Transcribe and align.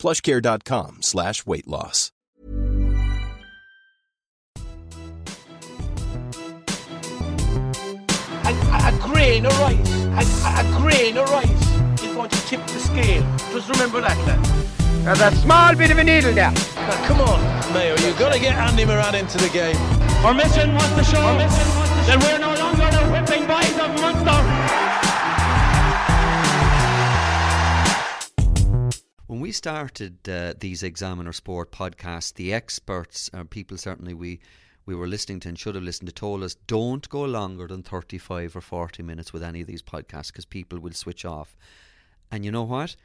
plushcare.com 0.00 1.02
slash 1.02 1.44
weight 1.46 1.68
loss. 1.68 2.10
A, 8.44 8.48
a, 8.48 8.78
a 8.88 8.98
grain 9.02 9.44
of 9.44 9.58
rice, 9.60 10.04
a, 10.16 10.24
a 10.60 10.64
grain 10.80 11.18
of 11.18 11.28
rice 11.30 12.02
is 12.02 12.14
going 12.14 12.30
to 12.30 12.46
tip 12.46 12.66
the 12.66 12.80
scale. 12.80 13.22
Just 13.52 13.68
remember 13.68 14.00
that, 14.00 14.16
lad. 14.26 14.40
There's 15.04 15.20
a 15.20 15.30
small 15.36 15.74
bit 15.76 15.90
of 15.90 15.98
a 15.98 16.04
needle 16.04 16.32
there. 16.32 16.50
Now, 16.50 17.06
come 17.06 17.20
on, 17.20 17.40
Mayo, 17.74 17.94
you've 17.98 18.18
got 18.18 18.32
to 18.32 18.40
get 18.40 18.54
Andy 18.56 18.84
Moran 18.84 19.14
into 19.14 19.38
the 19.38 19.48
game. 19.50 19.76
Our 20.24 20.34
mission 20.34 20.72
was 20.74 20.88
to 20.96 21.04
show 21.04 21.38
that 21.38 22.18
we're 22.20 22.38
no 22.38 22.54
longer 22.54 22.90
the 22.90 23.04
whipping 23.12 23.46
When 29.30 29.38
we 29.38 29.52
started 29.52 30.28
uh, 30.28 30.54
these 30.58 30.82
Examiner 30.82 31.32
Sport 31.32 31.70
podcasts, 31.70 32.34
the 32.34 32.52
experts, 32.52 33.30
uh, 33.32 33.44
people 33.44 33.76
certainly 33.76 34.12
we 34.12 34.40
we 34.86 34.96
were 34.96 35.06
listening 35.06 35.38
to 35.38 35.48
and 35.48 35.56
should 35.56 35.76
have 35.76 35.84
listened 35.84 36.08
to, 36.08 36.12
told 36.12 36.42
us 36.42 36.56
don't 36.66 37.08
go 37.08 37.22
longer 37.26 37.68
than 37.68 37.84
35 37.84 38.56
or 38.56 38.60
40 38.60 39.04
minutes 39.04 39.32
with 39.32 39.44
any 39.44 39.60
of 39.60 39.68
these 39.68 39.82
podcasts 39.82 40.32
because 40.32 40.46
people 40.46 40.80
will 40.80 40.90
switch 40.90 41.24
off. 41.24 41.56
And 42.32 42.44
you 42.44 42.50
know 42.50 42.64
what? 42.64 42.96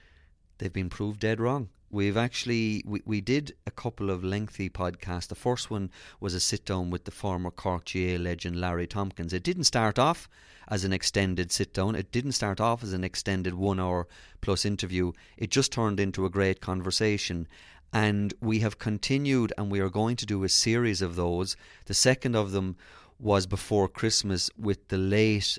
They've 0.57 0.71
been 0.71 0.89
proved 0.89 1.19
dead 1.19 1.39
wrong. 1.39 1.69
We've 1.91 2.17
actually 2.17 2.83
we, 2.85 3.01
we 3.05 3.21
did 3.21 3.55
a 3.65 3.71
couple 3.71 4.09
of 4.09 4.23
lengthy 4.23 4.69
podcasts. 4.69 5.27
The 5.27 5.35
first 5.35 5.69
one 5.69 5.91
was 6.19 6.33
a 6.33 6.39
sit 6.39 6.65
down 6.65 6.89
with 6.89 7.05
the 7.05 7.11
former 7.11 7.51
Cork 7.51 7.85
GA 7.85 8.17
legend 8.17 8.59
Larry 8.59 8.87
Tompkins. 8.87 9.33
It 9.33 9.43
didn't 9.43 9.63
start 9.65 9.97
off 9.97 10.27
as 10.67 10.83
an 10.83 10.91
extended 10.91 11.51
sit 11.51 11.73
down. 11.73 11.95
It 11.95 12.11
didn't 12.11 12.33
start 12.33 12.59
off 12.59 12.83
as 12.83 12.93
an 12.93 13.03
extended 13.03 13.53
one 13.53 13.79
hour 13.79 14.07
plus 14.41 14.65
interview. 14.65 15.11
It 15.37 15.51
just 15.51 15.71
turned 15.71 15.99
into 15.99 16.25
a 16.25 16.29
great 16.29 16.59
conversation. 16.59 17.47
And 17.93 18.33
we 18.41 18.59
have 18.59 18.77
continued 18.77 19.53
and 19.57 19.71
we 19.71 19.79
are 19.79 19.89
going 19.89 20.17
to 20.17 20.25
do 20.25 20.43
a 20.43 20.49
series 20.49 21.01
of 21.01 21.15
those. 21.15 21.55
The 21.85 21.93
second 21.93 22.35
of 22.35 22.51
them 22.51 22.75
was 23.19 23.45
before 23.45 23.87
Christmas 23.87 24.49
with 24.57 24.87
the 24.89 24.97
late, 24.97 25.57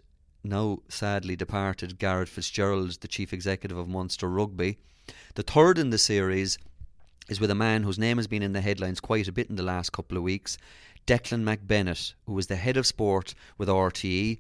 now 0.48 0.78
sadly 0.89 1.36
departed 1.36 1.98
Garrett 1.98 2.28
Fitzgerald, 2.28 3.00
the 3.00 3.08
chief 3.08 3.33
executive 3.33 3.77
of 3.77 3.89
Munster 3.89 4.28
Rugby. 4.28 4.78
The 5.34 5.42
third 5.42 5.78
in 5.78 5.91
the 5.91 5.98
series 5.98 6.58
is 7.28 7.41
with 7.41 7.50
a 7.50 7.55
man 7.55 7.83
whose 7.83 7.98
name 7.98 8.16
has 8.16 8.27
been 8.27 8.42
in 8.42 8.52
the 8.52 8.61
headlines 8.61 9.00
quite 9.00 9.28
a 9.28 9.33
bit 9.33 9.50
in 9.50 9.56
the 9.56 9.62
last 9.62 9.92
couple 9.92 10.17
of 10.17 10.22
weeks, 10.22 10.58
Declan 11.06 11.44
McBennett, 11.44 12.14
who 12.27 12.33
was 12.33 12.47
the 12.47 12.56
head 12.56 12.77
of 12.77 12.86
sport 12.86 13.34
with 13.58 13.69
RTE 13.69 14.39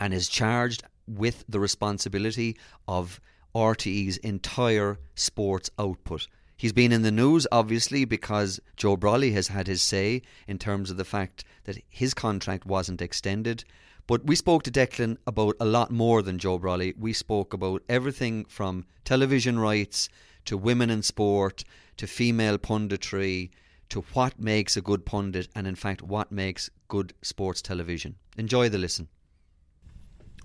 and 0.00 0.14
is 0.14 0.28
charged 0.28 0.82
with 1.06 1.44
the 1.48 1.60
responsibility 1.60 2.56
of 2.88 3.20
RTE's 3.54 4.16
entire 4.18 4.98
sports 5.14 5.70
output. 5.78 6.28
He's 6.56 6.72
been 6.72 6.92
in 6.92 7.02
the 7.02 7.10
news, 7.10 7.46
obviously, 7.52 8.04
because 8.04 8.60
Joe 8.76 8.96
Brolly 8.96 9.32
has 9.32 9.48
had 9.48 9.66
his 9.66 9.82
say 9.82 10.22
in 10.46 10.58
terms 10.58 10.90
of 10.90 10.96
the 10.96 11.04
fact 11.04 11.44
that 11.64 11.78
his 11.88 12.14
contract 12.14 12.64
wasn't 12.64 13.02
extended. 13.02 13.64
But 14.06 14.26
we 14.26 14.36
spoke 14.36 14.62
to 14.64 14.70
Declan 14.70 15.16
about 15.26 15.56
a 15.60 15.64
lot 15.64 15.90
more 15.90 16.20
than 16.20 16.38
Joe 16.38 16.58
Brolly. 16.58 16.94
We 16.98 17.12
spoke 17.14 17.54
about 17.54 17.82
everything 17.88 18.44
from 18.44 18.84
television 19.04 19.58
rights 19.58 20.10
to 20.44 20.58
women 20.58 20.90
in 20.90 21.02
sport 21.02 21.64
to 21.96 22.06
female 22.06 22.58
punditry 22.58 23.50
to 23.88 24.02
what 24.12 24.38
makes 24.38 24.76
a 24.76 24.82
good 24.82 25.06
pundit 25.06 25.48
and, 25.54 25.66
in 25.66 25.74
fact, 25.74 26.02
what 26.02 26.30
makes 26.30 26.68
good 26.88 27.14
sports 27.22 27.62
television. 27.62 28.16
Enjoy 28.36 28.68
the 28.68 28.78
listen. 28.78 29.08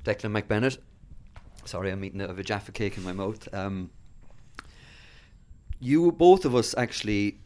Declan 0.04 0.32
McBennett. 0.32 0.78
Sorry, 1.66 1.92
I'm 1.92 2.04
eating 2.04 2.22
a, 2.22 2.28
a 2.28 2.44
Jaffa 2.44 2.72
cake 2.72 2.98
in 2.98 3.04
my 3.04 3.12
mouth. 3.12 3.54
Um, 3.54 3.90
you, 5.80 6.12
both 6.12 6.46
of 6.46 6.56
us, 6.56 6.74
actually 6.78 7.40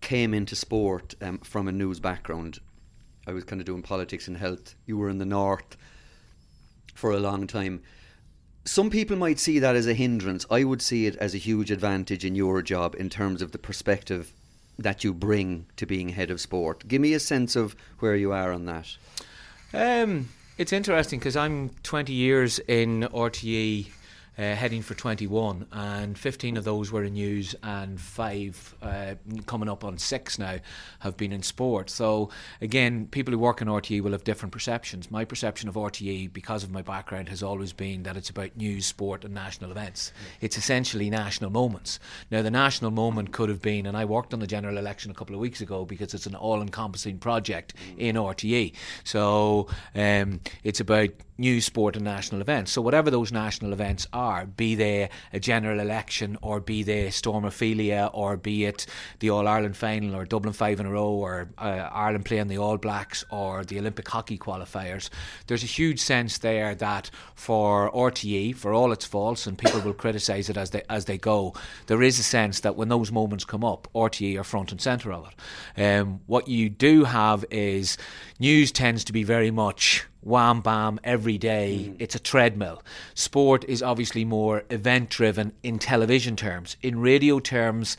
came 0.00 0.34
into 0.34 0.54
sport 0.54 1.14
um, 1.22 1.38
from 1.38 1.68
a 1.68 1.72
news 1.72 2.00
background. 2.00 2.60
I 3.26 3.32
was 3.32 3.44
kind 3.44 3.60
of 3.60 3.66
doing 3.66 3.82
politics 3.82 4.28
and 4.28 4.36
health. 4.36 4.74
You 4.86 4.96
were 4.96 5.08
in 5.08 5.18
the 5.18 5.26
north 5.26 5.76
for 6.94 7.10
a 7.12 7.18
long 7.18 7.46
time. 7.46 7.82
Some 8.64 8.90
people 8.90 9.16
might 9.16 9.38
see 9.38 9.58
that 9.58 9.76
as 9.76 9.86
a 9.86 9.94
hindrance. 9.94 10.44
I 10.50 10.64
would 10.64 10.82
see 10.82 11.06
it 11.06 11.16
as 11.16 11.34
a 11.34 11.38
huge 11.38 11.70
advantage 11.70 12.24
in 12.24 12.34
your 12.34 12.62
job 12.62 12.94
in 12.96 13.10
terms 13.10 13.42
of 13.42 13.52
the 13.52 13.58
perspective 13.58 14.32
that 14.78 15.04
you 15.04 15.14
bring 15.14 15.66
to 15.76 15.86
being 15.86 16.10
head 16.10 16.30
of 16.30 16.40
sport. 16.40 16.86
Give 16.86 17.00
me 17.00 17.14
a 17.14 17.20
sense 17.20 17.56
of 17.56 17.76
where 18.00 18.16
you 18.16 18.32
are 18.32 18.52
on 18.52 18.66
that. 18.66 18.96
Um, 19.72 20.28
it's 20.58 20.72
interesting 20.72 21.18
because 21.18 21.36
I'm 21.36 21.70
20 21.82 22.12
years 22.12 22.58
in 22.60 23.02
RTE. 23.12 23.88
Uh, 24.38 24.54
heading 24.54 24.82
for 24.82 24.92
21, 24.92 25.64
and 25.72 26.18
15 26.18 26.58
of 26.58 26.64
those 26.64 26.92
were 26.92 27.02
in 27.02 27.14
news, 27.14 27.54
and 27.62 27.98
five 27.98 28.74
uh, 28.82 29.14
coming 29.46 29.66
up 29.66 29.82
on 29.82 29.96
six 29.96 30.38
now 30.38 30.56
have 30.98 31.16
been 31.16 31.32
in 31.32 31.42
sport. 31.42 31.88
So, 31.88 32.28
again, 32.60 33.06
people 33.06 33.32
who 33.32 33.38
work 33.38 33.62
in 33.62 33.68
RTE 33.68 34.02
will 34.02 34.12
have 34.12 34.24
different 34.24 34.52
perceptions. 34.52 35.10
My 35.10 35.24
perception 35.24 35.70
of 35.70 35.76
RTE, 35.76 36.34
because 36.34 36.64
of 36.64 36.70
my 36.70 36.82
background, 36.82 37.30
has 37.30 37.42
always 37.42 37.72
been 37.72 38.02
that 38.02 38.14
it's 38.14 38.28
about 38.28 38.54
news, 38.58 38.84
sport, 38.84 39.24
and 39.24 39.32
national 39.32 39.70
events. 39.70 40.12
It's 40.42 40.58
essentially 40.58 41.08
national 41.08 41.48
moments. 41.48 41.98
Now, 42.30 42.42
the 42.42 42.50
national 42.50 42.90
moment 42.90 43.32
could 43.32 43.48
have 43.48 43.62
been, 43.62 43.86
and 43.86 43.96
I 43.96 44.04
worked 44.04 44.34
on 44.34 44.40
the 44.40 44.46
general 44.46 44.76
election 44.76 45.10
a 45.10 45.14
couple 45.14 45.34
of 45.34 45.40
weeks 45.40 45.62
ago 45.62 45.86
because 45.86 46.12
it's 46.12 46.26
an 46.26 46.34
all 46.34 46.60
encompassing 46.60 47.18
project 47.20 47.72
in 47.96 48.16
RTE. 48.16 48.74
So, 49.02 49.68
um, 49.94 50.40
it's 50.62 50.80
about 50.80 51.08
news, 51.38 51.64
sport, 51.64 51.96
and 51.96 52.04
national 52.04 52.40
events. 52.40 52.72
So, 52.72 52.80
whatever 52.82 53.10
those 53.10 53.32
national 53.32 53.72
events 53.72 54.06
are, 54.12 54.46
be 54.46 54.74
they 54.74 55.10
a 55.32 55.40
general 55.40 55.80
election, 55.80 56.36
or 56.42 56.60
be 56.60 56.82
they 56.82 57.10
Storm 57.10 57.44
Ophelia, 57.44 58.10
or 58.12 58.36
be 58.36 58.64
it 58.64 58.86
the 59.20 59.30
All 59.30 59.46
Ireland 59.46 59.76
final, 59.76 60.14
or 60.14 60.24
Dublin 60.24 60.52
five 60.52 60.80
in 60.80 60.86
a 60.86 60.90
row, 60.90 61.10
or 61.10 61.48
uh, 61.58 61.88
Ireland 61.92 62.24
playing 62.24 62.48
the 62.48 62.58
All 62.58 62.78
Blacks, 62.78 63.24
or 63.30 63.64
the 63.64 63.78
Olympic 63.78 64.08
hockey 64.08 64.38
qualifiers, 64.38 65.10
there's 65.46 65.62
a 65.62 65.66
huge 65.66 66.00
sense 66.00 66.38
there 66.38 66.74
that 66.74 67.10
for 67.34 67.90
RTE, 67.92 68.56
for 68.56 68.72
all 68.72 68.92
its 68.92 69.04
faults, 69.04 69.46
and 69.46 69.58
people 69.58 69.80
will 69.80 69.94
criticise 69.94 70.48
it 70.48 70.56
as 70.56 70.70
they 70.70 70.82
as 70.88 71.04
they 71.06 71.18
go, 71.18 71.54
there 71.86 72.02
is 72.02 72.18
a 72.18 72.22
sense 72.22 72.60
that 72.60 72.76
when 72.76 72.88
those 72.88 73.12
moments 73.12 73.44
come 73.44 73.64
up, 73.64 73.88
RTE 73.94 74.38
are 74.38 74.44
front 74.44 74.72
and 74.72 74.80
centre 74.80 75.12
of 75.12 75.28
it. 75.28 75.82
Um, 75.82 76.20
what 76.26 76.48
you 76.48 76.68
do 76.68 77.04
have 77.04 77.44
is 77.50 77.96
news 78.38 78.72
tends 78.72 79.04
to 79.04 79.12
be 79.12 79.22
very 79.22 79.50
much 79.50 80.06
wham 80.20 80.60
bam 80.60 80.98
every 81.04 81.38
day. 81.38 81.90
Mm. 81.90 81.96
It's 81.98 82.14
a 82.14 82.18
treadmill. 82.18 82.82
Sport 83.14 83.64
is 83.68 83.82
obviously 83.82 84.24
more 84.24 84.64
event 84.70 85.10
driven 85.10 85.52
in 85.62 85.78
television 85.78 86.36
terms. 86.36 86.76
In 86.82 87.00
radio 87.00 87.38
terms, 87.38 87.96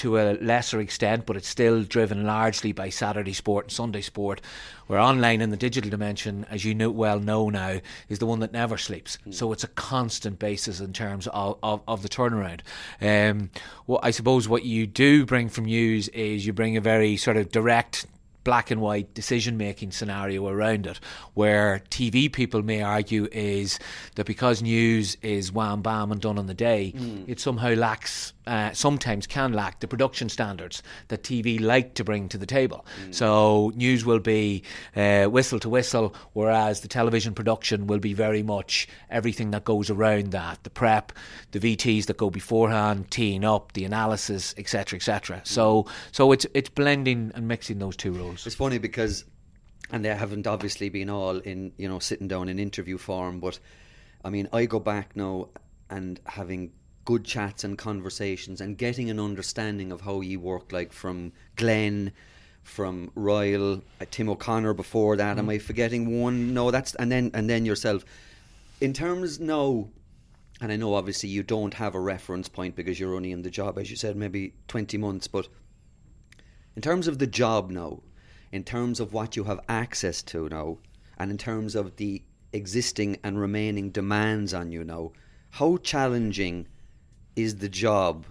to 0.00 0.18
a 0.18 0.32
lesser 0.40 0.80
extent, 0.80 1.26
but 1.26 1.36
it's 1.36 1.46
still 1.46 1.82
driven 1.82 2.24
largely 2.24 2.72
by 2.72 2.88
Saturday 2.88 3.34
sport 3.34 3.66
and 3.66 3.72
Sunday 3.72 4.00
sport. 4.00 4.40
Where 4.86 4.98
online 4.98 5.42
in 5.42 5.50
the 5.50 5.58
digital 5.58 5.90
dimension, 5.90 6.46
as 6.50 6.64
you 6.64 6.74
know, 6.74 6.90
well 6.90 7.20
know 7.20 7.50
now, 7.50 7.80
is 8.08 8.18
the 8.18 8.24
one 8.24 8.40
that 8.40 8.52
never 8.52 8.78
sleeps. 8.78 9.18
So 9.30 9.52
it's 9.52 9.62
a 9.62 9.68
constant 9.68 10.38
basis 10.38 10.80
in 10.80 10.94
terms 10.94 11.28
of, 11.28 11.58
of, 11.62 11.82
of 11.86 12.02
the 12.02 12.08
turnaround. 12.08 12.62
Um, 13.00 13.50
well, 13.86 14.00
I 14.02 14.10
suppose 14.10 14.48
what 14.48 14.64
you 14.64 14.86
do 14.86 15.26
bring 15.26 15.50
from 15.50 15.66
news 15.66 16.08
is 16.08 16.46
you 16.46 16.54
bring 16.54 16.78
a 16.78 16.80
very 16.80 17.18
sort 17.18 17.36
of 17.36 17.50
direct 17.50 18.06
black 18.44 18.70
and 18.70 18.80
white 18.80 19.12
decision 19.14 19.56
making 19.56 19.92
scenario 19.92 20.46
around 20.48 20.86
it, 20.86 21.00
where 21.34 21.82
TV 21.90 22.32
people 22.32 22.62
may 22.62 22.82
argue 22.82 23.28
is 23.32 23.78
that 24.14 24.26
because 24.26 24.62
news 24.62 25.16
is 25.22 25.52
wham 25.52 25.82
bam 25.82 26.12
and 26.12 26.20
done 26.20 26.38
on 26.38 26.46
the 26.46 26.54
day, 26.54 26.90
hmm. 26.90 27.24
it 27.26 27.40
somehow 27.40 27.74
lacks, 27.74 28.32
uh, 28.50 28.72
sometimes 28.72 29.28
can 29.28 29.52
lack 29.52 29.78
the 29.78 29.86
production 29.86 30.28
standards 30.28 30.82
that 31.06 31.22
TV 31.22 31.60
like 31.60 31.94
to 31.94 32.02
bring 32.02 32.28
to 32.28 32.36
the 32.36 32.46
table. 32.46 32.84
So 33.12 33.72
news 33.76 34.04
will 34.04 34.18
be 34.18 34.64
uh, 34.96 35.26
whistle 35.26 35.60
to 35.60 35.68
whistle, 35.68 36.16
whereas 36.32 36.80
the 36.80 36.88
television 36.88 37.32
production 37.32 37.86
will 37.86 38.00
be 38.00 38.12
very 38.12 38.42
much 38.42 38.88
everything 39.08 39.52
that 39.52 39.62
goes 39.62 39.88
around 39.88 40.32
that 40.32 40.64
the 40.64 40.70
prep, 40.70 41.12
the 41.52 41.60
VTs 41.60 42.06
that 42.06 42.16
go 42.16 42.28
beforehand, 42.28 43.08
teeing 43.12 43.44
up, 43.44 43.72
the 43.72 43.84
analysis, 43.84 44.52
etc., 44.58 44.96
etc. 44.96 45.40
So, 45.44 45.86
so 46.10 46.32
it's 46.32 46.44
it's 46.52 46.68
blending 46.68 47.30
and 47.36 47.46
mixing 47.46 47.78
those 47.78 47.96
two 47.96 48.10
roles. 48.10 48.44
It's 48.48 48.56
funny 48.56 48.78
because, 48.78 49.24
and 49.92 50.04
they 50.04 50.12
haven't 50.12 50.48
obviously 50.48 50.88
been 50.88 51.08
all 51.08 51.38
in, 51.38 51.70
you 51.76 51.88
know, 51.88 52.00
sitting 52.00 52.26
down 52.26 52.48
in 52.48 52.58
interview 52.58 52.98
form, 52.98 53.38
but 53.38 53.60
I 54.24 54.30
mean, 54.30 54.48
I 54.52 54.66
go 54.66 54.80
back 54.80 55.14
now 55.14 55.50
and 55.88 56.18
having 56.26 56.72
good 57.10 57.24
chats 57.24 57.64
and 57.64 57.76
conversations 57.76 58.60
and 58.60 58.78
getting 58.78 59.10
an 59.10 59.18
understanding 59.18 59.90
of 59.90 60.02
how 60.02 60.20
you 60.20 60.38
work, 60.38 60.70
like 60.70 60.92
from 60.92 61.32
Glenn, 61.56 62.12
from 62.62 63.10
Ryle, 63.16 63.82
uh, 64.00 64.04
Tim 64.12 64.28
O'Connor 64.28 64.74
before 64.74 65.16
that. 65.16 65.36
Am 65.36 65.50
I 65.50 65.58
forgetting 65.58 66.20
one? 66.22 66.54
No, 66.54 66.70
that's 66.70 66.94
and 66.94 67.10
then 67.10 67.32
and 67.34 67.50
then 67.50 67.66
yourself. 67.66 68.04
In 68.80 68.92
terms 68.92 69.40
now, 69.40 69.88
and 70.60 70.70
I 70.70 70.76
know 70.76 70.94
obviously 70.94 71.30
you 71.30 71.42
don't 71.42 71.74
have 71.74 71.96
a 71.96 72.00
reference 72.00 72.48
point 72.48 72.76
because 72.76 73.00
you're 73.00 73.16
only 73.16 73.32
in 73.32 73.42
the 73.42 73.50
job, 73.50 73.76
as 73.76 73.90
you 73.90 73.96
said, 73.96 74.14
maybe 74.14 74.54
twenty 74.68 74.96
months, 74.96 75.26
but 75.26 75.48
in 76.76 76.82
terms 76.82 77.08
of 77.08 77.18
the 77.18 77.26
job 77.26 77.72
now, 77.72 78.02
in 78.52 78.62
terms 78.62 79.00
of 79.00 79.12
what 79.12 79.34
you 79.34 79.42
have 79.42 79.58
access 79.68 80.22
to 80.30 80.48
now, 80.48 80.78
and 81.18 81.32
in 81.32 81.38
terms 81.38 81.74
of 81.74 81.96
the 81.96 82.22
existing 82.52 83.16
and 83.24 83.40
remaining 83.40 83.90
demands 83.90 84.54
on 84.54 84.70
you 84.70 84.84
now, 84.84 85.10
how 85.50 85.76
challenging 85.78 86.68
is 87.36 87.56
the 87.56 87.68
job 87.68 88.26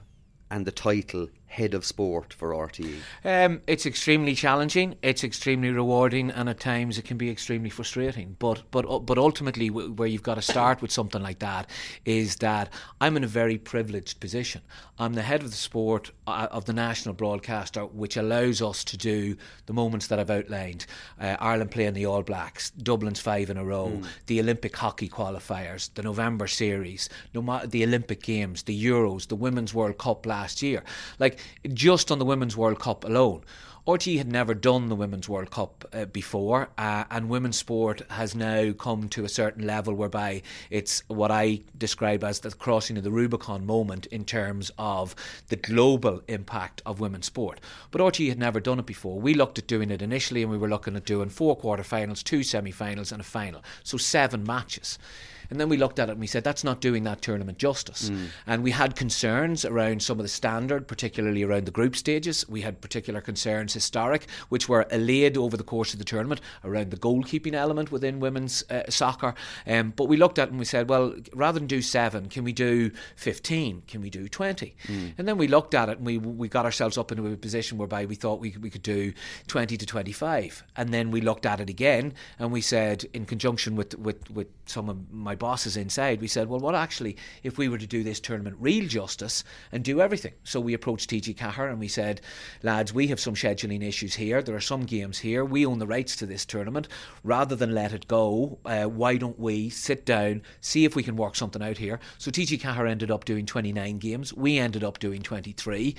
and 0.51 0.65
the 0.65 0.71
title 0.71 1.27
head 1.49 1.73
of 1.73 1.83
sport 1.83 2.33
for 2.33 2.51
RTE? 2.51 2.99
Um, 3.25 3.61
it's 3.67 3.85
extremely 3.85 4.35
challenging. 4.35 4.95
It's 5.01 5.23
extremely 5.23 5.71
rewarding, 5.71 6.29
and 6.29 6.47
at 6.47 6.59
times 6.59 6.97
it 6.97 7.05
can 7.05 7.17
be 7.17 7.29
extremely 7.29 7.69
frustrating. 7.69 8.35
But 8.39 8.63
but 8.71 8.85
uh, 8.87 8.99
but 8.99 9.17
ultimately, 9.17 9.67
w- 9.67 9.91
where 9.91 10.07
you've 10.07 10.23
got 10.23 10.35
to 10.35 10.41
start 10.41 10.81
with 10.81 10.91
something 10.91 11.21
like 11.21 11.39
that 11.39 11.69
is 12.05 12.37
that 12.37 12.71
I'm 13.01 13.17
in 13.17 13.23
a 13.23 13.27
very 13.27 13.57
privileged 13.57 14.19
position. 14.19 14.61
I'm 14.99 15.13
the 15.13 15.21
head 15.21 15.41
of 15.41 15.49
the 15.49 15.57
sport 15.57 16.11
uh, 16.27 16.47
of 16.51 16.65
the 16.65 16.73
national 16.73 17.15
broadcaster, 17.15 17.85
which 17.85 18.15
allows 18.15 18.61
us 18.61 18.83
to 18.85 18.97
do 18.97 19.35
the 19.65 19.73
moments 19.73 20.07
that 20.07 20.19
I've 20.19 20.29
outlined. 20.29 20.85
Uh, 21.19 21.35
Ireland 21.39 21.71
playing 21.71 21.93
the 21.93 22.05
All 22.05 22.21
Blacks, 22.21 22.69
Dublin's 22.71 23.19
five 23.19 23.49
in 23.49 23.57
a 23.57 23.65
row, 23.65 24.01
the 24.27 24.39
Olympic 24.39 24.75
hockey 24.75 25.09
qualifiers, 25.09 25.93
the 25.95 26.03
November 26.03 26.47
series, 26.47 27.09
no 27.33 27.41
matter 27.41 27.67
the 27.67 27.83
Olympic 27.83 28.21
Games, 28.21 28.63
the 28.63 28.85
Euros, 28.85 29.27
the 29.27 29.35
Women's 29.35 29.73
World 29.73 29.97
Cup 29.97 30.25
last 30.25 30.61
year. 30.61 30.83
Like 31.17 31.38
just 31.74 32.12
on 32.12 32.19
the 32.19 32.25
Women's 32.25 32.57
World 32.57 32.80
Cup 32.80 33.03
alone. 33.03 33.44
RTE 33.89 34.18
had 34.18 34.31
never 34.31 34.53
done 34.53 34.88
the 34.88 34.95
Women's 34.95 35.27
World 35.27 35.50
Cup 35.50 35.83
uh, 35.94 36.06
before, 36.06 36.69
uh, 36.77 37.06
and 37.09 37.27
women's 37.27 37.57
sport 37.57 38.03
has 38.12 38.36
now 38.36 38.71
come 38.71 39.09
to 39.09 39.25
a 39.25 39.30
certain 39.30 39.65
level 39.65 39.95
whereby 39.95 40.44
it's 40.69 41.01
what 41.07 41.31
I 41.31 41.62
describe 41.75 42.24
as 42.24 42.41
the 42.41 42.51
crossing 42.51 42.97
of 42.97 43.03
the 43.03 43.09
Rubicon 43.09 43.65
moment 43.65 44.06
in 44.07 44.25
terms 44.25 44.71
of 44.77 45.15
the 45.47 45.56
global 45.56 46.21
impact 46.27 46.83
of 46.86 47.00
women's 47.00 47.25
sport. 47.25 47.59
But 47.89 48.01
RTE 48.01 48.30
had 48.30 48.38
never 48.38 48.59
done 48.59 48.77
it 48.77 48.85
before. 48.85 49.19
We 49.19 49.33
looked 49.33 49.57
at 49.57 49.65
doing 49.65 49.89
it 49.89 50.03
initially, 50.03 50.44
and 50.44 50.51
we 50.51 50.57
were 50.59 50.69
looking 50.69 50.95
at 50.95 51.06
doing 51.06 51.30
four 51.30 51.56
quarter-finals, 51.56 52.21
two 52.21 52.44
semi-finals, 52.44 53.12
and 53.12 53.21
a 53.21 53.25
final, 53.25 53.63
so 53.83 53.97
seven 53.97 54.44
matches. 54.44 55.00
And 55.49 55.59
then 55.59 55.69
we 55.69 55.77
looked 55.77 55.99
at 55.99 56.09
it 56.09 56.13
and 56.13 56.21
we 56.21 56.27
said, 56.27 56.43
that's 56.43 56.63
not 56.63 56.81
doing 56.81 57.03
that 57.03 57.21
tournament 57.21 57.57
justice. 57.57 58.11
And 58.45 58.63
we 58.63 58.71
had 58.71 58.95
concerns 58.95 59.65
around 59.65 60.03
some 60.03 60.19
of 60.19 60.23
the 60.23 60.29
standard, 60.29 60.87
particularly 60.87 61.43
around 61.43 61.65
the 61.65 61.71
group 61.71 61.95
stages. 61.95 62.47
We 62.47 62.61
had 62.61 62.81
particular 62.81 63.21
concerns, 63.21 63.73
historic, 63.73 64.27
which 64.49 64.69
were 64.69 64.85
allayed 64.91 65.37
over 65.37 65.57
the 65.57 65.63
course 65.63 65.93
of 65.93 65.99
the 65.99 66.05
tournament 66.05 66.41
around 66.63 66.91
the 66.91 66.97
goalkeeping 66.97 67.53
element 67.53 67.91
within 67.91 68.19
women's 68.19 68.63
uh, 68.69 68.83
soccer. 68.89 69.33
Um, 69.65 69.93
but 69.95 70.05
we 70.05 70.17
looked 70.17 70.39
at 70.39 70.49
it 70.49 70.51
and 70.51 70.59
we 70.59 70.65
said, 70.65 70.89
well, 70.89 71.15
rather 71.33 71.59
than 71.59 71.67
do 71.67 71.81
seven, 71.81 72.29
can 72.29 72.43
we 72.43 72.53
do 72.53 72.91
15? 73.15 73.83
Can 73.87 74.01
we 74.01 74.09
do 74.09 74.27
20? 74.27 74.75
And 75.17 75.27
then 75.27 75.37
we 75.37 75.47
looked 75.47 75.73
at 75.73 75.89
it 75.89 75.97
and 75.97 76.05
we, 76.05 76.17
we 76.17 76.47
got 76.47 76.65
ourselves 76.65 76.97
up 76.97 77.11
into 77.11 77.25
a 77.27 77.35
position 77.35 77.77
whereby 77.77 78.05
we 78.05 78.15
thought 78.15 78.39
we, 78.39 78.55
we 78.61 78.69
could 78.69 78.83
do 78.83 79.13
20 79.47 79.77
to 79.77 79.85
25. 79.85 80.63
And 80.75 80.93
then 80.93 81.11
we 81.11 81.21
looked 81.21 81.45
at 81.45 81.59
it 81.59 81.69
again 81.69 82.13
and 82.37 82.51
we 82.51 82.61
said, 82.61 83.05
in 83.13 83.25
conjunction 83.25 83.75
with, 83.75 83.97
with, 83.97 84.29
with 84.29 84.47
some 84.65 84.89
of 84.89 85.11
my 85.11 85.35
bosses 85.39 85.77
inside, 85.77 86.21
we 86.21 86.27
said, 86.27 86.50
well, 86.50 86.59
what 86.59 86.75
actually, 86.75 87.18
if 87.44 87.57
we 87.57 87.69
were 87.69 87.77
to 87.77 87.88
do 87.88 88.03
this 88.03 88.19
tournament 88.19 88.57
real 88.59 88.88
justice 88.88 89.44
and 89.71 89.83
do 89.83 90.01
everything? 90.01 90.33
So 90.44 90.59
we 90.59 90.74
approached 90.74 91.09
TG 91.09 91.38
Cahir 91.38 91.68
and 91.68 91.80
we 91.80 91.88
said, 91.88 92.21
lads, 92.62 92.94
we 92.94 93.07
have 93.07 93.19
some 93.19 93.36
scheduling 93.36 93.81
issues 93.88 94.15
here. 94.15 94.41
There 94.41 94.56
are 94.56 94.62
some 94.62 94.86
games 94.86 95.19
here. 95.19 95.44
We 95.44 95.65
own 95.65 95.80
the 95.80 95.88
rights 95.88 96.15
to 96.18 96.25
this 96.25 96.45
tournament. 96.45 96.88
Rather 97.24 97.56
than 97.56 97.74
let 97.74 97.94
it 97.94 98.07
go, 98.07 98.59
uh, 98.65 98.86
why 98.86 99.18
don't 99.18 99.39
we 99.39 99.69
sit 99.69 100.06
down, 100.06 100.41
see 100.62 100.86
if 100.86 100.95
we 100.95 101.03
can 101.03 101.15
work 101.15 101.36
something 101.36 101.63
out 101.63 101.77
here? 101.77 102.00
So 102.18 102.30
TG 102.30 102.59
Cahir 102.59 102.85
ended 102.85 103.12
up 103.12 103.25
doing 103.25 103.45
29 103.45 103.97
games. 103.97 104.33
We 104.33 104.57
ended 104.57 104.83
up 104.83 105.00
doing 105.00 105.21
23 105.21 105.95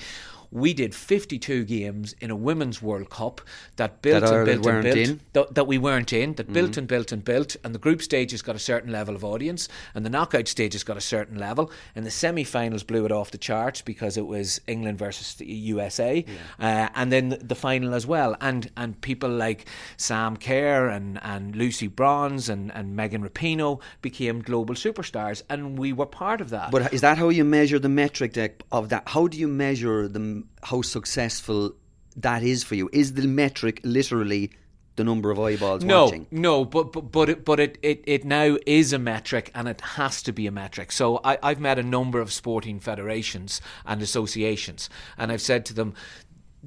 we 0.52 0.74
did 0.74 0.94
52 0.94 1.64
games 1.64 2.14
in 2.20 2.30
a 2.30 2.36
women's 2.36 2.82
World 2.82 3.10
Cup 3.10 3.40
that 3.76 4.02
built 4.02 4.22
That 4.22 4.32
and 4.32 4.46
built 4.46 4.66
and 4.66 4.82
built 4.82 4.96
in? 4.96 5.20
that, 5.32 5.54
that 5.54 5.66
we 5.66 5.78
weren't 5.78 6.12
in 6.12 6.34
that 6.34 6.52
built 6.52 6.76
and 6.76 6.88
built 6.88 7.12
and 7.12 7.24
built. 7.24 7.56
And 7.62 7.74
the 7.74 7.78
group 7.78 8.02
stages 8.02 8.42
got 8.42 8.56
a 8.56 8.60
certain 8.60 8.90
level 8.90 9.14
of 9.14 9.24
audience 9.24 9.68
and 9.94 10.04
the 10.04 10.10
knockout 10.10 10.48
stages 10.48 10.82
got 10.82 10.96
a 10.96 11.00
certain 11.00 11.38
level. 11.38 11.70
And 11.94 12.04
the 12.04 12.10
semi-finals 12.10 12.82
blew 12.82 13.04
it 13.04 13.12
off 13.12 13.30
the 13.30 13.38
charts 13.38 13.80
because 13.80 14.16
it 14.16 14.26
was 14.26 14.60
England 14.66 14.98
versus 14.98 15.34
the 15.34 15.46
USA 15.46 16.24
uh, 16.58 16.88
and 16.94 17.12
then 17.12 17.28
the, 17.28 17.36
the 17.36 17.54
final 17.54 17.94
as 17.94 18.06
well. 18.06 18.36
And 18.40 18.70
and 18.76 19.00
people 19.00 19.30
like 19.30 19.66
Sam 19.96 20.36
Kerr 20.36 20.88
and, 20.88 21.20
and 21.22 21.54
Lucy 21.54 21.86
Bronze 21.86 22.48
and, 22.48 22.72
and 22.74 22.96
Megan 22.96 23.22
Rapinoe 23.22 23.80
became 24.02 24.42
global 24.42 24.74
superstars 24.74 25.42
and 25.48 25.78
we 25.78 25.92
were 25.92 26.06
part 26.06 26.40
of 26.40 26.50
that. 26.50 26.70
But 26.70 26.92
is 26.92 27.02
that 27.02 27.18
how 27.18 27.28
you 27.28 27.44
measure 27.44 27.78
the 27.78 27.88
metric 27.88 28.30
of 28.72 28.88
that? 28.88 29.08
How 29.08 29.26
do 29.26 29.38
you 29.38 29.48
measure 29.48 30.08
the 30.08 30.39
how 30.62 30.82
successful 30.82 31.74
that 32.16 32.42
is 32.42 32.64
for 32.64 32.74
you? 32.74 32.88
Is 32.92 33.14
the 33.14 33.26
metric 33.26 33.80
literally 33.84 34.50
the 34.96 35.04
number 35.04 35.30
of 35.30 35.38
eyeballs 35.38 35.84
no, 35.84 36.04
watching? 36.04 36.26
No, 36.30 36.64
but 36.64 36.92
but 36.92 37.12
but 37.12 37.28
it, 37.30 37.44
but 37.44 37.60
it, 37.60 37.78
it, 37.82 38.02
it 38.06 38.24
now 38.24 38.58
is 38.66 38.92
a 38.92 38.98
metric, 38.98 39.50
and 39.54 39.68
it 39.68 39.80
has 39.80 40.22
to 40.22 40.32
be 40.32 40.46
a 40.46 40.50
metric. 40.50 40.92
So 40.92 41.20
I, 41.24 41.38
I've 41.42 41.60
met 41.60 41.78
a 41.78 41.82
number 41.82 42.20
of 42.20 42.32
sporting 42.32 42.80
federations 42.80 43.60
and 43.86 44.02
associations, 44.02 44.90
and 45.16 45.32
I've 45.32 45.42
said 45.42 45.64
to 45.66 45.74
them. 45.74 45.94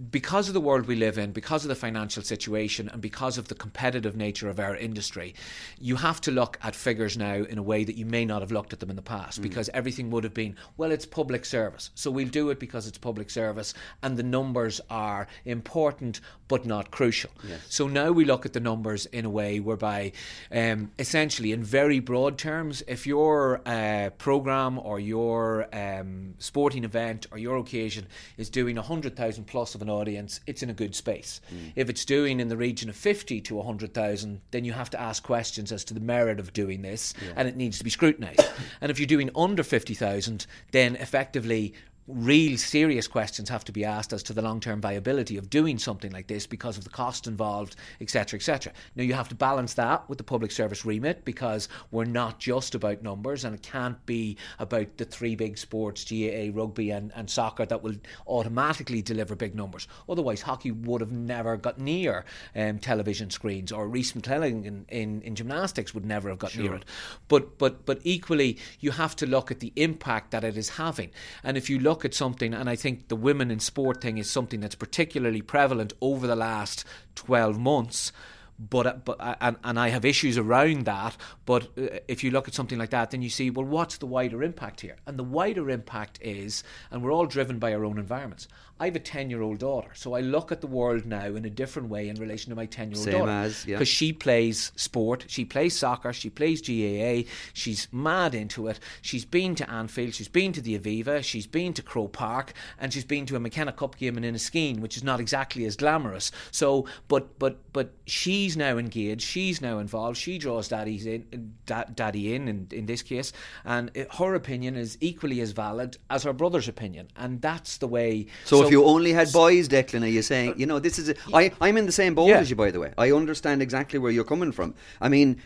Because 0.10 0.48
of 0.48 0.56
the 0.56 0.62
world 0.62 0.88
we 0.88 0.95
live 0.95 1.19
in, 1.19 1.34
because 1.34 1.63
of 1.63 1.69
the 1.69 1.75
financial 1.75 2.24
situation, 2.24 2.90
and 2.90 3.00
because 3.00 3.38
of 3.38 3.48
the 3.48 3.54
competitive 3.54 4.16
nature 4.16 4.50
of 4.50 4.60
our 4.60 4.75
industry, 4.75 5.36
you 5.80 5.98
have 5.98 6.19
to 6.22 6.31
look 6.31 6.57
at 6.63 6.75
figures 6.75 7.16
now 7.16 7.36
in 7.36 7.60
a 7.60 7.63
way 7.63 7.84
that 7.84 7.95
you 7.95 8.06
may 8.06 8.25
not 8.25 8.42
have 8.42 8.51
looked 8.51 8.74
at 8.74 8.80
them 8.80 8.90
in 8.90 8.95
the 8.95 9.04
past. 9.04 9.42
Because 9.44 9.69
everything 9.74 10.10
would 10.10 10.24
have 10.24 10.34
been, 10.34 10.56
well, 10.78 10.92
it's 10.92 11.06
public 11.06 11.45
service, 11.45 11.92
so 11.94 12.10
we'll 12.10 12.28
do 12.28 12.50
it 12.50 12.60
because 12.60 12.88
it's 12.88 12.98
public 12.98 13.30
service, 13.30 13.75
and 14.01 14.18
the 14.18 14.24
numbers 14.24 14.81
are 14.90 15.28
important 15.45 16.22
but 16.48 16.66
not 16.66 16.90
crucial. 16.90 17.30
So 17.69 17.88
now 17.88 18.12
we 18.12 18.25
look 18.25 18.45
at 18.48 18.54
the 18.54 18.60
numbers 18.60 19.06
in 19.07 19.25
a 19.25 19.30
way 19.30 19.60
whereby, 19.60 20.13
um, 20.51 20.92
essentially, 20.98 21.51
in 21.51 21.63
very 21.63 22.00
broad 22.00 22.38
terms, 22.40 22.84
if 22.88 23.06
your 23.06 23.62
uh, 23.68 24.10
program 24.18 24.80
or 24.80 25.00
your 25.00 25.68
um, 25.74 26.34
sporting 26.40 26.84
event 26.84 27.28
or 27.31 27.38
your 27.38 27.57
occasion 27.57 28.07
is 28.38 28.50
doing 28.50 28.75
100,000 28.75 29.45
plus 29.45 29.75
of 29.75 29.82
an 29.83 29.89
audience, 29.89 30.39
it's 30.47 30.63
in 30.63 30.71
a 30.71 30.74
good 30.74 30.95
space. 30.95 31.39
Mm. 31.53 31.74
If 31.75 31.89
it's 31.89 32.04
doing 32.06 32.40
in 32.40 32.47
the 32.47 32.57
region 32.57 32.90
of 32.90 32.95
50 32.95 33.40
to 33.42 33.56
100,000, 33.56 34.42
then 34.49 34.66
you 34.66 34.73
have 34.73 34.90
to 34.90 34.99
ask 34.99 35.21
questions 35.21 35.71
as 35.71 35.83
to 35.85 35.94
the 35.94 35.99
merit 35.99 36.40
of 36.40 36.54
doing 36.54 36.81
this 36.81 37.13
and 37.35 37.47
it 37.47 37.56
needs 37.56 37.78
to 37.78 37.83
be 37.83 37.92
scrutinised. 37.92 38.44
and 38.81 38.90
if 38.90 38.97
you're 38.99 39.06
doing 39.06 39.30
under 39.35 39.61
50,000, 39.61 40.47
then 40.71 40.95
effectively 40.95 41.75
real 42.07 42.57
serious 42.57 43.07
questions 43.07 43.48
have 43.48 43.64
to 43.64 43.72
be 43.72 43.86
asked 43.86 44.12
as 44.12 44.24
to 44.24 44.33
the 44.33 44.42
long-term 44.42 44.81
viability 44.81 45.38
of 45.38 45.50
doing 45.50 45.78
something 45.78 46.12
like 46.12 46.28
this 46.28 46.45
because 46.45 46.78
of 46.78 46.83
the 46.83 46.90
cost 46.90 47.28
involved, 47.28 47.76
etc., 48.02 48.38
etc. 48.38 48.74
Now 48.95 49.04
you 49.04 49.14
have 49.14 49.30
to 49.30 49.36
balance 49.36 49.74
that 49.76 50.07
with 50.10 50.18
the 50.18 50.24
public 50.24 50.52
service 50.52 50.86
remit 50.86 51.24
because 51.24 51.69
we're 51.92 52.06
not 52.06 52.40
just 52.40 52.76
about 52.76 53.04
numbers, 53.04 53.45
and 53.45 53.56
it 53.56 53.64
can't 53.64 54.04
be 54.06 54.38
about 54.60 54.98
the 54.98 55.06
three 55.06 55.36
big 55.36 55.57
sports, 55.57 56.04
GAA, 56.04 56.50
rugby, 56.52 56.92
and, 56.92 57.12
and 57.16 57.30
soccer, 57.30 57.66
that 57.66 57.81
will 57.81 57.95
automatically 58.28 59.02
deliver 59.02 59.36
big 59.36 59.56
numbers. 59.56 59.88
Otherwise, 60.10 60.42
hockey 60.42 60.72
would 60.72 61.00
have 61.00 61.12
never 61.12 61.56
got 61.56 61.80
near 61.80 62.26
um, 62.56 62.80
television 62.80 63.30
screens, 63.30 63.72
or 63.72 63.88
Rhys 63.88 64.12
McClenaghan 64.14 64.66
in, 64.66 64.86
in, 64.90 65.22
in 65.22 65.36
gymnastics 65.36 65.94
would 65.94 66.06
never 66.06 66.30
have 66.30 66.40
got 66.40 66.57
near 66.57 66.76
it. 66.76 66.86
But 67.28 67.57
but 67.57 67.86
but 67.86 68.00
equally, 68.04 68.57
you 68.80 68.92
have 68.92 69.16
to 69.18 69.26
look 69.26 69.52
at 69.52 69.62
the 69.62 69.72
impact 69.76 70.31
that 70.31 70.44
it 70.44 70.57
is 70.57 70.69
having, 70.69 71.12
and 71.44 71.56
if 71.56 71.69
you 71.69 71.80
look 71.80 71.93
at 72.06 72.14
something, 72.14 72.54
and 72.54 72.69
I 72.69 72.76
think 72.76 73.07
the 73.07 73.16
women 73.16 73.52
in 73.52 73.59
sport 73.59 74.02
thing 74.02 74.18
is 74.18 74.30
something 74.30 74.59
that's 74.59 74.76
particularly 74.76 75.42
prevalent 75.42 75.94
over 76.02 76.28
the 76.28 76.35
last 76.35 76.85
12 77.16 77.59
months. 77.59 78.12
But, 78.59 79.04
but 79.04 79.18
and, 79.42 79.57
and 79.64 79.80
I 79.80 79.90
have 79.90 80.06
issues 80.06 80.38
around 80.38 80.85
that. 80.85 81.18
But 81.45 81.69
uh, 81.78 82.00
if 82.07 82.23
you 82.23 82.31
look 82.31 82.47
at 82.47 82.54
something 82.54 82.78
like 82.78 82.92
that, 82.92 83.12
then 83.12 83.21
you 83.21 83.30
see, 83.30 83.50
well, 83.50 83.66
what's 83.66 83.97
the 83.97 84.06
wider 84.06 84.44
impact 84.44 84.81
here? 84.81 84.97
And 85.06 85.18
the 85.18 85.23
wider 85.23 85.69
impact 85.69 86.19
is, 86.21 86.64
and 86.92 87.04
we're 87.04 87.12
all 87.12 87.26
driven 87.26 87.59
by 87.59 87.73
our 87.73 87.83
own 87.83 87.97
environments. 87.97 88.47
I 88.80 88.85
have 88.85 88.95
a 88.95 88.99
10 88.99 89.30
year 89.30 89.42
old 89.42 89.59
daughter, 89.59 89.89
so 89.94 90.13
I 90.13 90.21
look 90.21 90.51
at 90.51 90.61
the 90.61 90.68
world 90.68 91.06
now 91.06 91.25
in 91.25 91.45
a 91.45 91.49
different 91.49 91.89
way 91.89 92.09
in 92.09 92.15
relation 92.15 92.49
to 92.49 92.56
my 92.56 92.65
10 92.65 92.92
year 92.92 92.97
old 92.97 93.06
Same 93.06 93.19
daughter. 93.19 93.31
as, 93.31 93.65
yeah. 93.65 93.75
Because 93.75 93.87
she 93.87 94.13
plays 94.13 94.71
sport, 94.75 95.25
she 95.27 95.45
plays 95.45 95.75
soccer, 95.77 96.13
she 96.13 96.30
plays 96.30 96.61
GAA, 96.61 97.30
she's 97.53 97.87
mad 97.92 98.35
into 98.35 98.68
it. 98.68 98.80
She's 99.01 99.25
been 99.25 99.56
to 99.56 99.69
Anfield, 99.69 100.13
she's 100.13 100.27
been 100.27 100.53
to 100.53 100.61
the 100.61 100.77
Aviva, 100.77 101.23
she's 101.23 101.47
been 101.47 101.73
to 101.73 101.81
Croke 101.81 102.13
Park, 102.13 102.53
and 102.80 102.94
she's 102.94 103.06
been 103.06 103.25
to 103.27 103.35
a 103.35 103.39
McKenna 103.39 103.71
Cup 103.71 103.97
game 103.97 104.18
in 104.18 104.23
Inniskeen, 104.23 104.80
which 104.80 104.97
is 104.97 105.03
not 105.03 105.19
exactly 105.19 105.65
as 105.65 105.75
glamorous. 105.75 106.31
So, 106.51 106.87
but 107.07 107.39
but 107.39 107.57
but 107.73 107.94
she's 108.06 108.53
she's 108.53 108.57
now 108.57 108.77
engaged, 108.77 109.21
she's 109.21 109.61
now 109.61 109.80
involved, 109.80 110.18
she 110.18 110.37
draws 110.37 110.68
daddy's 110.68 111.06
in, 111.06 111.53
da- 111.65 111.85
daddy 111.95 112.35
in, 112.35 112.47
in, 112.47 112.68
in 112.71 112.85
this 112.85 113.01
case, 113.01 113.31
and 113.63 113.89
it, 113.94 114.13
her 114.15 114.35
opinion 114.35 114.75
is 114.75 114.97
equally 115.01 115.39
as 115.42 115.51
valid 115.51 115.97
as 116.09 116.23
her 116.23 116.33
brother's 116.33 116.68
opinion, 116.68 117.07
and 117.15 117.42
that's 117.42 117.77
the 117.77 117.87
way. 117.87 118.27
So, 118.45 118.63
if 118.66 118.72
you 118.72 118.84
only 118.86 119.14
had 119.14 119.32
boys, 119.32 119.68
Declan, 119.70 120.04
are 120.04 120.08
you 120.08 120.22
saying, 120.22 120.56
you 120.58 120.66
know, 120.66 120.80
this 120.80 120.98
is. 121.00 121.10
A, 121.10 121.16
I, 121.34 121.52
I'm 121.62 121.78
in 121.78 121.86
the 121.86 121.92
same 121.92 122.16
boat 122.16 122.28
Yeah. 122.30 122.40
as 122.40 122.50
you, 122.50 122.56
by 122.56 122.72
the 122.72 122.80
way. 122.80 122.94
I 122.98 123.12
understand 123.12 123.62
exactly 123.62 124.00
where 124.00 124.12
you're 124.12 124.24
coming 124.24 124.52
from. 124.52 124.74
I 125.02 125.10
mean, 125.10 125.42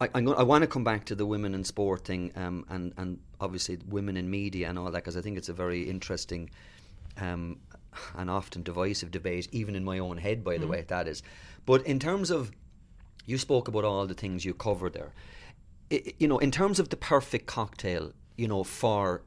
I, 0.00 0.08
I'm 0.14 0.24
go- 0.24 0.34
I 0.34 0.42
want 0.42 0.62
to 0.62 0.68
come 0.68 0.84
back 0.84 1.04
to 1.06 1.14
the 1.14 1.26
women 1.26 1.54
in 1.54 1.64
sport 1.64 2.04
thing 2.04 2.32
um, 2.36 2.64
and, 2.68 2.92
and 2.96 3.18
obviously 3.40 3.78
women 3.88 4.16
in 4.16 4.28
media 4.30 4.68
and 4.68 4.78
all 4.78 4.86
that 4.86 4.92
because 5.04 5.16
I 5.16 5.20
think 5.20 5.38
it's 5.38 5.48
a 5.48 5.52
very 5.52 5.82
interesting 5.82 6.50
um, 7.18 7.58
and 8.16 8.28
often 8.28 8.62
divisive 8.62 9.10
debate, 9.10 9.48
even 9.52 9.76
in 9.76 9.84
my 9.84 9.98
own 10.00 10.16
head, 10.18 10.42
by 10.42 10.58
the 10.58 10.66
way, 10.66 10.84
that 10.88 11.06
is. 11.06 11.22
But 11.64 11.86
in 11.86 11.98
terms 12.00 12.30
of, 12.30 12.50
you 13.24 13.38
spoke 13.38 13.68
about 13.68 13.84
all 13.84 14.06
the 14.06 14.14
things 14.14 14.44
you 14.44 14.52
covered 14.52 14.94
there. 14.94 15.12
I, 15.92 15.94
I- 16.06 16.12
you 16.18 16.26
know, 16.28 16.38
in 16.38 16.50
terms 16.50 16.78
of 16.80 16.88
the 16.88 16.96
perfect 16.96 17.46
cocktail, 17.46 18.12
you 18.36 18.48
know, 18.48 18.64
for 18.64 19.22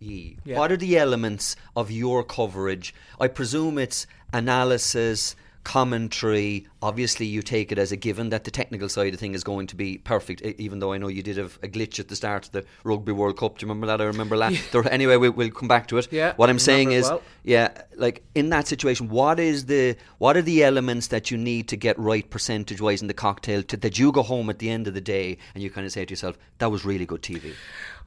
ye, 0.00 0.36
Yeah. 0.44 0.58
what 0.58 0.72
are 0.72 0.76
the 0.76 0.96
elements 0.98 1.54
of 1.76 1.90
your 1.90 2.24
coverage? 2.24 2.94
I 3.20 3.28
presume 3.28 3.78
it's 3.78 4.06
analysis, 4.32 5.36
commentary. 5.62 6.66
Obviously, 6.82 7.26
you 7.26 7.42
take 7.42 7.70
it 7.70 7.78
as 7.78 7.92
a 7.92 7.96
given 7.96 8.30
that 8.30 8.44
the 8.44 8.50
technical 8.50 8.88
side 8.88 9.12
of 9.12 9.20
thing 9.20 9.34
is 9.34 9.44
going 9.44 9.66
to 9.66 9.76
be 9.76 9.98
perfect. 9.98 10.40
Even 10.58 10.78
though 10.78 10.92
I 10.94 10.98
know 10.98 11.08
you 11.08 11.22
did 11.22 11.36
have 11.36 11.58
a 11.62 11.68
glitch 11.68 12.00
at 12.00 12.08
the 12.08 12.16
start 12.16 12.46
of 12.46 12.52
the 12.52 12.64
Rugby 12.82 13.12
World 13.12 13.36
Cup. 13.36 13.58
Do 13.58 13.66
you 13.66 13.68
remember 13.68 13.86
that? 13.86 14.00
I 14.00 14.04
remember 14.04 14.36
that. 14.38 14.52
There, 14.72 14.90
anyway, 14.90 15.16
we, 15.16 15.28
we'll 15.28 15.50
come 15.50 15.68
back 15.68 15.86
to 15.88 15.98
it. 15.98 16.08
Yeah, 16.10 16.32
What 16.36 16.48
I'm 16.48 16.58
saying 16.58 16.92
is, 16.92 17.04
well. 17.10 17.22
yeah, 17.44 17.68
like 17.96 18.22
in 18.34 18.48
that 18.50 18.66
situation, 18.68 19.10
what 19.10 19.38
is 19.38 19.66
the 19.66 19.96
what 20.18 20.36
are 20.36 20.42
the 20.42 20.64
elements 20.64 21.08
that 21.08 21.30
you 21.30 21.36
need 21.36 21.68
to 21.68 21.76
get 21.76 21.98
right 21.98 22.28
percentage 22.30 22.80
wise 22.80 23.02
in 23.02 23.08
the 23.08 23.14
cocktail 23.14 23.62
to, 23.64 23.76
that 23.76 23.98
you 23.98 24.12
go 24.12 24.22
home 24.22 24.48
at 24.48 24.58
the 24.60 24.70
end 24.70 24.86
of 24.88 24.94
the 24.94 25.00
day 25.02 25.36
and 25.54 25.62
you 25.62 25.70
kind 25.70 25.86
of 25.86 25.92
say 25.92 26.04
to 26.06 26.10
yourself, 26.10 26.38
that 26.58 26.70
was 26.70 26.84
really 26.86 27.04
good 27.06 27.22
TV. 27.22 27.52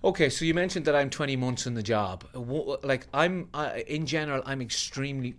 Okay, 0.04 0.30
so 0.30 0.44
you 0.44 0.54
mentioned 0.54 0.86
that 0.86 0.96
I'm 0.96 1.10
20 1.10 1.38
months 1.38 1.66
in 1.66 1.76
the 1.76 1.84
job. 1.84 2.26
Like 2.84 3.08
I'm, 3.14 3.50
in 3.88 4.06
general, 4.06 4.44
I'm 4.46 4.62
extremely, 4.62 5.36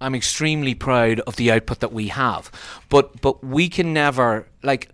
I'm 0.00 0.14
extremely 0.16 0.74
proud 0.74 1.20
of 1.20 1.36
the 1.36 1.52
output 1.52 1.78
that 1.80 1.92
we 1.92 2.08
have. 2.08 2.50
But 2.88 3.20
but 3.20 3.44
we 3.44 3.68
can 3.68 3.92
never 3.92 4.48
like. 4.62 4.90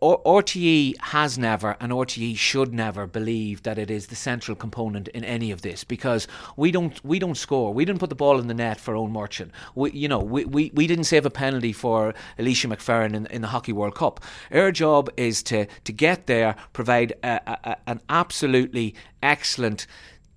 O- 0.00 0.22
RTE 0.24 0.94
has 1.00 1.38
never 1.38 1.76
and 1.80 1.92
RTE 1.92 2.36
should 2.36 2.72
never 2.72 3.06
believe 3.06 3.62
that 3.64 3.78
it 3.78 3.90
is 3.90 4.06
the 4.08 4.16
central 4.16 4.54
component 4.56 5.08
in 5.08 5.24
any 5.24 5.50
of 5.50 5.62
this 5.62 5.84
because 5.84 6.26
we 6.56 6.70
don't 6.70 7.02
we 7.04 7.18
don't 7.18 7.36
score. 7.36 7.72
We 7.74 7.84
didn't 7.84 8.00
put 8.00 8.08
the 8.10 8.14
ball 8.14 8.38
in 8.40 8.46
the 8.46 8.54
net 8.54 8.78
for 8.80 8.94
own 8.96 9.12
merchant. 9.12 9.52
We 9.74 9.90
you 9.92 10.08
know 10.08 10.20
we, 10.20 10.44
we, 10.44 10.70
we 10.74 10.86
didn't 10.86 11.04
save 11.04 11.26
a 11.26 11.30
penalty 11.30 11.72
for 11.72 12.14
Ayeisha 12.38 12.66
McFerran 12.72 13.14
in, 13.14 13.26
in 13.26 13.42
the 13.42 13.48
Hockey 13.48 13.72
World 13.72 13.94
Cup. 13.94 14.20
Our 14.52 14.70
job 14.72 15.10
is 15.16 15.42
to 15.44 15.66
to 15.84 15.92
get 15.92 16.26
there 16.26 16.56
provide 16.72 17.12
a, 17.22 17.40
a- 17.64 17.76
an 17.86 18.00
absolutely 18.08 18.94
excellent 19.22 19.86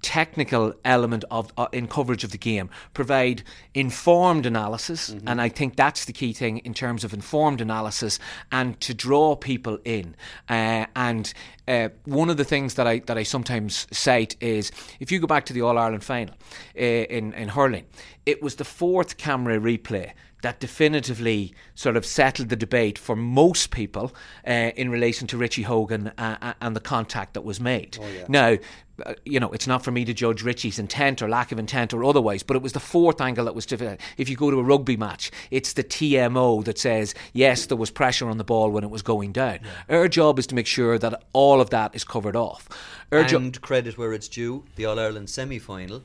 technical 0.07 0.73
element 0.85 1.25
of 1.29 1.51
uh, 1.57 1.67
in 1.73 1.85
coverage 1.85 2.23
of 2.23 2.31
the 2.31 2.37
game. 2.37 2.69
Provide 2.93 3.43
informed 3.73 4.45
analysis 4.45 5.09
and 5.09 5.41
I 5.41 5.49
think 5.49 5.75
that's 5.75 6.05
the 6.05 6.13
key 6.13 6.31
thing 6.31 6.59
in 6.59 6.73
terms 6.73 7.03
of 7.03 7.13
informed 7.13 7.59
analysis 7.59 8.17
and 8.49 8.79
to 8.79 8.93
draw 8.93 9.35
people 9.35 9.79
in. 9.83 10.15
Uh, 10.47 10.85
and 10.95 11.33
uh, 11.67 11.89
one 12.05 12.29
of 12.29 12.37
the 12.37 12.45
things 12.45 12.75
that 12.75 12.87
I 12.87 12.99
that 12.99 13.17
I 13.17 13.23
sometimes 13.23 13.85
cite 13.91 14.37
is 14.39 14.71
if 15.01 15.11
you 15.11 15.19
go 15.19 15.27
back 15.27 15.45
to 15.47 15.53
the 15.53 15.61
All 15.61 15.77
Ireland 15.77 16.05
final 16.05 16.35
uh, 16.77 16.81
in 17.17 17.33
in 17.33 17.49
hurling 17.49 17.83
it 18.25 18.41
was 18.41 18.55
the 18.55 18.65
fourth 18.65 19.17
camera 19.17 19.59
replay 19.59 20.13
that 20.41 20.59
definitively 20.59 21.53
sort 21.75 21.97
of 21.97 22.05
settled 22.05 22.49
the 22.49 22.55
debate 22.55 22.97
for 22.97 23.15
most 23.15 23.71
people 23.71 24.13
uh, 24.47 24.71
in 24.75 24.89
relation 24.89 25.27
to 25.27 25.37
Richie 25.37 25.63
Hogan 25.63 26.11
uh, 26.17 26.37
uh, 26.41 26.53
and 26.61 26.75
the 26.75 26.79
contact 26.79 27.33
that 27.33 27.41
was 27.41 27.59
made. 27.59 27.97
Now, 28.29 28.57
uh, 29.05 29.13
you 29.25 29.39
know, 29.39 29.51
it's 29.51 29.67
not 29.67 29.83
for 29.83 29.91
me 29.91 30.05
to 30.05 30.13
judge 30.13 30.43
Richie's 30.43 30.79
intent 30.79 31.21
or 31.21 31.29
lack 31.29 31.51
of 31.51 31.59
intent 31.59 31.93
or 31.93 32.03
otherwise, 32.03 32.43
but 32.43 32.55
it 32.55 32.63
was 32.63 32.73
the 32.73 32.79
fourth 32.79 33.21
angle 33.21 33.45
that 33.45 33.53
was. 33.55 33.65
Diff- 33.65 33.97
if 34.17 34.27
you 34.29 34.35
go 34.35 34.49
to 34.49 34.59
a 34.59 34.63
rugby 34.63 34.97
match, 34.97 35.29
it's 35.51 35.73
the 35.73 35.83
TMO 35.83 36.63
that 36.65 36.79
says 36.79 37.13
yes, 37.33 37.67
there 37.67 37.77
was 37.77 37.91
pressure 37.91 38.29
on 38.29 38.37
the 38.37 38.43
ball 38.43 38.71
when 38.71 38.83
it 38.83 38.89
was 38.89 39.01
going 39.01 39.31
down. 39.31 39.59
Our 39.89 40.07
job 40.07 40.39
is 40.39 40.47
to 40.47 40.55
make 40.55 40.67
sure 40.67 40.97
that 40.97 41.23
all 41.33 41.61
of 41.61 41.69
that 41.69 41.95
is 41.95 42.03
covered 42.03 42.35
off. 42.35 42.67
Our 43.11 43.23
jo- 43.23 43.37
and 43.37 43.61
credit 43.61 43.97
where 43.97 44.13
it's 44.13 44.27
due, 44.27 44.65
the 44.75 44.85
All 44.85 44.99
Ireland 44.99 45.29
semi 45.29 45.59
final 45.59 46.03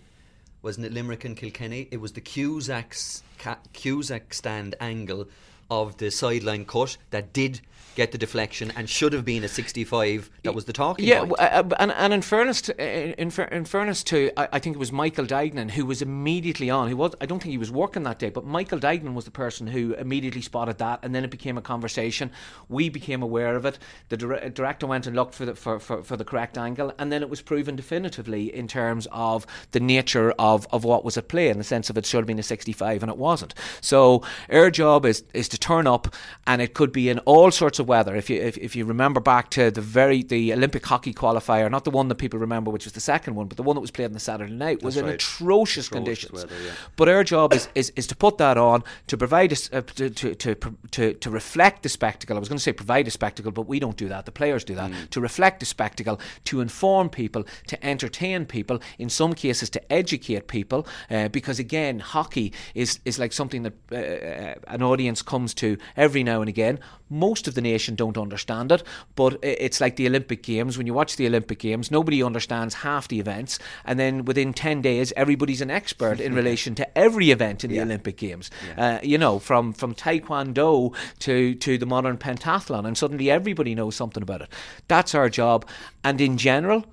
wasn't 0.63 0.87
it 0.87 0.93
Limerick 0.93 1.25
and 1.25 1.37
Kilkenny? 1.37 1.89
It 1.91 2.01
was 2.01 2.13
the 2.13 2.21
Cusack, 2.21 2.91
ca- 2.91 3.23
Cusack 3.73 4.35
stand 4.35 4.75
angle 4.81 5.29
of 5.71 5.97
the 5.97 6.11
sideline 6.11 6.65
cut 6.65 6.97
that 7.11 7.33
did 7.33 7.61
get 7.95 8.13
the 8.13 8.19
deflection 8.19 8.73
and 8.77 8.89
should 8.89 9.13
have 9.13 9.25
been 9.25 9.45
a 9.45 9.49
65 9.49 10.31
that 10.45 10.55
was 10.55 10.65
the 10.65 10.73
talking 10.73 11.05
Yeah, 11.07 11.21
point. 11.21 11.33
uh, 11.39 11.43
uh, 11.43 11.69
and, 11.79 11.93
and 11.93 12.13
in 12.13 12.23
fairness, 12.23 12.63
to, 12.63 12.73
uh, 12.81 13.15
in, 13.19 13.31
in 13.53 13.65
fairness 13.65 14.03
to, 14.05 14.31
I, 14.37 14.49
I 14.55 14.59
think 14.59 14.77
it 14.77 14.79
was 14.79 14.93
Michael 14.93 15.27
Duignan 15.27 15.71
who 15.71 15.85
was 15.87 16.03
immediately 16.03 16.71
on. 16.71 16.89
He 16.89 16.95
was, 16.95 17.15
I 17.21 17.27
don't 17.27 17.41
think 17.43 17.53
he 17.53 17.59
was 17.59 17.71
working 17.71 18.03
that 18.05 18.19
day, 18.19 18.31
but 18.31 18.45
Michael 18.45 18.79
Duignan 18.79 19.15
was 19.15 19.25
the 19.25 19.31
person 19.31 19.67
who 19.67 19.95
immediately 19.95 20.41
spotted 20.43 20.79
that, 20.79 21.01
and 21.03 21.15
then 21.15 21.25
it 21.25 21.31
became 21.31 21.59
a 21.59 21.63
conversation. 21.63 22.31
We 22.69 22.89
became 22.89 23.23
aware 23.23 23.57
of 23.57 23.65
it. 23.67 23.79
The 24.09 24.17
dir- 24.17 24.49
director 24.51 24.87
went 24.87 25.07
and 25.07 25.15
looked 25.15 25.35
for 25.35 25.45
the 25.45 25.55
for, 25.55 25.79
for, 25.79 26.03
for 26.03 26.17
the 26.17 26.25
correct 26.25 26.57
angle, 26.57 26.93
and 26.99 27.13
then 27.13 27.23
it 27.23 27.29
was 27.31 27.43
proven 27.43 27.77
definitively 27.77 28.55
in 28.55 28.69
terms 28.69 29.07
of 29.13 29.47
the 29.73 29.81
nature 29.81 30.33
of, 30.39 30.67
of 30.73 30.85
what 30.85 31.05
was 31.05 31.17
at 31.17 31.29
play, 31.29 31.49
in 31.49 31.59
the 31.59 31.65
sense 31.65 31.91
of 31.91 31.99
it 31.99 32.07
should 32.07 32.19
have 32.19 32.27
been 32.27 32.39
a 32.39 32.43
65, 32.43 33.03
and 33.03 33.11
it 33.11 33.19
wasn't. 33.19 33.55
So 33.81 34.23
our 34.51 34.71
job 34.71 35.05
is 35.07 35.25
is 35.35 35.49
to 35.51 35.59
turn 35.59 35.87
up, 35.87 36.15
and 36.47 36.63
it 36.63 36.75
could 36.75 36.93
be 36.93 37.09
in 37.09 37.19
all 37.21 37.51
sorts 37.51 37.79
of 37.79 37.82
weather. 37.85 38.15
If 38.17 38.31
you 38.31 38.41
if, 38.41 38.57
if 38.59 38.77
you 38.77 38.85
remember 38.85 39.21
back 39.21 39.51
to 39.51 39.71
the 39.71 39.81
very 39.81 40.23
the 40.23 40.53
Olympic 40.53 40.85
hockey 40.87 41.13
qualifier, 41.15 41.71
not 41.71 41.85
the 41.85 41.91
one 41.91 42.09
that 42.09 42.17
people 42.17 42.39
remember, 42.39 42.71
which 42.71 42.85
was 42.85 42.93
the 42.93 43.01
second 43.01 43.35
one, 43.35 43.47
but 43.47 43.57
the 43.57 43.63
one 43.63 43.77
that 43.77 43.81
was 43.81 43.91
played 43.91 44.07
on 44.07 44.13
the 44.13 44.21
Saturday 44.21 44.53
night, 44.53 44.83
was 44.83 44.95
That's 44.95 45.03
in 45.03 45.07
right. 45.07 45.15
atrocious, 45.15 45.87
Atrocious 45.87 45.89
conditions. 45.89 46.33
weather, 46.33 46.55
yeah. 46.65 46.73
But 46.97 47.09
our 47.09 47.25
job 47.25 47.53
is, 47.53 47.69
is, 47.75 47.93
is 47.97 48.07
to 48.09 48.17
put 48.17 48.39
that 48.39 48.57
on 48.59 48.83
to 49.07 49.17
provide 49.17 49.53
a 49.53 49.57
uh, 49.79 49.81
to, 49.83 50.11
to, 50.11 50.35
to, 50.35 50.55
to 50.91 51.15
to 51.15 51.31
reflect 51.31 51.83
the 51.83 51.89
spectacle. 51.89 52.37
I 52.37 52.41
was 52.41 52.49
going 52.49 52.59
to 52.59 52.63
say 52.63 52.73
provide 52.73 53.07
a 53.09 53.11
spectacle, 53.11 53.53
but 53.53 53.67
we 53.69 53.79
don't 53.81 53.97
do 53.97 54.09
that. 54.09 54.25
The 54.27 54.33
players 54.33 54.65
do 54.65 54.75
that 54.75 54.91
Mm. 54.93 55.11
to 55.11 55.21
reflect 55.21 55.61
the 55.61 55.67
spectacle, 55.67 56.19
to 56.45 56.61
inform 56.61 57.09
people, 57.09 57.45
to 57.69 57.87
entertain 57.87 58.47
people. 58.47 58.81
In 58.99 59.09
some 59.09 59.33
cases, 59.35 59.71
to 59.71 59.93
educate 59.93 60.49
people, 60.49 60.87
uh, 61.11 61.29
because 61.29 61.59
again, 61.61 62.01
hockey 62.01 62.53
is 62.75 62.99
is 63.05 63.19
like 63.19 63.33
something 63.33 63.63
that 63.63 63.75
uh, 63.93 63.97
uh, 63.97 64.75
an 64.75 64.83
audience 64.83 65.23
comes 65.23 65.55
to 65.55 65.77
every 65.97 66.23
now 66.25 66.41
and 66.41 66.49
again. 66.49 66.79
Most 67.13 67.47
of 67.47 67.55
the 67.55 67.61
nation 67.61 67.95
don't 67.95 68.17
understand 68.17 68.73
it, 68.73 68.83
but 69.15 69.39
it's 69.43 69.81
like 69.81 69.97
the 69.97 70.07
Olympic 70.07 70.43
Games. 70.43 70.79
When 70.79 70.87
you 70.87 70.95
watch 70.95 71.17
the 71.17 71.27
Olympic 71.27 71.59
Games, 71.59 71.91
nobody 71.91 72.23
understands 72.23 72.75
half 72.77 73.09
the 73.09 73.21
events, 73.21 73.59
and 73.85 73.99
then 73.99 74.25
within 74.25 74.53
ten 74.53 74.81
days, 74.81 75.13
everybody's 75.17 75.61
an 75.61 75.71
expert 75.71 76.21
in 76.21 76.35
relation 76.43 76.75
to 76.77 76.99
every 76.99 77.31
event 77.31 77.65
in 77.65 77.71
the 77.71 77.81
Olympic 77.81 78.17
Games. 78.17 78.51
Uh, 78.77 78.99
you 79.03 79.19
know, 79.19 79.39
from 79.39 79.73
from 79.73 79.95
Taekwondo 79.95 80.95
to 81.21 81.55
to 81.55 81.79
the 81.79 81.87
modern 81.87 82.17
pentathlon, 82.17 82.87
and 82.87 82.97
suddenly 82.97 83.31
everybody 83.31 83.75
knows 83.75 83.95
something 83.95 84.23
about 84.23 84.43
it. 84.43 84.49
That's 84.89 85.15
our 85.15 85.29
job, 85.29 85.67
and 86.03 86.21
in 86.21 86.39
general, 86.39 86.87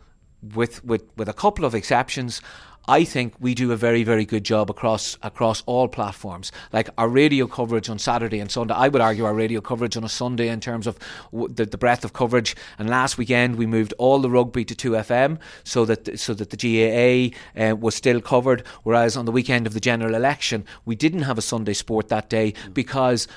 with 0.56 0.84
with 0.84 1.04
with 1.18 1.30
a 1.30 1.34
couple 1.34 1.66
of 1.66 1.74
exceptions. 1.74 2.42
I 2.89 3.03
think 3.03 3.36
we 3.39 3.53
do 3.53 3.72
a 3.72 3.75
very, 3.75 4.03
very 4.03 4.25
good 4.25 4.43
job 4.43 4.72
across 4.72 5.15
across 5.22 5.62
all 5.67 5.88
platforms. 5.88 6.51
Like 6.74 6.89
our 6.98 7.08
radio 7.08 7.46
coverage 7.46 7.88
on 7.88 8.00
Saturday 8.00 8.39
and 8.39 8.50
Sunday, 8.50 8.74
I 8.74 8.88
would 8.88 9.00
argue 9.00 9.25
our 9.25 9.34
radio 9.36 9.62
coverage 9.62 9.96
on 9.96 10.03
a 10.03 10.10
Sunday 10.10 10.48
in 10.50 10.60
terms 10.60 10.88
of 10.88 10.98
w- 11.31 11.53
the, 11.53 11.67
the 11.67 11.77
breadth 11.77 12.03
of 12.03 12.13
coverage. 12.13 12.55
And 12.79 12.89
last 12.89 13.19
weekend 13.19 13.58
we 13.58 13.67
moved 13.67 13.93
all 14.00 14.17
the 14.17 14.29
rugby 14.31 14.65
to 14.65 14.74
two 14.74 14.93
FM 14.93 15.38
so 15.63 15.86
that 15.86 16.19
so 16.19 16.34
that 16.34 16.50
the 16.50 16.58
GAA 16.58 17.63
uh, 17.63 17.75
was 17.75 17.93
still 17.93 18.22
covered. 18.22 18.65
Whereas 18.81 19.15
on 19.15 19.25
the 19.25 19.31
weekend 19.31 19.67
of 19.67 19.75
the 19.75 19.79
general 19.79 20.15
election, 20.15 20.65
we 20.84 20.96
didn't 20.96 21.22
have 21.22 21.38
a 21.38 21.43
Sunday 21.43 21.74
sport 21.74 22.10
that 22.10 22.27
day 22.27 22.55
because. 22.74 23.27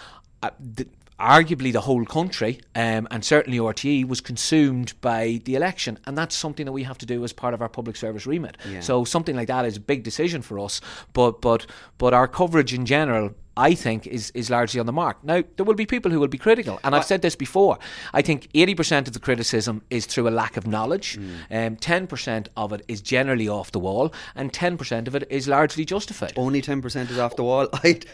Uh, 0.43 0.51
the, 0.59 0.89
arguably 1.23 1.73
the 1.73 1.81
whole 1.83 2.05
country, 2.05 2.61
um, 2.75 3.07
and 3.11 3.25
certainly 3.25 3.59
RTE, 3.59 4.07
was 4.09 4.21
consumed 4.21 4.93
by 5.01 5.41
the 5.45 5.55
election. 5.55 5.99
And 6.05 6.19
that's 6.19 6.35
something 6.35 6.67
that 6.67 6.73
we 6.73 6.83
have 6.83 6.99
to 6.99 7.07
do 7.07 7.23
as 7.25 7.33
part 7.33 7.55
of 7.55 7.63
our 7.63 7.69
public 7.69 7.97
service 7.97 8.27
remit. 8.27 8.57
So 8.81 9.05
something 9.05 9.37
like 9.37 9.47
that 9.49 9.65
is 9.65 9.77
a 9.77 9.81
big 9.81 10.03
decision 10.03 10.43
for 10.43 10.59
us. 10.59 10.81
But 11.13 11.41
but 11.41 11.67
but 11.99 12.13
our 12.13 12.29
coverage 12.29 12.75
in 12.75 12.85
general. 12.87 13.35
I 13.57 13.75
think 13.75 14.07
is 14.07 14.31
is 14.31 14.49
largely 14.51 14.81
on 14.81 14.87
the 14.87 14.93
mark. 14.93 15.23
Now 15.23 15.43
there 15.57 15.65
will 15.65 15.75
be 15.75 15.87
people 15.87 16.11
who 16.11 16.21
will 16.21 16.29
be 16.29 16.39
critical, 16.39 16.81
and 16.85 16.95
I've 16.95 17.05
said 17.05 17.23
this 17.23 17.37
before. 17.37 17.79
I 18.13 18.23
think 18.23 18.49
eighty 18.55 18.75
percent 18.75 19.09
of 19.09 19.15
the 19.15 19.21
criticism 19.21 19.83
is 19.91 20.07
through 20.07 20.29
a 20.29 20.31
lack 20.31 20.57
of 20.57 20.67
knowledge. 20.67 21.19
Um, 21.51 21.77
Ten 21.77 22.07
percent 22.07 22.49
of 22.57 22.73
it 22.73 22.83
is 22.89 23.01
generally 23.01 23.49
off 23.49 23.73
the 23.73 23.79
wall, 23.79 24.13
and 24.35 24.53
ten 24.53 24.79
percent 24.79 25.09
of 25.09 25.15
it 25.15 25.27
is 25.31 25.49
largely 25.49 25.85
justified. 25.85 26.33
Only 26.37 26.63
10% 26.63 27.11
is 27.11 27.19
off 27.19 27.37
the 27.37 27.45
wall. 27.45 27.69
I'd, 27.85 28.07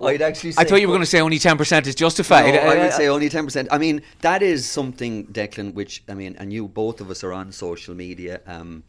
I'd 0.00 0.22
actually 0.22 0.52
say. 0.52 0.62
I 0.62 0.64
thought 0.64 0.80
you 0.80 0.88
were 0.88 0.92
going 0.92 1.02
to 1.02 1.06
say 1.06 1.20
only 1.20 1.38
ten 1.38 1.56
percent 1.56 1.86
is 1.86 1.94
justified. 1.94 2.54
No, 2.54 2.60
I 2.70 2.76
would 2.76 2.92
say 2.92 3.08
only 3.08 3.28
10%. 3.28 3.68
I 3.70 3.78
mean, 3.78 4.02
that 4.20 4.42
is 4.42 4.68
something, 4.68 5.26
Declan, 5.26 5.74
which, 5.74 6.02
I 6.08 6.14
mean, 6.14 6.36
and 6.38 6.52
you, 6.52 6.68
both 6.68 7.00
of 7.00 7.10
us 7.10 7.22
are 7.24 7.32
on 7.32 7.52
social 7.52 7.94
media. 7.94 8.40
Um, 8.46 8.82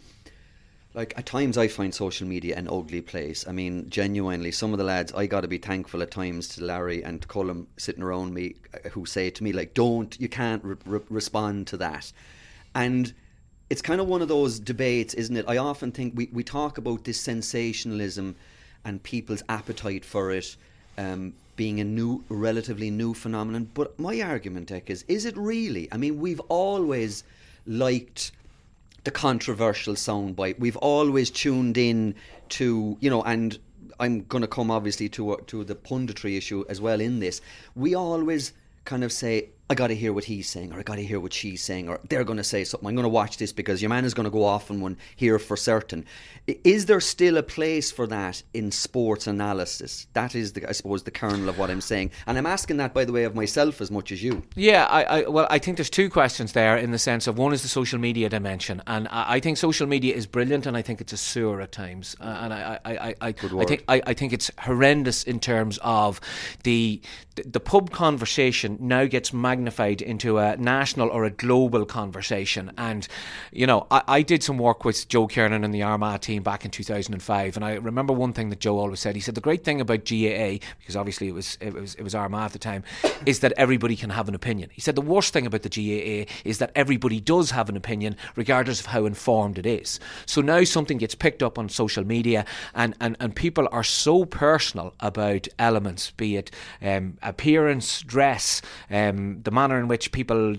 like 0.95 1.13
at 1.17 1.25
times 1.25 1.57
I 1.57 1.67
find 1.67 1.93
social 1.93 2.25
media 2.27 2.55
an 2.55 2.69
ugly 2.69 3.01
place. 3.01 3.45
I 3.47 3.51
mean, 3.51 3.89
genuinely, 3.89 4.51
some 4.51 4.71
of 4.71 4.77
the 4.77 4.85
lads 4.85 5.11
I 5.13 5.25
got 5.25 5.41
to 5.41 5.47
be 5.47 5.57
thankful 5.57 6.01
at 6.01 6.09
times 6.09 6.47
to 6.49 6.63
Larry 6.63 7.03
and 7.03 7.27
Cullum 7.27 7.67
sitting 7.77 8.01
around 8.01 8.33
me 8.33 8.55
uh, 8.73 8.89
who 8.89 9.05
say 9.05 9.29
to 9.29 9.43
me 9.43 9.51
like, 9.51 9.73
"Don't, 9.73 10.19
you 10.19 10.29
can't 10.29 10.63
re- 10.63 10.77
re- 10.85 10.99
respond 11.09 11.67
to 11.67 11.77
that," 11.77 12.13
and 12.73 13.13
it's 13.69 13.81
kind 13.81 13.99
of 13.99 14.07
one 14.07 14.21
of 14.21 14.29
those 14.29 14.59
debates, 14.59 15.13
isn't 15.15 15.35
it? 15.35 15.45
I 15.47 15.57
often 15.57 15.91
think 15.91 16.13
we, 16.15 16.29
we 16.31 16.43
talk 16.43 16.77
about 16.77 17.03
this 17.03 17.19
sensationalism 17.19 18.35
and 18.85 19.03
people's 19.03 19.43
appetite 19.49 20.05
for 20.05 20.31
it 20.31 20.55
um, 20.97 21.33
being 21.55 21.79
a 21.79 21.83
new, 21.83 22.23
relatively 22.29 22.89
new 22.89 23.13
phenomenon. 23.13 23.69
But 23.73 23.99
my 23.99 24.21
argument, 24.21 24.71
is 24.71 25.03
is 25.07 25.25
it 25.25 25.35
really? 25.35 25.89
I 25.91 25.97
mean, 25.97 26.19
we've 26.19 26.41
always 26.47 27.23
liked 27.67 28.31
the 29.05 29.12
controversial 29.12 29.93
soundbite. 29.93 30.59
We've 30.59 30.77
always 30.77 31.29
tuned 31.29 31.77
in 31.77 32.15
to, 32.50 32.97
you 33.00 33.09
know, 33.09 33.24
and 33.24 33.57
I'm 34.00 34.24
going 34.24 34.41
to 34.41 34.47
come 34.47 34.69
obviously 34.69 35.07
to 35.09 35.31
uh, 35.31 35.38
to 35.47 35.63
the 35.63 35.75
punditry 35.75 36.38
issue 36.38 36.65
as 36.67 36.81
well 36.81 37.00
in 37.00 37.19
this. 37.19 37.39
We 37.75 37.95
always 37.95 38.51
kind 38.83 39.03
of 39.03 39.12
say, 39.13 39.50
I 39.67 39.74
got 39.74 39.88
to 39.88 39.95
hear 39.95 40.13
what 40.13 40.25
he's 40.25 40.48
saying, 40.48 40.74
or 40.74 40.79
I 40.79 40.84
got 40.84 40.98
to 40.98 41.03
hear 41.03 41.19
what 41.19 41.34
she's 41.34 41.63
saying, 41.63 41.89
or 41.89 42.00
they're 42.07 42.24
going 42.24 42.38
to 42.38 42.43
say 42.43 42.63
something. 42.63 42.88
I'm 42.88 42.93
going 42.93 43.03
to 43.03 43.10
watch 43.10 43.38
this 43.38 43.51
because 43.51 43.81
your 43.81 43.89
man 43.89 44.05
is 44.05 44.13
going 44.13 44.25
to 44.25 44.31
go 44.31 44.43
off 44.43 44.69
on 44.69 44.79
one 44.79 44.95
here 45.15 45.39
for 45.39 45.57
certain. 45.57 46.05
Is 46.45 46.86
there 46.86 47.00
still 47.01 47.38
a 47.38 47.43
place 47.43 47.89
for 47.89 48.05
that 48.07 48.43
in 48.53 48.72
sports 48.72 49.25
analysis? 49.25 50.05
That 50.13 50.36
is, 50.36 50.53
the, 50.53 50.69
I 50.69 50.72
suppose, 50.72 51.01
the 51.01 51.10
kernel 51.10 51.50
of 51.50 51.57
what 51.57 51.72
I'm 51.72 51.81
saying. 51.81 52.12
And 52.27 52.38
I'm 52.38 52.45
asking 52.45 52.77
that, 52.77 52.93
by 52.93 53.05
the 53.05 53.12
way, 53.12 53.24
of 53.24 53.34
myself 53.34 53.81
as 53.81 53.89
much 53.89 54.12
as 54.12 54.22
you. 54.22 54.43
Yeah, 54.55 54.86
I, 54.86 55.03
I 55.03 55.27
well, 55.27 55.48
I 55.50 55.57
think 55.57 55.77
there's 55.77 55.89
two 55.89 56.12
questions 56.12 56.53
there 56.53 56.77
in 56.77 56.91
the 56.91 57.00
sense 57.00 57.25
of 57.25 57.39
one 57.39 57.51
is 57.51 57.63
the 57.63 57.67
social 57.67 57.98
media 57.98 58.29
dimension, 58.29 58.84
and 58.86 59.07
I, 59.07 59.36
I 59.36 59.39
think 59.39 59.57
social 59.57 59.88
media 59.88 60.13
is 60.13 60.27
brilliant, 60.27 60.67
and 60.67 60.77
I 60.77 60.84
think 60.84 61.01
it's 61.01 61.13
a 61.13 61.17
sewer 61.17 61.62
at 61.62 61.72
times, 61.72 62.15
uh, 62.19 62.38
and 62.41 62.53
I, 62.53 62.79
I, 62.86 62.91
I, 62.93 63.15
I, 63.22 63.27
I 63.29 63.65
think 63.65 63.84
I, 63.88 64.01
I 64.05 64.13
think 64.13 64.31
it's 64.31 64.51
horrendous 64.60 65.24
in 65.24 65.39
terms 65.39 65.79
of 65.81 66.22
the 66.62 67.01
the, 67.36 67.43
the 67.43 67.60
pub 67.60 67.91
conversation 67.91 68.77
now 68.79 69.05
gets 69.05 69.34
magnified 69.55 70.01
into 70.01 70.38
a 70.38 70.57
national 70.57 71.07
or 71.09 71.24
a 71.24 71.29
global 71.29 71.85
conversation. 71.85 72.71
And, 72.77 73.07
you 73.53 73.65
know, 73.65 73.88
I, 73.89 74.01
I 74.07 74.21
did 74.21 74.43
some 74.43 74.57
work 74.57 74.83
with 74.83 75.07
Joe 75.07 75.27
Kernan 75.27 75.63
and 75.63 75.74
the 75.74 75.81
Armagh 75.81 76.19
team 76.19 76.43
back 76.43 76.65
in 76.65 76.71
2005. 76.71 77.55
And 77.55 77.63
I 77.63 77.75
remember 77.75 78.12
one 78.12 78.33
thing 78.33 78.50
that 78.50 78.59
Joe 78.59 78.77
always 78.77 79.00
said. 79.00 79.15
He 79.15 79.21
said, 79.21 79.35
the 79.35 79.41
great 79.41 79.63
thing 79.63 79.79
about 79.79 80.03
GAA, 80.03 80.59
because 80.79 80.97
obviously 80.97 81.29
it 81.29 81.33
was, 81.33 81.57
it 81.62 81.74
was, 81.74 81.95
it 81.95 82.03
was 82.03 82.13
Armagh 82.13 82.45
at 82.45 82.53
the 82.53 82.59
time, 82.59 82.83
is 83.25 83.39
that 83.39 83.53
everybody 83.55 83.95
can 83.95 84.09
have 84.09 84.27
an 84.27 84.35
opinion. 84.35 84.69
He 84.74 84.81
said, 84.81 84.95
the 84.95 85.01
worst 85.01 85.31
thing 85.31 85.45
about 85.45 85.63
the 85.63 85.69
GAA 85.69 86.29
is 86.43 86.57
that 86.57 86.71
everybody 86.75 87.21
does 87.21 87.51
have 87.51 87.69
an 87.69 87.77
opinion, 87.77 88.17
regardless 88.35 88.81
of 88.81 88.88
how 88.88 89.05
informed 89.05 89.57
it 89.57 89.65
is. 89.65 90.01
So 90.25 90.41
now 90.41 90.65
something 90.65 90.97
gets 90.97 91.15
picked 91.15 91.41
up 91.41 91.57
on 91.57 91.69
social 91.69 92.05
media, 92.05 92.45
and, 92.74 92.93
and, 93.00 93.15
and 93.21 93.33
people 93.33 93.69
are 93.71 93.83
so 93.83 94.25
personal 94.25 94.93
about 95.00 95.47
elements, 95.57 96.12
be 96.12 96.35
it 96.35 96.51
um, 96.81 97.17
appearance, 97.24 98.01
dress, 98.01 98.62
um, 98.89 99.39
the 99.45 99.51
manner 99.51 99.79
in 99.79 99.87
which 99.87 100.11
people 100.11 100.57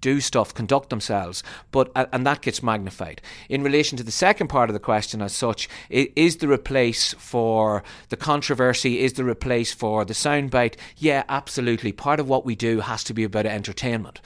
do 0.00 0.20
stuff, 0.20 0.52
conduct 0.52 0.90
themselves, 0.90 1.42
but 1.70 1.90
and 1.94 2.26
that 2.26 2.42
gets 2.42 2.62
magnified. 2.62 3.22
In 3.48 3.62
relation 3.62 3.96
to 3.98 4.04
the 4.04 4.10
second 4.10 4.48
part 4.48 4.68
of 4.68 4.74
the 4.74 4.80
question, 4.80 5.22
as 5.22 5.32
such, 5.32 5.68
is 5.88 6.38
there 6.38 6.52
a 6.52 6.58
place 6.58 7.14
for 7.14 7.82
the 8.08 8.16
controversy? 8.16 9.00
Is 9.00 9.14
there 9.14 9.28
a 9.28 9.34
place 9.34 9.72
for 9.72 10.04
the 10.04 10.14
soundbite? 10.14 10.74
Yeah, 10.96 11.24
absolutely. 11.28 11.92
Part 11.92 12.20
of 12.20 12.28
what 12.28 12.44
we 12.44 12.54
do 12.54 12.80
has 12.80 13.04
to 13.04 13.14
be 13.14 13.24
about 13.24 13.46
entertainment. 13.46 14.20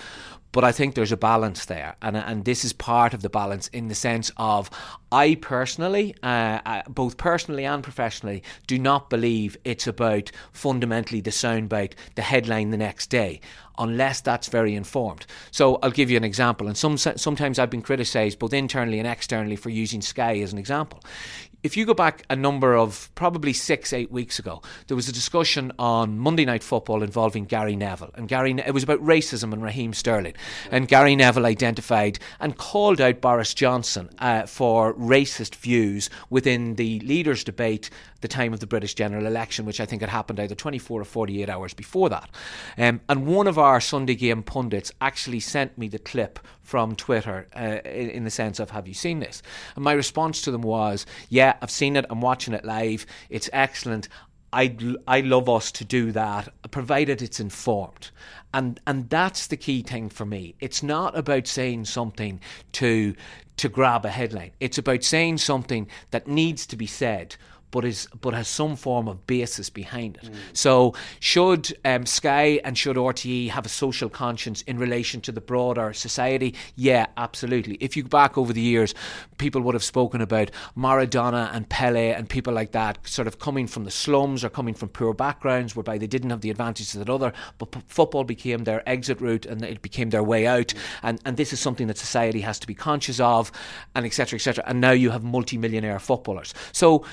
But 0.52 0.64
I 0.64 0.72
think 0.72 0.94
there's 0.94 1.12
a 1.12 1.16
balance 1.16 1.66
there, 1.66 1.96
and 2.00 2.16
and 2.16 2.44
this 2.44 2.64
is 2.64 2.72
part 2.72 3.12
of 3.14 3.22
the 3.22 3.28
balance 3.28 3.68
in 3.68 3.88
the 3.88 3.94
sense 3.94 4.30
of 4.36 4.70
I 5.12 5.36
personally, 5.36 6.14
uh, 6.22 6.60
uh, 6.64 6.82
both 6.88 7.16
personally 7.16 7.64
and 7.64 7.82
professionally, 7.82 8.42
do 8.66 8.78
not 8.78 9.10
believe 9.10 9.56
it's 9.64 9.86
about 9.86 10.30
fundamentally 10.52 11.20
the 11.20 11.30
soundbite, 11.30 11.92
the 12.14 12.22
headline 12.22 12.70
the 12.70 12.76
next 12.76 13.08
day, 13.10 13.40
unless 13.78 14.20
that's 14.20 14.48
very 14.48 14.74
informed. 14.74 15.26
So 15.50 15.76
I'll 15.82 15.90
give 15.90 16.10
you 16.10 16.16
an 16.16 16.24
example, 16.24 16.66
and 16.66 16.76
some 16.76 16.96
sometimes 16.96 17.58
I've 17.58 17.70
been 17.70 17.82
criticised 17.82 18.38
both 18.38 18.54
internally 18.54 18.98
and 18.98 19.08
externally 19.08 19.56
for 19.56 19.70
using 19.70 20.00
Sky 20.00 20.38
as 20.40 20.52
an 20.52 20.58
example 20.58 21.00
if 21.62 21.76
you 21.76 21.84
go 21.84 21.94
back 21.94 22.24
a 22.30 22.36
number 22.36 22.76
of 22.76 23.10
probably 23.14 23.52
six, 23.52 23.92
eight 23.92 24.12
weeks 24.12 24.38
ago, 24.38 24.62
there 24.86 24.96
was 24.96 25.08
a 25.08 25.12
discussion 25.12 25.72
on 25.78 26.18
Monday 26.18 26.44
Night 26.44 26.62
Football 26.62 27.02
involving 27.02 27.46
Gary 27.46 27.74
Neville, 27.74 28.12
and 28.14 28.28
Gary 28.28 28.52
it 28.64 28.72
was 28.72 28.84
about 28.84 29.00
racism 29.04 29.52
and 29.52 29.62
Raheem 29.62 29.92
Sterling, 29.92 30.34
and 30.70 30.86
Gary 30.86 31.16
Neville 31.16 31.46
identified 31.46 32.18
and 32.38 32.56
called 32.56 33.00
out 33.00 33.20
Boris 33.20 33.54
Johnson 33.54 34.08
uh, 34.18 34.46
for 34.46 34.94
racist 34.94 35.56
views 35.56 36.10
within 36.30 36.76
the 36.76 37.00
leaders' 37.00 37.42
debate 37.42 37.90
the 38.20 38.28
time 38.28 38.52
of 38.52 38.60
the 38.60 38.66
British 38.66 38.94
general 38.94 39.26
election, 39.26 39.64
which 39.64 39.80
I 39.80 39.86
think 39.86 40.02
had 40.02 40.10
happened 40.10 40.40
either 40.40 40.54
24 40.54 41.00
or 41.00 41.04
48 41.04 41.48
hours 41.48 41.74
before 41.74 42.08
that. 42.10 42.30
Um, 42.76 43.00
and 43.08 43.26
one 43.26 43.46
of 43.46 43.58
our 43.58 43.80
Sunday 43.80 44.14
game 44.14 44.42
pundits 44.42 44.92
actually 45.00 45.40
sent 45.40 45.78
me 45.78 45.88
the 45.88 45.98
clip 45.98 46.38
from 46.62 46.96
Twitter 46.96 47.46
uh, 47.56 47.78
in, 47.88 48.10
in 48.10 48.24
the 48.24 48.30
sense 48.30 48.58
of, 48.60 48.70
Have 48.70 48.88
you 48.88 48.94
seen 48.94 49.20
this? 49.20 49.42
And 49.76 49.84
my 49.84 49.92
response 49.92 50.42
to 50.42 50.50
them 50.50 50.62
was, 50.62 51.06
Yeah, 51.28 51.56
I've 51.62 51.70
seen 51.70 51.96
it. 51.96 52.06
I'm 52.10 52.20
watching 52.20 52.54
it 52.54 52.64
live. 52.64 53.06
It's 53.30 53.50
excellent. 53.52 54.08
I 54.52 54.76
I 55.06 55.20
love 55.20 55.48
us 55.48 55.70
to 55.72 55.84
do 55.84 56.10
that, 56.12 56.48
provided 56.70 57.20
it's 57.20 57.38
informed, 57.38 58.10
and 58.54 58.80
and 58.86 59.10
that's 59.10 59.46
the 59.48 59.58
key 59.58 59.82
thing 59.82 60.08
for 60.08 60.24
me. 60.24 60.54
It's 60.58 60.82
not 60.82 61.16
about 61.16 61.46
saying 61.46 61.84
something 61.84 62.40
to 62.72 63.14
to 63.58 63.68
grab 63.68 64.06
a 64.06 64.10
headline. 64.10 64.52
It's 64.58 64.78
about 64.78 65.04
saying 65.04 65.38
something 65.38 65.88
that 66.12 66.28
needs 66.28 66.66
to 66.66 66.76
be 66.76 66.86
said 66.86 67.36
but 67.70 67.84
is 67.84 68.08
but 68.20 68.34
has 68.34 68.48
some 68.48 68.76
form 68.76 69.08
of 69.08 69.26
basis 69.26 69.70
behind 69.70 70.16
it. 70.16 70.24
Mm. 70.24 70.34
So 70.52 70.94
should 71.20 71.76
um, 71.84 72.06
Sky 72.06 72.60
and 72.64 72.76
should 72.76 72.96
RTE 72.96 73.50
have 73.50 73.66
a 73.66 73.68
social 73.68 74.08
conscience 74.08 74.62
in 74.62 74.78
relation 74.78 75.20
to 75.22 75.32
the 75.32 75.40
broader 75.40 75.92
society? 75.92 76.54
Yeah, 76.76 77.06
absolutely. 77.16 77.76
If 77.80 77.96
you 77.96 78.02
go 78.02 78.08
back 78.08 78.38
over 78.38 78.52
the 78.52 78.60
years, 78.60 78.94
people 79.38 79.60
would 79.62 79.74
have 79.74 79.84
spoken 79.84 80.20
about 80.20 80.50
Maradona 80.76 81.54
and 81.54 81.68
Pele 81.68 82.12
and 82.12 82.28
people 82.28 82.52
like 82.52 82.72
that, 82.72 83.06
sort 83.06 83.28
of 83.28 83.38
coming 83.38 83.66
from 83.66 83.84
the 83.84 83.90
slums 83.90 84.44
or 84.44 84.48
coming 84.48 84.74
from 84.74 84.88
poor 84.88 85.12
backgrounds, 85.12 85.76
whereby 85.76 85.98
they 85.98 86.06
didn't 86.06 86.30
have 86.30 86.40
the 86.40 86.50
advantages 86.50 86.92
that 86.92 87.10
other, 87.10 87.32
but 87.58 87.70
p- 87.70 87.82
football 87.86 88.24
became 88.24 88.64
their 88.64 88.88
exit 88.88 89.20
route 89.20 89.46
and 89.46 89.62
it 89.64 89.82
became 89.82 90.10
their 90.10 90.22
way 90.22 90.46
out. 90.46 90.68
Mm. 90.68 90.78
And 91.02 91.20
and 91.24 91.36
this 91.36 91.52
is 91.52 91.60
something 91.60 91.86
that 91.88 91.98
society 91.98 92.40
has 92.40 92.58
to 92.60 92.66
be 92.66 92.74
conscious 92.74 93.20
of, 93.20 93.52
and 93.94 94.06
etc. 94.06 94.36
etc. 94.36 94.64
And 94.66 94.80
now 94.80 94.92
you 94.92 95.10
have 95.10 95.22
multi-millionaire 95.22 95.98
footballers. 95.98 96.54
So 96.72 97.04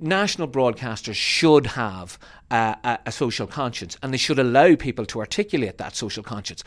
national 0.00 0.48
broadcasters 0.48 1.14
should 1.14 1.66
have 1.68 2.18
uh, 2.50 2.74
a, 2.84 2.98
a, 3.06 3.12
social 3.12 3.46
conscience 3.46 3.96
and 4.02 4.12
they 4.12 4.18
should 4.18 4.38
allow 4.38 4.74
people 4.76 5.06
to 5.06 5.20
articulate 5.20 5.78
that 5.78 5.96
social 5.96 6.22
conscience. 6.22 6.62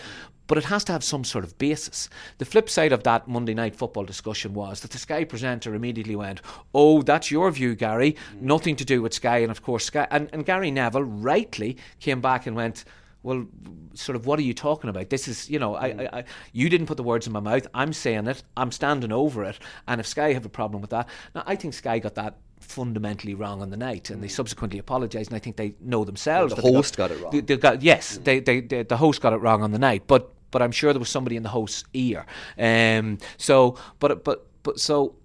But 0.47 0.57
it 0.57 0.65
has 0.65 0.83
to 0.85 0.93
have 0.93 1.03
some 1.03 1.23
sort 1.23 1.43
of 1.43 1.57
basis. 1.57 2.09
The 2.37 2.45
flip 2.45 2.69
side 2.69 2.93
of 2.93 3.03
that 3.03 3.27
Monday 3.27 3.53
night 3.53 3.75
football 3.75 4.05
discussion 4.05 4.53
was 4.53 4.79
that 4.79 4.91
the 4.91 4.97
Sky 4.97 5.25
presenter 5.25 5.75
immediately 5.75 6.15
went, 6.15 6.41
Oh, 6.73 7.01
that's 7.01 7.31
your 7.31 7.51
view, 7.51 7.75
Gary. 7.75 8.15
Nothing 8.39 8.75
to 8.77 8.85
do 8.85 9.01
with 9.01 9.13
Sky. 9.13 9.39
And 9.39 9.51
of 9.51 9.61
course, 9.61 9.85
Sky. 9.85 10.07
And, 10.09 10.29
and 10.31 10.45
Gary 10.45 10.71
Neville 10.71 11.03
rightly 11.03 11.77
came 11.99 12.21
back 12.21 12.47
and 12.47 12.55
went, 12.55 12.85
well, 13.23 13.45
sort 13.93 14.15
of, 14.15 14.25
what 14.25 14.39
are 14.39 14.43
you 14.43 14.53
talking 14.53 14.89
about? 14.89 15.09
This 15.09 15.27
is, 15.27 15.49
you 15.49 15.59
know, 15.59 15.75
I, 15.75 15.87
I, 15.87 16.09
I, 16.19 16.23
you 16.53 16.69
didn't 16.69 16.87
put 16.87 16.95
the 16.95 17.03
words 17.03 17.27
in 17.27 17.33
my 17.33 17.41
mouth. 17.41 17.67
I'm 17.73 17.91
saying 17.91 18.27
it. 18.27 18.41
I'm 18.55 18.71
standing 18.71 19.11
over 19.11 19.43
it. 19.43 19.59
And 19.85 19.99
if 19.99 20.07
Sky 20.07 20.31
have 20.31 20.45
a 20.45 20.49
problem 20.49 20.81
with 20.81 20.91
that, 20.91 21.09
now 21.35 21.43
I 21.45 21.57
think 21.57 21.73
Sky 21.73 21.99
got 21.99 22.15
that 22.15 22.37
fundamentally 22.67 23.33
wrong 23.33 23.61
on 23.61 23.69
the 23.69 23.77
night, 23.77 24.09
and 24.09 24.21
they 24.21 24.27
mm. 24.27 24.31
subsequently 24.31 24.79
apologised. 24.79 25.29
And 25.31 25.35
I 25.35 25.39
think 25.39 25.55
they 25.55 25.75
know 25.81 26.03
themselves. 26.03 26.53
Well, 26.53 26.63
the 26.63 26.73
host 26.73 26.97
got, 26.97 27.09
got, 27.09 27.17
it 27.17 27.23
wrong. 27.23 27.31
They, 27.31 27.41
they 27.41 27.57
got, 27.57 27.81
yes, 27.81 28.17
mm. 28.17 28.23
they, 28.23 28.39
they, 28.39 28.61
they, 28.61 28.83
the 28.83 28.97
host 28.97 29.21
got 29.21 29.33
it 29.33 29.37
wrong 29.37 29.63
on 29.63 29.71
the 29.71 29.79
night, 29.79 30.03
but 30.07 30.33
but 30.49 30.61
I'm 30.61 30.71
sure 30.71 30.93
there 30.93 30.99
was 30.99 31.09
somebody 31.09 31.35
in 31.35 31.43
the 31.43 31.49
host's 31.49 31.83
ear. 31.93 32.25
Um, 32.57 33.17
so, 33.37 33.77
but 33.99 34.23
but 34.23 34.47
but 34.63 34.79
so 34.79 35.15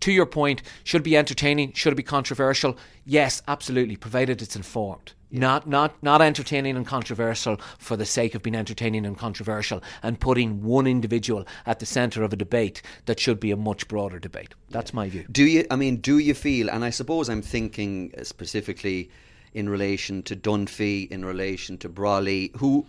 to 0.00 0.12
your 0.12 0.26
point, 0.26 0.62
should 0.84 1.02
it 1.02 1.04
be 1.04 1.16
entertaining? 1.16 1.72
Should 1.72 1.92
it 1.92 1.96
be 1.96 2.02
controversial? 2.02 2.76
Yes, 3.04 3.42
absolutely, 3.48 3.96
provided 3.96 4.42
it's 4.42 4.56
informed. 4.56 5.12
Yeah. 5.32 5.40
Not 5.40 5.66
not 5.66 6.02
not 6.02 6.20
entertaining 6.20 6.76
and 6.76 6.86
controversial 6.86 7.58
for 7.78 7.96
the 7.96 8.04
sake 8.04 8.34
of 8.34 8.42
being 8.42 8.54
entertaining 8.54 9.06
and 9.06 9.16
controversial 9.16 9.82
and 10.02 10.20
putting 10.20 10.62
one 10.62 10.86
individual 10.86 11.46
at 11.64 11.78
the 11.78 11.86
centre 11.86 12.22
of 12.22 12.32
a 12.32 12.36
debate 12.36 12.82
that 13.06 13.18
should 13.18 13.40
be 13.40 13.50
a 13.50 13.56
much 13.56 13.88
broader 13.88 14.18
debate. 14.18 14.54
That's 14.68 14.90
yeah. 14.90 14.96
my 14.96 15.08
view. 15.08 15.24
Do 15.32 15.44
you 15.44 15.66
I 15.70 15.76
mean 15.76 15.96
do 15.96 16.18
you 16.18 16.34
feel 16.34 16.68
and 16.68 16.84
I 16.84 16.90
suppose 16.90 17.30
I'm 17.30 17.42
thinking 17.42 18.12
specifically 18.22 19.10
in 19.54 19.68
relation 19.68 20.22
to 20.24 20.36
Dunphy, 20.36 21.10
in 21.10 21.24
relation 21.24 21.78
to 21.78 21.88
Brolly, 21.88 22.54
who 22.58 22.86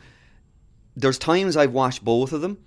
there's 0.95 1.17
times 1.17 1.57
I've 1.57 1.71
watched 1.71 2.03
both 2.03 2.33
of 2.33 2.41
them 2.41 2.57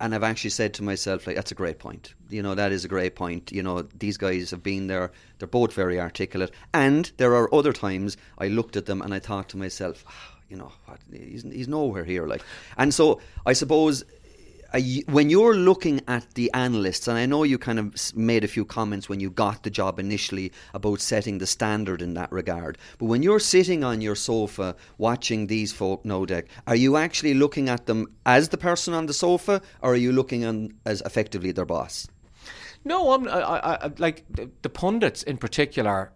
and 0.00 0.14
I've 0.14 0.22
actually 0.22 0.50
said 0.50 0.74
to 0.74 0.82
myself, 0.82 1.26
like, 1.26 1.36
that's 1.36 1.52
a 1.52 1.54
great 1.54 1.78
point. 1.78 2.14
You 2.28 2.42
know, 2.42 2.54
that 2.54 2.72
is 2.72 2.84
a 2.84 2.88
great 2.88 3.14
point. 3.14 3.52
You 3.52 3.62
know, 3.62 3.82
these 3.82 4.16
guys 4.16 4.50
have 4.50 4.62
been 4.62 4.88
there. 4.88 5.12
They're 5.38 5.48
both 5.48 5.72
very 5.72 6.00
articulate. 6.00 6.50
And 6.72 7.10
there 7.16 7.34
are 7.34 7.52
other 7.54 7.72
times 7.72 8.16
I 8.38 8.48
looked 8.48 8.76
at 8.76 8.86
them 8.86 9.00
and 9.02 9.14
I 9.14 9.20
thought 9.20 9.48
to 9.50 9.56
myself, 9.56 10.04
oh, 10.08 10.38
you 10.48 10.56
know, 10.56 10.72
what, 10.86 10.98
he's, 11.12 11.42
he's 11.42 11.68
nowhere 11.68 12.04
here. 12.04 12.26
Like, 12.26 12.42
and 12.76 12.92
so 12.92 13.20
I 13.46 13.52
suppose 13.52 14.04
when 15.06 15.30
you're 15.30 15.54
looking 15.54 16.00
at 16.08 16.34
the 16.34 16.50
analysts, 16.52 17.06
and 17.06 17.16
I 17.16 17.26
know 17.26 17.44
you 17.44 17.58
kind 17.58 17.78
of 17.78 17.94
made 18.16 18.42
a 18.42 18.48
few 18.48 18.64
comments 18.64 19.08
when 19.08 19.20
you 19.20 19.30
got 19.30 19.62
the 19.62 19.70
job 19.70 19.98
initially 19.98 20.52
about 20.72 21.00
setting 21.00 21.38
the 21.38 21.46
standard 21.46 22.02
in 22.02 22.14
that 22.14 22.32
regard, 22.32 22.78
but 22.98 23.06
when 23.06 23.22
you're 23.22 23.40
sitting 23.40 23.84
on 23.84 24.00
your 24.00 24.16
sofa 24.16 24.74
watching 24.98 25.46
these 25.46 25.72
folk, 25.72 26.04
no 26.04 26.26
deck, 26.26 26.46
are 26.66 26.76
you 26.76 26.96
actually 26.96 27.34
looking 27.34 27.68
at 27.68 27.86
them 27.86 28.06
as 28.26 28.48
the 28.48 28.58
person 28.58 28.94
on 28.94 29.06
the 29.06 29.12
sofa, 29.12 29.62
or 29.80 29.92
are 29.92 29.96
you 29.96 30.12
looking 30.12 30.44
on 30.44 30.72
as 30.84 31.02
effectively 31.02 31.52
their 31.52 31.64
boss? 31.64 32.08
No, 32.84 33.12
I'm 33.12 33.26
I, 33.28 33.40
I, 33.40 33.92
like 33.98 34.24
the, 34.30 34.50
the 34.62 34.68
pundits 34.68 35.22
in 35.22 35.38
particular 35.38 36.12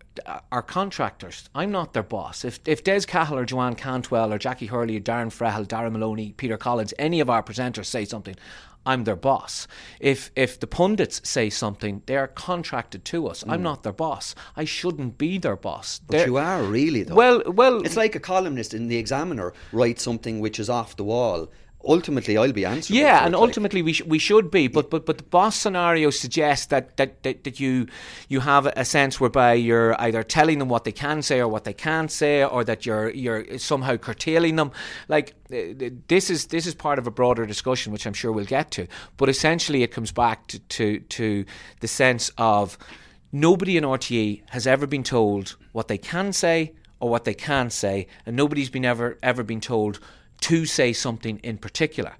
are 0.52 0.62
contractors. 0.62 1.48
I'm 1.54 1.70
not 1.70 1.94
their 1.94 2.02
boss. 2.02 2.44
If 2.44 2.60
if 2.66 2.84
Des 2.84 3.02
Cahill 3.02 3.38
or 3.38 3.44
Joanne 3.44 3.74
Cantwell 3.74 4.32
or 4.32 4.38
Jacqui 4.38 4.68
Hurley, 4.68 4.96
or 4.96 5.00
Darren 5.00 5.32
Frehill, 5.32 5.66
Darragh 5.66 5.92
Maloney, 5.92 6.32
Peter 6.32 6.58
Collins, 6.58 6.92
any 6.98 7.20
of 7.20 7.30
our 7.30 7.42
presenters 7.42 7.86
say 7.86 8.04
something, 8.04 8.36
I'm 8.84 9.04
their 9.04 9.16
boss. 9.16 9.66
If 10.00 10.30
if 10.36 10.60
the 10.60 10.66
pundits 10.66 11.20
say 11.28 11.50
something, 11.50 12.02
they 12.06 12.16
are 12.16 12.28
contracted 12.28 13.04
to 13.06 13.28
us. 13.28 13.44
Mm. 13.44 13.52
I'm 13.52 13.62
not 13.62 13.82
their 13.82 13.92
boss. 13.92 14.34
I 14.56 14.64
shouldn't 14.64 15.18
be 15.18 15.38
their 15.38 15.56
boss. 15.56 16.00
But 16.06 16.12
They're, 16.16 16.26
you 16.26 16.36
are 16.36 16.62
really 16.62 17.02
though. 17.02 17.14
Well, 17.14 17.42
well, 17.46 17.82
it's 17.84 17.96
like 17.96 18.14
a 18.14 18.20
columnist 18.20 18.74
in 18.74 18.88
the 18.88 18.96
Examiner 18.96 19.52
writes 19.72 20.02
something 20.02 20.40
which 20.40 20.58
is 20.58 20.70
off 20.70 20.96
the 20.96 21.04
wall 21.04 21.50
ultimately 21.88 22.36
I'll 22.36 22.52
be 22.52 22.64
answering. 22.64 23.00
Yeah, 23.00 23.24
and 23.24 23.34
ultimately 23.34 23.82
we 23.82 23.94
sh- 23.94 24.02
we 24.02 24.18
should 24.18 24.50
be, 24.50 24.68
but 24.68 24.90
but 24.90 25.06
but 25.06 25.18
the 25.18 25.24
boss 25.24 25.56
scenario 25.56 26.10
suggests 26.10 26.66
that, 26.66 26.96
that 26.98 27.22
that 27.22 27.44
that 27.44 27.58
you 27.58 27.86
you 28.28 28.40
have 28.40 28.66
a 28.66 28.84
sense 28.84 29.18
whereby 29.18 29.54
you're 29.54 30.00
either 30.00 30.22
telling 30.22 30.58
them 30.58 30.68
what 30.68 30.84
they 30.84 30.92
can 30.92 31.22
say 31.22 31.40
or 31.40 31.48
what 31.48 31.64
they 31.64 31.72
can't 31.72 32.12
say, 32.12 32.44
or 32.44 32.62
that 32.64 32.84
you're 32.86 33.10
you're 33.10 33.58
somehow 33.58 33.96
curtailing 33.96 34.56
them. 34.56 34.70
Like 35.08 35.34
uh, 35.52 35.90
this 36.08 36.30
is 36.30 36.46
this 36.46 36.66
is 36.66 36.74
part 36.74 36.98
of 36.98 37.06
a 37.06 37.10
broader 37.10 37.46
discussion, 37.46 37.92
which 37.92 38.06
I'm 38.06 38.14
sure 38.14 38.30
we'll 38.30 38.44
get 38.44 38.70
to. 38.72 38.86
But 39.16 39.28
essentially, 39.28 39.82
it 39.82 39.88
comes 39.90 40.12
back 40.12 40.46
to 40.48 40.58
to, 40.58 41.00
to 41.00 41.44
the 41.80 41.88
sense 41.88 42.30
of 42.36 42.76
nobody 43.32 43.76
in 43.76 43.84
RTE 43.84 44.42
has 44.50 44.66
ever 44.66 44.86
been 44.86 45.02
told 45.02 45.56
what 45.72 45.88
they 45.88 45.98
can 45.98 46.32
say 46.32 46.74
or 47.00 47.08
what 47.08 47.24
they 47.24 47.34
can't 47.34 47.72
say, 47.72 48.06
and 48.26 48.36
nobody's 48.36 48.70
been 48.70 48.84
ever 48.84 49.18
ever 49.22 49.42
been 49.42 49.60
told 49.60 50.00
to 50.42 50.66
say 50.66 50.92
something 50.92 51.38
in 51.42 51.58
particular. 51.58 52.14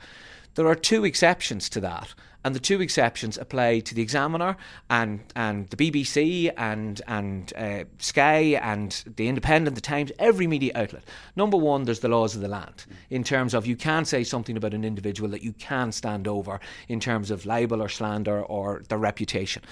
There 0.54 0.66
are 0.66 0.74
two 0.74 1.04
exceptions 1.04 1.68
to 1.70 1.80
that, 1.80 2.14
and 2.44 2.54
the 2.54 2.60
two 2.60 2.80
exceptions 2.80 3.36
apply 3.36 3.80
to 3.80 3.94
the 3.94 4.02
Examiner 4.02 4.56
and 4.90 5.20
and 5.36 5.68
the 5.70 5.76
BBC 5.76 6.50
and 6.56 7.00
and 7.06 7.52
uh, 7.56 7.84
Sky 7.98 8.58
and 8.62 9.04
the 9.16 9.28
Independent, 9.28 9.74
the 9.74 9.80
Times, 9.80 10.12
every 10.18 10.46
media 10.46 10.72
outlet. 10.74 11.04
Number 11.36 11.56
one, 11.56 11.84
there's 11.84 12.00
the 12.00 12.08
laws 12.08 12.34
of 12.34 12.40
the 12.40 12.48
land 12.48 12.86
in 13.10 13.22
terms 13.22 13.54
of 13.54 13.66
you 13.66 13.76
can 13.76 14.04
say 14.04 14.24
something 14.24 14.56
about 14.56 14.74
an 14.74 14.84
individual 14.84 15.28
that 15.30 15.42
you 15.42 15.52
can 15.52 15.92
stand 15.92 16.26
over 16.26 16.58
in 16.88 17.00
terms 17.00 17.30
of 17.30 17.46
libel 17.46 17.82
or 17.82 17.88
slander 17.88 18.42
or 18.42 18.82
their 18.88 18.98
reputation, 18.98 19.62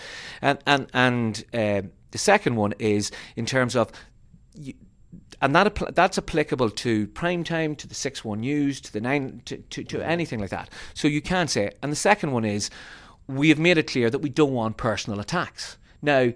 and 0.42 0.58
and 0.66 0.86
and 0.92 1.44
uh, 1.54 1.82
the 2.10 2.18
second 2.18 2.56
one 2.56 2.74
is 2.78 3.10
in 3.36 3.46
terms 3.46 3.74
of. 3.74 3.90
And 5.42 5.54
that 5.54 5.94
that's 5.94 6.18
applicable 6.18 6.70
to 6.70 7.06
prime 7.08 7.44
time, 7.44 7.76
to 7.76 7.86
the 7.86 7.94
six 7.94 8.24
one 8.24 8.40
news, 8.40 8.80
to 8.82 8.92
the 8.92 9.00
nine, 9.00 9.42
to, 9.44 9.58
to, 9.58 9.84
to 9.84 10.06
anything 10.06 10.40
like 10.40 10.50
that. 10.50 10.70
So 10.94 11.08
you 11.08 11.20
can 11.20 11.48
say 11.48 11.66
it. 11.66 11.78
And 11.82 11.92
the 11.92 11.96
second 11.96 12.32
one 12.32 12.44
is 12.44 12.70
we 13.26 13.48
have 13.48 13.58
made 13.58 13.78
it 13.78 13.88
clear 13.88 14.10
that 14.10 14.20
we 14.20 14.30
don't 14.30 14.52
want 14.52 14.76
personal 14.76 15.20
attacks. 15.20 15.76
Now, 16.00 16.32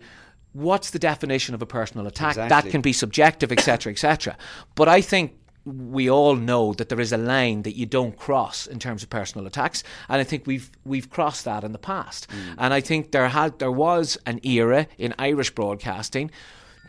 what's 0.52 0.90
the 0.90 0.98
definition 0.98 1.54
of 1.54 1.62
a 1.62 1.66
personal 1.66 2.06
attack? 2.06 2.32
Exactly. 2.32 2.48
That 2.48 2.70
can 2.70 2.80
be 2.80 2.92
subjective, 2.92 3.52
etc., 3.52 3.92
etc. 3.92 4.36
But 4.74 4.88
I 4.88 5.00
think 5.00 5.36
we 5.64 6.10
all 6.10 6.36
know 6.36 6.72
that 6.74 6.88
there 6.88 7.00
is 7.00 7.12
a 7.12 7.18
line 7.18 7.62
that 7.62 7.76
you 7.76 7.86
don't 7.86 8.16
cross 8.16 8.66
in 8.66 8.78
terms 8.78 9.02
of 9.02 9.10
personal 9.10 9.46
attacks, 9.46 9.82
and 10.08 10.20
I 10.20 10.24
think 10.24 10.46
we've 10.46 10.70
we've 10.84 11.10
crossed 11.10 11.44
that 11.44 11.64
in 11.64 11.72
the 11.72 11.78
past. 11.78 12.28
Mm. 12.30 12.54
And 12.58 12.74
I 12.74 12.80
think 12.80 13.12
there 13.12 13.28
had 13.28 13.58
there 13.58 13.72
was 13.72 14.18
an 14.26 14.40
era 14.42 14.86
in 14.98 15.14
Irish 15.18 15.50
broadcasting 15.50 16.30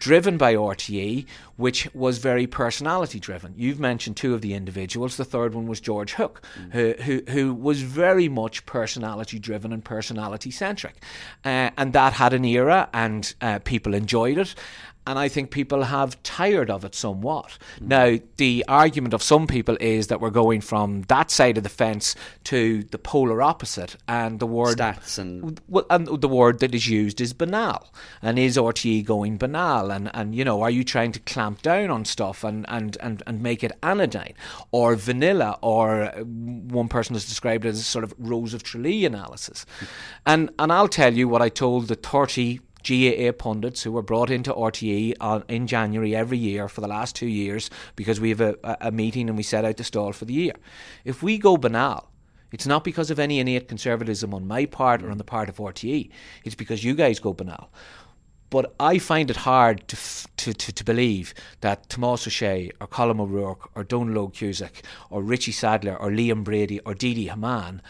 driven 0.02 0.36
by 0.36 0.56
RTE, 0.56 1.28
which 1.58 1.88
was 1.94 2.18
very 2.18 2.48
personality 2.48 3.20
driven. 3.20 3.54
You've 3.56 3.80
mentioned 3.80 4.18
two 4.18 4.34
of 4.34 4.42
the 4.42 4.56
individuals. 4.56 5.16
The 5.16 5.24
third 5.24 5.54
one 5.54 5.68
was 5.68 5.80
George 5.80 6.14
Hook, 6.14 6.42
mm. 6.60 6.72
who, 6.72 6.94
who, 7.04 7.22
who 7.32 7.54
was 7.54 7.84
very 7.84 8.28
much 8.28 8.66
personality 8.66 9.38
driven 9.38 9.72
and 9.72 9.86
personality 9.86 10.50
centric. 10.50 10.96
Uh, 11.46 11.70
and 11.78 11.94
that 11.94 12.14
had 12.14 12.34
an 12.34 12.44
era, 12.46 12.90
and 12.96 13.36
uh, 13.42 13.60
people 13.60 13.94
enjoyed 13.94 14.40
it 14.40 14.56
and 15.08 15.18
I 15.18 15.28
think 15.28 15.50
people 15.50 15.84
have 15.84 16.22
tired 16.24 16.70
of 16.70 16.86
it 16.86 16.94
somewhat. 16.94 17.58
Mm. 17.80 17.88
Now, 17.88 18.18
the 18.38 18.64
argument 18.68 19.14
of 19.14 19.24
some 19.24 19.48
people 19.48 19.78
is 19.80 20.08
that 20.08 20.22
we're 20.22 20.30
going 20.30 20.62
from 20.62 21.04
that 21.04 21.32
side 21.32 21.58
of 21.58 21.64
the 21.64 21.70
fence 21.70 22.16
to 22.46 22.84
the 22.84 23.00
polar 23.00 23.42
opposite, 23.42 23.96
and 24.08 24.40
the 24.40 24.46
word 24.46 24.78
stats 24.78 25.18
and 25.18 25.60
well, 25.68 25.86
and 25.90 26.08
the 26.08 26.28
word 26.28 26.60
that 26.60 26.76
is 26.76 26.88
used 26.88 27.20
is 27.20 27.34
banal. 27.34 27.92
And 28.22 28.38
is 28.38 28.58
RTE 28.58 29.04
going 29.06 29.38
banal? 29.38 29.92
And 29.92 30.12
and 30.14 30.36
you 30.36 30.46
know, 30.46 30.62
are 30.62 30.70
you 30.70 30.84
trying 30.84 31.12
to 31.14 31.20
clamp 31.20 31.62
down 31.62 31.90
on 31.90 32.06
stuff 32.06 32.44
and 32.44 32.66
and 32.70 32.98
and, 33.02 33.24
and 33.26 33.42
make 33.42 33.64
it 33.64 33.72
anodyne 33.82 34.34
or 34.72 34.96
vanilla? 34.96 35.58
Or 35.62 36.04
uh, 36.04 36.24
one 36.24 36.88
person 36.88 37.16
has 37.16 37.26
described 37.26 37.66
it 37.66 37.70
as 37.70 37.80
a 37.80 37.84
sort 37.84 38.04
of 38.04 38.14
Rose 38.20 38.54
of 38.54 38.62
Tralee 38.62 39.06
analysis. 39.06 39.66
Mm. 39.80 39.88
And 40.28 40.50
and 40.60 40.72
I'll 40.72 40.88
tell 40.88 41.14
you 41.14 41.28
what 41.28 41.42
I 41.42 41.50
told 41.50 41.88
the 41.88 41.96
thirty 41.96 42.60
GAA 42.84 43.32
pundits 43.32 43.84
who 43.84 43.92
were 43.92 44.02
brought 44.02 44.30
into 44.30 44.54
RTE 44.54 45.16
on, 45.20 45.42
uh, 45.42 45.46
in 45.48 45.68
January 45.68 46.16
every 46.16 46.38
year 46.38 46.68
for 46.68 46.82
the 46.82 46.88
last 46.88 47.16
two 47.16 47.28
years 47.28 47.70
because 47.96 48.20
we 48.20 48.30
have 48.30 48.42
a, 48.42 48.56
a 48.82 48.92
meeting 48.92 49.28
and 49.30 49.38
we 49.38 49.44
set 49.44 49.66
out 49.66 49.78
the 49.78 49.84
stall 49.84 50.14
for 50.14 50.26
the 50.26 50.34
year. 50.34 50.54
If 51.06 51.24
we 51.24 51.38
go 51.38 51.58
banal, 51.58 52.12
it's 52.52 52.68
not 52.68 52.84
because 52.84 53.10
of 53.10 53.20
any 53.20 53.40
innate 53.40 53.68
conservatism 53.68 54.34
on 54.34 54.48
my 54.48 54.66
part 54.66 55.02
or 55.02 55.10
on 55.10 55.18
the 55.18 55.24
part 55.24 55.50
of 55.50 55.58
RTE. 55.58 56.10
It's 56.44 56.56
because 56.56 56.84
you 56.84 56.96
guys 56.96 57.20
go 57.20 57.34
banal. 57.34 57.70
But 58.50 58.76
I 58.82 58.98
find 58.98 59.32
it 59.32 59.38
hard 59.38 59.88
to, 59.88 59.98
to, 60.36 60.54
to, 60.54 60.74
to, 60.74 60.84
believe 60.84 61.34
that 61.62 61.88
Tomás 61.88 62.28
Ó 62.28 62.30
Sé 62.30 62.72
or 62.82 62.88
Colm 62.88 63.22
O'Rourke 63.22 63.70
or 63.76 63.86
Dónal 63.86 64.34
Cusack 64.34 64.84
or 65.10 65.24
Richie 65.24 65.54
Sadlier 65.54 65.96
or 65.96 66.12
Liam 66.12 66.44
Brady 66.44 66.82
or 66.82 66.94
Didi 66.94 67.28
Hamann 67.28 67.82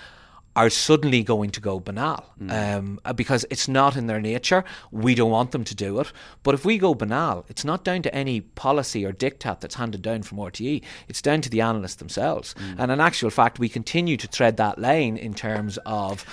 are 0.55 0.69
suddenly 0.69 1.23
going 1.23 1.49
to 1.51 1.61
go 1.61 1.79
banal 1.79 2.25
mm. 2.39 2.51
um, 2.51 2.99
uh, 3.05 3.13
because 3.13 3.45
it's 3.49 3.67
not 3.67 3.95
in 3.95 4.07
their 4.07 4.19
nature. 4.19 4.63
We 4.91 5.15
don't 5.15 5.31
want 5.31 5.51
them 5.51 5.63
to 5.63 5.75
do 5.75 5.99
it. 5.99 6.11
But 6.43 6.55
if 6.55 6.65
we 6.65 6.77
go 6.77 6.93
banal, 6.93 7.45
it's 7.47 7.63
not 7.63 7.83
down 7.83 8.01
to 8.03 8.13
any 8.13 8.41
policy 8.41 9.05
or 9.05 9.13
diktat 9.13 9.61
that's 9.61 9.75
handed 9.75 10.01
down 10.01 10.23
from 10.23 10.39
RTE. 10.39 10.83
It's 11.07 11.21
down 11.21 11.41
to 11.41 11.49
the 11.49 11.61
analysts 11.61 11.95
themselves. 11.95 12.53
Mm. 12.55 12.75
And 12.79 12.91
in 12.91 12.99
actual 12.99 13.29
fact, 13.29 13.59
we 13.59 13.69
continue 13.69 14.17
to 14.17 14.27
tread 14.27 14.57
that 14.57 14.77
line 14.77 15.17
in 15.17 15.33
terms 15.33 15.79
of 15.85 16.25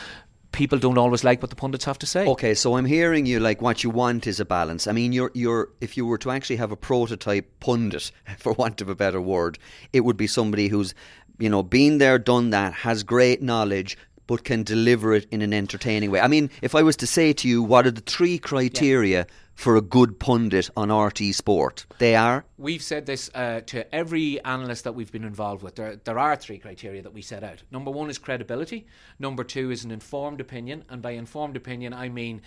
people 0.53 0.79
don't 0.79 0.99
always 0.99 1.25
like 1.25 1.41
what 1.43 1.51
the 1.51 1.57
pundits 1.57 1.85
have 1.85 1.99
to 1.99 2.07
say. 2.07 2.27
Okay, 2.27 2.55
so 2.55 2.77
I'm 2.77 2.85
hearing 2.85 3.27
you 3.27 3.41
like 3.41 3.63
what 3.63 3.85
you 3.85 3.91
want 3.91 4.27
is 4.27 4.41
a 4.41 4.45
balance. 4.45 4.87
I 4.87 4.93
mean, 4.93 5.13
you're 5.13 5.31
you're 5.35 5.69
if 5.81 5.97
you 5.97 6.07
were 6.07 6.19
to 6.19 6.31
actually 6.31 6.57
have 6.57 6.73
a 6.73 6.77
prototype 6.77 7.61
pundit, 7.61 8.11
for 8.39 8.53
want 8.53 8.81
of 8.81 8.89
a 8.89 8.95
better 8.95 9.21
word, 9.21 9.59
it 9.93 10.01
would 10.01 10.17
be 10.17 10.27
somebody 10.27 10.69
who's 10.69 10.95
you 11.39 11.49
know 11.49 11.63
been 11.63 11.99
there, 11.99 12.19
done 12.19 12.51
that, 12.51 12.73
has 12.73 13.03
great 13.03 13.43
knowledge, 13.43 13.97
but 14.29 14.45
can 14.45 14.63
deliver 14.63 15.15
it 15.15 15.27
in 15.33 15.43
an 15.43 15.53
entertaining 15.53 16.13
way. 16.13 16.21
I 16.21 16.29
mean, 16.29 16.51
if 16.63 16.77
I 16.77 16.83
was 16.85 16.97
to 16.99 17.07
say 17.07 17.33
to 17.33 17.49
you, 17.49 17.63
what 17.63 17.87
are 17.87 17.91
the 17.91 18.03
three 18.03 18.39
criteria 18.39 19.21
yeah. 19.21 19.25
for 19.55 19.75
a 19.75 19.81
good 19.81 20.21
pundit 20.21 20.71
on 20.77 20.93
RT 20.93 21.35
Sport? 21.35 21.87
They 21.99 22.15
are? 22.15 22.45
We've 22.59 22.83
said 22.83 23.07
this 23.07 23.31
uh, 23.35 23.63
to 23.67 23.93
every 23.93 24.45
analyst 24.45 24.85
that 24.85 24.95
we've 24.95 25.11
been 25.11 25.25
involved 25.25 25.63
with. 25.63 25.77
There, 25.77 25.97
there 25.97 26.19
are 26.19 26.37
three 26.37 26.59
criteria 26.59 27.03
that 27.03 27.15
we 27.15 27.23
set 27.23 27.43
out. 27.43 27.63
Number 27.73 27.91
one 27.91 28.11
is 28.11 28.19
credibility. 28.19 28.87
Number 29.19 29.45
two 29.45 29.71
is 29.71 29.83
an 29.83 29.91
informed 29.91 30.43
opinion. 30.43 30.85
And 30.91 31.01
by 31.01 31.13
informed 31.13 31.57
opinion, 31.57 31.95
I 31.95 32.11
mean 32.11 32.43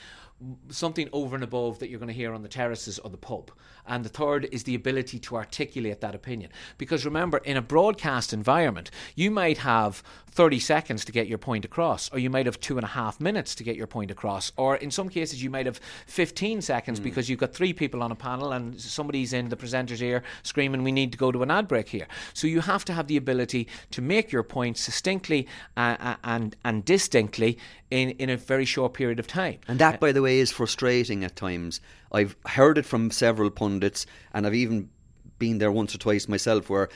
something 0.70 1.10
over 1.14 1.36
and 1.36 1.44
above 1.44 1.80
that 1.80 1.90
you're 1.90 2.00
going 2.00 2.08
to 2.08 2.14
hear 2.14 2.34
on 2.34 2.42
the 2.42 2.50
terraces 2.50 3.00
or 3.00 3.10
the 3.10 3.18
pub. 3.18 3.52
And 3.86 4.04
the 4.04 4.10
third 4.10 4.48
is 4.52 4.64
the 4.64 4.76
ability 4.76 5.20
to 5.20 5.36
articulate 5.36 6.02
that 6.02 6.16
opinion. 6.16 6.52
Because 6.78 7.06
remember, 7.06 7.38
in 7.40 7.58
a 7.58 7.62
broadcast 7.62 8.34
environment, 8.34 8.92
you 9.16 9.32
might 9.32 9.60
have 9.60 10.04
30 10.32 10.60
seconds 10.60 11.06
to 11.06 11.12
get 11.12 11.28
your 11.28 11.38
point 11.38 11.66
across, 11.66 12.12
or 12.12 12.20
you 12.20 12.30
might 12.30 12.46
have 12.46 12.60
two 12.60 12.78
and 12.78 12.86
a 12.86 12.90
half 12.90 13.20
minutes 13.20 13.54
to 13.56 13.64
get 13.64 13.76
your 13.76 13.88
point 13.88 14.12
across, 14.12 14.52
or 14.58 14.78
in 14.78 14.90
some 14.90 15.10
cases, 15.10 15.44
you 15.44 15.50
might 15.50 15.66
have 15.66 15.80
15 16.08 16.62
seconds 16.62 17.00
mm. 17.00 17.04
because 17.04 17.30
you've 17.30 17.40
got 17.40 17.54
three 17.54 17.74
people 17.74 18.02
on 18.02 18.12
a 18.12 18.16
panel 18.16 18.52
and 18.52 18.80
somebody's 18.80 19.34
in 19.34 19.50
the 19.50 19.58
presenter's 19.58 20.02
ear 20.02 20.24
screaming, 20.44 20.84
We 20.84 20.92
need 20.92 21.12
to 21.12 21.18
go 21.18 21.32
to 21.32 21.44
an 21.44 21.52
ad 21.52 21.68
break 21.68 21.90
here. 21.90 22.08
So 22.34 22.48
you 22.48 22.62
have 22.62 22.86
to 22.86 22.94
have 22.94 23.08
the 23.08 23.18
ability 23.18 23.68
to 23.92 24.02
make 24.02 24.32
your 24.32 24.44
point 24.44 24.78
succinctly 24.78 25.48
uh, 25.76 25.98
uh 26.00 26.16
and, 26.24 26.56
and 26.64 26.86
distinctly 26.86 27.58
in, 27.90 28.12
in 28.12 28.30
a 28.30 28.38
very 28.38 28.66
short 28.66 28.94
period 28.94 29.20
of 29.20 29.28
time. 29.28 29.60
And 29.68 29.80
that, 29.80 30.00
by 30.00 30.12
the 30.12 30.22
way, 30.22 30.40
is 30.40 30.52
frustrating 30.52 31.24
at 31.24 31.36
times. 31.36 31.82
I've 32.12 32.36
heard 32.46 32.78
it 32.78 32.86
from 32.86 33.12
several 33.12 33.50
pundits, 33.50 34.06
and 34.34 34.48
I've 34.48 34.56
even 34.56 34.90
been 35.40 35.58
there 35.58 35.72
once 35.72 35.96
or 35.96 35.98
twice 35.98 36.28
myself 36.28 36.70
where 36.70 36.90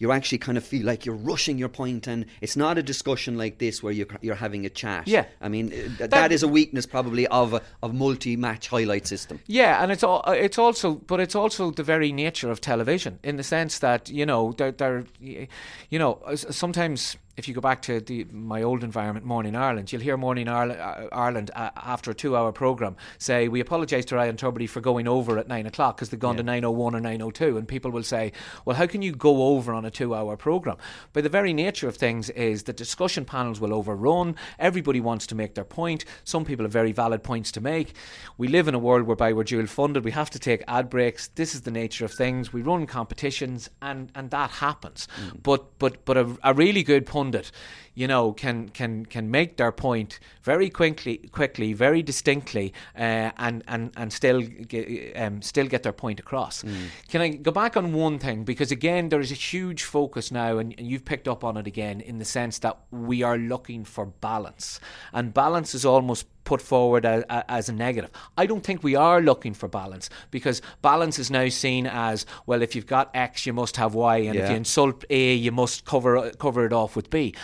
you 0.00 0.10
actually 0.10 0.38
kind 0.38 0.58
of 0.58 0.64
feel 0.64 0.84
like 0.84 1.06
you're 1.06 1.14
rushing 1.14 1.58
your 1.58 1.68
point 1.68 2.08
and 2.08 2.26
it's 2.40 2.56
not 2.56 2.76
a 2.78 2.82
discussion 2.82 3.38
like 3.38 3.58
this 3.58 3.82
where 3.82 3.92
you're, 3.92 4.08
you're 4.22 4.34
having 4.34 4.66
a 4.66 4.70
chat. 4.70 5.06
Yeah. 5.06 5.26
I 5.40 5.48
mean 5.48 5.72
uh, 5.72 5.88
that, 5.98 6.10
that 6.10 6.32
is 6.32 6.42
a 6.42 6.48
weakness 6.48 6.86
probably 6.86 7.26
of 7.28 7.54
a 7.54 7.62
of 7.82 7.94
multi-match 7.94 8.68
highlight 8.68 9.06
system. 9.06 9.38
Yeah 9.46 9.80
and 9.82 9.92
it's 9.92 10.02
all 10.02 10.24
it's 10.26 10.58
also 10.58 10.94
but 10.94 11.20
it's 11.20 11.36
also 11.36 11.70
the 11.70 11.84
very 11.84 12.10
nature 12.10 12.50
of 12.50 12.60
television 12.60 13.20
in 13.22 13.36
the 13.36 13.44
sense 13.44 13.78
that 13.78 14.08
you 14.08 14.26
know 14.26 14.52
they're, 14.52 14.72
they're 14.72 15.04
you 15.20 15.98
know 15.98 16.18
sometimes 16.34 17.16
if 17.40 17.48
you 17.48 17.54
go 17.54 17.62
back 17.62 17.80
to 17.80 18.00
the, 18.00 18.26
my 18.30 18.62
old 18.62 18.84
environment, 18.84 19.24
Morning 19.24 19.56
Ireland, 19.56 19.90
you'll 19.90 20.02
hear 20.02 20.18
Morning 20.18 20.46
Ireland, 20.46 20.78
uh, 20.78 21.08
Ireland 21.10 21.50
uh, 21.56 21.70
after 21.74 22.10
a 22.10 22.14
two-hour 22.14 22.52
program 22.52 22.96
say, 23.16 23.48
"We 23.48 23.60
apologise 23.60 24.04
to 24.06 24.16
Ryan 24.16 24.36
Tubridy 24.36 24.68
for 24.68 24.82
going 24.82 25.08
over 25.08 25.38
at 25.38 25.48
nine 25.48 25.64
o'clock 25.64 25.96
because 25.96 26.10
they've 26.10 26.20
gone 26.20 26.36
to 26.36 26.42
nine 26.42 26.66
o 26.66 26.70
one 26.70 26.94
or 26.94 27.00
nine 27.00 27.22
o 27.22 27.30
two," 27.30 27.56
and 27.56 27.66
people 27.66 27.90
will 27.90 28.02
say, 28.02 28.32
"Well, 28.66 28.76
how 28.76 28.86
can 28.86 29.00
you 29.00 29.12
go 29.12 29.54
over 29.54 29.72
on 29.72 29.86
a 29.86 29.90
two-hour 29.90 30.36
program?" 30.36 30.76
By 31.14 31.22
the 31.22 31.30
very 31.30 31.54
nature 31.54 31.88
of 31.88 31.96
things, 31.96 32.28
is 32.28 32.64
that 32.64 32.76
discussion 32.76 33.24
panels 33.24 33.58
will 33.58 33.72
overrun. 33.72 34.36
Everybody 34.58 35.00
wants 35.00 35.26
to 35.28 35.34
make 35.34 35.54
their 35.54 35.64
point. 35.64 36.04
Some 36.24 36.44
people 36.44 36.66
have 36.66 36.72
very 36.72 36.92
valid 36.92 37.22
points 37.22 37.50
to 37.52 37.62
make. 37.62 37.94
We 38.36 38.48
live 38.48 38.68
in 38.68 38.74
a 38.74 38.78
world 38.78 39.06
whereby 39.06 39.32
we're 39.32 39.44
dual 39.44 39.66
funded. 39.66 40.04
We 40.04 40.10
have 40.10 40.28
to 40.30 40.38
take 40.38 40.62
ad 40.68 40.90
breaks. 40.90 41.28
This 41.28 41.54
is 41.54 41.62
the 41.62 41.70
nature 41.70 42.04
of 42.04 42.12
things. 42.12 42.52
We 42.52 42.60
run 42.60 42.86
competitions, 42.86 43.70
and 43.80 44.12
and 44.14 44.30
that 44.30 44.50
happens. 44.50 45.08
But 45.42 45.78
but 45.78 46.04
but 46.04 46.18
a, 46.18 46.36
a 46.44 46.52
really 46.52 46.82
good 46.82 47.06
pundit, 47.30 47.52
you 47.94 48.06
know, 48.06 48.32
can 48.32 48.68
can 48.68 49.06
can 49.06 49.30
make 49.30 49.56
their 49.56 49.72
point 49.72 50.20
very 50.42 50.70
quickly, 50.70 51.18
quickly, 51.32 51.72
very 51.72 52.02
distinctly, 52.02 52.72
uh, 52.96 53.30
and 53.36 53.62
and 53.68 53.92
and 53.96 54.12
still 54.12 54.40
get, 54.42 55.16
um, 55.16 55.42
still 55.42 55.66
get 55.66 55.82
their 55.82 55.92
point 55.92 56.20
across. 56.20 56.62
Can 57.08 57.20
I 57.20 57.28
go 57.30 57.50
back 57.50 57.76
on 57.76 57.92
one 57.92 58.18
thing? 58.18 58.44
Because 58.44 58.72
again, 58.72 59.08
there 59.08 59.20
is 59.20 59.30
a 59.30 59.34
huge 59.34 59.82
focus 59.82 60.30
now, 60.30 60.58
and, 60.58 60.74
and 60.78 60.86
you've 60.86 61.04
picked 61.04 61.28
up 61.28 61.44
on 61.44 61.56
it 61.56 61.66
again 61.66 62.00
in 62.00 62.18
the 62.18 62.24
sense 62.24 62.58
that 62.60 62.78
we 62.90 63.22
are 63.22 63.38
looking 63.38 63.84
for 63.84 64.06
balance, 64.06 64.80
and 65.12 65.34
balance 65.34 65.74
is 65.74 65.84
almost 65.84 66.26
put 66.50 66.60
forward 66.60 67.06
as, 67.06 67.22
as, 67.28 67.68
a 67.68 67.72
negative. 67.72 68.10
I 68.36 68.44
don't 68.44 68.64
think 68.64 68.82
we 68.82 68.96
are 68.96 69.20
looking 69.20 69.54
for 69.54 69.68
balance 69.68 70.10
because 70.32 70.60
balance 70.82 71.16
is 71.20 71.30
now 71.30 71.48
seen 71.48 71.86
as 71.86 72.26
well. 72.44 72.60
If 72.60 72.74
you've 72.74 72.88
got 72.88 73.14
X, 73.14 73.46
you 73.46 73.52
must 73.52 73.76
have 73.76 73.94
Y, 73.94 74.16
and 74.16 74.34
if 74.34 74.50
you 74.50 74.56
insult 74.56 75.04
A, 75.10 75.34
you 75.34 75.52
must 75.52 75.84
cover 75.84 76.32
cover 76.40 76.66
it 76.66 76.72
off 76.72 76.96
with 76.96 77.08
B. 77.08 77.36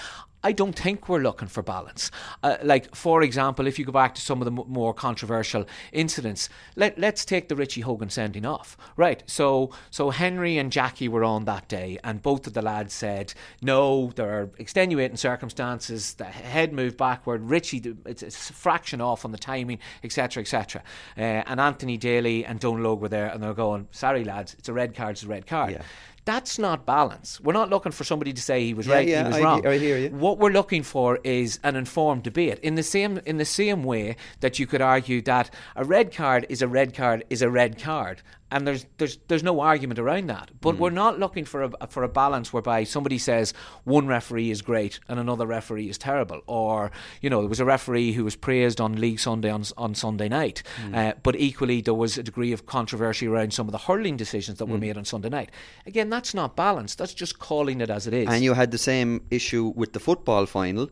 I 0.46 0.52
don't 0.52 0.78
think 0.78 1.08
we're 1.08 1.18
looking 1.18 1.48
for 1.48 1.60
balance. 1.60 2.12
Uh, 2.40 2.56
like, 2.62 2.94
for 2.94 3.20
example, 3.22 3.66
if 3.66 3.80
you 3.80 3.84
go 3.84 3.90
back 3.90 4.14
to 4.14 4.20
some 4.20 4.40
of 4.40 4.44
the 4.44 4.62
m- 4.62 4.68
more 4.68 4.94
controversial 4.94 5.66
incidents, 5.90 6.48
let, 6.76 6.96
let's 6.96 7.24
take 7.24 7.48
the 7.48 7.56
Richie 7.56 7.80
Hogan 7.80 8.10
sending 8.10 8.46
off. 8.46 8.76
Right. 8.96 9.24
So, 9.26 9.72
so 9.90 10.10
Henry 10.10 10.56
and 10.56 10.70
Jackie 10.70 11.08
were 11.08 11.24
on 11.24 11.46
that 11.46 11.66
day, 11.66 11.98
and 12.04 12.22
both 12.22 12.46
of 12.46 12.52
the 12.52 12.62
lads 12.62 12.94
said, 12.94 13.34
no, 13.60 14.12
there 14.14 14.30
are 14.30 14.50
extenuating 14.56 15.16
circumstances. 15.16 16.14
The 16.14 16.26
head 16.26 16.72
moved 16.72 16.96
backward. 16.96 17.42
Richie, 17.50 17.96
it's 18.04 18.22
a 18.22 18.30
fraction 18.52 19.00
off 19.00 19.24
on 19.24 19.32
the 19.32 19.38
timing, 19.38 19.80
etc., 20.04 20.42
etc. 20.42 20.80
Uh, 21.18 21.20
and 21.20 21.58
Anthony 21.58 21.96
Daly 21.96 22.44
and 22.44 22.60
Dónal 22.60 22.96
Óg 22.96 23.00
were 23.00 23.08
there, 23.08 23.26
and 23.26 23.42
they're 23.42 23.52
going, 23.52 23.88
sorry, 23.90 24.22
lads, 24.22 24.54
it's 24.56 24.68
a 24.68 24.72
red 24.72 24.94
card, 24.94 25.16
it's 25.16 25.24
a 25.24 25.26
red 25.26 25.48
card. 25.48 25.72
Yeah. 25.72 25.82
That's 26.26 26.58
not 26.58 26.84
balance. 26.84 27.40
We're 27.40 27.52
not 27.54 27.70
looking 27.70 27.92
for 27.92 28.02
somebody 28.04 28.32
to 28.32 28.42
say 28.42 28.64
he 28.64 28.74
was 28.74 28.86
Yeah, 28.88 28.94
right, 28.96 29.08
yeah, 29.08 29.22
he 29.22 29.28
was 29.28 29.36
I- 29.36 29.40
wrong. 29.42 29.66
I 29.66 29.78
hear 29.78 29.96
you. 29.96 30.08
What 30.10 30.38
we're 30.38 30.50
looking 30.50 30.82
for 30.82 31.18
is 31.24 31.58
an 31.62 31.76
informed 31.76 32.24
debate. 32.24 32.58
In 32.64 32.74
the 32.74 32.82
same 32.82 33.20
in 33.24 33.38
the 33.38 33.44
same 33.44 33.84
way 33.84 34.16
that 34.40 34.58
you 34.58 34.66
could 34.66 34.82
argue 34.82 35.22
that 35.22 35.50
a 35.76 35.84
red 35.84 36.12
card 36.12 36.44
is 36.48 36.60
a 36.62 36.68
red 36.68 36.94
card 36.94 37.24
is 37.30 37.42
a 37.42 37.48
red 37.48 37.78
card, 37.80 38.22
and 38.50 38.66
there's 38.66 38.86
there's 38.98 39.18
there's 39.28 39.42
no 39.42 39.58
argument 39.60 39.98
around 39.98 40.28
that. 40.28 40.50
But 40.60 40.76
Mm. 40.76 40.78
we're 40.78 40.90
not 40.90 41.18
looking 41.18 41.44
for 41.44 41.62
a 41.64 41.86
for 41.88 42.02
a 42.04 42.08
balance 42.08 42.52
whereby 42.52 42.84
somebody 42.84 43.18
says 43.18 43.52
one 43.84 44.06
referee 44.06 44.50
is 44.50 44.62
great 44.62 45.00
and 45.08 45.18
another 45.18 45.46
referee 45.46 45.88
is 45.88 45.98
terrible, 45.98 46.40
or 46.46 46.90
you 47.20 47.28
know 47.30 47.40
there 47.40 47.48
was 47.48 47.60
a 47.60 47.64
referee 47.64 48.12
who 48.12 48.24
was 48.24 48.36
praised 48.36 48.80
on 48.80 49.00
League 49.00 49.18
Sunday 49.20 49.50
on 49.50 49.64
on 49.76 49.94
Sunday 49.94 50.28
night, 50.28 50.62
Mm. 50.84 50.94
uh, 50.96 51.14
but 51.22 51.34
equally 51.36 51.80
there 51.80 51.94
was 51.94 52.16
a 52.18 52.22
degree 52.22 52.52
of 52.52 52.66
controversy 52.66 53.26
around 53.26 53.52
some 53.52 53.66
of 53.66 53.72
the 53.72 53.78
hurling 53.78 54.16
decisions 54.16 54.56
Mm. 54.56 54.58
that 54.58 54.66
were 54.66 54.78
made 54.78 54.96
on 54.96 55.04
Sunday 55.04 55.28
night. 55.28 55.50
Again, 55.86 56.08
that's 56.10 56.32
not 56.34 56.54
balance. 56.56 56.94
That's 56.94 57.14
just 57.14 57.38
calling 57.38 57.80
it 57.80 57.90
as 57.90 58.06
it 58.06 58.14
is. 58.14 58.28
And 58.28 58.44
you 58.44 58.54
had 58.54 58.70
the 58.70 58.78
same 58.78 59.22
issue 59.30 59.72
with 59.74 59.92
the 59.92 60.00
football 60.00 60.46
final 60.46 60.88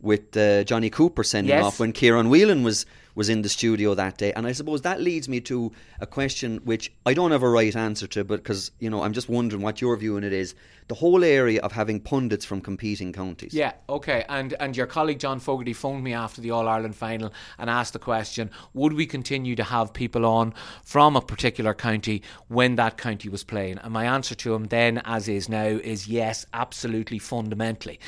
with 0.00 0.36
uh, 0.36 0.62
Johnny 0.64 0.90
Cooper 0.90 1.24
sending 1.24 1.56
Yes. 1.56 1.64
off 1.64 1.80
when 1.80 1.92
Ciarán 1.92 2.28
Whelan 2.28 2.62
was 2.64 2.86
was 3.18 3.28
in 3.28 3.42
the 3.42 3.48
studio 3.48 3.94
that 3.94 4.16
day. 4.16 4.32
And 4.32 4.46
I 4.46 4.52
suppose 4.52 4.82
that 4.82 5.00
leads 5.00 5.28
me 5.28 5.40
to 5.40 5.72
a 5.98 6.06
question 6.06 6.60
which 6.62 6.92
I 7.04 7.14
don't 7.14 7.32
have 7.32 7.42
a 7.42 7.48
right 7.48 7.74
answer 7.74 8.06
to, 8.06 8.22
but 8.22 8.36
because 8.36 8.70
you 8.78 8.88
know 8.88 9.02
I'm 9.02 9.12
just 9.12 9.28
wondering 9.28 9.60
what 9.60 9.80
your 9.80 9.96
view 9.96 10.16
on 10.16 10.22
it 10.24 10.32
is. 10.32 10.54
The 10.86 10.94
whole 10.94 11.22
area 11.22 11.60
of 11.60 11.72
having 11.72 12.00
pundits 12.00 12.46
from 12.46 12.62
competing 12.62 13.12
counties. 13.12 13.52
Yeah, 13.52 13.72
okay. 13.88 14.24
And 14.28 14.54
and 14.60 14.76
your 14.76 14.86
colleague 14.86 15.18
John 15.18 15.40
Fogarty 15.40 15.72
phoned 15.72 16.04
me 16.04 16.14
after 16.14 16.40
the 16.40 16.52
All 16.52 16.68
Ireland 16.68 16.94
final 16.94 17.32
and 17.58 17.68
asked 17.68 17.92
the 17.92 17.98
question: 17.98 18.52
Would 18.72 18.92
we 18.92 19.04
continue 19.04 19.56
to 19.56 19.64
have 19.64 19.92
people 19.92 20.24
on 20.24 20.54
from 20.84 21.16
a 21.16 21.20
particular 21.20 21.74
county 21.74 22.22
when 22.46 22.76
that 22.76 22.98
county 22.98 23.28
was 23.28 23.42
playing? 23.42 23.78
And 23.78 23.92
my 23.92 24.04
answer 24.04 24.36
to 24.36 24.54
him 24.54 24.66
then, 24.66 25.02
as 25.04 25.28
is 25.28 25.48
now, 25.48 25.66
is 25.66 26.06
yes, 26.06 26.46
absolutely, 26.54 27.18
fundamentally. 27.18 27.98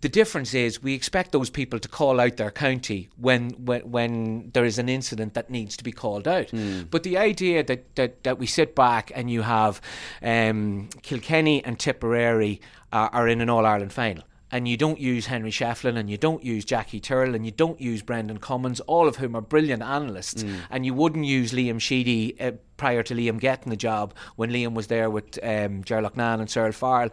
The 0.00 0.08
difference 0.08 0.54
is 0.54 0.82
we 0.82 0.94
expect 0.94 1.32
those 1.32 1.50
people 1.50 1.80
to 1.80 1.88
call 1.88 2.20
out 2.20 2.36
their 2.36 2.52
county 2.52 3.08
when 3.16 3.50
when, 3.50 3.90
when 3.90 4.50
there 4.52 4.64
is 4.64 4.78
an 4.78 4.88
incident 4.88 5.34
that 5.34 5.50
needs 5.50 5.76
to 5.76 5.84
be 5.84 5.92
called 5.92 6.28
out. 6.28 6.50
But 6.90 7.02
the 7.02 7.18
idea 7.18 7.64
that, 7.64 7.96
that, 7.96 8.22
that 8.22 8.38
we 8.38 8.46
sit 8.46 8.74
back 8.74 9.10
and 9.14 9.28
you 9.30 9.42
have 9.42 9.80
um, 10.22 10.88
Kilkenny 11.02 11.64
and 11.64 11.78
Tipperary 11.78 12.60
are, 12.92 13.08
are 13.12 13.28
in 13.28 13.40
an 13.40 13.50
All 13.50 13.66
Ireland 13.66 13.92
final 13.92 14.22
and 14.50 14.66
you 14.66 14.76
don't 14.76 14.98
use 14.98 15.26
Henry 15.26 15.50
Shefflin 15.50 15.96
and 15.96 16.08
you 16.08 16.16
don't 16.16 16.42
use 16.42 16.64
Jackie 16.64 17.00
Tyrrell 17.00 17.34
and 17.34 17.44
you 17.44 17.50
don't 17.50 17.80
use 17.80 18.02
Brendan 18.02 18.38
Cummins, 18.38 18.80
all 18.80 19.08
of 19.08 19.16
whom 19.16 19.36
are 19.36 19.40
brilliant 19.40 19.82
analysts, 19.82 20.44
and 20.70 20.86
you 20.86 20.94
wouldn't 20.94 21.26
use 21.26 21.52
Liam 21.52 21.80
Sheedy 21.80 22.38
uh, 22.40 22.52
prior 22.76 23.02
to 23.02 23.14
Liam 23.14 23.38
getting 23.38 23.70
the 23.70 23.76
job 23.76 24.14
when 24.36 24.50
Liam 24.50 24.74
was 24.74 24.86
there 24.86 25.10
with 25.10 25.38
um, 25.42 25.84
Ger 25.84 26.00
Loughnane 26.00 26.40
and 26.40 26.50
Cyril 26.50 26.72
Farrell. 26.72 27.10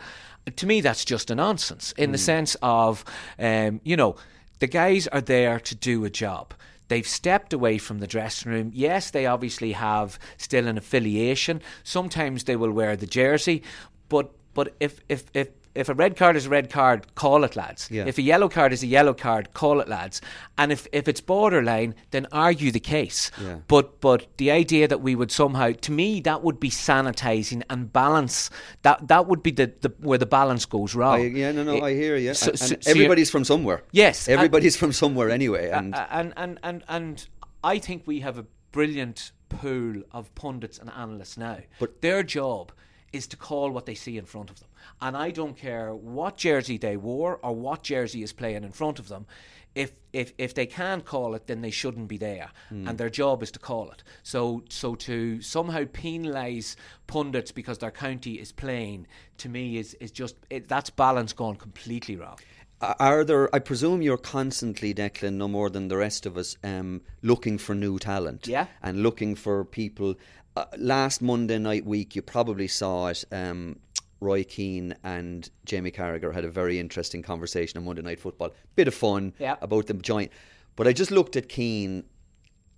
To 0.55 0.65
me, 0.65 0.81
that's 0.81 1.03
just 1.03 1.31
a 1.31 1.35
nonsense 1.35 1.91
in 1.97 2.11
the 2.11 2.17
sense 2.17 2.55
of, 2.61 3.03
um, 3.39 3.81
you 3.83 3.97
know, 3.97 4.15
the 4.59 4.67
guys 4.67 5.07
are 5.07 5.21
there 5.21 5.59
to 5.59 5.75
do 5.75 6.05
a 6.05 6.09
job. 6.09 6.53
They've 6.87 7.07
stepped 7.07 7.51
away 7.51 7.79
from 7.79 7.99
the 7.99 8.07
dressing 8.07 8.51
room. 8.51 8.71
Yes, 8.73 9.09
they 9.09 9.25
obviously 9.25 9.71
have 9.71 10.19
still 10.37 10.67
an 10.67 10.77
affiliation. 10.77 11.61
Sometimes 11.83 12.43
they 12.43 12.55
will 12.55 12.71
wear 12.71 12.95
the 12.95 13.07
jersey, 13.07 13.63
but 14.07 14.31
but 14.53 14.75
if 14.79 14.99
if 15.09 15.25
if 15.33 15.49
if 15.75 15.89
a 15.89 15.93
red 15.93 16.15
card 16.15 16.35
is 16.35 16.45
a 16.45 16.49
red 16.49 16.69
card, 16.69 17.13
call 17.15 17.43
it, 17.43 17.55
lads. 17.55 17.89
Yeah. 17.91 18.05
If 18.07 18.17
a 18.17 18.21
yellow 18.21 18.47
card 18.49 18.71
is 18.73 18.81
a 18.81 18.87
yellow 18.87 19.13
card, 19.13 19.53
call 19.53 19.81
it, 19.81 19.87
lads. 19.89 20.21
And 20.57 20.71
if, 20.71 20.87
if 20.93 21.07
it's 21.07 21.21
borderline, 21.21 21.95
then 22.11 22.27
argue 22.31 22.71
the 22.71 22.79
case. 22.79 23.29
Yeah. 23.41 23.57
But 23.67 23.99
but 23.99 24.25
the 24.37 24.51
idea 24.51 24.87
that 24.87 25.01
we 25.01 25.15
would 25.15 25.31
somehow, 25.31 25.71
to 25.81 25.91
me, 25.91 26.21
that 26.21 26.43
would 26.43 26.59
be 26.59 26.69
sanitising 26.69 27.63
and 27.69 27.91
balance. 27.91 28.49
That 28.83 29.07
that 29.09 29.27
would 29.27 29.43
be 29.43 29.51
the, 29.51 29.71
the 29.81 29.93
where 29.99 30.17
the 30.17 30.25
balance 30.25 30.65
goes 30.65 30.95
wrong. 30.95 31.19
I, 31.21 31.25
yeah, 31.25 31.51
no, 31.51 31.63
no, 31.63 31.75
It- 31.75 31.83
I 31.83 31.93
hear 31.93 32.15
you. 32.15 32.33
so- 32.33 32.51
and, 32.51 32.61
and 32.61 32.83
so 32.83 32.89
everybody's 32.91 33.29
from 33.29 33.43
somewhere. 33.43 33.83
Yes, 33.91 34.27
and- 34.27 34.35
everybody's 34.37 34.77
from 34.77 34.93
somewhere 34.93 35.29
anyway. 35.29 35.69
And 35.69 35.93
and, 36.09 36.33
and, 36.37 36.59
and, 36.63 36.83
and 36.87 37.27
I 37.63 37.79
think 37.79 38.03
we 38.05 38.21
have 38.21 38.37
a 38.37 38.45
brilliant 38.71 39.31
pool 39.49 40.01
of 40.11 40.33
pundits 40.35 40.77
and 40.79 40.89
analysts 40.91 41.37
now. 41.37 41.59
But- 41.79 42.01
their 42.01 42.23
job 42.23 42.71
is 43.15 43.27
to 43.27 43.37
call 43.37 43.71
what 43.71 43.85
they 43.85 43.95
see 43.95 44.17
in 44.17 44.25
front 44.25 44.49
of 44.49 44.59
them. 44.59 44.69
And 44.99 45.15
I 45.17 45.31
don't 45.31 45.57
care 45.57 45.93
what 45.93 46.37
jersey 46.37 46.77
they 46.77 46.97
wore 46.97 47.39
or 47.41 47.55
what 47.55 47.83
jersey 47.83 48.21
is 48.23 48.33
playing 48.33 48.63
in 48.63 48.71
front 48.71 48.99
of 48.99 49.07
them. 49.07 49.25
If, 49.73 49.91
if, 50.13 50.31
if 50.37 50.53
they 50.53 50.65
can't 50.65 51.03
call 51.03 51.35
it, 51.35 51.47
then 51.47 51.61
they 51.61 51.71
shouldn't 51.71 52.07
be 52.07 52.17
there, 52.17 52.49
and 52.69 52.97
their 52.97 53.09
job 53.09 53.43
is 53.43 53.51
to 53.51 53.59
call 53.59 53.91
it. 53.91 54.03
So 54.23 54.63
so 54.69 54.95
to 54.95 55.41
somehow 55.41 55.83
penalise 55.83 56.77
pundits 57.07 57.51
because 57.51 57.79
their 57.79 57.91
county 57.91 58.35
is 58.43 58.53
playing, 58.53 59.07
to 59.39 59.49
me 59.49 59.77
is 59.77 59.93
is 59.95 60.11
just 60.11 60.35
it, 60.49 60.69
that's 60.69 60.89
balance 60.89 61.33
gone 61.33 61.57
completely 61.57 62.15
wrong. 62.15 62.37
Are 62.81 63.25
there? 63.25 63.53
I 63.55 63.59
presume 63.59 64.01
you're 64.01 64.17
constantly, 64.17 64.93
Declan, 64.93 65.33
no 65.33 65.47
more 65.47 65.69
than 65.69 65.87
the 65.87 65.97
rest 65.97 66.25
of 66.25 66.37
us, 66.37 66.57
um, 66.63 67.01
looking 67.21 67.57
for 67.57 67.75
new 67.75 67.99
talent. 67.99 68.47
Yeah. 68.47 68.67
and 68.81 69.03
looking 69.03 69.35
for 69.35 69.65
people. 69.65 70.15
Uh, 70.55 70.65
last 70.77 71.21
Monday 71.21 71.57
night 71.57 71.85
week, 71.85 72.15
you 72.15 72.21
probably 72.21 72.67
saw 72.67 73.07
it. 73.07 73.23
Um, 73.31 73.79
Roy 74.21 74.43
Keane 74.45 74.95
and 75.03 75.49
Jamie 75.65 75.91
Carragher 75.91 76.33
had 76.33 76.45
a 76.45 76.49
very 76.49 76.79
interesting 76.79 77.21
conversation 77.21 77.77
on 77.77 77.83
Monday 77.85 78.01
Night 78.01 78.19
Football. 78.19 78.51
Bit 78.75 78.87
of 78.87 78.93
fun 78.95 79.33
Yeah. 79.37 79.57
about 79.61 79.87
them 79.87 80.01
joint. 80.01 80.31
But 80.77 80.87
I 80.87 80.93
just 80.93 81.11
looked 81.11 81.35
at 81.35 81.49
Keane, 81.49 82.05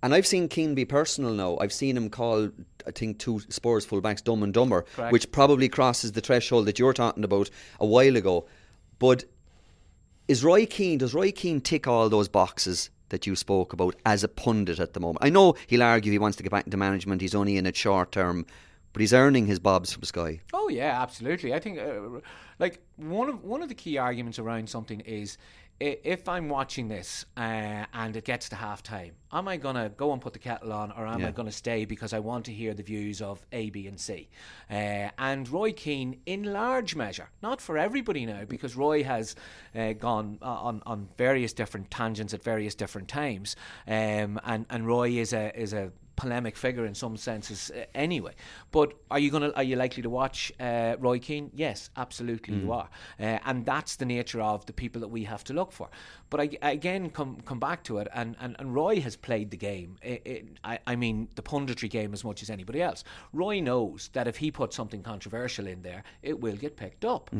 and 0.02 0.12
I've 0.12 0.26
seen 0.26 0.48
Keane 0.48 0.74
be 0.74 0.84
personal 0.84 1.32
now. 1.32 1.56
I've 1.60 1.72
seen 1.72 1.96
him 1.96 2.10
call, 2.10 2.50
I 2.86 2.90
think, 2.90 3.18
two 3.18 3.40
Spurs 3.48 3.86
fullbacks 3.86 4.22
dumb 4.24 4.42
and 4.42 4.52
dumber, 4.52 4.82
Correct. 4.94 5.12
which 5.12 5.30
probably 5.30 5.68
crosses 5.68 6.12
the 6.12 6.20
threshold 6.20 6.66
that 6.66 6.78
you're 6.80 6.92
talking 6.92 7.22
about 7.24 7.48
a 7.78 7.86
while 7.86 8.16
ago. 8.16 8.46
But 8.98 9.24
is 10.26 10.42
Roy 10.42 10.66
Keane, 10.66 10.98
does 10.98 11.14
Roy 11.14 11.30
Keane 11.30 11.60
tick 11.60 11.86
all 11.86 12.08
those 12.08 12.28
boxes 12.28 12.90
that 13.10 13.26
you 13.26 13.36
spoke 13.36 13.72
about 13.72 13.96
as 14.04 14.24
a 14.24 14.28
pundit 14.28 14.80
at 14.80 14.92
the 14.92 15.00
moment? 15.00 15.18
I 15.24 15.30
know 15.30 15.54
he'll 15.66 15.82
argue 15.82 16.12
he 16.12 16.18
wants 16.18 16.36
to 16.38 16.42
get 16.42 16.52
back 16.52 16.66
into 16.66 16.76
management, 16.76 17.20
he's 17.20 17.34
only 17.34 17.56
in 17.56 17.66
it 17.66 17.76
short 17.76 18.12
term, 18.12 18.46
but 18.92 19.00
he's 19.00 19.12
earning 19.12 19.46
his 19.46 19.58
bobs 19.58 19.92
from 19.92 20.02
Sky. 20.04 20.40
Oh 20.52 20.68
yeah, 20.68 21.00
absolutely. 21.00 21.54
I 21.54 21.60
think 21.60 21.78
uh, 21.78 22.20
like 22.58 22.80
one 22.96 23.28
of 23.28 23.44
one 23.44 23.62
of 23.62 23.68
the 23.68 23.74
key 23.74 23.98
arguments 23.98 24.38
around 24.38 24.68
something 24.68 25.00
is 25.00 25.38
if 25.80 26.28
I'm 26.28 26.48
watching 26.48 26.88
this 26.88 27.24
uh, 27.36 27.84
and 27.92 28.16
it 28.16 28.24
gets 28.24 28.48
to 28.48 28.56
half 28.56 28.82
time, 28.82 29.12
am 29.32 29.46
I 29.46 29.56
going 29.56 29.76
to 29.76 29.90
go 29.96 30.12
and 30.12 30.20
put 30.20 30.32
the 30.32 30.38
kettle 30.38 30.72
on 30.72 30.90
or 30.92 31.06
am 31.06 31.20
Yeah. 31.20 31.28
I 31.28 31.30
going 31.30 31.46
to 31.46 31.52
stay 31.52 31.84
because 31.84 32.12
I 32.12 32.18
want 32.18 32.46
to 32.46 32.52
hear 32.52 32.74
the 32.74 32.82
views 32.82 33.22
of 33.22 33.44
A, 33.52 33.70
B, 33.70 33.86
and 33.86 34.00
C? 34.00 34.28
Uh, 34.70 35.10
and 35.18 35.48
Roy 35.48 35.72
Keane, 35.72 36.20
in 36.26 36.52
large 36.52 36.96
measure, 36.96 37.30
not 37.42 37.60
for 37.60 37.78
everybody 37.78 38.26
now, 38.26 38.44
because 38.44 38.74
Roy 38.76 39.04
has 39.04 39.36
uh, 39.74 39.92
gone 39.92 40.38
on, 40.42 40.82
on 40.84 41.08
various 41.16 41.52
different 41.52 41.90
tangents 41.90 42.34
at 42.34 42.42
various 42.42 42.74
different 42.74 43.06
times. 43.08 43.54
Um, 43.86 44.40
and, 44.44 44.66
and 44.70 44.86
Roy 44.86 45.10
is 45.10 45.32
a, 45.32 45.56
is 45.58 45.72
a 45.72 45.92
polemic 46.18 46.56
figure 46.56 46.84
in 46.84 46.94
some 46.94 47.16
senses 47.16 47.70
uh, 47.70 47.84
anyway. 47.94 48.34
But 48.72 48.92
are 49.10 49.20
you 49.20 49.30
going 49.30 49.44
to 49.44 49.56
are 49.56 49.62
you 49.62 49.76
likely 49.76 50.02
to 50.02 50.10
watch 50.10 50.52
uh, 50.60 50.96
Roy 50.98 51.18
Keane? 51.18 51.50
Yes, 51.54 51.90
absolutely 51.96 52.56
you 52.56 52.72
are, 52.72 52.88
uh, 53.20 53.38
and 53.46 53.64
that's 53.64 53.96
the 53.96 54.04
nature 54.04 54.42
of 54.42 54.66
the 54.66 54.72
people 54.72 55.00
that 55.00 55.08
we 55.08 55.24
have 55.24 55.44
to 55.44 55.52
look 55.54 55.72
for. 55.72 55.88
But 56.28 56.40
I, 56.40 56.50
again, 56.62 57.10
come 57.10 57.40
come 57.42 57.60
back 57.60 57.84
to 57.84 57.98
it, 57.98 58.08
and, 58.12 58.36
and, 58.40 58.56
and 58.58 58.74
Roy 58.74 59.00
has 59.00 59.16
played 59.16 59.50
the 59.50 59.56
game. 59.56 59.96
It, 60.02 60.22
it, 60.24 60.46
I, 60.64 60.78
I 60.86 60.96
mean, 60.96 61.28
the 61.36 61.42
punditry 61.42 61.88
game 61.88 62.12
as 62.12 62.24
much 62.24 62.42
as 62.42 62.50
anybody 62.50 62.82
else. 62.82 63.04
Roy 63.32 63.60
knows 63.60 64.10
that 64.12 64.26
if 64.26 64.36
he 64.36 64.50
puts 64.50 64.76
something 64.76 65.02
controversial 65.02 65.66
in 65.66 65.82
there, 65.82 66.02
it 66.22 66.40
will 66.40 66.56
get 66.56 66.76
picked 66.76 67.04
up. 67.04 67.30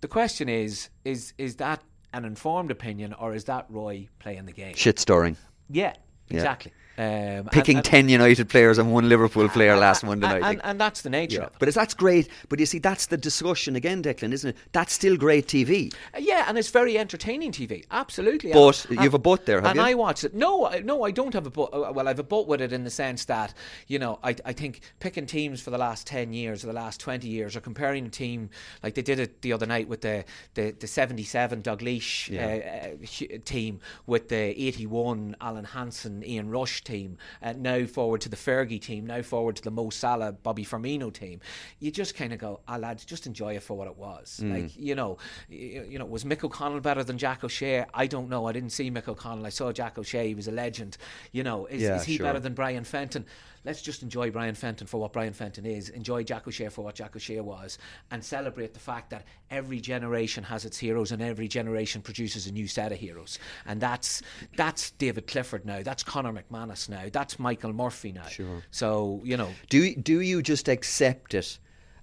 The 0.00 0.08
question 0.08 0.48
is, 0.48 0.88
is 1.04 1.34
is 1.38 1.56
that 1.56 1.82
an 2.12 2.24
informed 2.24 2.70
opinion, 2.70 3.12
or 3.14 3.34
is 3.34 3.44
that 3.44 3.66
Roy 3.68 4.08
playing 4.18 4.46
the 4.46 4.52
game? 4.52 4.74
Shit 4.74 4.98
storing. 4.98 5.36
Yeah, 5.68 5.94
exactly. 6.30 6.72
Um, 6.96 7.46
Picking 7.50 7.78
and- 7.78 7.86
and- 7.86 8.06
10 8.06 8.08
United 8.08 8.48
players 8.48 8.78
and 8.78 8.92
one 8.92 9.08
Liverpool 9.08 9.48
player 9.56 9.76
last 9.76 10.04
Monday 10.04 10.28
night. 10.28 10.42
and, 10.44 10.60
and, 10.64 10.80
that's 10.80 11.02
the 11.02 11.10
nature 11.10 11.38
Yeah. 11.38 11.46
of 11.46 11.52
it. 11.52 11.56
But 11.58 11.74
that's 11.74 11.94
great. 11.94 12.28
But 12.48 12.60
you 12.60 12.66
see, 12.66 12.78
that's 12.78 13.06
the 13.06 13.16
discussion 13.16 13.74
again, 13.74 14.02
Declan, 14.02 14.32
isn't 14.32 14.50
it? 14.50 14.56
That's 14.72 14.92
still 14.92 15.16
great 15.16 15.46
TV. 15.48 15.92
Uh, 16.14 16.18
Yeah, 16.20 16.44
and 16.48 16.56
it's 16.56 16.70
very 16.70 16.96
entertaining 16.98 17.50
TV. 17.52 17.84
Absolutely. 17.90 18.52
But 18.52 18.86
you 18.90 18.98
have 18.98 19.14
a 19.14 19.18
butt 19.18 19.44
there, 19.46 19.56
have 19.60 19.66
and 19.70 19.76
you? 19.76 19.82
I 19.82 19.94
watched 19.94 20.24
it. 20.24 20.34
No, 20.34 20.66
I- 20.66 20.80
no, 20.80 21.02
I 21.02 21.10
don't 21.10 21.34
have 21.34 21.46
a 21.46 21.50
butt. 21.50 21.70
uh, 21.72 21.90
Well, 21.92 22.06
I 22.06 22.10
have 22.10 22.18
a 22.20 22.22
butt 22.22 22.46
with 22.46 22.60
it 22.60 22.72
in 22.72 22.84
the 22.84 22.90
sense 22.90 23.24
that 23.24 23.54
you 23.88 23.98
know, 23.98 24.18
I, 24.22 24.36
I 24.44 24.52
think 24.52 24.80
picking 25.00 25.26
teams 25.26 25.60
for 25.60 25.70
the 25.70 25.78
last 25.78 26.06
ten 26.06 26.32
years 26.32 26.62
or 26.62 26.68
the 26.68 26.72
last 26.74 27.00
twenty 27.00 27.28
years, 27.28 27.56
or 27.56 27.60
comparing 27.60 28.06
a 28.06 28.10
team 28.10 28.50
like 28.82 28.94
they 28.94 29.02
did 29.02 29.18
it 29.18 29.42
the 29.42 29.52
other 29.52 29.66
night 29.66 29.88
with 29.88 30.02
the 30.02 30.24
the, 30.54 30.70
the 30.78 30.86
seventy 30.86 31.24
seven 31.24 31.60
Douglas 31.60 32.30
uh, 32.30 32.36
uh, 32.36 33.38
team 33.44 33.80
with 34.06 34.28
the 34.28 34.36
eighty 34.36 34.86
one 34.86 35.34
Alan 35.40 35.64
Hansen 35.64 36.22
Ian 36.24 36.50
Rush 36.50 36.83
team, 36.84 37.18
uh, 37.42 37.54
now 37.56 37.84
forward 37.86 38.20
to 38.22 38.28
the 38.28 38.36
Fergie 38.36 38.80
team, 38.80 39.06
now 39.06 39.22
forward 39.22 39.56
to 39.56 39.62
the 39.62 39.70
Mo 39.70 39.90
Salah 39.90 40.32
Bobby 40.32 40.64
Firmino 40.64 41.12
team. 41.12 41.40
You 41.80 41.90
just 41.90 42.14
kind 42.14 42.32
of 42.32 42.38
go, 42.38 42.60
ah, 42.68 42.76
lads, 42.76 43.04
just 43.04 43.26
enjoy 43.26 43.56
it 43.56 43.62
for 43.62 43.76
what 43.76 43.88
it 43.88 43.96
was. 43.96 44.40
Mm. 44.42 44.52
Like 44.52 44.76
you 44.76 44.94
know, 44.94 45.18
you, 45.48 45.86
you 45.88 45.98
know, 45.98 46.04
was 46.04 46.24
Mick 46.24 46.44
O'Connell 46.44 46.80
better 46.80 47.02
than 47.04 47.18
Jack 47.18 47.44
O'Shea? 47.44 47.84
I 47.92 48.06
don't 48.06 48.28
know. 48.28 48.46
I 48.46 48.52
didn't 48.52 48.70
see 48.70 48.90
Mick 48.90 49.08
O'Connell. 49.08 49.46
I 49.46 49.50
saw 49.50 49.72
Jack 49.72 49.98
O'Shea. 49.98 50.28
He 50.28 50.34
was 50.34 50.48
a 50.48 50.52
legend. 50.52 50.96
You 51.32 51.42
know, 51.42 51.66
is, 51.66 51.82
Yeah, 51.82 51.96
is 51.96 52.04
he 52.04 52.16
sure. 52.16 52.26
better 52.26 52.40
than 52.40 52.54
Brian 52.54 52.84
Fenton? 52.84 53.24
Let's 53.64 53.80
just 53.80 54.02
enjoy 54.02 54.30
Brian 54.30 54.54
Fenton 54.54 54.86
for 54.86 55.00
what 55.00 55.12
Brian 55.12 55.32
Fenton 55.32 55.64
is. 55.64 55.88
Enjoy 55.88 56.22
Jack 56.22 56.46
O'Shea 56.46 56.68
for 56.68 56.82
what 56.84 56.94
Jack 56.94 57.16
O'Shea 57.16 57.40
was, 57.40 57.78
and 58.10 58.22
celebrate 58.22 58.74
the 58.74 58.80
fact 58.80 59.10
that 59.10 59.24
every 59.50 59.80
generation 59.80 60.44
has 60.44 60.64
its 60.64 60.78
heroes, 60.78 61.12
and 61.12 61.22
every 61.22 61.48
generation 61.48 62.02
produces 62.02 62.46
a 62.46 62.52
new 62.52 62.66
set 62.68 62.92
of 62.92 62.98
heroes. 62.98 63.38
And 63.66 63.80
that's 63.80 64.22
that's 64.56 64.90
David 64.92 65.26
Clifford 65.26 65.64
now. 65.64 65.82
That's 65.82 66.02
Conor 66.02 66.32
McManus 66.32 66.88
now. 66.88 67.04
That's 67.10 67.38
Michael 67.38 67.72
Murphy 67.72 68.12
now. 68.12 68.26
Sure. 68.26 68.62
So 68.70 69.20
you 69.24 69.36
know, 69.36 69.50
Do 69.70 69.94
do 69.94 70.20
you 70.20 70.42
just 70.42 70.68
accept 70.68 71.34
it 71.34 71.58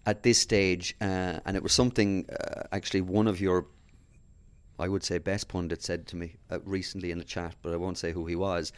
at 0.05 0.23
this 0.23 0.39
stage? 0.39 0.95
Uh, 0.99 1.39
and 1.45 1.55
it 1.55 1.63
was 1.63 1.73
something 1.73 2.27
uh, 2.29 2.63
actually 2.71 3.01
one 3.01 3.27
of 3.27 3.39
your, 3.39 3.67
I 4.79 4.87
would 4.87 5.03
say, 5.03 5.19
best 5.19 5.47
pundits 5.47 5.85
said 5.85 6.07
to 6.07 6.15
me 6.15 6.37
uh, 6.49 6.59
recently 6.65 7.11
in 7.11 7.19
a 7.19 7.23
chat, 7.23 7.55
but 7.61 7.73
I 7.73 7.77
won't 7.77 7.97
say 7.97 8.11
who 8.11 8.25
he 8.25 8.35
was. 8.35 8.73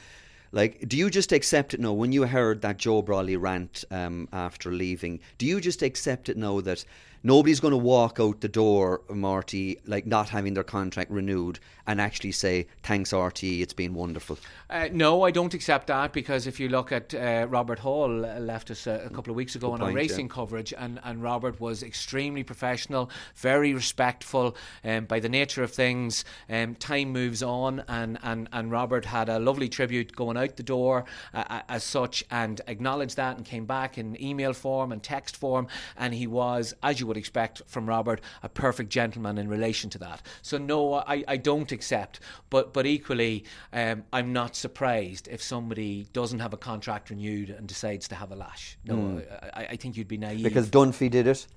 Like, 0.54 0.88
do 0.88 0.96
you 0.96 1.10
just 1.10 1.32
accept 1.32 1.74
it 1.74 1.80
now? 1.80 1.94
When 1.94 2.12
you 2.12 2.28
heard 2.28 2.62
that 2.62 2.78
Joe 2.78 3.02
Brolly 3.02 3.42
rant 3.42 3.84
um, 3.90 4.30
after 4.32 4.72
leaving, 4.72 5.20
do 5.40 5.48
you 5.48 5.60
just 5.60 5.82
accept 5.82 6.30
it 6.30 6.38
now 6.38 6.62
that 6.62 6.86
nobody's 7.24 7.60
going 7.60 7.72
to 7.72 7.78
walk 7.78 8.20
out 8.20 8.42
the 8.42 8.48
door, 8.48 9.02
Marty, 9.10 9.80
like 9.86 10.06
not 10.06 10.30
having 10.30 10.54
their 10.54 10.64
contract 10.64 11.10
renewed, 11.10 11.60
and 11.88 12.00
actually 12.00 12.32
say 12.32 12.68
thanks, 12.84 13.12
RTE, 13.12 13.62
it's 13.62 13.74
been 13.74 13.94
wonderful? 13.94 14.38
Uh, 14.70 14.90
no, 14.92 15.24
I 15.24 15.32
don't 15.32 15.54
accept 15.54 15.88
that 15.88 16.14
because 16.14 16.48
if 16.48 16.60
you 16.60 16.70
look 16.70 16.92
at 16.92 17.14
uh, 17.14 17.48
Robert 17.50 17.80
Hall 17.80 18.26
uh, 18.26 18.40
left 18.40 18.72
us 18.72 18.88
a, 18.88 19.04
a 19.06 19.10
couple 19.10 19.32
of 19.32 19.36
weeks 19.36 19.56
ago 19.56 19.72
on 19.72 19.82
our 19.82 19.92
racing 19.92 20.28
yeah. 20.28 20.34
coverage, 20.34 20.74
and, 20.78 21.00
and 21.04 21.22
Robert 21.22 21.60
was 21.60 21.84
extremely 21.84 22.44
professional, 22.44 23.10
very 23.36 23.74
respectful. 23.74 24.56
Um, 24.84 25.06
by 25.06 25.20
the 25.20 25.30
nature 25.30 25.64
of 25.64 25.72
things, 25.72 26.26
um, 26.50 26.76
time 26.76 27.10
moves 27.10 27.44
on, 27.44 27.84
and, 27.88 28.18
and, 28.24 28.50
and 28.52 28.72
Robert 28.72 29.06
had 29.06 29.30
a 29.30 29.40
lovely 29.40 29.70
tribute 29.70 30.16
going 30.16 30.38
out 30.38 30.56
the 30.56 30.64
door 30.64 31.06
uh, 31.34 31.44
uh, 31.50 31.62
as 31.70 31.84
such, 31.84 32.24
and 32.32 32.62
acknowledged 32.68 33.18
that, 33.18 33.38
and 33.38 33.46
came 33.46 33.66
back 33.66 33.98
in 33.98 34.22
email 34.22 34.54
form 34.54 34.92
and 34.92 35.04
text 35.04 35.38
form, 35.38 35.68
and 35.98 36.14
he 36.14 36.28
was, 36.28 36.74
as 36.82 37.00
you 37.00 37.08
would 37.08 37.13
expect 37.18 37.62
from 37.68 37.88
Robert, 37.88 38.22
a 38.42 38.50
perfect 38.50 38.90
gentleman 38.90 39.38
in 39.38 39.48
relation 39.48 39.90
to 39.92 40.00
that. 40.00 40.22
So 40.42 40.58
no, 40.58 40.96
I, 40.96 41.24
I 41.28 41.38
don't 41.38 41.72
accept, 41.72 42.20
but 42.50 42.74
but 42.74 42.86
equally, 42.86 43.46
um, 43.72 44.04
I'm 44.12 44.34
not 44.34 44.56
surprised 44.56 45.28
if 45.28 45.42
somebody 45.42 46.08
doesn't 46.14 46.40
have 46.40 46.54
a 46.54 46.58
contract 46.58 47.10
renewed 47.10 47.50
and 47.50 47.68
decides 47.68 48.08
to 48.10 48.16
have 48.16 48.32
a 48.32 48.36
lash. 48.36 48.78
No, 48.86 49.22
I, 49.54 49.66
I 49.72 49.76
think 49.76 49.98
you'd 49.98 50.08
be 50.08 50.18
naive. 50.18 50.44
Because 50.44 50.70
Dunphy 50.70 51.10
did 51.10 51.28
it. 51.28 51.48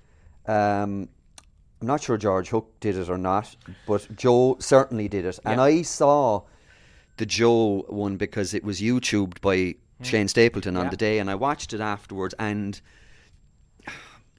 Um, 0.46 1.08
I'm 1.80 1.86
not 1.88 2.02
sure 2.02 2.16
George 2.16 2.48
Hook 2.48 2.72
did 2.80 2.96
it 2.96 3.08
or 3.10 3.18
not, 3.18 3.54
but 3.86 4.08
Joe 4.16 4.56
certainly 4.60 5.08
did 5.08 5.24
it. 5.24 5.38
And 5.44 5.58
Yeah. 5.58 5.64
I 5.64 5.82
saw 5.82 6.42
the 7.18 7.26
Joe 7.26 7.84
one 7.88 8.16
because 8.16 8.54
it 8.54 8.64
was 8.64 8.80
YouTubed 8.80 9.40
by 9.40 9.74
Shane 10.02 10.28
Stapleton 10.28 10.76
on 10.76 10.84
Yeah. 10.84 10.90
the 10.90 10.96
day, 10.96 11.18
and 11.18 11.30
I 11.30 11.34
watched 11.34 11.72
it 11.72 11.80
afterwards. 11.80 12.34
And 12.38 12.80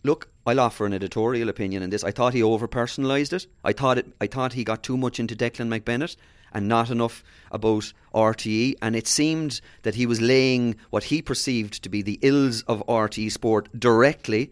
look, 0.08 0.30
I'll 0.48 0.60
offer 0.60 0.86
an 0.88 0.94
editorial 0.94 1.50
opinion 1.50 1.84
in 1.84 1.90
this. 1.92 2.04
I 2.04 2.12
thought 2.12 2.34
he 2.34 2.42
over 2.42 2.68
personalised 2.68 3.34
it. 3.34 3.46
I 3.64 3.74
thought 3.74 3.98
it. 4.00 4.08
I 4.20 4.28
thought 4.28 4.54
he 4.54 4.64
got 4.64 4.82
too 4.82 4.98
much 4.98 5.20
into 5.20 5.36
Declan 5.36 5.68
McBennett 5.68 6.16
and 6.54 6.68
not 6.68 6.90
enough 6.90 7.24
about 7.52 7.92
RTE. 8.16 8.76
And 8.82 8.96
it 8.96 9.06
seemed 9.08 9.62
that 9.84 9.96
he 9.96 10.06
was 10.06 10.20
laying 10.22 10.76
what 10.90 11.04
he 11.04 11.22
perceived 11.22 11.84
to 11.84 11.90
be 11.90 12.02
the 12.02 12.18
ills 12.22 12.64
of 12.64 12.82
RTE 12.88 13.32
sport 13.32 13.68
directly 13.78 14.52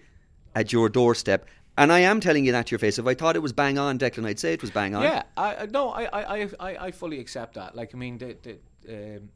at 0.54 0.72
your 0.74 0.90
doorstep. 0.90 1.48
And 1.78 1.92
I 1.92 2.00
am 2.00 2.20
telling 2.20 2.46
you 2.46 2.52
that 2.54 2.68
to 2.68 2.72
your 2.72 2.80
face. 2.80 3.00
If 3.00 3.08
I 3.08 3.14
thought 3.16 3.36
it 3.36 3.42
was 3.42 3.54
bang 3.54 3.78
on, 3.78 3.98
Declan, 3.98 4.26
I'd 4.26 4.40
say 4.40 4.54
it 4.54 4.62
was 4.62 4.72
bang 4.72 4.96
on. 4.96 5.04
Yeah, 5.04 5.24
I, 5.38 5.66
no, 5.66 5.90
I, 5.90 6.04
I, 6.06 6.22
I- 6.44 6.50
I, 6.60 6.86
I 6.88 6.92
fully 6.92 7.20
accept 7.20 7.56
that. 7.56 7.76
Like, 7.76 7.94
I 7.94 7.98
mean, 7.98 8.18
the, 8.18 8.38
the, 8.44 9.16
um, 9.18 9.30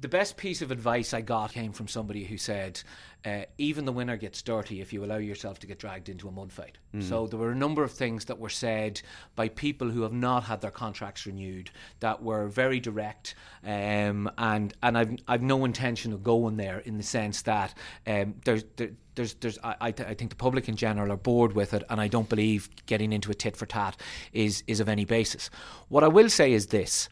the 0.00 0.08
best 0.08 0.36
piece 0.36 0.62
of 0.62 0.70
advice 0.70 1.12
I 1.12 1.20
got 1.20 1.52
came 1.52 1.72
from 1.72 1.88
somebody 1.88 2.24
who 2.24 2.38
said, 2.38 2.80
uh, 3.24 3.42
even 3.58 3.84
the 3.84 3.92
winner 3.92 4.16
gets 4.16 4.40
dirty 4.40 4.80
if 4.80 4.92
you 4.92 5.04
allow 5.04 5.16
yourself 5.16 5.58
to 5.58 5.66
get 5.66 5.78
dragged 5.78 6.08
into 6.08 6.28
a 6.28 6.30
mud 6.30 6.52
fight. 6.52 6.78
So 7.00 7.26
there 7.26 7.38
were 7.38 7.50
a 7.50 7.56
number 7.56 7.82
of 7.82 7.92
things 7.92 8.24
that 8.26 8.38
were 8.38 8.48
said 8.48 9.02
by 9.36 9.48
people 9.48 9.90
who 9.90 10.02
have 10.02 10.12
not 10.12 10.44
had 10.44 10.60
their 10.60 10.70
contracts 10.70 11.26
renewed 11.26 11.70
that 12.00 12.22
were 12.22 12.48
very 12.48 12.80
direct, 12.80 13.34
um, 13.64 14.30
and 14.38 14.74
and 14.82 14.96
I've 14.98 15.16
I've 15.28 15.42
no 15.42 15.64
intention 15.64 16.12
of 16.12 16.22
going 16.22 16.56
there 16.56 16.78
in 16.78 16.96
the 16.96 17.02
sense 17.04 17.42
that 17.42 17.74
um, 18.06 18.34
there's 18.44 18.64
there, 18.76 18.90
there's 19.14 19.34
there's 19.34 19.58
I, 19.62 19.76
I 19.80 19.90
th- 19.92 20.08
I 20.08 20.14
think 20.14 20.30
the 20.30 20.36
public 20.36 20.68
in 20.68 20.76
general 20.76 21.12
are 21.12 21.16
bored 21.16 21.52
with 21.52 21.74
it, 21.74 21.84
and 21.90 22.00
I 22.00 22.08
don't 22.08 22.28
believe 22.28 22.70
getting 22.86 23.12
into 23.12 23.30
a 23.30 23.34
tit 23.34 23.56
for 23.56 23.66
tat 23.66 24.00
is 24.32 24.64
is 24.66 24.80
of 24.80 24.88
any 24.88 25.04
basis. 25.04 25.50
What 25.88 26.02
I 26.02 26.08
will 26.08 26.28
say 26.30 26.52
is 26.52 26.68
this. 26.68 27.08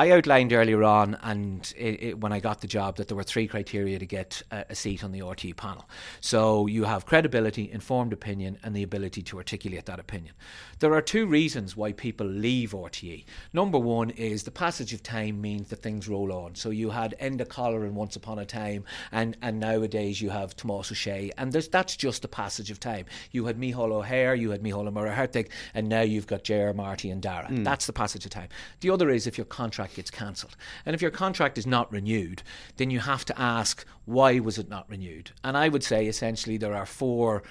I 0.00 0.12
outlined 0.12 0.54
earlier 0.54 0.82
on, 0.82 1.18
and 1.20 1.70
it, 1.76 2.02
it, 2.02 2.20
when 2.20 2.32
I 2.32 2.40
got 2.40 2.62
the 2.62 2.66
job, 2.66 2.96
that 2.96 3.08
there 3.08 3.16
were 3.18 3.22
three 3.22 3.46
criteria 3.46 3.98
to 3.98 4.06
get 4.06 4.40
a, 4.50 4.64
a 4.70 4.74
seat 4.74 5.04
on 5.04 5.12
the 5.12 5.20
RTE 5.20 5.56
panel. 5.56 5.86
So 6.22 6.66
you 6.66 6.84
have 6.84 7.04
credibility, 7.04 7.70
informed 7.70 8.14
opinion, 8.14 8.56
and 8.62 8.74
the 8.74 8.82
ability 8.82 9.20
to 9.24 9.36
articulate 9.36 9.84
that 9.84 10.00
opinion. 10.00 10.32
There 10.78 10.94
are 10.94 11.02
two 11.02 11.26
reasons 11.26 11.76
why 11.76 11.92
people 11.92 12.26
leave 12.26 12.70
RTE. 12.70 13.26
Number 13.52 13.78
one 13.78 14.08
is 14.08 14.44
the 14.44 14.50
passage 14.50 14.94
of 14.94 15.02
time 15.02 15.38
means 15.38 15.68
that 15.68 15.82
things 15.82 16.08
roll 16.08 16.32
on. 16.32 16.54
So 16.54 16.70
you 16.70 16.88
had 16.88 17.14
Enda 17.20 17.46
Colleran 17.46 17.92
once 17.92 18.16
upon 18.16 18.38
a 18.38 18.46
time, 18.46 18.86
and, 19.12 19.36
and 19.42 19.60
nowadays 19.60 20.22
you 20.22 20.30
have 20.30 20.56
Tomás 20.56 20.90
Ó 20.90 20.94
Sé, 20.94 21.30
and 21.36 21.52
there's, 21.52 21.68
that's 21.68 21.94
just 21.94 22.22
the 22.22 22.28
passage 22.28 22.70
of 22.70 22.80
time. 22.80 23.04
You 23.32 23.44
had 23.44 23.58
Micheál 23.58 23.92
O'Hehir, 23.92 24.40
you 24.40 24.50
had 24.50 24.62
Mihal 24.62 24.90
Murray 24.90 25.44
and 25.74 25.90
now 25.90 26.00
you've 26.00 26.26
got 26.26 26.42
J.R. 26.42 26.72
Marty 26.72 27.10
and 27.10 27.20
Darragh. 27.20 27.50
Mm. 27.50 27.64
That's 27.64 27.84
the 27.84 27.92
passage 27.92 28.24
of 28.24 28.30
time. 28.30 28.48
The 28.80 28.88
other 28.88 29.10
is 29.10 29.26
if 29.26 29.36
your 29.36 29.44
contract 29.44 29.89
gets 29.94 30.10
cancelled. 30.10 30.56
And 30.84 30.94
if 30.94 31.02
your 31.02 31.10
contract 31.10 31.58
is 31.58 31.66
not 31.66 31.92
renewed, 31.92 32.42
then 32.76 32.90
you 32.90 33.00
have 33.00 33.24
to 33.26 33.40
ask 33.40 33.84
why 34.04 34.38
was 34.40 34.58
it 34.58 34.68
not 34.68 34.88
renewed? 34.88 35.30
And 35.44 35.56
I 35.56 35.68
would 35.68 35.84
say 35.84 36.06
essentially 36.06 36.56
there 36.56 36.74
are 36.74 36.86
four 36.86 37.42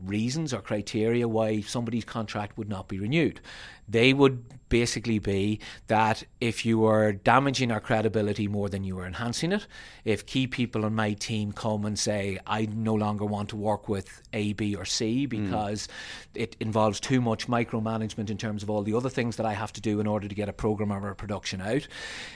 reasons 0.00 0.52
or 0.52 0.60
criteria 0.60 1.28
why 1.28 1.60
somebody's 1.60 2.04
contract 2.04 2.58
would 2.58 2.68
not 2.68 2.88
be 2.88 2.98
renewed. 2.98 3.40
They 3.88 4.12
would 4.12 4.44
basically 4.72 5.18
be 5.18 5.60
that 5.88 6.24
if 6.40 6.64
you 6.64 6.86
are 6.86 7.12
damaging 7.12 7.70
our 7.70 7.78
credibility 7.78 8.48
more 8.48 8.70
than 8.70 8.82
you 8.84 8.98
are 8.98 9.06
enhancing 9.06 9.52
it, 9.52 9.66
if 10.06 10.24
key 10.24 10.46
people 10.46 10.86
on 10.86 10.94
my 10.94 11.12
team 11.12 11.52
come 11.52 11.84
and 11.84 11.98
say, 11.98 12.38
I 12.46 12.64
no 12.64 12.94
longer 12.94 13.26
want 13.26 13.50
to 13.50 13.56
work 13.56 13.86
with 13.86 14.22
A, 14.32 14.54
B, 14.54 14.74
or 14.74 14.86
C 14.86 15.26
because 15.26 15.88
mm. 15.88 16.40
it 16.42 16.56
involves 16.58 17.00
too 17.00 17.20
much 17.20 17.48
micromanagement 17.48 18.30
in 18.30 18.38
terms 18.38 18.62
of 18.62 18.70
all 18.70 18.82
the 18.82 18.94
other 18.94 19.10
things 19.10 19.36
that 19.36 19.44
I 19.44 19.52
have 19.52 19.74
to 19.74 19.82
do 19.82 20.00
in 20.00 20.06
order 20.06 20.26
to 20.26 20.34
get 20.34 20.48
a 20.48 20.54
program 20.54 20.90
or 20.90 21.10
a 21.10 21.14
production 21.14 21.60
out, 21.60 21.86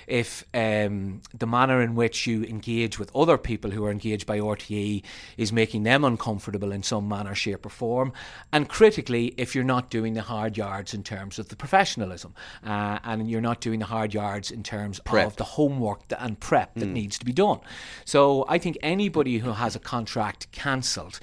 if 0.07 0.45
um, 0.53 1.23
the 1.33 1.47
manner 1.47 1.81
in 1.81 1.95
which 1.95 2.27
you 2.27 2.45
engage 2.45 2.99
with 2.99 3.11
other 3.17 3.39
people 3.39 3.71
who 3.71 3.83
are 3.87 3.91
engaged 3.91 4.27
by 4.27 4.41
RTE 4.41 5.03
is 5.39 5.55
making 5.55 5.85
them 5.85 6.05
uncomfortable 6.05 6.71
in 6.71 6.83
some 6.83 7.09
manner, 7.09 7.35
shape, 7.35 7.65
or 7.65 7.71
form, 7.71 8.13
and 8.53 8.69
critically, 8.69 9.29
if 9.39 9.55
you're 9.55 9.65
not 9.65 9.89
doing 9.89 10.13
the 10.13 10.21
hard 10.21 10.59
yards 10.59 10.93
in 10.93 11.03
terms 11.03 11.36
of 11.39 11.49
the 11.49 11.57
professionalism 11.57 12.35
uh, 12.65 12.99
and 13.05 13.31
you're 13.31 13.41
not 13.41 13.61
doing 13.61 13.79
the 13.79 13.87
hard 13.87 14.15
yards 14.15 14.51
in 14.51 14.63
terms 14.63 15.01
prep. 15.01 15.27
of 15.27 15.37
the 15.37 15.45
homework 15.45 16.03
and 16.19 16.39
prep 16.41 16.75
that 16.75 16.89
mm. 16.89 16.93
needs 16.93 17.19
to 17.19 17.25
be 17.25 17.33
done. 17.33 17.61
So 18.05 18.45
I 18.49 18.59
think 18.59 18.79
anybody 18.83 19.39
who 19.39 19.53
has 19.53 19.77
a 19.77 19.81
contract 19.81 20.51
cancelled. 20.53 21.21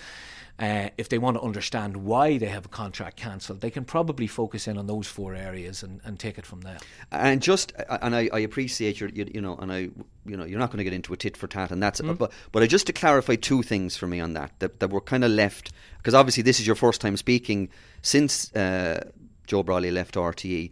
Uh, 0.59 0.89
if 0.99 1.09
they 1.09 1.17
want 1.17 1.35
to 1.35 1.41
understand 1.41 1.97
why 1.97 2.37
they 2.37 2.45
have 2.45 2.63
a 2.63 2.69
contract 2.69 3.17
cancelled, 3.17 3.59
they 3.59 3.71
can 3.71 3.83
probably 3.83 4.27
focus 4.27 4.67
in 4.67 4.77
on 4.77 4.85
those 4.85 5.07
four 5.07 5.33
areas 5.33 5.81
and, 5.81 5.99
and 6.05 6.19
take 6.19 6.37
it 6.37 6.45
from 6.45 6.61
there. 6.61 6.77
And 7.11 7.41
just, 7.41 7.73
and 7.89 8.15
I, 8.15 8.29
I 8.31 8.39
appreciate 8.39 8.99
your, 8.99 9.09
you, 9.09 9.27
you, 9.33 9.41
know, 9.41 9.57
and 9.57 9.73
I, 9.73 9.89
you 10.25 10.37
know, 10.37 10.45
you're 10.45 10.59
not 10.59 10.69
going 10.69 10.77
to 10.77 10.83
get 10.83 10.93
into 10.93 11.11
a 11.11 11.17
tit 11.17 11.35
for 11.35 11.47
tat, 11.47 11.71
and 11.71 11.81
that's 11.81 11.99
mm. 12.01 12.15
But, 12.15 12.31
but 12.51 12.61
I 12.61 12.67
just 12.67 12.85
to 12.85 12.93
clarify 12.93 13.35
two 13.35 13.63
things 13.63 13.97
for 13.97 14.05
me 14.05 14.19
on 14.19 14.33
that 14.33 14.51
that, 14.59 14.79
that 14.79 14.91
were 14.91 15.01
kind 15.01 15.23
of 15.23 15.31
left 15.31 15.71
because 15.97 16.13
obviously 16.13 16.43
this 16.43 16.59
is 16.59 16.67
your 16.67 16.75
first 16.75 17.01
time 17.01 17.17
speaking 17.17 17.69
since 18.01 18.53
uh, 18.55 19.09
Joe 19.47 19.63
Brolly 19.63 19.91
left 19.91 20.15
RTE 20.15 20.71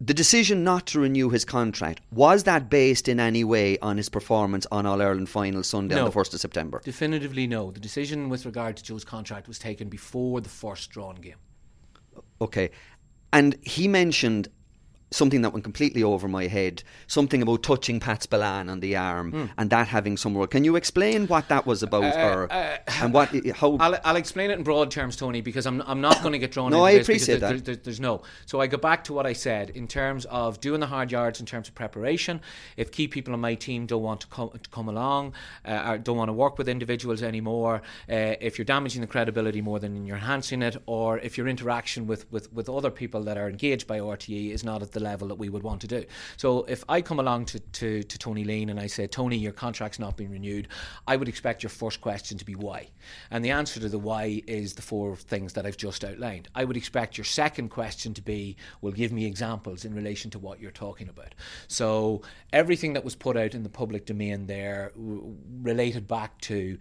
the 0.00 0.14
decision 0.14 0.62
not 0.62 0.86
to 0.88 1.00
renew 1.00 1.30
his 1.30 1.44
contract 1.44 2.02
was 2.10 2.44
that 2.44 2.68
based 2.68 3.08
in 3.08 3.18
any 3.18 3.44
way 3.44 3.78
on 3.78 3.96
his 3.96 4.08
performance 4.08 4.66
on 4.70 4.84
All 4.84 5.00
Ireland 5.00 5.28
final 5.28 5.62
Sunday 5.62 5.94
no. 5.94 6.02
on 6.02 6.06
the 6.06 6.12
first 6.12 6.34
of 6.34 6.40
September? 6.40 6.82
Definitively 6.84 7.46
no. 7.46 7.70
The 7.70 7.80
decision 7.80 8.28
with 8.28 8.44
regard 8.44 8.76
to 8.76 8.82
Joe's 8.82 9.04
contract 9.04 9.48
was 9.48 9.58
taken 9.58 9.88
before 9.88 10.40
the 10.40 10.48
first 10.48 10.90
drawn 10.90 11.16
game. 11.16 11.36
Okay, 12.40 12.70
and 13.32 13.56
he 13.62 13.88
mentioned 13.88 14.48
something 15.10 15.42
that 15.42 15.52
went 15.52 15.64
completely 15.64 16.02
over 16.02 16.28
my 16.28 16.46
head. 16.46 16.82
Something 17.06 17.42
about 17.42 17.62
touching 17.62 18.00
Pat 18.00 18.22
Spillane 18.22 18.68
on 18.68 18.80
the 18.80 18.96
arm 18.96 19.32
mm. 19.32 19.50
and 19.56 19.70
that 19.70 19.88
having 19.88 20.16
some 20.16 20.36
role. 20.36 20.46
Can 20.46 20.64
you 20.64 20.76
explain 20.76 21.26
what 21.26 21.48
that 21.48 21.66
was 21.66 21.82
about, 21.82 22.16
uh, 22.16 22.28
or 22.28 22.52
uh, 22.52 22.78
and 23.00 23.12
what 23.12 23.28
how? 23.56 23.76
I'll, 23.78 23.98
I'll, 24.04 24.16
explain 24.16 24.50
it 24.50 24.58
in 24.58 24.64
broad 24.64 24.90
terms, 24.90 25.16
Tony, 25.16 25.40
because 25.40 25.66
I'm 25.66 25.82
I'm 25.82 26.00
not 26.00 26.20
going 26.22 26.32
to 26.32 26.38
get 26.38 26.52
drawn. 26.52 26.70
no, 26.70 26.84
into 26.84 26.86
I 26.86 26.98
this 26.98 27.06
appreciate 27.06 27.40
that. 27.40 27.48
There, 27.48 27.58
there, 27.58 27.76
there's 27.76 28.00
no. 28.00 28.22
So 28.46 28.60
I 28.60 28.66
go 28.66 28.78
back 28.78 29.04
to 29.04 29.12
what 29.12 29.26
I 29.26 29.32
said 29.32 29.70
in 29.70 29.86
terms 29.86 30.24
of 30.26 30.60
doing 30.60 30.80
the 30.80 30.86
hard 30.86 31.12
yards, 31.12 31.40
in 31.40 31.46
terms 31.46 31.68
of 31.68 31.74
preparation. 31.74 32.40
If 32.76 32.90
key 32.90 33.08
people 33.08 33.32
on 33.32 33.40
my 33.40 33.54
team 33.54 33.86
don't 33.86 34.02
want 34.02 34.22
to 34.22 34.26
come 34.26 34.50
to 34.50 34.70
come 34.70 34.88
along, 34.88 35.34
uh, 35.64 35.84
or 35.86 35.98
don't 35.98 36.16
want 36.16 36.28
to 36.28 36.32
work 36.32 36.58
with 36.58 36.68
individuals 36.68 37.22
anymore, 37.22 37.82
uh, 38.10 38.34
if 38.40 38.58
you're 38.58 38.64
damaging 38.64 39.00
the 39.00 39.06
credibility 39.06 39.60
more 39.60 39.78
than 39.78 40.06
you're 40.06 40.16
enhancing 40.16 40.62
it, 40.62 40.76
or 40.86 41.18
if 41.18 41.38
your 41.38 41.48
interaction 41.48 42.06
with, 42.06 42.30
with, 42.32 42.52
with 42.52 42.68
other 42.68 42.90
people 42.90 43.22
that 43.22 43.36
are 43.36 43.48
engaged 43.48 43.86
by 43.86 43.98
RTE 43.98 44.50
is 44.50 44.64
not 44.64 44.82
at 44.82 44.92
the 44.96 45.04
level 45.04 45.28
that 45.28 45.34
we 45.34 45.50
would 45.50 45.62
want 45.62 45.82
to 45.82 45.86
do. 45.86 46.04
So 46.38 46.64
if 46.64 46.82
I 46.88 47.02
come 47.02 47.20
along 47.20 47.44
to, 47.46 47.60
to, 47.60 48.02
to 48.02 48.18
Tony 48.18 48.44
Leen 48.44 48.70
and 48.70 48.80
I 48.80 48.86
say, 48.86 49.06
Tony, 49.06 49.36
your 49.36 49.52
contract's 49.52 49.98
not 49.98 50.16
been 50.16 50.30
renewed, 50.30 50.68
I 51.06 51.16
would 51.16 51.28
expect 51.28 51.62
your 51.62 51.70
first 51.70 52.00
question 52.00 52.38
to 52.38 52.44
be 52.44 52.54
why. 52.54 52.88
And 53.30 53.44
the 53.44 53.50
answer 53.50 53.78
to 53.80 53.88
the 53.90 53.98
why 53.98 54.42
is 54.46 54.72
the 54.74 54.82
four 54.82 55.14
things 55.16 55.52
that 55.52 55.66
I've 55.66 55.76
just 55.76 56.02
outlined. 56.02 56.48
I 56.54 56.64
would 56.64 56.78
expect 56.78 57.18
your 57.18 57.26
second 57.26 57.68
question 57.68 58.14
to 58.14 58.22
be, 58.22 58.56
well, 58.80 58.92
give 58.92 59.12
me 59.12 59.26
examples 59.26 59.84
in 59.84 59.94
relation 59.94 60.30
to 60.30 60.38
what 60.38 60.60
you're 60.60 60.70
talking 60.70 61.08
about. 61.08 61.34
So 61.68 62.22
everything 62.52 62.94
that 62.94 63.04
was 63.04 63.14
put 63.14 63.36
out 63.36 63.54
in 63.54 63.62
the 63.62 63.68
public 63.68 64.06
domain 64.06 64.46
there 64.46 64.92
related 64.96 66.08
back 66.08 66.40
to 66.42 66.78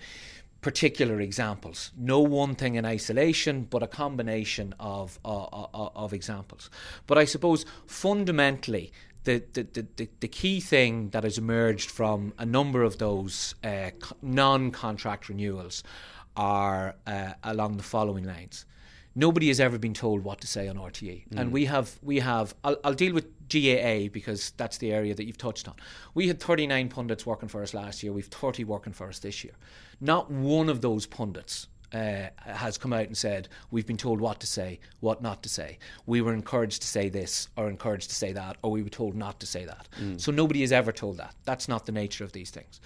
particular 0.66 1.22
examples. 1.22 1.92
No 1.96 2.22
one 2.22 2.56
thing 2.56 2.74
in 2.74 2.86
isolation, 2.86 3.68
but 3.70 3.84
a 3.84 3.88
combination 3.88 4.74
of, 4.80 5.20
uh, 5.24 5.44
uh, 5.44 5.90
of 5.96 6.12
examples. 6.12 6.72
But 7.06 7.20
I 7.20 7.26
suppose 7.26 7.68
fundamentally, 7.86 8.92
the, 9.26 9.44
the, 9.54 9.62
the, 9.96 10.10
the 10.22 10.28
key 10.28 10.60
thing 10.60 11.10
that 11.10 11.24
has 11.24 11.38
emerged 11.38 11.92
from 11.92 12.34
a 12.40 12.48
number 12.48 12.82
of 12.82 12.98
those 12.98 13.54
uh, 13.64 13.92
non 14.24 14.72
contract 14.72 15.30
renewals 15.30 15.84
are 16.36 16.96
uh, 17.06 17.34
along 17.44 17.78
the 17.78 17.84
following 17.84 18.24
lines. 18.24 18.66
Nobody 19.14 19.50
has 19.50 19.60
ever 19.60 19.78
been 19.78 19.94
told 19.94 20.24
what 20.24 20.42
to 20.42 20.48
say 20.48 20.68
on 20.68 20.78
RTE, 20.78 21.28
mm. 21.30 21.40
and 21.40 21.52
we 21.52 21.66
have 21.66 22.00
we 22.02 22.22
have. 22.22 22.56
I'll, 22.64 22.78
I'll 22.84 22.96
deal 22.96 23.14
with 23.14 23.28
GAA 23.50 24.10
because 24.12 24.52
that's 24.58 24.78
the 24.78 24.92
area 24.92 25.14
that 25.16 25.26
you've 25.26 25.38
touched 25.38 25.68
on. 25.68 25.76
We 26.14 26.28
had 26.28 26.40
39 26.40 26.90
pundits 26.90 27.26
working 27.26 27.50
for 27.50 27.62
us 27.62 27.74
last 27.74 28.04
year. 28.04 28.14
We've 28.14 28.26
30 28.26 28.64
working 28.64 28.94
for 28.94 29.08
us 29.08 29.20
this 29.20 29.44
year. 29.44 29.54
Not 30.02 30.30
one 30.32 30.70
of 30.70 30.82
those 30.82 31.06
pundits 31.06 31.68
uh, 31.94 32.30
has 32.38 32.78
come 32.78 32.92
out 32.92 33.06
and 33.06 33.18
said 33.18 33.48
we've 33.72 33.88
been 33.88 33.98
told 33.98 34.20
what 34.20 34.40
to 34.42 34.48
say, 34.48 34.80
what 35.00 35.22
not 35.22 35.42
to 35.44 35.50
say. 35.50 35.78
We 36.06 36.22
were 36.22 36.34
encouraged 36.34 36.82
to 36.82 36.88
say 36.88 37.10
this 37.10 37.48
or 37.56 37.70
encouraged 37.70 38.10
to 38.10 38.16
say 38.16 38.34
that, 38.34 38.58
or 38.62 38.72
we 38.72 38.84
were 38.84 38.90
told 38.90 39.16
not 39.16 39.40
to 39.40 39.46
say 39.46 39.66
that. 39.66 39.88
Mm. 40.02 40.20
So 40.20 40.32
nobody 40.32 40.62
has 40.62 40.72
ever 40.72 40.92
told 40.92 41.18
that. 41.18 41.36
That's 41.46 41.68
not 41.68 41.86
the 41.86 41.92
nature 41.92 42.24
of 42.24 42.34
these 42.34 42.50
things. 42.50 42.82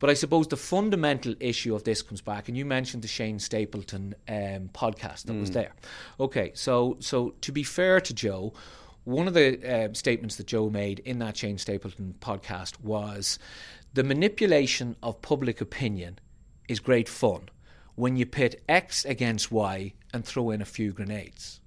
But 0.00 0.10
I 0.10 0.14
suppose 0.14 0.46
the 0.46 0.56
fundamental 0.56 1.34
issue 1.40 1.74
of 1.74 1.84
this 1.84 2.02
comes 2.02 2.20
back, 2.20 2.48
and 2.48 2.56
you 2.56 2.64
mentioned 2.64 3.02
the 3.02 3.08
Shane 3.08 3.38
Stapleton 3.38 4.14
um, 4.28 4.70
podcast 4.72 5.24
that 5.24 5.34
mm. 5.34 5.40
was 5.40 5.50
there. 5.50 5.72
Okay, 6.18 6.52
so 6.54 6.96
so 7.00 7.34
to 7.40 7.52
be 7.52 7.62
fair 7.62 8.00
to 8.00 8.14
Joe 8.14 8.52
one 9.08 9.26
of 9.26 9.32
the 9.32 9.58
uh, 9.66 9.88
statements 9.94 10.36
that 10.36 10.46
Joe 10.46 10.68
made 10.68 10.98
in 10.98 11.18
that 11.20 11.38
Shane 11.38 11.56
Stapleton 11.56 12.14
podcast 12.20 12.78
was 12.82 13.38
the 13.94 14.04
manipulation 14.04 14.96
of 15.02 15.22
public 15.22 15.62
opinion 15.62 16.18
is 16.68 16.78
great 16.78 17.08
fun 17.08 17.48
when 17.94 18.18
you 18.18 18.26
pit 18.26 18.62
X 18.68 19.06
against 19.06 19.50
Y 19.50 19.94
and 20.12 20.26
throw 20.26 20.50
in 20.50 20.60
a 20.60 20.66
few 20.66 20.92
grenades. 20.92 21.60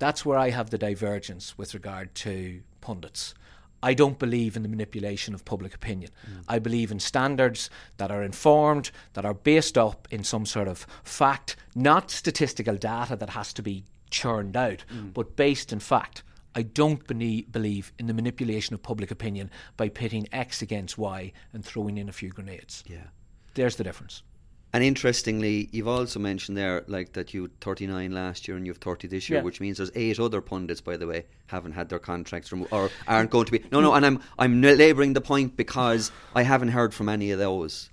That's 0.00 0.26
where 0.26 0.36
I 0.36 0.50
have 0.50 0.70
the 0.70 0.78
divergence 0.78 1.56
with 1.56 1.74
regard 1.74 2.12
to 2.16 2.60
pundits. 2.80 3.34
I 3.80 3.94
don't 3.94 4.18
believe 4.18 4.56
in 4.56 4.64
the 4.64 4.68
manipulation 4.68 5.32
of 5.32 5.44
public 5.44 5.74
opinion. 5.74 6.10
Mm. 6.28 6.44
I 6.48 6.58
believe 6.58 6.90
in 6.90 6.98
standards 6.98 7.70
that 7.98 8.10
are 8.10 8.24
informed, 8.24 8.90
that 9.12 9.24
are 9.24 9.34
based 9.34 9.78
up 9.78 10.08
in 10.10 10.24
some 10.24 10.44
sort 10.44 10.66
of 10.66 10.88
fact, 11.04 11.54
not 11.76 12.10
statistical 12.10 12.74
data 12.74 13.14
that 13.14 13.30
has 13.30 13.52
to 13.52 13.62
be 13.62 13.84
churned 14.10 14.56
out, 14.56 14.84
mm. 14.92 15.14
but 15.14 15.36
based 15.36 15.72
in 15.72 15.78
fact. 15.78 16.24
I 16.54 16.62
don't 16.62 17.06
believe 17.06 17.92
in 17.98 18.06
the 18.06 18.14
manipulation 18.14 18.74
of 18.74 18.82
public 18.82 19.10
opinion 19.10 19.50
by 19.76 19.88
pitting 19.88 20.28
X 20.32 20.62
against 20.62 20.98
Y 20.98 21.32
and 21.52 21.64
throwing 21.64 21.98
in 21.98 22.08
a 22.08 22.12
few 22.12 22.30
grenades. 22.30 22.84
Yeah. 22.86 23.08
There's 23.54 23.76
the 23.76 23.84
difference. 23.84 24.22
And 24.74 24.82
interestingly, 24.82 25.68
you've 25.70 25.86
also 25.86 26.18
mentioned 26.18 26.58
there, 26.58 26.82
like 26.88 27.12
that 27.12 27.32
you 27.32 27.48
39 27.60 28.10
last 28.10 28.48
year 28.48 28.56
and 28.56 28.66
you 28.66 28.72
have 28.72 28.78
30 28.78 29.06
this 29.06 29.30
year, 29.30 29.38
yeah. 29.38 29.44
which 29.44 29.60
means 29.60 29.76
there's 29.76 29.92
eight 29.94 30.18
other 30.18 30.40
pundits, 30.40 30.80
by 30.80 30.96
the 30.96 31.06
way, 31.06 31.26
haven't 31.46 31.72
had 31.72 31.88
their 31.88 32.00
contracts 32.00 32.50
removed 32.50 32.72
or 32.72 32.90
aren't 33.06 33.30
going 33.30 33.44
to 33.44 33.52
be. 33.52 33.62
No, 33.70 33.80
no, 33.80 33.94
and 33.94 34.04
I'm 34.04 34.20
I'm 34.36 34.60
labouring 34.60 35.12
the 35.12 35.20
point 35.20 35.56
because 35.56 36.10
I 36.34 36.42
haven't 36.42 36.70
heard 36.70 36.92
from 36.92 37.08
any 37.08 37.30
of 37.30 37.38
those. 37.38 37.88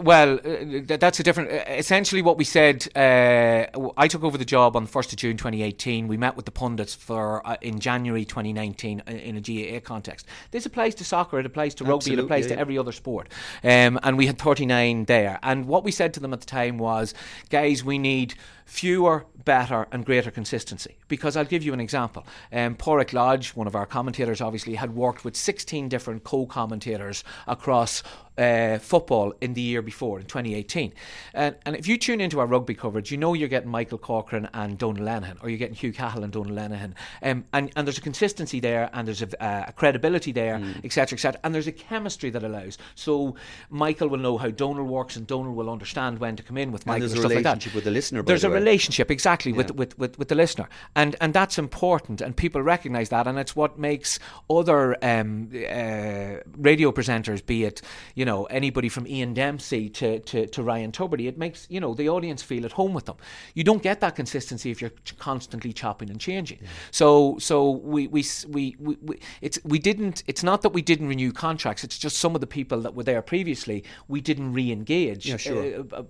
Well, 0.00 0.38
uh, 0.44 0.96
that's 0.98 1.20
a 1.20 1.22
different. 1.22 1.50
Uh, 1.50 1.64
essentially, 1.72 2.22
what 2.22 2.36
we 2.38 2.44
said. 2.44 2.86
Uh, 2.96 3.66
I 3.96 4.08
took 4.08 4.22
over 4.22 4.38
the 4.38 4.44
job 4.44 4.76
on 4.76 4.84
the 4.84 4.88
first 4.88 5.12
of 5.12 5.18
June, 5.18 5.36
2018. 5.36 6.08
We 6.08 6.16
met 6.16 6.36
with 6.36 6.44
the 6.44 6.50
pundits 6.50 6.94
for 6.94 7.46
uh, 7.46 7.56
in 7.60 7.80
January 7.80 8.24
2019 8.24 9.02
uh, 9.06 9.10
in 9.10 9.36
a 9.36 9.40
GAA 9.40 9.80
context. 9.80 10.26
This 10.50 10.66
applies 10.66 10.94
to 10.96 11.04
soccer. 11.04 11.38
It 11.38 11.46
applies 11.46 11.74
to 11.76 11.84
rugby. 11.84 12.12
It 12.12 12.18
applies 12.18 12.46
yeah. 12.46 12.56
to 12.56 12.60
every 12.60 12.78
other 12.78 12.92
sport. 12.92 13.28
Um, 13.64 13.98
and 14.02 14.16
we 14.16 14.26
had 14.26 14.38
39 14.38 15.04
there. 15.04 15.38
And 15.42 15.66
what 15.66 15.84
we 15.84 15.90
said 15.90 16.14
to 16.14 16.20
them 16.20 16.32
at 16.32 16.40
the 16.40 16.46
time 16.46 16.78
was, 16.78 17.14
guys, 17.50 17.84
we 17.84 17.98
need 17.98 18.34
fewer, 18.64 19.26
better, 19.44 19.86
and 19.92 20.04
greater 20.04 20.30
consistency. 20.30 20.96
Because 21.08 21.36
I'll 21.36 21.44
give 21.44 21.62
you 21.62 21.72
an 21.72 21.80
example. 21.80 22.26
Um, 22.52 22.76
Pádraic 22.76 23.12
Lodge, 23.12 23.50
one 23.50 23.66
of 23.66 23.76
our 23.76 23.86
commentators, 23.86 24.40
obviously 24.40 24.74
had 24.74 24.94
worked 24.94 25.24
with 25.24 25.36
16 25.36 25.88
different 25.88 26.24
co-commentators 26.24 27.24
across 27.46 28.02
uh, 28.38 28.78
football 28.78 29.34
in 29.40 29.54
the 29.54 29.60
year 29.60 29.82
before, 29.82 30.18
in 30.18 30.26
2018. 30.26 30.92
And, 31.34 31.56
and 31.66 31.76
if 31.76 31.86
you 31.86 31.98
tune 31.98 32.20
into 32.20 32.40
our 32.40 32.46
rugby 32.46 32.74
coverage, 32.74 33.10
you 33.10 33.18
know 33.18 33.34
you're 33.34 33.48
getting 33.48 33.70
Michael 33.70 33.98
Corcoran 33.98 34.48
and 34.54 34.78
Donal 34.78 35.04
Lenihan, 35.04 35.42
or 35.42 35.48
you're 35.50 35.58
getting 35.58 35.74
Hugh 35.74 35.92
Cahill 35.92 36.24
and 36.24 36.32
Donal 36.32 36.54
Lenihan. 36.54 36.94
Um, 37.22 37.44
and, 37.52 37.70
and 37.76 37.86
there's 37.86 37.98
a 37.98 38.02
consistency 38.02 38.60
there, 38.60 38.88
and 38.92 39.06
there's 39.06 39.22
a, 39.22 39.44
uh, 39.44 39.64
a 39.68 39.72
credibility 39.72 40.32
there, 40.32 40.54
etc., 40.82 41.16
mm. 41.16 41.18
etc., 41.18 41.40
and 41.44 41.54
there's 41.54 41.66
a 41.66 41.72
chemistry 41.72 42.30
that 42.30 42.42
allows. 42.42 42.78
So 42.94 43.36
Michael 43.70 44.08
will 44.08 44.18
know 44.18 44.38
how 44.38 44.50
Donal 44.50 44.84
works, 44.84 45.16
and 45.16 45.26
Donal 45.26 45.52
will 45.52 45.70
understand 45.70 46.18
when 46.18 46.36
to 46.36 46.42
come 46.42 46.56
in 46.56 46.72
with 46.72 46.86
Michael. 46.86 47.02
And 47.02 47.10
there's 47.10 47.24
and 47.24 47.32
a 47.32 47.36
relationship 47.36 47.72
like 47.72 47.74
with 47.76 47.84
the 47.84 47.90
listener. 47.90 48.22
there's 48.22 48.42
the 48.42 48.48
a 48.48 48.50
way. 48.50 48.60
Relationship 48.62 49.10
exactly 49.10 49.50
yeah. 49.52 49.58
with, 49.58 49.70
with, 49.74 49.98
with, 49.98 50.18
with 50.18 50.28
the 50.28 50.34
listener, 50.34 50.68
and 50.94 51.16
and 51.20 51.34
that's 51.34 51.58
important, 51.58 52.20
and 52.20 52.36
people 52.36 52.62
recognise 52.62 53.08
that, 53.10 53.26
and 53.26 53.38
it's 53.38 53.54
what 53.56 53.78
makes 53.78 54.18
other 54.48 54.82
um, 55.04 55.50
uh, 55.54 56.34
radio 56.56 56.92
presenters, 56.92 57.44
be 57.44 57.64
it 57.64 57.82
you 58.14 58.24
know 58.24 58.44
anybody 58.44 58.88
from 58.88 59.06
Ian 59.06 59.34
Dempsey 59.34 59.88
to, 59.90 60.18
to, 60.20 60.46
to 60.46 60.62
Ryan 60.62 60.92
Tubridy. 60.92 61.26
It 61.26 61.38
makes 61.38 61.66
you 61.70 61.80
know 61.80 61.94
the 61.94 62.08
audience 62.08 62.42
feel 62.42 62.64
at 62.64 62.72
home 62.72 62.94
with 62.94 63.06
them. 63.06 63.16
You 63.54 63.64
don't 63.64 63.82
get 63.82 64.00
that 64.00 64.14
consistency 64.16 64.70
if 64.70 64.80
you're 64.80 64.92
constantly 65.18 65.72
chopping 65.72 66.10
and 66.10 66.20
changing. 66.20 66.58
Yeah. 66.62 66.68
So 66.90 67.36
so 67.38 67.70
we, 67.70 68.06
we 68.06 68.24
we, 68.48 68.76
we 68.78 68.96
we 69.02 69.18
it's 69.40 69.58
we 69.64 69.78
didn't. 69.78 70.22
It's 70.26 70.42
not 70.42 70.62
that 70.62 70.70
we 70.70 70.82
didn't 70.82 71.08
renew 71.08 71.32
contracts. 71.32 71.84
It's 71.84 71.98
just 71.98 72.16
some 72.18 72.34
of 72.34 72.40
the 72.40 72.46
people 72.46 72.80
that 72.82 72.94
were 72.94 73.04
there 73.04 73.22
previously 73.22 73.84
we 74.08 74.20
didn't 74.20 74.52
re-engage. 74.52 75.26
Yeah, 75.26 75.36
sure. 75.36 75.80
Uh, 75.80 75.82
uh, 75.92 76.02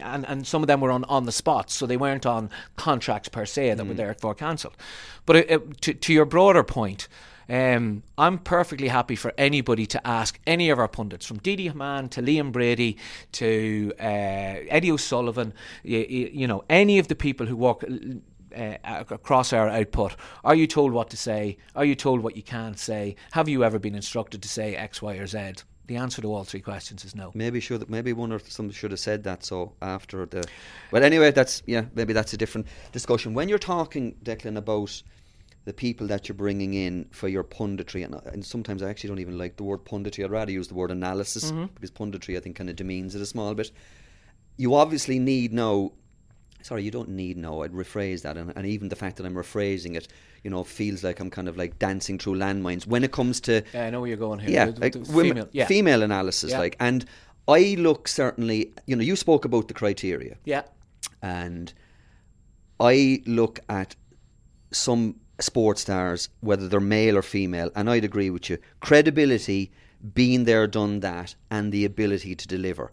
and, 0.00 0.26
and 0.26 0.46
some 0.46 0.62
of 0.62 0.66
them 0.66 0.80
were 0.80 0.90
on, 0.90 1.04
on 1.04 1.26
the 1.26 1.32
spot, 1.32 1.70
so 1.70 1.86
they 1.86 1.96
weren't 1.96 2.26
on 2.26 2.50
contracts 2.76 3.28
per 3.28 3.46
se 3.46 3.74
that 3.74 3.84
mm. 3.84 3.88
were 3.88 3.94
therefore 3.94 4.34
cancelled. 4.34 4.76
But 5.26 5.36
it, 5.36 5.50
it, 5.50 5.80
to, 5.82 5.94
to 5.94 6.12
your 6.12 6.24
broader 6.24 6.62
point, 6.62 7.08
um, 7.48 8.02
I'm 8.16 8.38
perfectly 8.38 8.88
happy 8.88 9.16
for 9.16 9.32
anybody 9.36 9.86
to 9.86 10.06
ask 10.06 10.38
any 10.46 10.70
of 10.70 10.78
our 10.78 10.88
pundits, 10.88 11.26
from 11.26 11.38
Didi 11.38 11.68
Hamann 11.68 12.08
to 12.10 12.22
Liam 12.22 12.52
Brady 12.52 12.96
to 13.32 13.92
uh, 13.98 14.02
Eddie 14.02 14.92
O'Sullivan, 14.92 15.52
you, 15.82 15.98
you, 15.98 16.46
know, 16.46 16.64
any 16.70 16.98
of 16.98 17.08
the 17.08 17.14
people 17.14 17.46
who 17.46 17.56
walk. 17.56 17.84
Uh, 18.56 18.76
across 19.10 19.52
our 19.52 19.68
output, 19.68 20.14
are 20.44 20.54
you 20.54 20.68
told 20.68 20.92
what 20.92 21.10
to 21.10 21.16
say? 21.16 21.56
Are 21.74 21.84
you 21.84 21.96
told 21.96 22.20
what 22.20 22.36
you 22.36 22.42
can't 22.44 22.78
say? 22.78 23.16
Have 23.32 23.48
you 23.48 23.64
ever 23.64 23.80
been 23.80 23.96
instructed 23.96 24.42
to 24.42 24.48
say 24.48 24.76
X, 24.76 25.02
Y, 25.02 25.14
or 25.14 25.26
Z? 25.26 25.54
The 25.86 25.96
answer 25.96 26.22
to 26.22 26.32
all 26.32 26.44
three 26.44 26.60
questions 26.60 27.04
is 27.04 27.14
no. 27.14 27.30
Maybe 27.34 27.60
should 27.60 27.88
maybe 27.90 28.12
one 28.12 28.32
or 28.32 28.38
some 28.38 28.70
should 28.70 28.90
have 28.90 29.00
said 29.00 29.24
that. 29.24 29.44
So 29.44 29.74
after 29.82 30.26
the, 30.26 30.46
well, 30.90 31.04
anyway, 31.04 31.30
that's 31.30 31.62
yeah, 31.66 31.84
maybe 31.94 32.12
that's 32.12 32.32
a 32.32 32.36
different 32.36 32.66
discussion. 32.92 33.34
When 33.34 33.48
you're 33.48 33.58
talking, 33.58 34.16
Declan, 34.22 34.56
about 34.56 35.02
the 35.64 35.72
people 35.72 36.06
that 36.08 36.28
you're 36.28 36.36
bringing 36.36 36.74
in 36.74 37.06
for 37.10 37.28
your 37.28 37.44
punditry, 37.44 38.04
and, 38.04 38.14
and 38.26 38.44
sometimes 38.44 38.82
I 38.82 38.90
actually 38.90 39.08
don't 39.08 39.20
even 39.20 39.38
like 39.38 39.56
the 39.56 39.64
word 39.64 39.84
punditry. 39.84 40.24
I'd 40.24 40.30
rather 40.30 40.52
use 40.52 40.68
the 40.68 40.74
word 40.74 40.90
analysis 40.90 41.50
mm-hmm. 41.50 41.66
because 41.74 41.90
punditry 41.90 42.36
I 42.36 42.40
think 42.40 42.56
kind 42.56 42.70
of 42.70 42.76
demeans 42.76 43.14
it 43.14 43.22
a 43.22 43.26
small 43.26 43.54
bit. 43.54 43.70
You 44.56 44.74
obviously 44.74 45.18
need 45.18 45.52
now. 45.52 45.92
Sorry, 46.64 46.82
you 46.82 46.90
don't 46.90 47.10
need 47.10 47.36
now. 47.36 47.60
I'd 47.60 47.72
rephrase 47.72 48.22
that, 48.22 48.38
and, 48.38 48.50
and 48.56 48.64
even 48.64 48.88
the 48.88 48.96
fact 48.96 49.18
that 49.18 49.26
I'm 49.26 49.34
rephrasing 49.34 49.96
it, 49.96 50.08
you 50.42 50.50
know, 50.50 50.64
feels 50.64 51.04
like 51.04 51.20
I'm 51.20 51.28
kind 51.28 51.46
of 51.46 51.58
like 51.58 51.78
dancing 51.78 52.18
through 52.18 52.36
landmines 52.36 52.86
when 52.86 53.04
it 53.04 53.12
comes 53.12 53.38
to. 53.42 53.62
Yeah, 53.74 53.84
I 53.84 53.90
know 53.90 54.00
where 54.00 54.08
you're 54.08 54.16
going 54.16 54.38
here. 54.38 54.48
Yeah, 54.48 54.70
the, 54.70 54.80
like 54.80 54.94
the 54.94 55.00
women, 55.12 55.34
female, 55.34 55.48
yeah. 55.52 55.66
female 55.66 56.02
analysis, 56.02 56.52
yeah. 56.52 56.60
like, 56.60 56.76
and 56.80 57.04
I 57.46 57.76
look 57.78 58.08
certainly. 58.08 58.72
You 58.86 58.96
know, 58.96 59.02
you 59.02 59.14
spoke 59.14 59.44
about 59.44 59.68
the 59.68 59.74
criteria. 59.74 60.38
Yeah, 60.46 60.62
and 61.20 61.70
I 62.80 63.22
look 63.26 63.60
at 63.68 63.94
some 64.72 65.16
sports 65.40 65.82
stars, 65.82 66.30
whether 66.40 66.66
they're 66.66 66.80
male 66.80 67.18
or 67.18 67.22
female, 67.22 67.72
and 67.76 67.90
I'd 67.90 68.04
agree 68.04 68.30
with 68.30 68.48
you. 68.48 68.56
Credibility, 68.80 69.70
being 70.14 70.44
there, 70.44 70.66
done 70.66 71.00
that, 71.00 71.34
and 71.50 71.72
the 71.72 71.84
ability 71.84 72.34
to 72.36 72.48
deliver. 72.48 72.90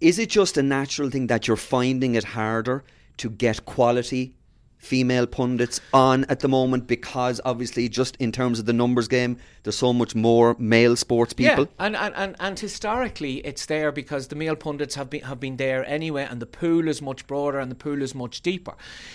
Is 0.00 0.18
it 0.20 0.30
just 0.30 0.56
a 0.56 0.62
natural 0.62 1.10
thing 1.10 1.26
that 1.26 1.48
you're 1.48 1.56
finding 1.56 2.14
it 2.14 2.22
harder 2.22 2.84
to 3.16 3.28
get 3.28 3.64
quality 3.64 4.36
female 4.78 5.26
pundits 5.26 5.80
on 5.92 6.24
at 6.26 6.40
the 6.40 6.48
moment 6.48 6.86
because 6.86 7.40
obviously 7.44 7.88
just 7.88 8.16
in 8.16 8.32
terms 8.32 8.58
of 8.58 8.64
the 8.64 8.72
numbers 8.72 9.08
game 9.08 9.36
there's 9.64 9.76
so 9.76 9.92
much 9.92 10.14
more 10.14 10.56
male 10.58 10.96
sports 10.96 11.32
people. 11.32 11.64
yeah, 11.64 11.86
and, 11.86 11.96
and, 11.96 12.14
and, 12.14 12.36
and 12.38 12.58
historically 12.58 13.38
it's 13.38 13.66
there 13.66 13.90
because 13.92 14.28
the 14.28 14.36
male 14.36 14.56
pundits 14.56 14.94
have 14.94 15.10
been 15.10 15.22
have 15.22 15.40
been 15.40 15.56
there 15.56 15.84
anyway 15.84 16.26
and 16.30 16.40
the 16.40 16.46
pool 16.46 16.88
is 16.88 17.02
much 17.02 17.26
broader 17.26 17.58
and 17.58 17.70
the 17.70 17.74
pool 17.74 18.00
is 18.00 18.14
much 18.14 18.40
deeper. 18.40 18.74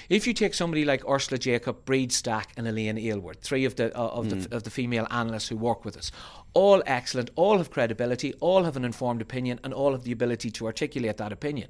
If 0.10 0.28
you 0.28 0.34
take 0.34 0.54
somebody 0.54 0.84
like 0.84 1.08
Ursula 1.10 1.40
Jacob 1.40 1.86
Bríd 1.86 2.12
Stack 2.12 2.52
and 2.58 2.68
Elaine 2.68 2.98
Aylward 2.98 3.42
three 3.42 3.66
of 3.66 3.76
the 3.76 3.98
uh, 3.98 4.08
of 4.08 4.28
mm. 4.28 4.50
the 4.50 4.56
of 4.56 4.64
the 4.64 4.70
female 4.70 5.08
analysts 5.10 5.48
who 5.48 5.58
work 5.58 5.86
with 5.86 5.98
us 5.98 6.12
all 6.54 6.84
excellent 6.86 7.32
all 7.36 7.58
have 7.58 7.72
credibility 7.72 8.34
all 8.42 8.66
have 8.66 8.76
an 8.76 8.86
informed 8.86 9.22
opinion 9.22 9.60
and 9.64 9.74
all 9.74 9.94
have 9.94 10.04
the 10.04 10.12
ability 10.12 10.52
to 10.52 10.66
articulate 10.66 11.18
that 11.18 11.32
opinion. 11.32 11.70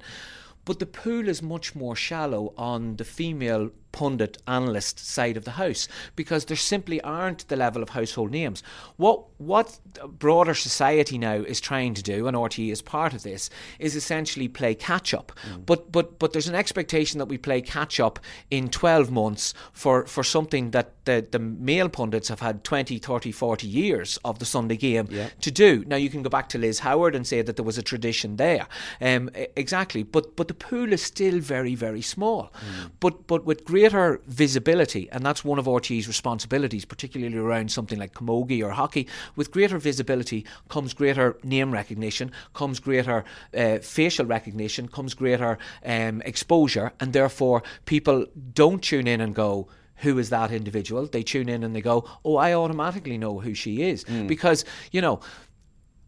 But 0.64 0.78
the 0.78 0.86
pool 0.86 1.28
is 1.28 1.42
much 1.42 1.74
more 1.74 1.94
shallow 1.94 2.54
on 2.56 2.96
the 2.96 3.04
female 3.04 3.70
pundit 3.94 4.42
analyst 4.48 4.98
side 4.98 5.36
of 5.36 5.44
the 5.44 5.52
house 5.52 5.86
because 6.16 6.46
there 6.46 6.56
simply 6.56 7.00
aren't 7.02 7.46
the 7.46 7.56
level 7.56 7.82
of 7.82 7.90
household 7.90 8.32
names. 8.32 8.62
What 8.96 9.22
what 9.38 9.78
broader 10.18 10.54
society 10.54 11.16
now 11.16 11.34
is 11.34 11.60
trying 11.60 11.94
to 11.94 12.02
do, 12.02 12.26
and 12.26 12.36
RTE 12.36 12.72
is 12.72 12.82
part 12.82 13.14
of 13.14 13.22
this, 13.22 13.50
is 13.78 13.94
essentially 13.94 14.48
play 14.48 14.74
catch 14.74 15.14
up. 15.14 15.30
Mm. 15.48 15.64
But 15.64 15.92
but 15.92 16.18
but 16.18 16.32
there's 16.32 16.48
an 16.48 16.56
expectation 16.56 17.18
that 17.18 17.26
we 17.26 17.38
play 17.38 17.60
catch 17.62 18.00
up 18.00 18.18
in 18.50 18.68
12 18.68 19.10
months 19.10 19.54
for, 19.72 20.06
for 20.06 20.24
something 20.24 20.72
that 20.72 21.04
the, 21.04 21.26
the 21.30 21.38
male 21.38 21.88
pundits 21.88 22.28
have 22.28 22.40
had 22.40 22.64
20, 22.64 22.98
30, 22.98 23.30
40 23.30 23.66
years 23.66 24.18
of 24.24 24.38
the 24.38 24.44
Sunday 24.44 24.76
game 24.76 25.06
yeah. 25.10 25.28
to 25.42 25.50
do. 25.50 25.84
Now 25.86 25.96
you 25.96 26.10
can 26.10 26.22
go 26.22 26.30
back 26.30 26.48
to 26.50 26.58
Liz 26.58 26.80
Howard 26.80 27.14
and 27.14 27.26
say 27.26 27.42
that 27.42 27.56
there 27.56 27.64
was 27.64 27.78
a 27.78 27.82
tradition 27.82 28.36
there. 28.36 28.66
Um, 29.00 29.30
exactly. 29.34 30.02
But 30.02 30.34
but 30.36 30.48
the 30.48 30.54
pool 30.54 30.92
is 30.92 31.02
still 31.02 31.38
very, 31.38 31.74
very 31.74 32.02
small. 32.02 32.52
Mm. 32.54 32.90
But 33.00 33.26
but 33.26 33.44
with 33.44 33.64
great 33.64 33.83
greater 33.84 34.18
visibility, 34.26 35.10
and 35.12 35.26
that's 35.26 35.44
one 35.44 35.58
of 35.58 35.66
RTE's 35.66 36.08
responsibilities, 36.08 36.86
particularly 36.86 37.36
around 37.36 37.70
something 37.70 37.98
like 37.98 38.14
camogie 38.14 38.64
or 38.64 38.70
hockey. 38.70 39.06
With 39.36 39.50
greater 39.50 39.76
visibility 39.76 40.46
comes 40.70 40.94
greater 40.94 41.36
name 41.42 41.70
recognition, 41.70 42.32
comes 42.54 42.80
greater 42.80 43.24
uh, 43.54 43.78
facial 43.80 44.24
recognition, 44.24 44.88
comes 44.88 45.12
greater 45.12 45.58
um, 45.84 46.22
exposure, 46.22 46.92
and 46.98 47.12
therefore 47.12 47.62
people 47.84 48.24
don't 48.54 48.82
tune 48.82 49.06
in 49.06 49.20
and 49.20 49.34
go, 49.34 49.68
who 49.96 50.18
is 50.18 50.30
that 50.30 50.50
individual. 50.50 51.06
They 51.06 51.22
tune 51.22 51.50
in 51.50 51.62
and 51.62 51.76
they 51.76 51.82
go, 51.82 52.08
oh, 52.24 52.36
I 52.36 52.54
automatically 52.54 53.18
know 53.18 53.38
who 53.38 53.54
she 53.54 53.82
is. 53.82 54.04
Mm. 54.04 54.26
Because, 54.26 54.64
you 54.92 55.00
know, 55.00 55.20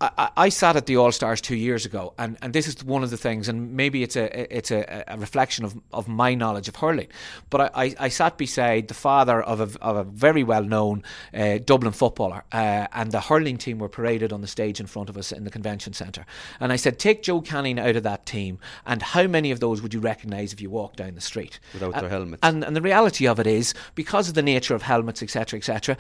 I, 0.01 0.31
I, 0.37 0.49
sat 0.51 0.77
at 0.77 0.85
the 0.85 0.97
All 0.97 1.11
Stars 1.11 1.41
two 1.41 1.57
years 1.57 1.87
ago, 1.87 2.13
and, 2.19 2.37
and 2.43 2.53
this 2.53 2.69
is 2.69 2.85
one 2.85 3.03
of 3.03 3.09
the 3.09 3.17
things, 3.17 3.49
and 3.49 3.73
maybe 3.73 4.03
it's 4.03 4.15
a 4.15 4.55
it's 4.55 4.71
a, 4.71 5.05
a 5.09 5.17
reflection 5.17 5.65
of, 5.65 5.79
of 5.91 6.07
my 6.07 6.35
knowledge 6.35 6.69
of 6.69 6.77
hurling. 6.77 7.09
But 7.49 7.73
I, 7.75 7.95
I, 7.99 8.09
sat 8.09 8.37
beside 8.37 8.89
the 8.89 8.95
father 8.95 9.41
of 9.41 9.61
a, 9.61 9.83
of 9.83 9.97
a 9.97 10.05
very 10.05 10.45
well 10.45 10.65
known 10.65 11.03
uh, 11.33 11.59
Dublin 11.65 11.93
footballer, 11.93 12.45
uh, 12.53 12.89
and 12.93 13.11
the 13.11 13.23
hurling 13.23 13.57
team 13.57 13.79
were 13.79 13.89
paraded 13.89 14.35
on 14.35 14.43
the 14.43 14.47
stage 14.47 14.81
in 14.81 14.87
front 14.87 15.09
of 15.09 15.17
us 15.17 15.33
in 15.33 15.45
the 15.45 15.51
convention 15.51 15.95
centre. 15.95 16.27
And 16.61 16.73
I 16.73 16.77
said, 16.77 16.99
take 16.99 17.23
Joe 17.23 17.41
Canning 17.41 17.79
out 17.79 17.97
of 17.97 18.03
that 18.03 18.27
team, 18.27 18.59
and 18.85 19.01
how 19.01 19.27
many 19.27 19.51
of 19.51 19.61
those 19.61 19.81
would 19.81 19.95
you 19.95 20.01
recognise 20.01 20.53
if 20.53 20.61
you 20.61 20.69
walk 20.69 20.97
down 20.97 21.15
the 21.15 21.23
street 21.23 21.59
without 21.73 21.95
their 21.95 22.11
helmets? 22.11 22.41
And 22.43 22.63
and 22.65 22.77
the 22.77 22.83
reality 22.83 23.27
of 23.27 23.41
it 23.41 23.47
is, 23.47 23.73
because 23.95 24.29
of 24.29 24.35
the 24.35 24.43
nature 24.43 24.75
of 24.75 24.83
helmets, 24.83 25.23
etc., 25.23 25.57
etc 25.57 25.97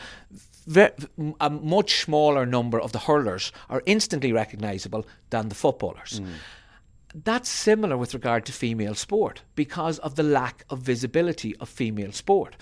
a 1.41 1.51
much 1.51 2.03
smaller 2.03 2.47
number 2.47 2.81
of 2.81 2.93
the 2.93 2.99
hurlers 3.01 3.53
are 3.69 3.83
instantly 3.87 4.33
recognisable 4.33 5.07
than 5.31 5.49
the 5.49 5.55
footballers. 5.55 6.21
Mm. 6.21 6.27
That's 7.25 7.49
similar 7.49 7.97
with 7.97 8.15
regard 8.15 8.45
to 8.47 8.53
female 8.53 8.95
sport 8.95 9.43
because 9.55 9.99
of 10.01 10.17
the 10.17 10.23
lack 10.23 10.65
of 10.69 10.81
visibility 10.81 11.57
of 11.57 11.69
female 11.69 12.13
sport. 12.13 12.57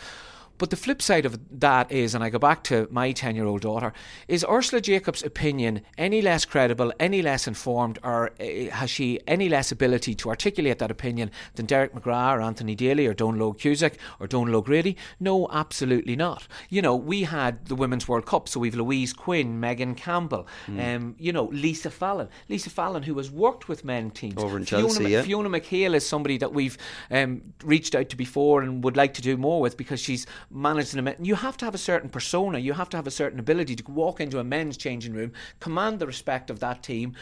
But 0.59 0.71
the 0.71 0.77
flip 0.77 1.03
side 1.03 1.27
of 1.27 1.39
that 1.61 1.91
is, 1.91 2.15
and 2.15 2.23
I 2.23 2.31
go 2.31 2.39
back 2.39 2.63
to 2.65 2.87
my 2.91 3.13
10 3.13 3.35
year 3.35 3.45
old 3.45 3.63
daughter, 3.63 3.93
is 4.29 4.45
Ursula 4.49 4.81
Jacob's 4.81 5.23
opinion 5.23 5.83
any 5.99 6.23
less 6.23 6.45
credible, 6.45 6.93
any 7.01 7.23
less 7.23 7.49
informed, 7.49 7.99
or 8.03 8.31
uh, 8.41 8.71
has 8.71 8.91
she 8.91 9.21
any 9.27 9.49
less 9.49 9.73
ability 9.73 10.15
to 10.15 10.29
articulate 10.29 10.79
that 10.79 10.91
opinion 10.91 11.31
than 11.55 11.67
Derek 11.67 11.93
McGrath 11.95 12.37
or 12.37 12.41
Anthony 12.41 12.75
Daly 12.75 13.07
or 13.07 13.15
Dónal 13.15 13.59
Cusack 13.59 13.99
or 14.21 14.29
Dónal 14.29 14.55
O'Grady? 14.55 14.97
No, 15.19 15.49
absolutely 15.51 16.17
not. 16.17 16.47
You 16.69 16.83
know, 16.83 16.95
we 16.95 17.25
had 17.25 17.67
the 17.67 17.75
Women's 17.75 18.07
World 18.07 18.27
Cup, 18.27 18.49
so 18.49 18.61
we've 18.61 18.75
Louise 18.75 19.13
Quinn, 19.13 19.59
Megan 19.59 19.95
Campbell, 19.95 20.47
mm. 20.67 20.97
um, 20.97 21.17
you 21.19 21.33
know, 21.33 21.45
Lisa 21.47 21.91
Fallon. 21.91 22.29
Lisa 22.49 22.71
Fallon, 22.71 23.03
who 23.03 23.17
has 23.17 23.31
worked 23.31 23.69
with 23.69 23.85
men 23.85 24.11
teams. 24.11 24.37
Over 24.37 24.57
in 24.57 24.65
Fiona, 24.65 24.85
Chelsea, 24.85 25.11
yeah. 25.11 25.23
Fiona 25.23 25.49
McHale 25.49 25.95
is 25.95 26.07
somebody 26.07 26.39
that 26.39 26.53
we've 26.53 26.79
um, 27.11 27.43
reached 27.65 27.95
out 27.95 28.09
to 28.11 28.17
before 28.17 28.63
and 28.63 28.85
would 28.85 28.97
like 28.97 29.15
to 29.15 29.23
do 29.23 29.37
more 29.37 29.61
with 29.61 29.77
because 29.77 30.01
she's 30.01 30.27
managed 30.51 30.95
men. 30.95 31.17
You 31.21 31.35
have 31.37 31.57
to 31.59 31.65
have 31.65 31.75
a 31.75 31.79
certain 31.79 32.09
persona. 32.09 32.59
You 32.59 32.73
have 32.75 32.89
to 32.91 32.97
have 32.97 33.07
a 33.07 33.11
certain 33.11 33.41
ability 33.41 33.77
to 33.77 33.91
walk 33.91 34.21
into 34.21 34.39
a 34.39 34.45
men's 34.45 34.77
changing 34.77 35.13
room, 35.13 35.33
command 35.61 35.99
the 35.99 36.07
respect 36.07 36.51
of 36.51 36.61
that 36.61 36.83
team, 36.83 37.15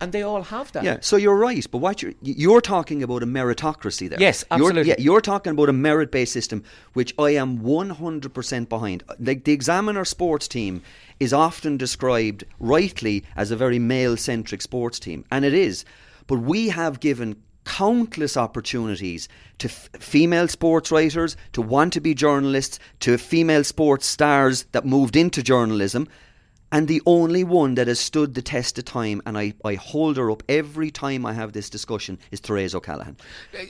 and 0.00 0.12
they 0.12 0.22
all 0.22 0.42
have 0.42 0.72
that. 0.72 0.84
Yeah, 0.84 0.98
so 1.00 1.16
you're 1.16 1.36
right, 1.36 1.66
but 1.70 1.78
what 1.78 2.02
you're 2.02 2.12
you're 2.20 2.60
talking 2.60 3.02
about 3.02 3.22
a 3.22 3.26
meritocracy 3.26 4.08
there. 4.08 4.20
Yes, 4.20 4.44
absolutely. 4.50 4.82
You're, 4.82 4.86
yeah, 4.86 4.94
you're 4.98 5.20
talking 5.20 5.52
about 5.52 5.68
a 5.68 5.72
merit-based 5.72 6.32
system, 6.32 6.64
which 6.92 7.14
I 7.18 7.30
am 7.30 7.60
100% 7.60 8.68
behind. 8.68 9.04
Like 9.18 9.44
the 9.44 9.52
Examiner 9.52 10.04
sports 10.04 10.48
team 10.48 10.82
is 11.18 11.32
often 11.32 11.76
described 11.76 12.44
rightly 12.60 13.24
as 13.36 13.50
a 13.50 13.56
very 13.56 13.78
male-centric 13.78 14.60
sports 14.60 14.98
team, 14.98 15.24
and 15.30 15.44
it 15.44 15.54
is. 15.54 15.84
But 16.26 16.40
we 16.40 16.68
have 16.68 17.00
given 17.00 17.42
countless 17.66 18.36
opportunities 18.36 19.28
to 19.58 19.68
f- 19.68 19.90
female 19.98 20.48
sports 20.48 20.90
writers 20.90 21.36
to 21.52 21.60
want 21.60 21.92
to 21.92 22.00
be 22.00 22.14
journalists, 22.14 22.78
to 23.00 23.18
female 23.18 23.64
sports 23.64 24.06
stars 24.06 24.64
that 24.72 24.86
moved 24.86 25.16
into 25.16 25.42
journalism. 25.42 26.08
And 26.72 26.88
the 26.88 27.02
only 27.06 27.44
one 27.44 27.74
that 27.74 27.86
has 27.86 28.00
stood 28.00 28.34
the 28.34 28.42
test 28.42 28.78
of 28.78 28.84
time, 28.86 29.20
and 29.26 29.36
I, 29.38 29.54
I 29.64 29.74
hold 29.74 30.16
her 30.16 30.30
up 30.30 30.42
every 30.48 30.90
time 30.90 31.24
I 31.26 31.32
have 31.32 31.52
this 31.52 31.68
discussion, 31.70 32.18
is 32.30 32.40
Therese 32.40 32.74
O'Callaghan. 32.74 33.16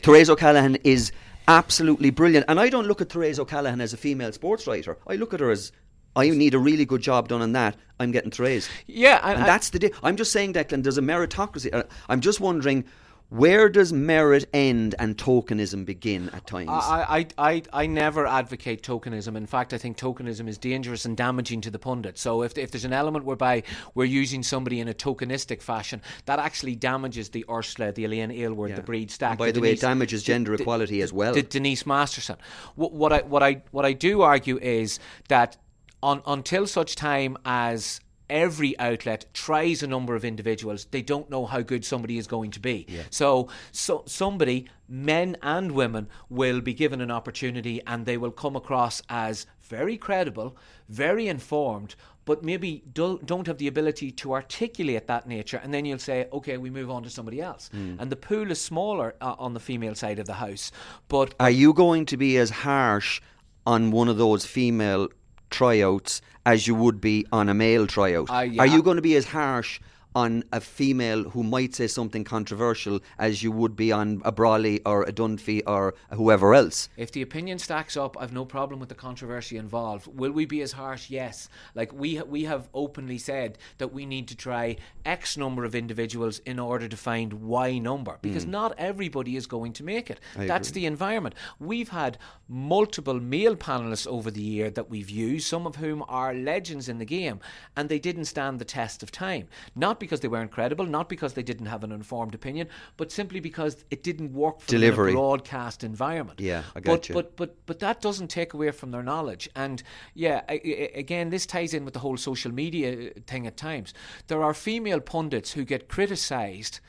Therese 0.03 0.31
O'Callaghan 0.31 0.77
is 0.85 1.13
absolutely 1.49 2.11
brilliant. 2.11 2.47
And 2.49 2.59
I 2.59 2.69
don't 2.69 2.87
look 2.87 3.01
at 3.01 3.11
Therese 3.11 3.39
O'Callaghan 3.39 3.81
as 3.81 3.93
a 3.93 3.97
female 3.97 4.33
sports 4.33 4.67
writer. 4.67 4.97
I 5.07 5.17
look 5.17 5.35
at 5.35 5.41
her 5.41 5.51
as 5.51 5.73
I 6.17 6.31
need 6.31 6.55
a 6.55 6.59
really 6.59 6.87
good 6.87 7.03
job 7.03 7.29
done 7.29 7.43
on 7.43 7.53
that. 7.53 7.77
I'm 8.01 8.11
getting 8.13 8.31
praise. 8.31 8.69
Yeah, 8.87 9.21
I, 9.23 9.35
and 9.35 9.43
I- 9.43 9.47
that's 9.47 9.71
the. 9.71 9.79
Di- 9.79 9.93
I'm 10.03 10.17
just 10.17 10.33
saying, 10.33 10.55
Declan. 10.55 10.83
There's 10.83 10.99
a 10.99 11.03
meritocracy. 11.03 11.73
Uh, 11.75 11.83
I'm 12.09 12.21
just 12.21 12.41
wondering. 12.41 12.85
Where 13.29 13.69
does 13.69 13.93
merit 13.93 14.49
end 14.55 14.95
and 15.01 15.17
tokenism 15.17 15.85
begin 15.85 16.31
at 16.31 16.47
times? 16.47 16.69
I, 16.71 17.27
I, 17.39 17.51
I, 17.53 17.63
I 17.73 17.87
never 17.87 18.25
advocate 18.25 18.83
tokenism. 18.85 19.37
In 19.37 19.47
fact, 19.47 19.75
I 19.75 19.79
think 19.79 19.97
tokenism 19.99 20.49
is 20.49 20.59
dangerous 20.59 21.05
and 21.05 21.17
damaging 21.17 21.61
to 21.63 21.71
the 21.71 21.79
pundit. 21.79 22.19
So 22.19 22.43
if, 22.43 22.57
if 22.57 22.71
there's 22.71 22.85
an 22.85 22.93
element 22.93 23.25
whereby 23.25 23.65
we're 23.95 24.05
using 24.05 24.45
somebody 24.45 24.79
in 24.79 24.87
a 24.87 24.95
tokenistic 24.95 25.61
fashion, 25.61 26.03
that 26.27 26.39
actually 26.39 26.77
damages 26.77 27.31
the 27.31 27.45
Ursula, 27.51 27.91
the 27.91 28.05
Elaine 28.05 28.31
Aylward, 28.31 28.71
Yeah. 28.71 28.77
the 28.77 28.83
Bríd 28.83 29.11
Stack. 29.11 29.31
And 29.31 29.39
by 29.39 29.47
the 29.47 29.53
the 29.55 29.61
way, 29.61 29.73
it 29.73 29.81
damages 29.81 30.23
gender 30.23 30.55
equality 30.55 31.03
as 31.03 31.13
well. 31.13 31.35
Denise 31.35 31.85
Masterson. 31.85 32.37
What, 32.77 32.93
what 32.93 33.13
I 33.13 33.19
what 33.21 33.43
I 33.43 33.63
what 33.73 33.85
I 33.85 33.93
do 33.93 34.23
argue 34.23 34.59
is 34.59 35.01
that 35.29 35.57
on, 36.03 36.23
until 36.27 36.67
such 36.67 36.95
time 36.95 37.37
as 37.45 38.01
every 38.29 38.79
outlet 38.79 39.27
tries 39.35 39.83
a 39.83 39.87
number 39.87 40.15
of 40.15 40.25
individuals, 40.25 40.87
they 40.91 41.03
don't 41.03 41.31
know 41.31 41.47
how 41.47 41.61
good 41.61 41.85
somebody 41.85 42.19
is 42.19 42.27
going 42.27 42.51
to 42.53 42.61
be. 42.61 42.87
So, 43.11 43.49
so 43.73 44.03
somebody, 44.07 44.69
men 44.89 45.37
and 45.43 45.73
women, 45.73 46.09
will 46.29 46.61
be 46.61 46.75
given 46.75 47.01
an 47.01 47.11
opportunity 47.11 47.81
and 47.87 48.07
they 48.07 48.17
will 48.17 48.31
come 48.33 48.57
across 48.57 49.03
as 49.09 49.47
very 49.63 49.97
credible, 49.97 50.57
very 50.89 51.29
informed. 51.29 51.95
But 52.25 52.43
maybe 52.43 52.83
do, 52.93 53.21
don't 53.25 53.47
have 53.47 53.59
the 53.59 53.69
ability 53.69 54.11
to 54.11 54.33
articulate 54.33 55.07
that 55.07 55.29
nature, 55.29 55.61
and 55.63 55.73
then 55.73 55.85
you'll 55.85 56.01
say, 56.01 56.27
"Okay, 56.33 56.57
we 56.57 56.71
move 56.71 56.91
on 56.91 57.05
to 57.05 57.11
somebody 57.11 57.41
else." 57.41 57.71
And 57.73 58.11
the 58.11 58.17
pool 58.17 58.51
is 58.51 58.61
smaller 58.61 59.15
uh, 59.21 59.37
on 59.39 59.55
the 59.55 59.61
female 59.61 59.95
side 59.95 60.19
of 60.19 60.27
the 60.27 60.33
house, 60.35 60.73
but 61.07 61.35
Are 61.39 61.51
you 61.51 61.73
going 61.73 62.05
to 62.07 62.17
be 62.17 62.37
as 62.37 62.51
harsh 62.51 63.21
on 63.65 63.93
one 63.93 64.09
of 64.09 64.17
those 64.19 64.45
female 64.45 65.07
tryouts 65.51 66.21
as 66.45 66.67
you 66.67 66.75
would 66.75 67.01
be 67.01 67.27
on 67.33 67.49
a 67.49 67.55
male 67.55 67.87
tryout? 67.87 68.31
Uh, 68.31 68.41
yeah. 68.41 68.63
Are 68.63 68.67
you 68.67 68.83
going 68.83 68.97
to 68.97 69.03
be 69.03 69.17
as 69.17 69.27
harsh 69.27 69.81
on 70.17 70.43
a 70.51 70.61
female 70.63 71.25
who 71.25 71.43
might 71.43 71.75
say 71.75 71.87
something 71.87 72.25
controversial 72.25 73.01
as 73.19 73.43
you 73.43 73.53
would 73.53 73.77
be 73.77 73.93
on 73.93 74.23
a 74.25 74.33
Brolly 74.33 74.81
or 74.87 75.03
a 75.03 75.13
Dunphy 75.13 75.61
or 75.67 75.95
whoever 76.15 76.55
else? 76.55 76.89
If 76.97 77.13
the 77.13 77.21
opinion 77.21 77.59
stacks 77.59 77.99
up, 77.99 78.17
I've 78.19 78.33
no 78.33 78.47
problem 78.47 78.81
with 78.81 78.89
the 78.89 78.95
controversy 78.95 79.59
involved. 79.59 80.07
Will 80.07 80.33
we 80.33 80.47
be 80.47 80.63
as 80.63 80.73
harsh? 80.73 81.11
Yes. 81.11 81.51
Like 81.75 81.93
we 81.93 82.21
we 82.23 82.45
have 82.45 82.71
openly 82.73 83.19
said 83.19 83.59
that 83.77 83.93
we 83.93 84.07
need 84.07 84.27
to 84.29 84.37
try 84.37 84.77
X 85.05 85.37
number 85.37 85.67
of 85.67 85.75
individuals 85.75 86.39
in 86.41 86.59
order 86.59 86.89
to 86.89 86.97
find 86.97 87.35
Y 87.35 87.77
number 87.77 88.13
hmm. 88.13 88.19
because 88.23 88.47
not 88.47 88.75
everybody 88.79 89.37
is 89.37 89.47
going 89.47 89.75
to 89.75 89.85
make 89.85 90.09
it. 90.09 90.19
That's 90.35 90.71
the 90.71 90.87
environment. 90.87 91.35
We've 91.59 91.91
had 91.91 92.17
multiple 92.49 93.21
male 93.21 93.57
panelists 93.57 94.07
over 94.07 94.31
the 94.31 94.43
year 94.43 94.71
that 94.71 94.89
we've 94.89 95.11
used, 95.11 95.47
some 95.47 95.67
of 95.67 95.77
whom 95.77 96.03
are 96.09 96.33
legends 96.33 96.89
in 96.89 96.99
the 96.99 97.05
game, 97.05 97.41
and 97.77 97.91
they 97.91 97.99
didn't 97.99 98.25
stand 98.25 98.59
the 98.59 98.65
test 98.65 99.03
of 99.03 99.13
time. 99.13 99.49
Not 99.75 100.01
because 100.07 100.21
they 100.21 100.29
weren't 100.29 100.51
credible, 100.51 100.87
not 100.87 101.09
because 101.09 101.33
they 101.35 101.43
didn't 101.43 101.67
have 101.67 101.85
an 101.85 101.93
informed 101.93 102.35
opinion, 102.35 102.69
but 102.97 103.13
simply 103.13 103.41
because 103.41 103.85
it 103.91 104.03
didn't 104.03 104.33
work 104.33 104.61
for 104.61 104.67
them 104.67 104.77
in 104.77 104.83
a 104.83 104.87
Delivery. 104.87 105.13
broadcast 105.13 105.85
environment. 105.85 106.41
Yeah, 106.41 106.63
I 106.75 106.81
but, 106.81 106.85
got 106.85 107.09
you. 107.09 107.15
But 107.15 107.37
but 107.37 107.51
but 107.67 107.79
that 107.81 108.01
doesn't 108.01 108.29
take 108.29 108.55
away 108.55 108.71
from 108.71 108.91
their 108.93 109.03
knowledge. 109.03 109.49
And 109.55 109.83
yeah, 110.15 110.43
I, 110.49 110.55
I- 110.55 110.91
again, 111.05 111.31
this 111.31 111.45
ties 111.47 111.75
in 111.75 111.85
with 111.85 111.95
the 111.95 112.01
whole 112.01 112.17
social 112.17 112.53
media 112.53 113.11
thing 113.27 113.47
at 113.47 113.57
times. 113.57 113.93
There 114.29 114.43
are 114.43 114.55
female 114.55 115.01
pundits 115.01 115.53
who 115.53 115.65
get 115.65 115.89
criticised, 115.89 116.81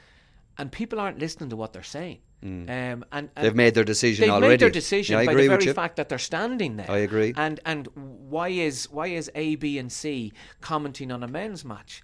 and 0.57 0.71
people 0.71 0.99
aren't 0.99 1.19
listening 1.19 1.49
to 1.49 1.55
what 1.55 1.73
they're 1.73 1.83
saying. 1.83 2.19
Um, 2.43 2.49
and, 2.69 3.03
and 3.11 3.29
Mm. 3.35 3.41
They've 3.41 3.55
made 3.55 3.73
their 3.73 3.83
decision 3.83 4.21
they've 4.25 4.31
already. 4.33 4.49
made 4.53 4.59
their 4.59 4.69
decision 4.69 5.17
Yeah, 5.17 5.25
by 5.25 5.33
the 5.33 5.47
very 5.47 5.73
fact 5.73 5.95
that 5.95 6.07
they're 6.07 6.19
standing 6.19 6.77
there. 6.77 6.89
I 6.89 6.99
agree. 6.99 7.33
And 7.35 7.59
and 7.65 7.87
why 7.95 8.49
is 8.49 8.87
why 8.91 9.07
is 9.07 9.31
A, 9.33 9.55
B, 9.55 9.79
and 9.79 9.91
C 9.91 10.31
commenting 10.61 11.11
on 11.11 11.23
a 11.23 11.27
men's 11.27 11.65
match? 11.65 12.03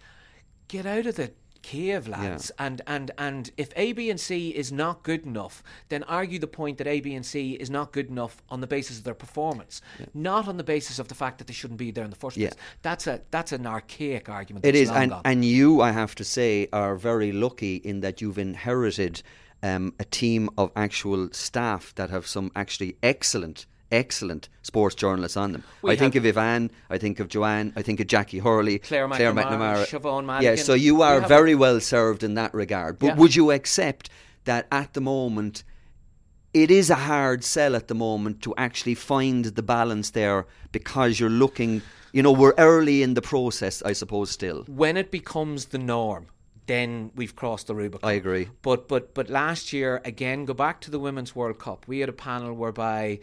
Get 0.68 0.86
out 0.86 1.06
of 1.06 1.16
the 1.16 1.32
cave, 1.62 2.08
lads. 2.08 2.52
And 2.60 2.82
and 2.86 3.12
and 3.18 3.50
if 3.58 3.70
A, 3.76 3.94
B, 3.94 4.10
and 4.10 4.20
C 4.20 4.50
is 4.50 4.72
not 4.72 5.02
good 5.04 5.26
enough, 5.26 5.64
then 5.90 6.04
argue 6.04 6.38
the 6.38 6.48
point 6.48 6.78
that 6.78 6.88
A, 6.88 7.00
B, 7.00 7.16
and 7.16 7.26
C 7.26 7.54
is 7.54 7.70
not 7.70 7.92
good 7.92 8.10
enough 8.10 8.44
on 8.50 8.62
the 8.62 8.68
basis 8.68 8.98
of 8.98 9.04
their 9.06 9.14
performance, 9.14 9.82
not 10.14 10.48
on 10.48 10.58
the 10.58 10.64
basis 10.64 11.00
of 11.00 11.08
the 11.08 11.16
fact 11.16 11.38
that 11.38 11.48
they 11.48 11.54
shouldn't 11.54 11.80
be 11.80 11.90
there 11.92 12.04
in 12.04 12.10
the 12.10 12.16
first 12.18 12.38
Yeah. 12.38 12.50
place. 12.50 12.60
That's 12.82 13.08
a 13.08 13.22
that's 13.32 13.52
an 13.52 13.66
archaic 13.66 14.30
argument. 14.30 14.66
It 14.66 14.76
is, 14.76 14.90
and 14.92 15.12
gone. 15.12 15.22
and 15.26 15.46
you, 15.46 15.82
I 15.82 15.92
have 15.92 16.16
to 16.16 16.24
say, 16.24 16.68
are 16.74 16.96
very 16.96 17.32
lucky 17.32 17.78
in 17.78 18.02
that 18.02 18.22
you've 18.22 18.38
inherited 18.38 19.24
um, 19.64 19.94
a 20.00 20.04
team 20.06 20.50
of 20.58 20.72
actual 20.76 21.30
staff 21.32 21.96
that 21.96 22.10
have 22.10 22.28
some 22.28 22.52
actually 22.56 22.98
excellent, 23.02 23.66
excellent 23.94 24.50
sports 24.64 24.96
journalists 24.96 25.38
on 25.38 25.52
them. 25.54 25.64
We 25.82 25.92
I 25.92 25.96
think 25.96 26.16
of 26.16 26.26
Ivan, 26.26 26.72
I 26.90 26.98
think 26.98 27.20
of 27.20 27.28
Joanne, 27.30 27.72
I 27.76 27.82
think 27.82 28.00
of 28.00 28.08
Jacqui 28.08 28.40
Hurley, 28.42 28.80
Claire 28.80 29.08
McNamara, 29.08 29.34
McNamara. 29.44 29.86
Siobhan 29.86 30.42
Yeah, 30.42 30.56
so 30.56 30.74
you 30.74 31.02
are 31.02 31.20
have- 31.22 31.30
very 31.30 31.56
well 31.56 31.80
served 31.80 32.24
in 32.24 32.34
that 32.36 32.54
regard. 32.54 33.00
But 33.00 33.08
Yeah. 33.08 33.16
would 33.16 33.36
you 33.36 33.52
accept 33.52 34.10
that 34.46 34.68
at 34.72 34.94
the 34.94 35.02
moment? 35.02 35.64
It 36.54 36.70
is 36.70 36.90
a 36.92 36.96
hard 36.96 37.44
sell 37.44 37.76
at 37.76 37.88
the 37.88 37.96
moment 37.96 38.42
to 38.44 38.54
actually 38.58 38.94
find 38.96 39.46
the 39.46 39.64
balance 39.64 40.12
there 40.12 40.46
because 40.72 41.20
you're 41.20 41.30
looking, 41.30 41.82
you 42.12 42.22
know, 42.22 42.32
we're 42.32 42.54
early 42.60 43.02
in 43.02 43.16
the 43.16 43.24
process, 43.24 43.82
I 43.84 43.94
suppose, 43.94 44.30
still. 44.30 44.64
when 44.68 44.96
it 44.98 45.10
becomes 45.10 45.66
the 45.66 45.80
norm, 45.80 46.28
then 46.66 47.12
we've 47.16 47.36
crossed 47.36 47.68
the 47.68 47.76
Rubicon. 47.76 48.10
I 48.10 48.14
agree. 48.14 48.50
But 48.62 48.88
but 48.88 49.14
but 49.14 49.30
last 49.30 49.74
year 49.74 50.02
again, 50.06 50.46
go 50.46 50.54
back 50.54 50.82
to 50.82 50.92
the 50.92 51.00
Women's 51.00 51.36
World 51.36 51.60
Cup. 51.60 51.86
We 51.88 52.00
had 52.00 52.10
a 52.10 52.14
panel 52.14 52.54
whereby 52.54 53.20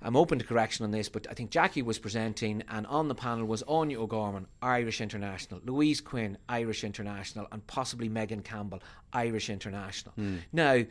I'm 0.00 0.16
open 0.16 0.38
to 0.38 0.44
correction 0.44 0.84
on 0.84 0.90
this, 0.90 1.08
but 1.08 1.26
I 1.30 1.34
think 1.34 1.50
Jackie 1.50 1.82
was 1.82 1.98
presenting, 1.98 2.62
and 2.68 2.86
on 2.86 3.08
the 3.08 3.14
panel 3.14 3.46
was 3.46 3.62
Áine 3.64 3.96
O'Gorman, 3.96 4.46
Irish 4.62 5.00
international, 5.00 5.60
Louise 5.64 6.00
Quinn, 6.00 6.38
Irish 6.48 6.84
international, 6.84 7.48
and 7.50 7.66
possibly 7.66 8.08
Megan 8.08 8.42
Campbell, 8.42 8.82
Irish 9.12 9.50
international. 9.50 10.14
Hmm. 10.14 10.36
Now. 10.52 10.84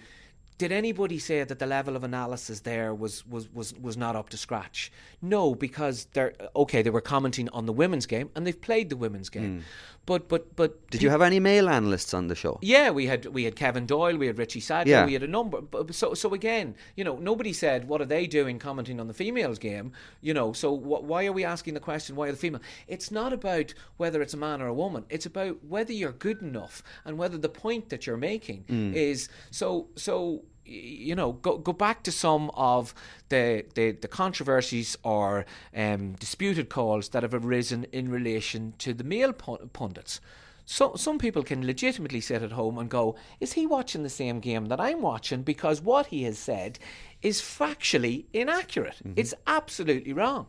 Did 0.59 0.71
anybody 0.71 1.17
say 1.17 1.43
that 1.43 1.57
the 1.57 1.65
level 1.65 1.95
of 1.95 2.03
analysis 2.03 2.59
there 2.59 2.93
was, 2.93 3.25
was, 3.25 3.51
was, 3.51 3.73
was 3.73 3.97
not 3.97 4.15
up 4.15 4.29
to 4.29 4.37
scratch? 4.37 4.91
No, 5.19 5.55
because 5.55 6.05
they're 6.13 6.35
okay. 6.55 6.83
They 6.83 6.91
were 6.91 7.01
commenting 7.01 7.49
on 7.49 7.65
the 7.65 7.73
women's 7.73 8.05
game, 8.05 8.29
and 8.35 8.45
they've 8.45 8.61
played 8.61 8.91
the 8.91 8.95
women's 8.95 9.29
game. 9.29 9.65
But 10.05 10.27
but 10.27 10.55
but. 10.55 10.89
Did 10.91 11.01
you 11.01 11.09
have 11.09 11.21
any 11.21 11.39
male 11.39 11.69
analysts 11.69 12.13
on 12.13 12.27
the 12.27 12.35
show? 12.35 12.59
yeah, 12.61 12.89
we 12.91 13.07
had 13.07 13.25
we 13.27 13.45
had 13.45 13.55
Kevin 13.55 13.85
Doyle, 13.85 14.17
we 14.17 14.27
had 14.27 14.37
Richie 14.37 14.59
Sadlier, 14.59 14.91
Yeah. 14.91 15.05
we 15.05 15.13
had 15.13 15.23
a 15.23 15.27
number. 15.27 15.61
But, 15.61 15.95
so 15.95 16.13
so 16.13 16.33
again, 16.33 16.75
you 16.97 17.03
know, 17.05 17.15
nobody 17.17 17.53
said 17.53 17.87
what 17.87 18.01
are 18.01 18.05
they 18.05 18.27
doing 18.27 18.59
commenting 18.59 18.99
on 18.99 19.07
the 19.07 19.13
females 19.13 19.59
game. 19.59 19.93
You 20.21 20.33
know, 20.33 20.51
so 20.53 20.75
wh- 20.77 21.03
why 21.03 21.25
are 21.25 21.31
we 21.31 21.45
asking 21.45 21.73
the 21.73 21.79
question 21.79 22.15
why 22.17 22.27
are 22.27 22.31
the 22.31 22.37
female? 22.37 22.61
It's 22.87 23.11
not 23.11 23.31
about 23.33 23.73
whether 23.97 24.21
it's 24.21 24.33
a 24.33 24.37
man 24.37 24.61
or 24.61 24.67
a 24.67 24.73
woman. 24.73 25.05
It's 25.09 25.25
about 25.25 25.63
whether 25.63 25.93
you're 25.93 26.11
good 26.11 26.41
enough 26.41 26.83
and 27.05 27.17
whether 27.17 27.37
the 27.37 27.49
point 27.49 27.89
that 27.89 28.05
you're 28.05 28.17
making 28.17 28.65
Mm. 28.69 28.93
is 28.93 29.29
so 29.51 29.87
so. 29.95 30.43
You 30.65 31.15
know, 31.15 31.33
go 31.33 31.57
go 31.57 31.73
back 31.73 32.03
to 32.03 32.11
some 32.11 32.49
of 32.51 32.93
the 33.29 33.65
the, 33.75 33.91
the 33.91 34.07
controversies 34.07 34.97
or 35.03 35.45
um, 35.75 36.13
disputed 36.13 36.69
calls 36.69 37.09
that 37.09 37.23
have 37.23 37.33
arisen 37.33 37.85
in 37.91 38.09
relation 38.09 38.73
to 38.79 38.93
the 38.93 39.03
male 39.03 39.33
pundits. 39.33 40.21
So 40.65 40.95
some 40.95 41.19
people 41.19 41.43
can 41.43 41.65
legitimately 41.65 42.21
sit 42.21 42.41
at 42.41 42.53
home 42.53 42.77
and 42.77 42.89
go, 42.89 43.15
"Is 43.39 43.53
he 43.53 43.65
watching 43.65 44.03
the 44.03 44.09
same 44.09 44.39
game 44.39 44.67
that 44.67 44.79
I'm 44.79 45.01
watching?" 45.01 45.43
Because 45.43 45.81
what 45.81 46.07
he 46.07 46.23
has 46.23 46.39
said 46.39 46.79
is 47.21 47.41
factually 47.41 48.25
inaccurate. 48.33 49.01
It's 49.15 49.33
absolutely 49.45 50.13
wrong. 50.13 50.47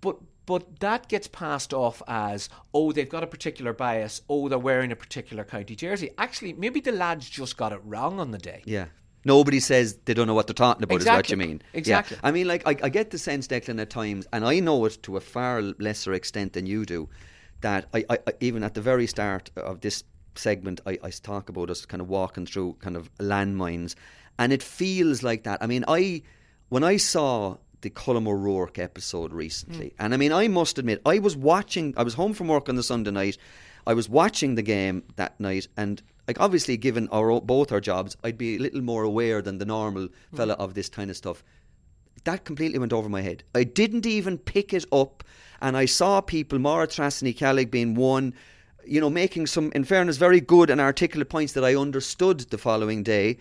But 0.00 0.18
but 0.46 0.78
that 0.78 1.08
gets 1.08 1.26
passed 1.26 1.74
off 1.74 2.02
as, 2.06 2.48
"Oh, 2.72 2.92
they've 2.92 3.08
got 3.08 3.24
a 3.24 3.26
particular 3.26 3.72
bias. 3.72 4.22
Oh, 4.28 4.48
they're 4.48 4.58
wearing 4.60 4.92
a 4.92 4.96
particular 4.96 5.42
county 5.42 5.74
jersey." 5.74 6.10
Actually, 6.16 6.52
maybe 6.52 6.80
the 6.80 6.92
lads 6.92 7.28
just 7.28 7.56
got 7.56 7.72
it 7.72 7.80
wrong 7.84 8.20
on 8.20 8.30
the 8.30 8.38
day. 8.38 8.62
Yeah. 8.64 8.86
Nobody 9.26 9.58
says 9.60 9.98
they 10.04 10.14
don't 10.14 10.28
know 10.28 10.34
what 10.34 10.46
they're 10.46 10.54
talking 10.54 10.84
about, 10.84 11.00
is 11.00 11.06
what 11.06 11.18
Exactly. 11.18 11.32
you 11.32 11.48
mean. 11.48 11.62
Yeah. 11.72 11.78
Exactly. 11.78 12.16
I 12.22 12.30
mean, 12.30 12.46
like, 12.46 12.62
I, 12.64 12.76
I 12.86 12.88
get 12.88 13.10
the 13.10 13.18
sense, 13.18 13.48
Declan, 13.48 13.80
at 13.80 13.90
times, 13.90 14.26
and 14.32 14.44
I 14.44 14.60
know 14.60 14.84
it 14.84 15.02
to 15.02 15.16
a 15.16 15.20
far 15.20 15.60
lesser 15.62 16.12
extent 16.12 16.52
than 16.52 16.64
you 16.66 16.84
do, 16.84 17.08
that 17.60 17.86
I, 17.92 18.04
I, 18.08 18.18
I 18.28 18.32
even 18.40 18.62
at 18.62 18.74
the 18.74 18.80
very 18.80 19.06
start 19.08 19.50
of 19.56 19.80
this 19.80 20.04
segment, 20.36 20.80
I, 20.86 20.98
I 21.02 21.10
talk 21.10 21.48
about 21.48 21.70
us 21.70 21.84
kind 21.86 22.00
of 22.00 22.08
walking 22.08 22.46
through 22.46 22.76
kind 22.80 22.96
of 22.96 23.12
landmines, 23.18 23.96
and 24.38 24.52
it 24.52 24.62
feels 24.62 25.22
like 25.22 25.42
that. 25.42 25.62
I 25.62 25.66
mean, 25.66 25.84
I 25.88 26.22
when 26.68 26.84
I 26.84 26.96
saw 26.96 27.56
the 27.80 27.90
Colm 27.90 28.28
O'Rourke 28.28 28.78
episode 28.78 29.32
recently, 29.32 29.86
mm. 29.86 29.94
and 29.98 30.14
I 30.14 30.16
mean, 30.18 30.32
I 30.32 30.48
must 30.48 30.78
admit, 30.78 31.02
I 31.04 31.18
was 31.18 31.36
watching. 31.36 31.94
I 31.96 32.02
was 32.04 32.14
home 32.14 32.32
from 32.32 32.48
work 32.48 32.68
on 32.68 32.76
the 32.76 32.82
Sunday 32.82 33.10
night. 33.10 33.38
I 33.86 33.94
was 33.94 34.08
watching 34.08 34.54
the 34.54 34.62
game 34.62 35.02
that 35.16 35.38
night, 35.40 35.68
and 35.76 36.02
like 36.26 36.40
obviously, 36.40 36.76
given 36.76 37.08
our 37.12 37.40
both 37.40 37.72
our 37.72 37.80
jobs, 37.80 38.16
I'd 38.24 38.38
be 38.38 38.56
a 38.56 38.58
little 38.58 38.82
more 38.82 39.04
aware 39.04 39.42
than 39.42 39.58
the 39.58 39.64
normal 39.64 40.08
hmm. 40.30 40.36
fella 40.36 40.54
of 40.54 40.74
this 40.74 40.88
kind 40.88 41.10
of 41.10 41.16
stuff. 41.16 41.42
That 42.24 42.44
completely 42.44 42.78
went 42.78 42.92
over 42.92 43.08
my 43.08 43.20
head. 43.20 43.44
I 43.54 43.62
didn't 43.62 44.06
even 44.06 44.38
pick 44.38 44.74
it 44.74 44.84
up, 44.90 45.22
and 45.60 45.76
I 45.76 45.84
saw 45.84 46.20
people, 46.20 46.58
Maura 46.58 46.88
Trasny 46.88 47.36
Callig 47.36 47.70
being 47.70 47.94
one, 47.94 48.34
you 48.84 49.00
know, 49.00 49.10
making 49.10 49.46
some, 49.46 49.70
in 49.74 49.84
fairness, 49.84 50.16
very 50.16 50.40
good 50.40 50.70
and 50.70 50.80
articulate 50.80 51.28
points 51.28 51.52
that 51.52 51.64
I 51.64 51.76
understood 51.76 52.40
the 52.40 52.58
following 52.58 53.02
day. 53.02 53.38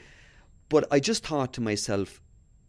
But 0.70 0.88
I 0.92 1.00
just 1.00 1.26
thought 1.26 1.54
to 1.54 1.62
myself, 1.62 2.22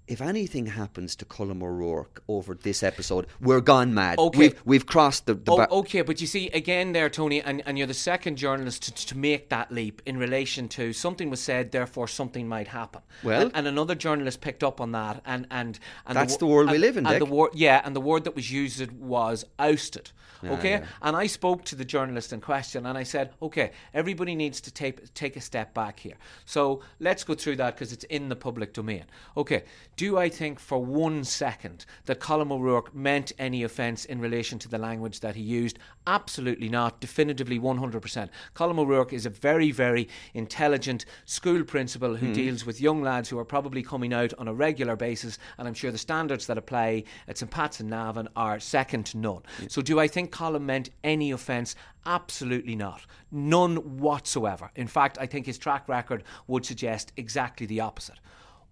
if 0.08 0.20
anything 0.20 0.66
happens 0.66 1.16
to 1.16 1.24
Colm 1.24 1.62
O'Rourke 1.62 2.22
over 2.28 2.54
this 2.54 2.82
episode, 2.82 3.26
we're 3.40 3.60
gone 3.60 3.92
mad. 3.92 4.18
Okay. 4.18 4.38
We've, 4.38 4.62
we've 4.64 4.86
crossed 4.86 5.26
the. 5.26 5.34
the 5.34 5.52
Oh, 5.70 5.78
okay, 5.80 6.02
but 6.02 6.20
you 6.20 6.26
see, 6.26 6.48
again, 6.50 6.92
there, 6.92 7.08
Tony, 7.10 7.40
and, 7.42 7.62
and 7.66 7.76
you're 7.76 7.86
the 7.86 7.94
second 7.94 8.36
journalist 8.36 8.82
to, 8.96 9.06
to 9.06 9.18
make 9.18 9.48
that 9.48 9.72
leap 9.72 10.02
in 10.06 10.16
relation 10.18 10.68
to 10.70 10.92
something 10.92 11.28
was 11.30 11.40
said, 11.40 11.72
therefore 11.72 12.06
something 12.08 12.46
might 12.48 12.68
happen. 12.68 13.02
Well- 13.22 13.42
and, 13.42 13.52
and 13.54 13.66
another 13.66 13.94
journalist 13.94 14.40
picked 14.40 14.62
up 14.62 14.80
on 14.80 14.92
that, 14.92 15.22
and 15.24 15.46
and, 15.50 15.78
and 16.06 16.16
That's 16.16 16.34
wo- 16.34 16.38
the 16.38 16.46
world 16.46 16.70
we 16.70 16.78
live 16.78 16.96
in, 16.96 17.06
And 17.06 17.16
the 17.20 17.24
Dick. 17.26 17.34
word, 17.34 17.50
yeah, 17.54 17.82
and 17.84 17.94
the 17.96 18.00
word 18.00 18.24
that 18.24 18.34
was 18.36 18.50
used 18.50 18.90
was 18.92 19.44
ousted. 19.58 20.10
Ah, 20.44 20.48
okay, 20.48 20.82
and 21.00 21.16
I 21.16 21.26
spoke 21.28 21.64
to 21.64 21.74
the 21.74 21.84
journalist 21.84 22.30
in 22.32 22.42
question, 22.42 22.84
and 22.84 22.98
I 22.98 23.04
said, 23.04 23.32
okay, 23.40 23.70
everybody 23.94 24.34
needs 24.34 24.60
to 24.60 24.70
take 24.70 25.12
take 25.14 25.34
a 25.36 25.40
step 25.40 25.72
back 25.72 25.98
here. 25.98 26.16
So 26.44 26.82
let's 27.00 27.24
go 27.24 27.34
through 27.34 27.56
that 27.56 27.74
because 27.74 27.90
it's 27.92 28.04
in 28.04 28.28
the 28.28 28.36
public 28.36 28.74
domain. 28.74 29.04
Okay, 29.36 29.64
do 29.96 30.18
I 30.18 30.28
think 30.28 30.60
for 30.60 30.84
one 30.84 31.24
second 31.24 31.86
that 32.04 32.20
Colm 32.20 32.52
O'Rourke 32.52 32.94
meant 32.94 33.32
any 33.38 33.62
offence 33.62 34.04
in 34.04 34.20
relation 34.20 34.58
to 34.58 34.68
the 34.68 34.76
language 34.76 35.20
that 35.20 35.36
he 35.36 35.42
used? 35.42 35.78
Absolutely 36.06 36.68
not. 36.68 37.00
Definitively 37.00 37.58
100%. 37.58 38.28
Colm 38.54 38.78
O'Rourke 38.78 39.14
is 39.14 39.24
a 39.24 39.30
very, 39.30 39.70
very 39.70 40.06
intelligent 40.34 41.06
school 41.24 41.64
principal 41.64 42.16
who 42.16 42.26
hmm. 42.26 42.32
deals 42.34 42.66
with 42.66 42.80
young 42.80 43.02
lads 43.02 43.30
who 43.30 43.38
are 43.38 43.44
probably 43.44 43.82
coming 43.82 44.12
out 44.12 44.34
on 44.38 44.48
a 44.48 44.54
regular 44.54 44.96
basis, 44.96 45.38
and 45.56 45.66
I'm 45.66 45.74
sure 45.74 45.90
the 45.90 45.98
standards 45.98 46.46
that 46.46 46.58
apply 46.58 47.04
at 47.26 47.38
St 47.38 47.50
Pat's 47.50 47.80
and 47.80 47.88
Navan 47.88 48.28
are 48.36 48.60
second 48.60 49.06
to 49.06 49.18
none. 49.18 49.42
So, 49.68 49.80
do 49.80 49.98
I 49.98 50.08
think 50.08 50.30
Colm 50.30 50.62
meant 50.62 50.90
any 51.04 51.30
offence? 51.30 51.74
Absolutely 52.04 52.76
not. 52.76 53.02
None 53.32 53.98
whatsoever. 53.98 54.70
In 54.76 54.86
fact, 54.86 55.18
I 55.18 55.26
think 55.26 55.46
his 55.46 55.58
track 55.58 55.88
record 55.88 56.22
would 56.46 56.66
suggest 56.66 57.12
exactly 57.16 57.66
the 57.66 57.80
opposite. 57.80 58.20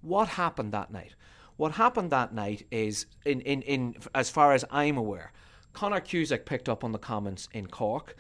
What 0.05 0.29
happened 0.29 0.73
that 0.73 0.91
night? 0.93 1.15
What 1.57 1.73
happened 1.73 2.11
that 2.11 2.35
night 2.35 2.67
is, 2.71 3.07
in, 3.25 3.41
in, 3.41 3.63
in 3.63 3.97
as 4.15 4.29
far 4.29 4.53
as 4.53 4.65
I'm 4.71 4.99
aware, 4.99 5.33
Conor 5.73 6.01
Cusack 6.01 6.45
picked 6.45 6.69
up 6.69 6.85
on 6.85 6.93
the 6.93 6.99
comments 6.99 7.49
in 7.53 7.69
Cork. 7.69 8.15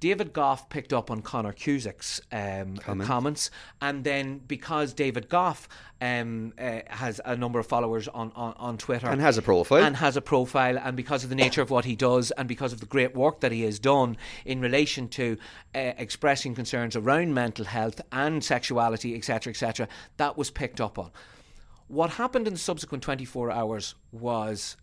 David 0.00 0.32
Gough 0.32 0.68
picked 0.68 0.92
up 0.92 1.10
on 1.10 1.22
Conor 1.22 1.52
Cusack's 1.52 2.20
um, 2.30 2.76
comments, 2.76 3.50
and 3.80 4.04
then 4.04 4.38
because 4.46 4.94
David 4.94 5.28
Gough 5.28 5.68
um, 6.00 6.52
uh, 6.58 6.80
has 6.88 7.20
a 7.24 7.36
number 7.36 7.58
of 7.58 7.66
followers 7.66 8.06
on, 8.06 8.30
on, 8.36 8.54
on 8.58 8.78
Twitter 8.78 9.08
And 9.08 9.20
has 9.20 9.38
a 9.38 9.42
profile. 9.42 9.82
and 9.82 9.96
has 9.96 10.16
a 10.16 10.20
profile, 10.20 10.78
and 10.78 10.96
because 10.96 11.24
of 11.24 11.30
the 11.30 11.36
nature 11.36 11.62
of 11.62 11.70
what 11.70 11.84
he 11.84 11.96
does, 11.96 12.30
and 12.32 12.46
because 12.46 12.72
of 12.72 12.80
the 12.80 12.86
great 12.86 13.16
work 13.16 13.40
that 13.40 13.50
he 13.50 13.62
has 13.62 13.78
done 13.78 14.16
in 14.44 14.60
relation 14.60 15.08
to 15.08 15.36
uh, 15.74 15.92
expressing 15.98 16.54
concerns 16.54 16.94
around 16.94 17.34
mental 17.34 17.64
health 17.64 18.00
and 18.12 18.44
sexuality, 18.44 19.16
etc., 19.16 19.50
etc., 19.50 19.88
that 20.16 20.38
was 20.38 20.50
picked 20.50 20.80
up 20.80 20.98
on. 20.98 21.10
What 21.88 22.10
happened 22.10 22.46
in 22.46 22.52
the 22.52 22.58
subsequent 22.58 23.02
24 23.02 23.50
hours 23.50 23.94
was 24.12 24.76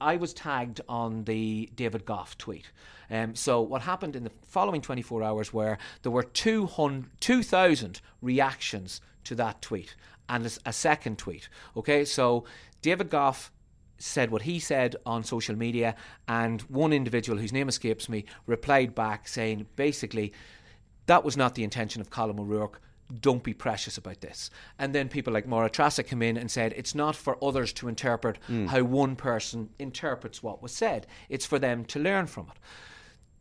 I 0.00 0.16
was 0.16 0.32
tagged 0.32 0.80
on 0.88 1.24
the 1.24 1.70
David 1.74 2.04
Gough 2.04 2.36
tweet. 2.38 2.70
Um, 3.10 3.34
so 3.34 3.60
what 3.60 3.82
happened 3.82 4.16
in 4.16 4.24
the 4.24 4.30
following 4.46 4.80
24 4.80 5.22
hours 5.22 5.52
were 5.52 5.78
there 6.02 6.12
were 6.12 6.22
200 6.22 7.10
2,000 7.20 8.00
reactions 8.22 9.00
to 9.24 9.34
that 9.34 9.60
tweet 9.60 9.94
and 10.28 10.58
a 10.64 10.72
second 10.72 11.18
tweet. 11.18 11.48
Okay, 11.76 12.04
so 12.04 12.44
David 12.82 13.10
Gough 13.10 13.50
said 13.98 14.30
what 14.30 14.42
he 14.42 14.58
said 14.58 14.96
on 15.06 15.22
social 15.22 15.56
media, 15.56 15.94
and 16.26 16.62
one 16.62 16.92
individual 16.92 17.38
whose 17.38 17.52
name 17.52 17.68
escapes 17.68 18.08
me 18.08 18.24
replied 18.46 18.94
back 18.94 19.28
saying 19.28 19.66
basically 19.76 20.32
that 21.06 21.24
was 21.24 21.36
not 21.36 21.54
the 21.54 21.64
intention 21.64 22.00
of 22.00 22.10
Colm 22.10 22.40
O'Rourke. 22.40 22.80
Don't 23.20 23.42
be 23.42 23.54
precious 23.54 23.98
about 23.98 24.20
this. 24.20 24.50
And 24.78 24.94
then 24.94 25.08
people 25.08 25.32
like 25.32 25.46
Maura 25.46 25.70
Trassick 25.70 26.08
came 26.08 26.22
in 26.22 26.36
and 26.36 26.50
said 26.50 26.72
it's 26.76 26.94
not 26.94 27.14
for 27.16 27.42
others 27.42 27.72
to 27.74 27.88
interpret 27.88 28.38
how 28.68 28.82
one 28.82 29.16
person 29.16 29.70
interprets 29.78 30.42
what 30.42 30.62
was 30.62 30.72
said. 30.72 31.06
It's 31.28 31.46
for 31.46 31.58
them 31.58 31.84
to 31.86 31.98
learn 31.98 32.26
from 32.26 32.46
it. 32.50 32.58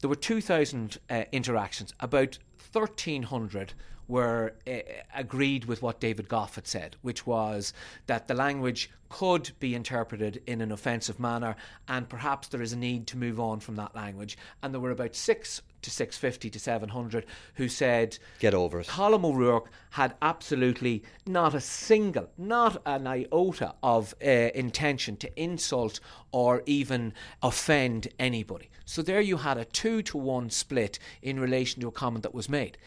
There 0.01 0.09
were 0.09 0.16
2,000 0.16 0.97
uh, 1.09 1.24
interactions. 1.32 1.93
About 2.01 2.38
1,300 2.72 3.74
were 4.07 4.53
uh, 4.68 4.80
agreed 5.16 5.66
with 5.66 5.82
what 5.82 5.99
David 5.99 6.28
Gough 6.28 6.55
had 6.55 6.68
said, 6.68 6.97
which 7.01 7.26
was 7.26 7.74
that 8.07 8.28
the 8.28 8.34
language 8.34 8.89
could 9.09 9.51
be 9.59 9.76
interpreted 9.76 10.41
in 10.47 10.59
an 10.59 10.72
offensive 10.72 11.20
manner 11.20 11.55
and 11.88 12.09
perhaps 12.09 12.47
there 12.47 12.61
is 12.61 12.74
a 12.74 12.78
need 12.78 13.07
to 13.07 13.18
move 13.18 13.39
on 13.39 13.59
from 13.59 13.76
that 13.76 13.95
language. 13.95 14.38
And 14.61 14.74
there 14.74 14.82
were 14.82 14.91
about 14.91 15.16
six 15.16 15.61
to 15.84 15.91
650 15.91 16.49
to 16.49 16.59
700 16.59 17.25
who 17.55 17.67
said, 17.67 18.17
Get 18.39 18.53
over 18.53 18.79
it. 18.79 18.88
Colm 18.88 19.25
O'Rourke 19.25 19.69
had 19.91 20.15
absolutely 20.21 21.03
not 21.25 21.53
a 21.53 21.61
single, 21.61 22.29
not 22.38 22.81
an 22.86 23.07
iota 23.07 23.75
of 23.84 24.13
uh, 24.23 24.27
intention 24.27 25.17
to 25.17 25.41
insult 25.41 25.99
or 26.31 26.63
even 26.65 27.13
offend 27.41 28.07
anybody. 28.19 28.69
So 28.86 29.01
there 29.01 29.21
you 29.21 29.38
had 29.38 29.57
a 29.57 29.65
two 29.65 30.01
to 30.03 30.17
one 30.17 30.49
split 30.49 30.99
in 31.21 31.39
relation 31.39 31.81
to 31.81 31.88
a 31.88 31.91
comment 31.91 32.23
that 32.23 32.34
was 32.34 32.49
made. 32.49 32.77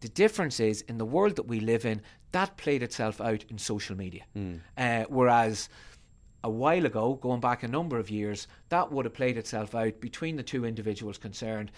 The 0.00 0.08
difference 0.08 0.58
is 0.60 0.82
in 0.82 0.98
the 0.98 1.04
world 1.04 1.36
that 1.36 1.46
we 1.46 1.60
live 1.60 1.84
in, 1.84 2.02
that 2.32 2.56
played 2.56 2.82
itself 2.82 3.20
out 3.20 3.44
in 3.48 3.58
social 3.58 3.96
media. 3.96 4.24
Uh, 4.76 5.04
whereas 5.08 5.68
a 6.44 6.50
while 6.50 6.86
ago, 6.86 7.14
going 7.14 7.40
back 7.40 7.62
a 7.62 7.68
number 7.68 7.98
of 7.98 8.10
years, 8.10 8.48
that 8.68 8.90
would 8.90 9.04
have 9.04 9.14
played 9.14 9.36
itself 9.36 9.74
out 9.74 10.00
between 10.00 10.36
the 10.36 10.42
two 10.42 10.64
individuals 10.64 11.18
concerned. 11.18 11.70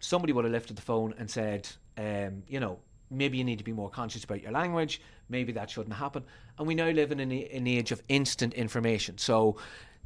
Somebody 0.00 0.32
would 0.32 0.44
have 0.44 0.52
lifted 0.52 0.76
the 0.76 0.82
phone 0.82 1.14
and 1.18 1.30
said, 1.30 1.68
um, 1.96 2.42
you 2.48 2.58
know, 2.58 2.78
maybe 3.10 3.38
you 3.38 3.44
need 3.44 3.58
to 3.58 3.64
be 3.64 3.72
more 3.72 3.90
conscious 3.90 4.24
about 4.24 4.42
your 4.42 4.52
language. 4.52 5.00
Maybe 5.28 5.52
that 5.52 5.70
shouldn't 5.70 5.94
happen. 5.94 6.24
And 6.58 6.66
we 6.66 6.74
now 6.74 6.88
live 6.88 7.12
in 7.12 7.20
an, 7.20 7.30
an 7.30 7.66
age 7.66 7.92
of 7.92 8.02
instant 8.08 8.54
information. 8.54 9.18
So, 9.18 9.56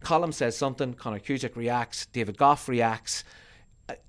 Colm 0.00 0.34
says 0.34 0.56
something, 0.56 0.94
Conor 0.94 1.18
Cusack 1.18 1.56
reacts, 1.56 2.06
David 2.06 2.36
Gough 2.36 2.68
reacts. 2.68 3.24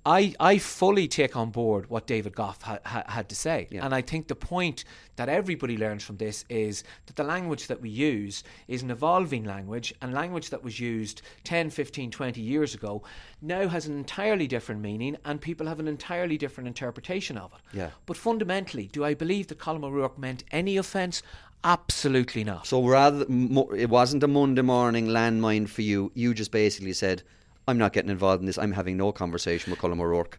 I, 0.06 0.34
I 0.40 0.56
fully 0.58 1.06
take 1.06 1.36
on 1.36 1.50
board 1.50 1.90
what 1.90 2.06
David 2.06 2.34
Gough 2.34 2.62
ha, 2.62 2.78
ha, 2.84 3.04
had 3.08 3.28
to 3.28 3.34
say. 3.34 3.68
And 3.72 3.94
I 3.94 4.00
think 4.00 4.28
the 4.28 4.34
point 4.34 4.84
that 5.16 5.28
everybody 5.28 5.76
learns 5.76 6.02
from 6.02 6.16
this 6.16 6.46
is 6.48 6.82
that 7.06 7.16
the 7.16 7.24
language 7.24 7.66
that 7.66 7.82
we 7.82 7.90
use 7.90 8.42
is 8.68 8.82
an 8.82 8.90
evolving 8.90 9.44
language, 9.44 9.92
and 10.00 10.14
language 10.14 10.48
that 10.50 10.62
was 10.62 10.80
used 10.80 11.20
10, 11.44 11.68
15, 11.70 12.10
20 12.10 12.40
years 12.40 12.74
ago 12.74 13.02
now 13.42 13.68
has 13.68 13.86
an 13.86 13.98
entirely 13.98 14.46
different 14.46 14.80
meaning, 14.80 15.16
and 15.26 15.40
people 15.40 15.66
have 15.66 15.80
an 15.80 15.88
entirely 15.88 16.38
different 16.38 16.68
interpretation 16.68 17.36
of 17.36 17.52
it. 17.52 17.76
Yeah. 17.76 17.90
But 18.06 18.16
fundamentally, 18.16 18.88
do 18.92 19.04
I 19.04 19.12
believe 19.12 19.48
that 19.48 19.58
Colm 19.58 19.84
O'Rourke 19.84 20.18
meant 20.18 20.44
any 20.52 20.78
offence? 20.78 21.22
Absolutely 21.64 22.44
not. 22.44 22.66
So 22.66 22.86
rather, 22.86 23.26
it 23.74 23.90
wasn't 23.90 24.22
a 24.22 24.28
Monday 24.28 24.62
morning 24.62 25.08
landmine 25.08 25.68
for 25.68 25.82
you. 25.82 26.12
You 26.14 26.32
just 26.32 26.50
basically 26.50 26.92
said, 26.92 27.22
"I'm 27.68 27.78
not 27.78 27.92
getting 27.92 28.10
involved 28.10 28.40
in 28.40 28.46
this. 28.46 28.58
I'm 28.58 28.72
having 28.72 28.96
no 28.96 29.12
conversation 29.12 29.70
with 29.70 29.80
Colm 29.80 30.00
O'Rourke." 30.00 30.38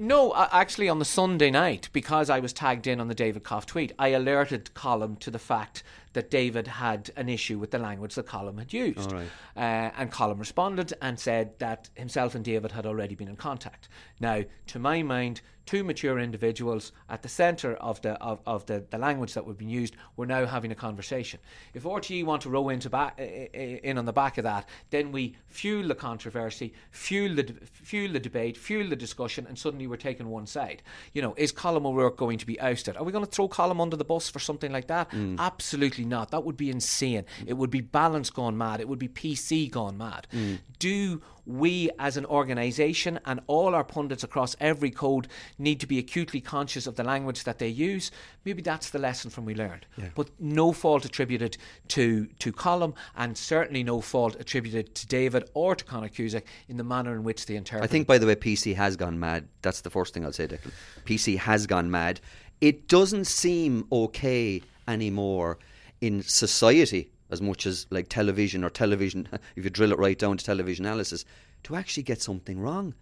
No, 0.00 0.30
uh, 0.30 0.48
actually, 0.52 0.88
on 0.88 1.00
the 1.00 1.04
Sunday 1.04 1.50
night, 1.50 1.88
because 1.92 2.30
I 2.30 2.38
was 2.38 2.52
tagged 2.52 2.86
in 2.86 3.00
on 3.00 3.08
the 3.08 3.14
David 3.14 3.42
Gough 3.42 3.66
tweet, 3.66 3.92
I 3.98 4.08
alerted 4.08 4.70
Colm 4.74 5.18
to 5.18 5.30
the 5.30 5.38
fact 5.38 5.82
that 6.18 6.32
David 6.32 6.66
had 6.66 7.12
an 7.14 7.28
issue 7.28 7.60
with 7.60 7.70
the 7.70 7.78
language 7.78 8.16
that 8.16 8.26
Colm 8.26 8.58
had 8.58 8.72
used. 8.72 9.12
Uh, 9.56 9.60
and 9.96 10.10
Colm 10.10 10.40
responded 10.40 10.92
and 11.00 11.16
said 11.16 11.56
that 11.60 11.90
himself 11.94 12.34
and 12.34 12.44
David 12.44 12.72
had 12.72 12.86
already 12.86 13.14
been 13.14 13.28
in 13.28 13.36
contact. 13.36 13.88
Now, 14.18 14.42
to 14.66 14.80
my 14.80 15.04
mind, 15.04 15.42
two 15.68 15.84
mature 15.84 16.18
individuals 16.18 16.92
at 17.10 17.20
the 17.22 17.28
centre 17.28 17.74
of 17.74 18.00
the 18.00 18.12
of, 18.22 18.40
of 18.46 18.64
the, 18.64 18.82
the 18.88 18.96
language 18.96 19.34
that 19.34 19.46
would 19.46 19.58
be 19.58 19.66
used 19.66 19.94
were 20.16 20.24
now 20.24 20.46
having 20.46 20.72
a 20.72 20.74
conversation. 20.74 21.38
If 21.74 21.82
RTE 21.82 22.24
want 22.24 22.40
to 22.42 22.48
row 22.48 22.70
into 22.70 22.88
back, 22.88 23.18
in 23.18 23.98
on 23.98 24.06
the 24.06 24.12
back 24.12 24.38
of 24.38 24.44
that, 24.44 24.66
then 24.88 25.12
we 25.12 25.36
fuel 25.46 25.86
the 25.86 25.94
controversy, 25.94 26.72
fuel 26.90 27.34
the 27.34 27.54
fuel 27.70 28.12
the 28.14 28.18
debate, 28.18 28.56
fuel 28.56 28.88
the 28.88 28.96
discussion, 28.96 29.46
and 29.46 29.58
suddenly 29.58 29.86
we're 29.86 29.96
taking 29.96 30.28
one 30.28 30.46
side. 30.46 30.82
You 31.12 31.20
know, 31.20 31.34
is 31.36 31.52
Colm 31.52 31.84
O'Rourke 31.84 32.16
going 32.16 32.38
to 32.38 32.46
be 32.46 32.58
ousted? 32.60 32.96
Are 32.96 33.04
we 33.04 33.12
going 33.12 33.26
to 33.26 33.30
throw 33.30 33.46
Colm 33.46 33.78
under 33.78 33.96
the 33.96 34.04
bus 34.04 34.30
for 34.30 34.38
something 34.38 34.72
like 34.72 34.86
that? 34.86 35.12
Absolutely 35.38 36.06
not. 36.08 36.30
That 36.30 36.44
would 36.44 36.56
be 36.56 36.70
insane. 36.70 37.24
It 37.46 37.54
would 37.54 37.70
be 37.70 37.80
balance 37.80 38.30
gone 38.30 38.56
mad. 38.56 38.80
It 38.80 38.88
would 38.88 38.98
be 38.98 39.08
PC 39.08 39.70
gone 39.70 39.98
mad. 39.98 40.26
Hmm. 40.30 40.54
Do 40.78 41.22
we 41.48 41.90
as 41.98 42.16
an 42.18 42.26
organisation 42.26 43.18
and 43.24 43.40
all 43.46 43.74
our 43.74 43.82
pundits 43.82 44.22
across 44.22 44.54
every 44.60 44.90
code 44.90 45.26
need 45.58 45.80
to 45.80 45.86
be 45.86 45.98
acutely 45.98 46.40
conscious 46.40 46.86
of 46.86 46.96
the 46.96 47.02
language 47.02 47.44
that 47.44 47.58
they 47.58 47.68
use. 47.68 48.10
Maybe 48.44 48.60
that's 48.60 48.90
the 48.90 48.98
lesson 48.98 49.30
from 49.30 49.46
we 49.46 49.54
learned. 49.54 49.86
But 50.14 50.28
no 50.38 50.72
fault 50.72 51.06
attributed 51.06 51.56
to 51.88 52.26
to 52.38 52.52
Colm 52.52 52.94
and 53.16 53.36
certainly 53.36 53.82
no 53.82 54.00
fault 54.02 54.36
attributed 54.38 54.94
to 54.94 55.06
David 55.06 55.48
or 55.54 55.74
to 55.74 55.84
Conor 55.84 56.08
Cusack 56.08 56.44
in 56.68 56.76
the 56.76 56.84
manner 56.84 57.14
in 57.14 57.24
which 57.24 57.46
they 57.46 57.56
interpret. 57.56 57.88
I 57.88 57.90
think, 57.90 58.06
by 58.06 58.18
the 58.18 58.26
way, 58.26 58.36
PC 58.36 58.74
has 58.74 58.96
gone 58.96 59.18
mad. 59.18 59.48
That's 59.62 59.80
the 59.80 59.90
first 59.90 60.12
thing 60.12 60.24
I'll 60.24 60.32
say, 60.32 60.46
Declan. 60.46 60.72
PC 61.06 61.38
has 61.38 61.66
gone 61.66 61.90
mad. 61.90 62.20
It 62.60 62.88
doesn't 62.88 63.26
seem 63.26 63.86
okay 63.90 64.62
anymore 64.86 65.58
in 66.00 66.22
society 66.22 67.10
as 67.30 67.42
much 67.42 67.66
as 67.66 67.86
like 67.90 68.08
television 68.08 68.64
or 68.64 68.70
television, 68.70 69.28
if 69.56 69.64
you 69.64 69.70
drill 69.70 69.92
it 69.92 69.98
right 69.98 70.18
down 70.18 70.36
to 70.36 70.44
television 70.44 70.86
analysis, 70.86 71.24
to 71.64 71.76
actually 71.76 72.02
get 72.02 72.22
something 72.22 72.60
wrong. 72.60 72.94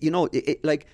You 0.00 0.10
know, 0.10 0.26
it, 0.26 0.48
it, 0.48 0.64
like 0.64 0.86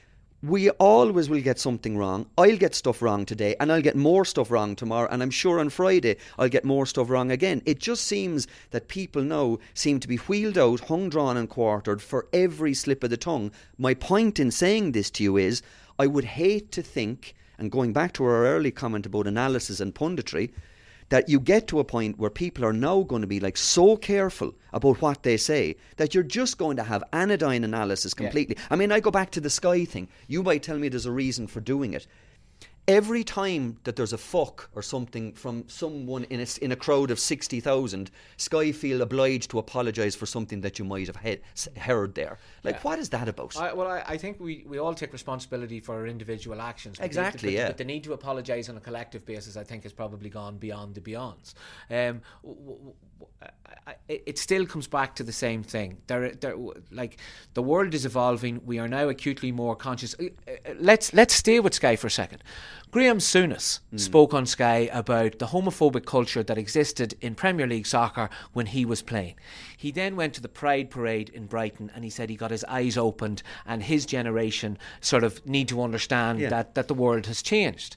we 0.42 0.68
always 0.70 1.30
will 1.30 1.40
get 1.40 1.59
something 1.59 1.96
wrong. 1.96 2.26
I'll 2.36 2.59
get 2.59 2.74
stuff 2.74 3.00
wrong 3.00 3.24
today, 3.24 3.57
and 3.61 3.72
I'll 3.72 3.80
get 3.80 3.96
more 3.96 4.26
stuff 4.26 4.50
wrong 4.50 4.76
tomorrow, 4.76 5.09
and 5.11 5.22
I'm 5.22 5.30
sure 5.30 5.59
on 5.59 5.70
Friday 5.70 6.16
I'll 6.38 6.50
get 6.50 6.66
more 6.66 6.84
stuff 6.84 7.09
wrong 7.09 7.30
again. 7.30 7.62
It 7.64 7.78
just 7.78 8.05
seems 8.05 8.46
that 8.70 8.88
people 8.88 9.22
now 9.22 9.59
seem 9.72 10.00
to 10.00 10.09
be 10.09 10.16
wheeled 10.16 10.59
out, 10.59 10.80
hung, 10.80 11.09
drawn, 11.09 11.38
and 11.38 11.48
quartered 11.48 12.02
for 12.02 12.26
every 12.32 12.74
slip 12.74 13.02
of 13.02 13.11
the 13.11 13.16
tongue. 13.16 13.52
My 13.78 13.94
point 13.94 14.38
in 14.38 14.50
saying 14.50 14.92
this 14.92 15.11
to 15.12 15.22
you 15.22 15.38
is 15.38 15.62
I 15.98 16.07
would 16.07 16.24
hate 16.24 16.70
to 16.72 16.82
think, 16.82 17.34
and 17.57 17.70
going 17.70 17.94
back 17.94 18.12
to 18.14 18.24
our 18.24 18.44
early 18.44 18.70
comment 18.70 19.07
about 19.07 19.26
analysis 19.26 19.80
and 19.80 19.94
punditry, 19.94 20.50
that 21.09 21.28
you 21.28 21.38
get 21.38 21.68
to 21.68 21.80
a 21.80 21.84
point 21.84 22.18
where 22.18 22.30
people 22.30 22.64
are 22.64 22.72
now 22.72 23.02
going 23.02 23.22
to 23.22 23.28
be 23.28 23.40
like 23.40 23.57
so 23.57 23.96
careful 23.96 24.55
about 24.72 25.00
what 25.00 25.22
they 25.22 25.36
say 25.36 25.76
that 25.96 26.14
you're 26.14 26.24
just 26.24 26.59
going 26.59 26.76
to 26.76 26.82
have 26.82 27.05
anodyne 27.12 27.64
analysis 27.64 28.14
completely. 28.14 28.57
I 28.70 28.76
mean, 28.76 28.90
I 28.90 29.00
go 29.00 29.11
back 29.11 29.30
to 29.32 29.40
the 29.40 29.50
sky 29.50 29.84
thing. 29.84 30.09
You 30.26 30.42
might 30.42 30.62
tell 30.62 30.78
me 30.78 30.88
there's 30.88 31.07
a 31.07 31.12
reason 31.12 31.46
for 31.46 31.61
doing 31.61 31.92
it. 31.92 32.07
Every 32.87 33.24
time 33.24 33.78
that 33.85 33.97
there's 33.97 34.12
a 34.12 34.18
fuck 34.18 34.68
or 34.74 34.82
something 34.82 35.32
from 35.32 35.64
someone 35.68 36.24
in 36.24 36.41
a, 36.41 36.47
in 36.61 36.70
a 36.70 36.76
crowd 36.76 37.11
of 37.11 37.18
60,000, 37.18 38.11
Sky 38.37 38.72
feel 38.72 39.01
obliged 39.01 39.51
to 39.53 39.59
apologise 39.59 40.14
for 40.14 40.26
something 40.26 40.61
that 40.61 40.78
you 40.78 40.85
might 40.85 41.07
have 41.07 41.16
he- 41.16 41.41
heard 41.80 42.14
there. 42.14 42.37
Like, 42.62 42.74
Yeah. 42.74 42.80
what 42.82 42.99
is 42.99 43.09
that 43.09 43.26
about? 43.26 43.57
I, 43.57 43.72
well, 43.72 43.89
I, 43.89 44.03
I 44.07 44.18
think 44.18 44.39
we, 44.39 44.64
we 44.68 44.76
all 44.76 44.93
take 44.93 45.14
responsibility 45.14 45.80
for 45.80 45.95
our 45.95 46.07
individual 46.07 46.61
actions. 46.61 46.99
But 46.99 47.05
the- 47.05 47.07
Exactly, 47.07 47.49
but, 47.51 47.55
yeah. 47.55 47.66
But 47.68 47.78
the 47.78 47.85
need 47.87 48.05
to 48.05 48.12
apologise 48.12 48.68
on 48.68 48.76
a 48.76 48.80
collective 48.80 49.24
basis, 49.24 49.57
I 49.57 49.64
think, 49.64 49.85
has 49.85 49.95
probably 49.95 50.28
gone 50.28 50.59
beyond 50.59 50.95
the 50.95 51.01
beyonds. 51.01 51.55
Um, 51.89 52.20
w- 52.43 52.61
w- 52.66 52.95
I- 53.86 53.96
I- 54.08 54.20
it 54.26 54.38
still 54.38 54.64
comes 54.66 54.86
back 54.86 55.14
to 55.16 55.22
the 55.22 55.32
same 55.32 55.62
thing. 55.62 55.98
There, 56.06 56.30
there, 56.32 56.56
like 56.90 57.18
the 57.52 57.62
world 57.62 57.92
is 57.94 58.06
evolving. 58.06 58.62
We 58.64 58.78
are 58.78 58.88
now 58.88 59.08
acutely 59.10 59.52
more 59.52 59.76
conscious. 59.76 60.14
Uh, 60.18 60.24
uh, 60.48 60.72
Let's 60.78 61.12
let's 61.12 61.34
stay 61.34 61.60
with 61.60 61.74
Sky 61.74 61.96
for 61.96 62.06
a 62.06 62.10
second. 62.10 62.42
Graham 62.90 63.18
Souness 63.18 63.80
spoke 63.96 64.32
on 64.32 64.46
Sky 64.46 64.88
about 64.92 65.38
the 65.38 65.46
homophobic 65.48 66.06
culture 66.06 66.42
that 66.44 66.56
existed 66.56 67.14
in 67.20 67.34
Premier 67.34 67.66
League 67.66 67.86
soccer 67.86 68.30
when 68.54 68.66
he 68.66 68.84
was 68.86 69.02
playing. 69.02 69.34
He 69.76 69.90
then 69.90 70.16
went 70.16 70.32
to 70.34 70.40
the 70.40 70.48
Pride 70.48 70.90
Parade 70.90 71.28
in 71.30 71.46
Brighton 71.46 71.90
and 71.94 72.04
he 72.04 72.10
said 72.10 72.30
he 72.30 72.36
got 72.36 72.52
his 72.52 72.64
eyes 72.64 72.96
opened 72.96 73.42
and 73.66 73.82
his 73.82 74.06
generation 74.06 74.78
sort 75.00 75.24
of 75.24 75.44
need 75.44 75.68
to 75.68 75.82
understand 75.82 76.38
Yeah. 76.40 76.48
that, 76.50 76.74
that 76.74 76.88
the 76.88 76.94
world 76.94 77.26
has 77.26 77.42
changed. 77.42 77.96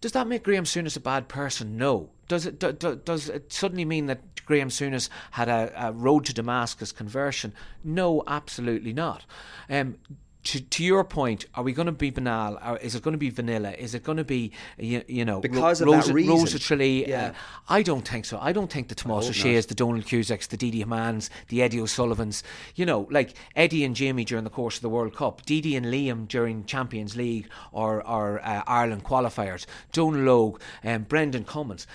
Does 0.00 0.12
that 0.12 0.28
make 0.28 0.44
Graham 0.44 0.64
Souness 0.64 0.96
a 0.96 1.00
bad 1.00 1.28
person? 1.28 1.76
No. 1.76 2.10
Does 2.30 2.46
it 2.46 2.60
do, 2.60 2.70
do, 2.70 2.94
does 2.94 3.28
it 3.28 3.52
suddenly 3.52 3.84
mean 3.84 4.06
that 4.06 4.44
Graham 4.46 4.68
Souness 4.68 5.08
had 5.32 5.48
a, 5.48 5.72
a 5.88 5.90
road 5.90 6.26
to 6.26 6.32
Damascus 6.32 6.92
conversion? 6.92 7.52
No, 7.82 8.22
absolutely 8.24 8.92
not. 8.92 9.24
Um, 9.68 9.96
to, 10.42 10.60
to 10.60 10.84
your 10.84 11.04
point, 11.04 11.44
are 11.54 11.62
we 11.62 11.72
going 11.72 11.86
to 11.86 11.92
be 11.92 12.10
banal? 12.10 12.56
Or 12.64 12.78
is 12.78 12.94
it 12.94 13.02
going 13.02 13.12
to 13.12 13.18
be 13.18 13.30
vanilla? 13.30 13.72
Is 13.72 13.94
it 13.94 14.04
going 14.04 14.18
to 14.18 14.24
be, 14.24 14.52
you, 14.78 15.02
you 15.06 15.24
know, 15.24 15.40
Because 15.40 15.80
of 15.80 15.88
Rosa, 15.88 16.08
that 16.08 16.14
reason. 16.14 16.34
Rosa 16.34 16.58
Tralee? 16.58 17.08
Yeah. 17.08 17.26
Uh, 17.26 17.32
I 17.68 17.82
don't 17.82 18.06
think 18.06 18.24
so. 18.24 18.38
I 18.40 18.52
don't 18.52 18.72
think 18.72 18.88
the 18.88 18.94
Tomás 18.94 19.24
Ó 19.24 19.32
Sé's, 19.32 19.66
the 19.66 19.74
Dónal 19.74 20.02
Cusacks, 20.02 20.48
the 20.48 20.56
Didi 20.56 20.82
Hamanns, 20.84 21.28
the 21.48 21.62
Eddie 21.62 21.80
O'Sullivans, 21.80 22.42
you 22.74 22.86
know, 22.86 23.06
like 23.10 23.34
Eddie 23.54 23.84
and 23.84 23.94
Jamie 23.94 24.24
during 24.24 24.44
the 24.44 24.50
course 24.50 24.76
of 24.76 24.82
the 24.82 24.88
World 24.88 25.14
Cup, 25.14 25.44
Didi 25.44 25.76
and 25.76 25.86
Liam 25.86 26.26
during 26.26 26.64
Champions 26.64 27.16
League 27.16 27.48
or, 27.72 28.06
or 28.06 28.40
uh, 28.40 28.62
Ireland 28.66 29.04
qualifiers, 29.04 29.66
Dónal 29.92 30.24
Óg, 30.24 30.60
um, 30.84 31.02
Brendan 31.02 31.44
Cummins. 31.44 31.86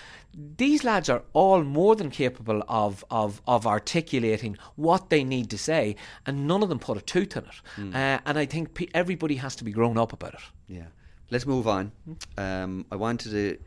These 0.57 0.83
lads 0.83 1.09
are 1.09 1.23
all 1.31 1.63
more 1.63 1.95
than 1.95 2.09
capable 2.09 2.61
of, 2.67 3.05
of, 3.09 3.41
of 3.47 3.65
articulating 3.65 4.57
what 4.75 5.09
they 5.09 5.23
need 5.23 5.49
to 5.51 5.57
say, 5.57 5.95
and 6.25 6.45
none 6.45 6.61
of 6.61 6.69
them 6.69 6.79
put 6.79 6.97
a 6.97 7.01
tooth 7.01 7.37
in 7.37 7.43
it. 7.45 7.61
Hmm. 7.75 7.95
Uh, 7.95 8.19
and 8.25 8.37
I 8.37 8.45
think 8.45 8.73
pe- 8.73 8.87
everybody 8.93 9.35
has 9.35 9.55
to 9.57 9.63
be 9.63 9.71
grown 9.71 9.97
up 9.97 10.11
about 10.11 10.33
it. 10.33 10.41
Yeah. 10.67 10.87
Let's 11.31 11.45
move 11.45 11.67
on. 11.67 11.91
Um, 12.37 12.85
I 12.91 12.97
wanted 12.97 13.31
to 13.31 13.57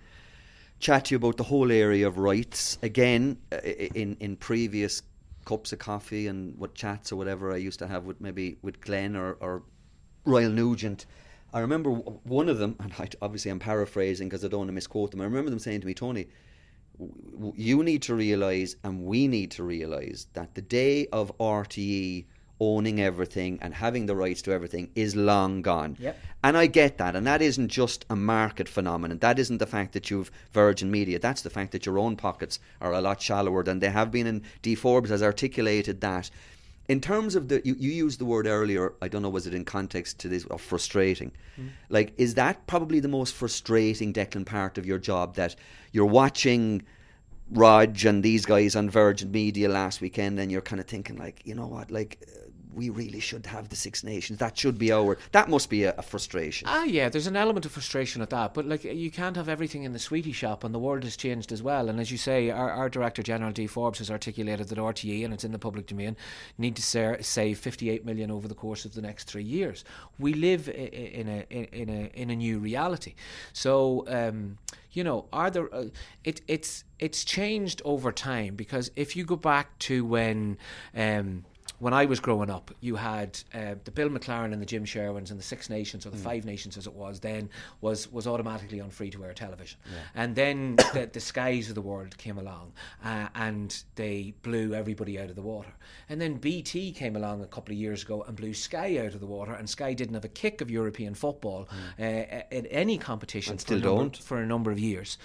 chat 0.78 1.06
to 1.06 1.14
you 1.14 1.16
about 1.16 1.38
the 1.38 1.44
whole 1.44 1.72
area 1.72 2.06
of 2.06 2.18
rights. 2.18 2.78
Again, 2.82 3.38
uh, 3.50 3.56
in, 3.56 4.16
in 4.20 4.36
previous 4.36 5.02
cups 5.44 5.72
of 5.72 5.78
coffee 5.78 6.26
and 6.26 6.56
what 6.58 6.74
chats 6.74 7.10
or 7.10 7.16
whatever 7.16 7.52
I 7.52 7.56
used 7.56 7.78
to 7.78 7.86
have 7.86 8.04
with 8.04 8.20
maybe 8.20 8.58
with 8.60 8.80
Glenn 8.82 9.16
or, 9.16 9.38
or 9.40 9.62
Ryle 10.24 10.50
Nugent. 10.50 11.06
I 11.52 11.60
remember 11.60 11.90
one 11.90 12.50
of 12.50 12.58
them, 12.58 12.76
and 12.78 12.92
I, 12.98 13.08
obviously 13.22 13.50
I'm 13.50 13.58
paraphrasing 13.58 14.28
because 14.28 14.44
I 14.44 14.48
don't 14.48 14.58
want 14.58 14.68
to 14.68 14.74
misquote 14.74 15.10
them. 15.10 15.22
I 15.22 15.24
remember 15.24 15.48
them 15.48 15.58
saying 15.58 15.80
to 15.80 15.86
me, 15.86 15.94
Tony, 15.94 16.28
you 17.54 17.82
need 17.82 18.02
to 18.02 18.14
realise 18.14 18.76
and 18.84 19.04
we 19.04 19.28
need 19.28 19.50
to 19.52 19.62
realise 19.62 20.26
that 20.32 20.54
the 20.54 20.62
day 20.62 21.06
of 21.12 21.36
RTE 21.38 22.24
owning 22.60 23.00
everything 23.00 23.58
and 23.62 23.72
having 23.72 24.06
the 24.06 24.16
rights 24.16 24.42
to 24.42 24.52
everything 24.52 24.90
is 24.94 25.14
long 25.14 25.62
gone. 25.62 25.96
Yep. 26.00 26.18
And 26.42 26.56
I 26.56 26.66
get 26.66 26.98
that. 26.98 27.14
And 27.14 27.26
that 27.26 27.42
isn't 27.42 27.68
just 27.68 28.04
a 28.10 28.16
market 28.16 28.68
phenomenon. 28.68 29.18
That 29.18 29.38
isn't 29.38 29.58
the 29.58 29.66
fact 29.66 29.92
that 29.92 30.10
you've 30.10 30.30
Virgin 30.52 30.90
Media. 30.90 31.18
That's 31.18 31.42
the 31.42 31.50
fact 31.50 31.72
that 31.72 31.86
your 31.86 31.98
own 31.98 32.16
pockets 32.16 32.58
are 32.80 32.92
a 32.92 33.00
lot 33.00 33.22
shallower 33.22 33.62
than 33.62 33.78
they 33.78 33.90
have 33.90 34.10
been. 34.10 34.26
And 34.26 34.42
Dee 34.62 34.74
Forbes 34.74 35.10
has 35.10 35.22
articulated 35.22 36.00
that. 36.00 36.30
In 36.88 37.00
terms 37.00 37.34
of 37.34 37.48
the, 37.48 37.60
you, 37.64 37.76
you 37.78 37.90
used 37.90 38.18
the 38.18 38.24
word 38.24 38.46
earlier, 38.46 38.94
I 39.02 39.08
don't 39.08 39.20
know, 39.20 39.28
was 39.28 39.46
it 39.46 39.54
in 39.54 39.64
context 39.64 40.18
to 40.20 40.28
this, 40.28 40.44
of 40.46 40.60
frustrating? 40.62 41.32
Like, 41.90 42.14
is 42.16 42.34
that 42.34 42.66
probably 42.66 43.00
the 43.00 43.08
most 43.08 43.34
frustrating, 43.34 44.12
Declan, 44.12 44.46
part 44.46 44.78
of 44.78 44.86
your 44.86 44.98
job 44.98 45.34
that 45.34 45.54
you're 45.92 46.06
watching 46.06 46.82
Rog 47.50 48.04
and 48.04 48.22
these 48.22 48.46
guys 48.46 48.76
on 48.76 48.88
Virgin 48.90 49.30
Media 49.30 49.68
last 49.68 50.00
weekend, 50.00 50.38
and 50.38 50.50
you're 50.52 50.60
kind 50.62 50.80
of 50.80 50.86
thinking, 50.86 51.16
like, 51.16 51.42
you 51.44 51.54
know 51.54 51.66
what, 51.66 51.90
like, 51.90 52.18
uh, 52.22 52.47
we 52.74 52.90
really 52.90 53.20
should 53.20 53.46
have 53.46 53.68
the 53.68 53.76
Six 53.76 54.04
Nations. 54.04 54.38
That 54.38 54.56
should 54.56 54.78
be 54.78 54.92
our. 54.92 55.18
That 55.32 55.48
must 55.48 55.70
be 55.70 55.84
a, 55.84 55.94
a 55.96 56.02
frustration. 56.02 56.68
Ah, 56.70 56.84
yeah, 56.84 57.08
there's 57.08 57.26
an 57.26 57.36
element 57.36 57.66
of 57.66 57.72
frustration 57.72 58.22
at 58.22 58.30
that, 58.30 58.54
but 58.54 58.66
like 58.66 58.84
you 58.84 59.10
can't 59.10 59.36
have 59.36 59.48
everything 59.48 59.84
in 59.84 59.92
the 59.92 59.98
sweetie 59.98 60.32
shop, 60.32 60.64
and 60.64 60.74
the 60.74 60.78
world 60.78 61.04
has 61.04 61.16
changed 61.16 61.52
as 61.52 61.62
well. 61.62 61.88
And 61.88 62.00
as 62.00 62.10
you 62.10 62.18
say, 62.18 62.50
our, 62.50 62.70
our 62.70 62.88
Director 62.88 63.22
General 63.22 63.52
Dee 63.52 63.66
Forbes 63.66 63.98
has 63.98 64.10
articulated 64.10 64.68
that 64.68 64.78
RTE, 64.78 65.24
and 65.24 65.34
it's 65.34 65.44
in 65.44 65.52
the 65.52 65.58
public 65.58 65.86
domain, 65.86 66.16
need 66.56 66.76
to 66.76 66.82
sa- 66.82 67.16
save 67.20 67.58
58 67.58 68.04
million 68.04 68.30
over 68.30 68.48
the 68.48 68.54
course 68.54 68.84
of 68.84 68.94
the 68.94 69.02
next 69.02 69.24
three 69.24 69.44
years. 69.44 69.84
We 70.18 70.34
live 70.34 70.68
in 70.68 71.28
a 71.28 71.46
in 71.50 71.88
a 71.88 72.10
in 72.14 72.30
a 72.30 72.36
new 72.36 72.58
reality, 72.58 73.14
so. 73.52 74.04
Um, 74.08 74.58
you 74.90 75.04
know, 75.04 75.26
are 75.32 75.50
there? 75.50 75.72
Uh, 75.72 75.84
it, 76.24 76.40
it's 76.48 76.82
it's 76.98 77.22
changed 77.22 77.82
over 77.84 78.10
time 78.10 78.56
because 78.56 78.90
if 78.96 79.14
you 79.14 79.24
go 79.24 79.36
back 79.36 79.78
to 79.80 80.04
when 80.04 80.58
um, 80.96 81.44
when 81.78 81.94
I 81.94 82.06
was 82.06 82.18
growing 82.20 82.50
up, 82.50 82.72
you 82.80 82.96
had 82.96 83.38
uh, 83.54 83.74
the 83.84 83.90
Bill 83.90 84.08
McLaren 84.08 84.52
and 84.52 84.60
the 84.60 84.66
Jim 84.66 84.84
Sherwins 84.84 85.30
and 85.30 85.38
the 85.38 85.44
Six 85.44 85.70
Nations 85.70 86.04
or 86.06 86.10
the 86.10 86.16
Five 86.16 86.44
Nations 86.44 86.76
as 86.76 86.86
it 86.86 86.92
was 86.92 87.20
then 87.20 87.48
was 87.80 88.10
was 88.10 88.26
automatically 88.26 88.80
on 88.80 88.90
free 88.90 89.10
to 89.10 89.24
air 89.24 89.32
television, 89.34 89.78
and 90.14 90.34
then 90.34 90.76
the, 90.94 91.08
the 91.12 91.20
skies 91.20 91.68
of 91.68 91.74
the 91.74 91.82
world 91.82 92.16
came 92.18 92.38
along 92.38 92.72
uh, 93.04 93.28
and 93.34 93.82
they 93.94 94.34
blew 94.42 94.74
everybody 94.74 95.18
out 95.20 95.30
of 95.30 95.36
the 95.36 95.42
water, 95.42 95.72
and 96.08 96.20
then 96.20 96.34
BT 96.36 96.92
came 96.92 97.14
along 97.16 97.42
a 97.42 97.46
couple 97.46 97.72
of 97.72 97.78
years 97.78 98.02
ago 98.02 98.22
and 98.26 98.36
blew 98.36 98.54
Sky 98.54 98.98
out 98.98 99.14
of 99.14 99.20
the 99.20 99.26
water, 99.26 99.52
and 99.52 99.68
Sky 99.70 99.92
didn't 99.94 100.14
have 100.14 100.24
a 100.24 100.28
kick 100.28 100.60
of 100.60 100.70
European 100.70 101.14
football 101.14 101.68
uh, 102.00 102.02
in 102.02 102.66
any 102.66 102.98
competition 102.98 103.52
And 103.52 103.60
still 103.60 103.78
number- 103.78 103.88
don't. 104.02 104.16
for 104.16 104.38
a 104.42 104.46
number 104.46 104.70
of 104.70 104.78
years. 104.78 105.18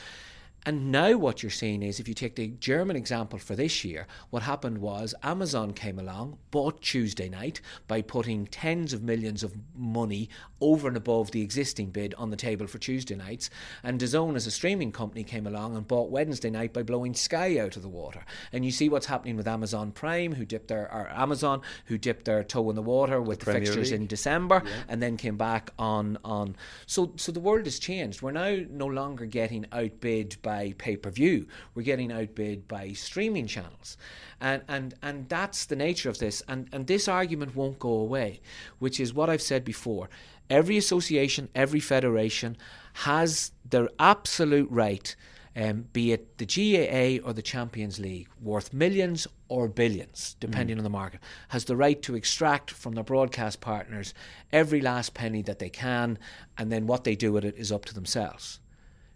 And 0.66 0.92
now 0.92 1.18
what 1.18 1.44
you're 1.44 1.50
seeing 1.50 1.84
is 1.84 2.00
if 2.00 2.08
you 2.08 2.14
take 2.14 2.36
the 2.36 2.48
German 2.48 2.96
example 2.96 3.38
for 3.38 3.56
this 3.56 3.84
year, 3.84 4.08
what 4.30 4.44
happened 4.44 4.78
was 4.78 5.14
Amazon 5.22 5.74
came 5.74 6.00
along, 6.00 6.38
bought 6.52 6.82
Tuesday 6.82 7.28
night 7.28 7.60
by 7.88 8.02
putting 8.02 8.48
tens 8.48 8.94
of 8.94 9.04
millions 9.04 9.44
of 9.44 9.54
money 9.76 10.30
over 10.62 10.88
and 10.88 10.96
above 10.96 11.32
the 11.32 11.42
existing 11.42 11.88
bid 11.88 12.14
on 12.16 12.30
the 12.30 12.38
table 12.38 12.66
for 12.68 12.78
Tuesday 12.78 13.16
nights. 13.16 13.50
And 13.84 14.00
DAZN 14.00 14.36
as 14.36 14.48
a 14.48 14.52
streaming 14.52 14.94
company 14.94 15.26
came 15.26 15.46
along 15.46 15.76
and 15.76 15.86
bought 15.88 16.10
Wednesday 16.10 16.50
night 16.50 16.72
by 16.72 16.84
blowing 16.84 17.14
Sky 17.14 17.60
out 17.60 17.76
of 17.76 17.82
the 17.82 17.90
water. 17.90 18.24
And 18.54 18.64
you 18.64 18.72
see 18.72 18.88
what's 18.88 19.08
happening 19.08 19.36
with 19.36 19.48
Amazon 19.48 19.92
Prime, 19.92 20.34
who 20.34 20.46
dipped 20.46 20.70
their 20.70 20.90
or 20.94 21.10
Amazon, 21.12 21.62
who 21.86 21.98
dipped 21.98 22.24
their 22.24 22.44
toe 22.44 22.70
in 22.70 22.78
the 22.78 22.82
water 22.82 23.22
with 23.22 23.40
the, 23.40 23.46
Premier 23.46 23.66
fixtures 23.66 23.92
League. 23.92 24.02
in 24.02 24.08
December 24.08 24.64
and 24.88 25.02
then 25.02 25.18
came 25.18 25.36
back 25.38 25.72
on 25.78 26.18
on 26.24 26.56
so 26.86 27.12
so 27.18 27.32
the 27.32 27.40
world 27.42 27.66
has 27.66 27.80
changed. 27.80 28.22
We're 28.22 28.32
now 28.32 28.60
no 28.70 28.86
longer 28.86 29.26
getting 29.26 29.66
outbid 29.74 30.38
by 30.42 30.53
pay-per-view. 30.78 31.48
We're 31.74 31.84
getting 31.84 32.12
outbid 32.12 32.68
by 32.68 32.94
streaming 32.94 33.48
channels. 33.48 33.98
And 34.40 34.62
and 34.68 34.94
and 35.02 35.30
that's 35.30 35.66
the 35.66 35.76
nature 35.76 36.10
of 36.10 36.18
this 36.18 36.44
and 36.48 36.68
and 36.74 36.88
this 36.88 37.08
argument 37.08 37.56
won't 37.56 37.80
go 37.80 37.94
away, 38.06 38.42
which 38.80 39.00
is 39.00 39.14
what 39.14 39.30
I've 39.30 39.42
said 39.42 39.64
before. 39.64 40.10
Every 40.50 40.78
association, 40.78 41.50
every 41.56 41.80
federation 41.80 42.58
has 42.94 43.52
their 43.70 43.90
absolute 44.00 44.70
right 44.70 45.16
um, 45.56 45.86
be 45.94 46.12
it 46.12 46.38
the 46.38 46.46
GAA 46.46 47.26
or 47.26 47.34
the 47.34 47.42
Champions 47.42 48.00
League, 48.00 48.28
worth 48.42 48.74
millions 48.74 49.28
or 49.48 49.68
billions, 49.68 50.36
depending 50.40 50.78
on 50.78 50.84
the 50.84 50.90
market, 50.90 51.20
has 51.50 51.66
the 51.66 51.76
right 51.76 52.02
to 52.02 52.16
extract 52.16 52.72
from 52.72 52.94
their 52.94 53.04
broadcast 53.04 53.62
partners 53.62 54.14
every 54.52 54.82
last 54.82 55.14
penny 55.14 55.42
that 55.44 55.60
they 55.60 55.70
can, 55.70 56.18
and 56.58 56.72
then 56.72 56.88
what 56.88 57.04
they 57.04 57.16
do 57.16 57.32
with 57.32 57.46
it 57.46 57.56
is 57.56 57.72
up 57.72 57.86
to 57.86 57.94
themselves. 57.94 58.60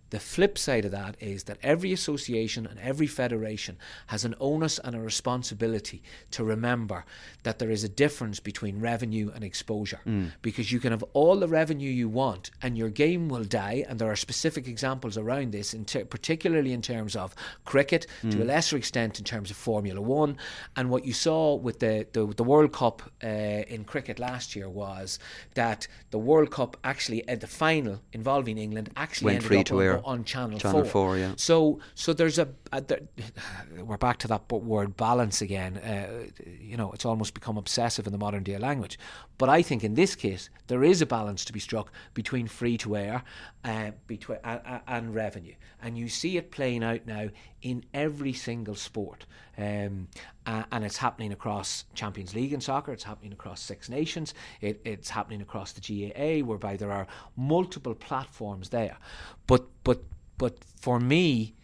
The 0.09 0.19
flip 0.19 0.57
side 0.57 0.85
of 0.85 0.91
that 0.91 1.17
is 1.19 1.43
that 1.43 1.57
every 1.61 1.91
association 1.91 2.65
and 2.65 2.79
every 2.79 3.07
federation 3.07 3.77
has 4.07 4.23
an 4.23 4.35
onus 4.39 4.79
and 4.79 4.95
a 4.95 4.99
responsibility 4.99 6.01
to 6.31 6.43
remember 6.43 7.05
that 7.43 7.59
there 7.59 7.69
is 7.69 7.83
a 7.83 7.89
difference 7.89 8.39
between 8.39 8.79
revenue 8.79 9.31
and 9.33 9.43
exposure. 9.43 9.99
Mm. 10.05 10.31
Because 10.41 10.71
you 10.71 10.79
can 10.79 10.91
have 10.91 11.03
all 11.13 11.37
the 11.37 11.47
revenue 11.47 11.89
you 11.89 12.09
want 12.09 12.51
and 12.61 12.77
your 12.77 12.89
game 12.89 13.27
will 13.29 13.43
die. 13.43 13.85
And 13.87 13.99
there 13.99 14.09
are 14.09 14.15
specific 14.15 14.67
examples 14.67 15.17
around 15.17 15.51
this, 15.51 15.73
in 15.73 15.85
ter- 15.85 16.05
particularly 16.05 16.73
in 16.73 16.81
terms 16.81 17.15
of 17.15 17.35
cricket, 17.65 18.07
mm. 18.23 18.31
to 18.31 18.43
a 18.43 18.45
lesser 18.45 18.77
extent 18.77 19.19
in 19.19 19.25
terms 19.25 19.51
of 19.51 19.57
Formula 19.57 20.01
One. 20.01 20.37
And 20.75 20.89
what 20.89 21.05
you 21.05 21.13
saw 21.13 21.55
with 21.55 21.79
the, 21.79 22.07
the, 22.13 22.25
the 22.27 22.43
World 22.43 22.71
Cup 22.71 23.01
uh, 23.23 23.27
in 23.27 23.83
cricket 23.83 24.19
last 24.19 24.55
year 24.55 24.69
was 24.69 25.19
that 25.55 25.87
the 26.11 26.19
World 26.19 26.51
Cup 26.51 26.77
actually, 26.83 27.27
at 27.27 27.41
the 27.41 27.47
final 27.47 28.01
involving 28.13 28.57
England, 28.57 28.89
actually 28.95 29.25
Went 29.25 29.35
ended 29.37 29.47
free 29.47 29.59
up 29.59 29.65
to 29.65 29.75
on, 29.75 29.96
on 30.03 30.23
Channel, 30.23 30.59
Channel 30.59 30.83
4. 30.83 30.91
4, 30.91 31.17
yeah. 31.17 31.33
So 31.37 31.79
so 31.95 32.13
there's 32.13 32.39
a, 32.39 32.49
a 32.71 32.81
there, 32.81 33.01
we're 33.83 33.97
back 33.97 34.17
to 34.19 34.27
that 34.29 34.51
word 34.51 34.97
balance 34.97 35.41
again. 35.41 35.77
Uh, 35.77 36.27
you 36.61 36.77
know, 36.77 36.91
it's 36.91 37.05
almost 37.05 37.33
become 37.33 37.57
obsessive 37.57 38.05
in 38.05 38.11
the 38.11 38.17
modern 38.19 38.43
day 38.43 38.57
language. 38.57 38.97
But 39.37 39.49
I 39.49 39.61
think 39.61 39.83
in 39.83 39.93
this 39.93 40.15
case 40.15 40.49
there 40.67 40.83
is 40.83 41.01
a 41.01 41.05
balance 41.05 41.45
to 41.45 41.53
be 41.53 41.59
struck 41.59 41.91
between 42.13 42.47
free 42.47 42.77
to 42.79 42.97
air 42.97 43.23
uh, 43.63 43.91
between 44.07 44.39
uh, 44.43 44.79
and 44.87 45.13
revenue, 45.13 45.53
and 45.81 45.97
you 45.97 46.09
see 46.09 46.37
it 46.37 46.51
playing 46.51 46.83
out 46.83 47.05
now 47.05 47.29
in 47.61 47.83
every 47.93 48.33
single 48.33 48.75
sport. 48.75 49.25
Um, 49.57 50.07
uh, 50.45 50.63
and 50.71 50.83
it's 50.83 50.97
happening 50.97 51.31
across 51.33 51.85
Champions 51.93 52.35
League 52.35 52.53
in 52.53 52.61
soccer. 52.61 52.93
It's 52.93 53.03
happening 53.03 53.33
across 53.33 53.61
Six 53.61 53.89
Nations. 53.89 54.33
It, 54.61 54.81
it's 54.85 55.09
happening 55.09 55.41
across 55.41 55.73
the 55.73 55.81
GAA, 55.81 56.45
whereby 56.45 56.77
there 56.77 56.91
are 56.91 57.07
multiple 57.35 57.95
platforms 57.95 58.69
there. 58.69 58.97
But 59.45 59.65
but 59.83 60.03
but 60.37 60.57
for 60.79 60.99
me, 60.99 61.55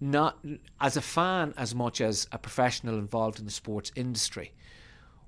not 0.00 0.38
as 0.80 0.96
a 0.96 1.02
fan 1.02 1.54
as 1.56 1.74
much 1.74 2.00
as 2.00 2.26
a 2.32 2.38
professional 2.38 2.98
involved 2.98 3.38
in 3.38 3.44
the 3.44 3.50
sports 3.50 3.90
industry, 3.94 4.52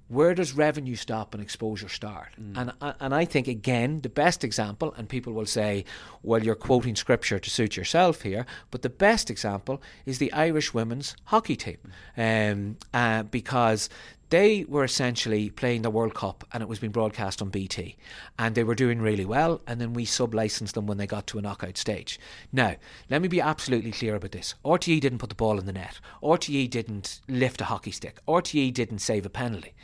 where 0.08 0.34
does 0.34 0.54
revenue 0.54 0.96
stop 0.96 1.34
and 1.34 1.42
exposure 1.42 1.88
start? 1.88 2.28
Mm. 2.40 2.56
And 2.80 2.96
and 3.00 3.14
I 3.14 3.24
think 3.24 3.46
again 3.46 4.00
the 4.00 4.08
best 4.08 4.42
example, 4.42 4.94
and 4.96 5.08
people 5.08 5.32
will 5.32 5.46
say, 5.46 5.84
well, 6.22 6.42
you're 6.42 6.54
quoting 6.54 6.96
scripture 6.96 7.38
to 7.38 7.50
suit 7.50 7.76
yourself 7.76 8.22
here, 8.22 8.46
but 8.70 8.82
the 8.82 8.90
best 8.90 9.30
example 9.30 9.82
is 10.06 10.18
the 10.18 10.32
Irish 10.32 10.74
women's 10.74 11.14
hockey 11.24 11.56
team, 11.56 11.78
um, 12.16 12.76
uh, 12.94 13.22
because 13.24 13.88
they 14.30 14.64
were 14.68 14.84
essentially 14.84 15.50
playing 15.50 15.82
the 15.82 15.90
World 15.90 16.14
Cup 16.14 16.44
and 16.52 16.62
it 16.62 16.68
was 16.68 16.78
being 16.78 16.92
broadcast 16.92 17.40
on 17.40 17.48
BT. 17.48 17.96
And 18.38 18.54
they 18.54 18.64
were 18.64 18.74
doing 18.74 19.00
really 19.00 19.24
well. 19.24 19.60
And 19.66 19.80
then 19.80 19.94
we 19.94 20.04
sub 20.04 20.34
licensed 20.34 20.74
them 20.74 20.86
when 20.86 20.98
they 20.98 21.06
got 21.06 21.26
to 21.28 21.38
a 21.38 21.42
knockout 21.42 21.78
stage. 21.78 22.20
Now, 22.52 22.76
let 23.10 23.22
me 23.22 23.28
be 23.28 23.40
absolutely 23.40 23.92
clear 23.92 24.16
about 24.16 24.32
this 24.32 24.54
RTE 24.64 25.00
didn't 25.00 25.18
put 25.18 25.30
the 25.30 25.34
ball 25.34 25.58
in 25.58 25.66
the 25.66 25.72
net, 25.72 26.00
RTE 26.22 26.68
didn't 26.70 27.20
lift 27.28 27.60
a 27.60 27.64
hockey 27.64 27.90
stick, 27.90 28.20
RTE 28.26 28.72
didn't 28.72 28.98
save 28.98 29.24
a 29.24 29.30
penalty. 29.30 29.74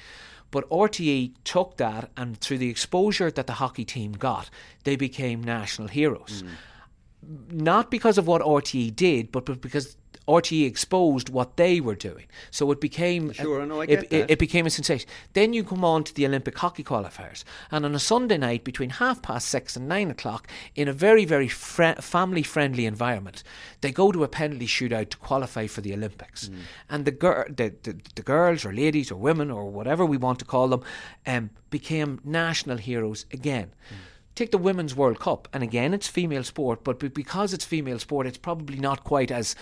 But 0.50 0.68
RTE 0.70 1.32
took 1.42 1.78
that, 1.78 2.10
and 2.16 2.38
through 2.38 2.58
the 2.58 2.70
exposure 2.70 3.28
that 3.28 3.48
the 3.48 3.54
hockey 3.54 3.84
team 3.84 4.12
got, 4.12 4.50
they 4.84 4.94
became 4.94 5.42
national 5.42 5.88
heroes. 5.88 6.44
Mm. 6.44 7.52
Not 7.52 7.90
because 7.90 8.18
of 8.18 8.28
what 8.28 8.40
RTE 8.40 8.94
did, 8.94 9.32
but 9.32 9.60
because 9.60 9.96
RTE 10.26 10.66
exposed 10.66 11.28
what 11.28 11.56
they 11.56 11.80
were 11.80 11.94
doing. 11.94 12.24
So 12.50 12.70
it 12.70 12.80
became 12.80 13.32
sure, 13.32 13.60
a, 13.60 13.66
no, 13.66 13.80
I 13.82 13.86
get 13.86 14.04
it, 14.04 14.10
that. 14.10 14.30
it 14.30 14.38
became 14.38 14.66
a 14.66 14.70
sensation. 14.70 15.08
Then 15.34 15.52
you 15.52 15.64
come 15.64 15.84
on 15.84 16.04
to 16.04 16.14
the 16.14 16.26
Olympic 16.26 16.56
hockey 16.58 16.82
qualifiers, 16.82 17.44
and 17.70 17.84
on 17.84 17.94
a 17.94 17.98
Sunday 17.98 18.38
night 18.38 18.64
between 18.64 18.90
half 18.90 19.20
past 19.22 19.48
six 19.48 19.76
and 19.76 19.88
nine 19.88 20.10
o'clock, 20.10 20.48
in 20.74 20.88
a 20.88 20.92
very 20.92 21.24
very 21.24 21.48
fr- 21.48 22.00
family 22.00 22.42
friendly 22.42 22.86
environment, 22.86 23.42
they 23.80 23.92
go 23.92 24.10
to 24.12 24.24
a 24.24 24.28
penalty 24.28 24.66
shootout 24.66 25.10
to 25.10 25.16
qualify 25.18 25.66
for 25.66 25.80
the 25.82 25.92
Olympics, 25.92 26.48
mm. 26.48 26.60
and 26.88 27.04
the, 27.04 27.12
gir- 27.12 27.48
the, 27.54 27.74
the 27.82 27.96
the 28.14 28.22
girls 28.22 28.64
or 28.64 28.72
ladies 28.72 29.10
or 29.10 29.16
women 29.16 29.50
or 29.50 29.70
whatever 29.70 30.06
we 30.06 30.16
want 30.16 30.38
to 30.38 30.44
call 30.44 30.68
them, 30.68 30.82
um, 31.26 31.50
became 31.70 32.20
national 32.24 32.78
heroes 32.78 33.26
again. 33.32 33.72
Mm 33.90 33.96
take 34.34 34.50
the 34.50 34.58
Women's 34.58 34.96
World 34.96 35.20
Cup, 35.20 35.48
and 35.52 35.62
again, 35.62 35.94
it's 35.94 36.08
female 36.08 36.44
sport, 36.44 36.82
but 36.84 37.14
because 37.14 37.52
it's 37.52 37.64
female 37.64 37.98
sport, 37.98 38.26
it's 38.26 38.38
probably 38.38 38.78
not 38.78 39.04
quite 39.04 39.30
as 39.30 39.54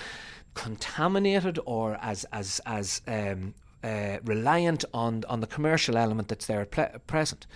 contaminated 0.54 1.58
or 1.64 1.98
as 2.00 2.24
as 2.32 2.60
as 2.66 3.02
um, 3.06 3.54
uh, 3.82 4.18
reliant 4.24 4.84
on 4.92 5.24
on 5.28 5.40
the 5.40 5.46
commercial 5.46 5.96
element 5.96 6.28
that's 6.28 6.46
there 6.46 6.60
at 6.60 7.06
present. 7.06 7.46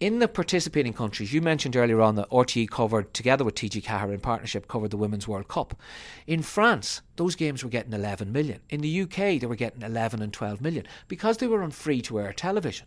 In 0.00 0.20
the 0.20 0.28
participating 0.28 0.92
countries, 0.92 1.32
you 1.32 1.42
mentioned 1.42 1.74
earlier 1.74 2.00
on 2.00 2.14
that 2.14 2.30
RTE 2.30 2.70
covered, 2.70 3.12
together 3.12 3.44
with 3.44 3.56
TG 3.56 3.82
Ceathair 3.82 4.14
in 4.14 4.20
partnership, 4.20 4.68
covered 4.68 4.92
the 4.92 4.96
Women's 4.96 5.26
World 5.26 5.48
Cup. 5.48 5.74
In 6.24 6.40
France, 6.42 7.00
those 7.16 7.34
games 7.34 7.64
were 7.64 7.70
getting 7.70 7.92
11 7.92 8.30
million. 8.30 8.60
In 8.70 8.80
the 8.80 9.00
UK, 9.02 9.40
they 9.40 9.46
were 9.46 9.56
getting 9.56 9.82
11 9.82 10.22
and 10.22 10.32
12 10.32 10.60
million 10.60 10.86
because 11.08 11.38
they 11.38 11.48
were 11.48 11.64
on 11.64 11.72
free 11.72 12.00
to 12.02 12.20
air 12.20 12.32
television. 12.32 12.86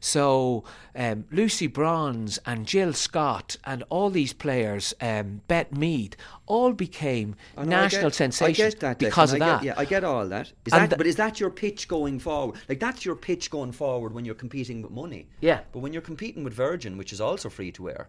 So 0.00 0.64
um, 0.94 1.24
Lucy 1.32 1.66
Bronze 1.66 2.38
and 2.44 2.66
Jill 2.66 2.92
Scott 2.92 3.56
and 3.64 3.82
all 3.88 4.10
these 4.10 4.34
players, 4.34 4.92
um, 5.00 5.40
Beth 5.48 5.72
Mead, 5.72 6.14
all 6.50 6.72
became 6.72 7.36
oh, 7.56 7.62
national 7.62 8.10
get, 8.10 8.14
sensations 8.14 8.74
that, 8.76 8.98
because 8.98 9.32
of 9.32 9.38
that. 9.38 9.62
Get, 9.62 9.66
yeah, 9.66 9.80
I 9.80 9.84
get 9.84 10.02
all 10.02 10.26
that. 10.26 10.52
Is 10.66 10.72
that 10.72 10.90
th- 10.90 10.98
but 10.98 11.06
is 11.06 11.14
that 11.16 11.38
your 11.38 11.50
pitch 11.50 11.86
going 11.86 12.18
forward? 12.18 12.58
Like 12.68 12.80
that's 12.80 13.04
your 13.04 13.14
pitch 13.14 13.50
going 13.50 13.70
forward 13.70 14.12
when 14.12 14.24
you're 14.24 14.34
competing 14.34 14.82
with 14.82 14.90
money. 14.90 15.28
Yeah. 15.40 15.60
But 15.70 15.78
when 15.78 15.92
you're 15.92 16.02
competing 16.02 16.42
with 16.42 16.52
Virgin, 16.52 16.98
which 16.98 17.12
is 17.12 17.20
also 17.20 17.48
free 17.48 17.70
to 17.72 17.88
air, 17.90 18.08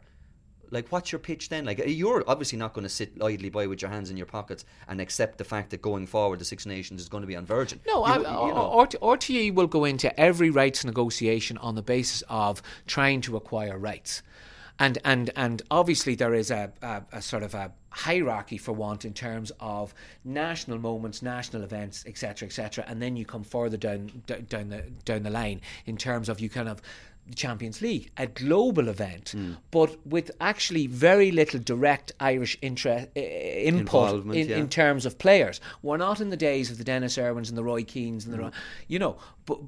like 0.71 0.87
what's 0.89 1.11
your 1.11 1.19
pitch 1.19 1.49
then 1.49 1.65
like 1.65 1.81
you're 1.85 2.23
obviously 2.27 2.57
not 2.57 2.73
going 2.73 2.83
to 2.83 2.89
sit 2.89 3.11
idly 3.21 3.49
by 3.49 3.67
with 3.67 3.81
your 3.81 3.91
hands 3.91 4.09
in 4.09 4.17
your 4.17 4.25
pockets 4.25 4.63
and 4.87 5.01
accept 5.01 5.37
the 5.37 5.43
fact 5.43 5.69
that 5.69 5.81
going 5.81 6.07
forward 6.07 6.39
the 6.39 6.45
six 6.45 6.65
nations 6.65 7.01
is 7.01 7.09
going 7.09 7.21
to 7.21 7.27
be 7.27 7.35
on 7.35 7.45
virgin 7.45 7.77
no 7.85 8.07
you, 8.07 8.13
I, 8.13 8.47
you 8.47 8.53
know. 8.53 8.87
RTE 9.01 9.53
will 9.53 9.67
go 9.67 9.83
into 9.83 10.17
every 10.17 10.49
rights 10.49 10.85
negotiation 10.85 11.57
on 11.57 11.75
the 11.75 11.81
basis 11.81 12.23
of 12.29 12.61
trying 12.87 13.19
to 13.21 13.35
acquire 13.35 13.77
rights 13.77 14.23
and 14.79 14.97
and 15.03 15.29
and 15.35 15.61
obviously 15.71 16.15
there 16.15 16.33
is 16.33 16.51
a, 16.51 16.71
a, 16.81 17.01
a, 17.13 17.21
sort 17.21 17.43
of 17.43 17.53
a 17.53 17.71
hierarchy 17.89 18.57
for 18.57 18.71
want 18.71 19.05
in 19.05 19.13
terms 19.13 19.51
of 19.59 19.93
national 20.23 20.79
moments, 20.79 21.21
national 21.21 21.63
events, 21.63 22.03
etc., 22.07 22.47
etc., 22.47 22.83
and 22.87 23.01
then 23.01 23.15
you 23.15 23.25
come 23.25 23.43
further 23.43 23.77
down 23.77 24.23
down 24.25 24.69
the 24.69 24.81
down 25.05 25.23
the 25.23 25.29
line 25.29 25.61
in 25.85 25.97
terms 25.97 26.29
of 26.29 26.39
you 26.39 26.49
kind 26.49 26.69
of 26.69 26.81
the 27.27 27.35
Champions 27.35 27.81
League, 27.81 28.11
a 28.17 28.25
global 28.27 28.87
event, 28.87 29.33
mm. 29.35 29.55
but 29.69 29.95
with 30.05 30.31
actually 30.41 30.87
very 30.87 31.31
little 31.31 31.59
direct 31.59 32.11
Irish 32.19 32.57
interest 32.61 33.09
uh, 33.15 33.19
input 33.19 34.25
in, 34.25 34.49
yeah. 34.49 34.57
in, 34.57 34.67
terms 34.67 35.05
of 35.05 35.19
players. 35.19 35.61
We're 35.83 35.97
not 35.97 36.19
in 36.19 36.29
the 36.29 36.37
days 36.37 36.71
of 36.71 36.77
the 36.77 36.83
Denis 36.83 37.17
Irwins 37.17 37.49
and 37.49 37.57
the 37.57 37.63
Roy 37.63 37.83
Keanes 37.83 38.25
and 38.25 38.33
the, 38.33 38.37
mm. 38.39 38.53
you 38.87 38.99
know, 38.99 39.17
but 39.45 39.59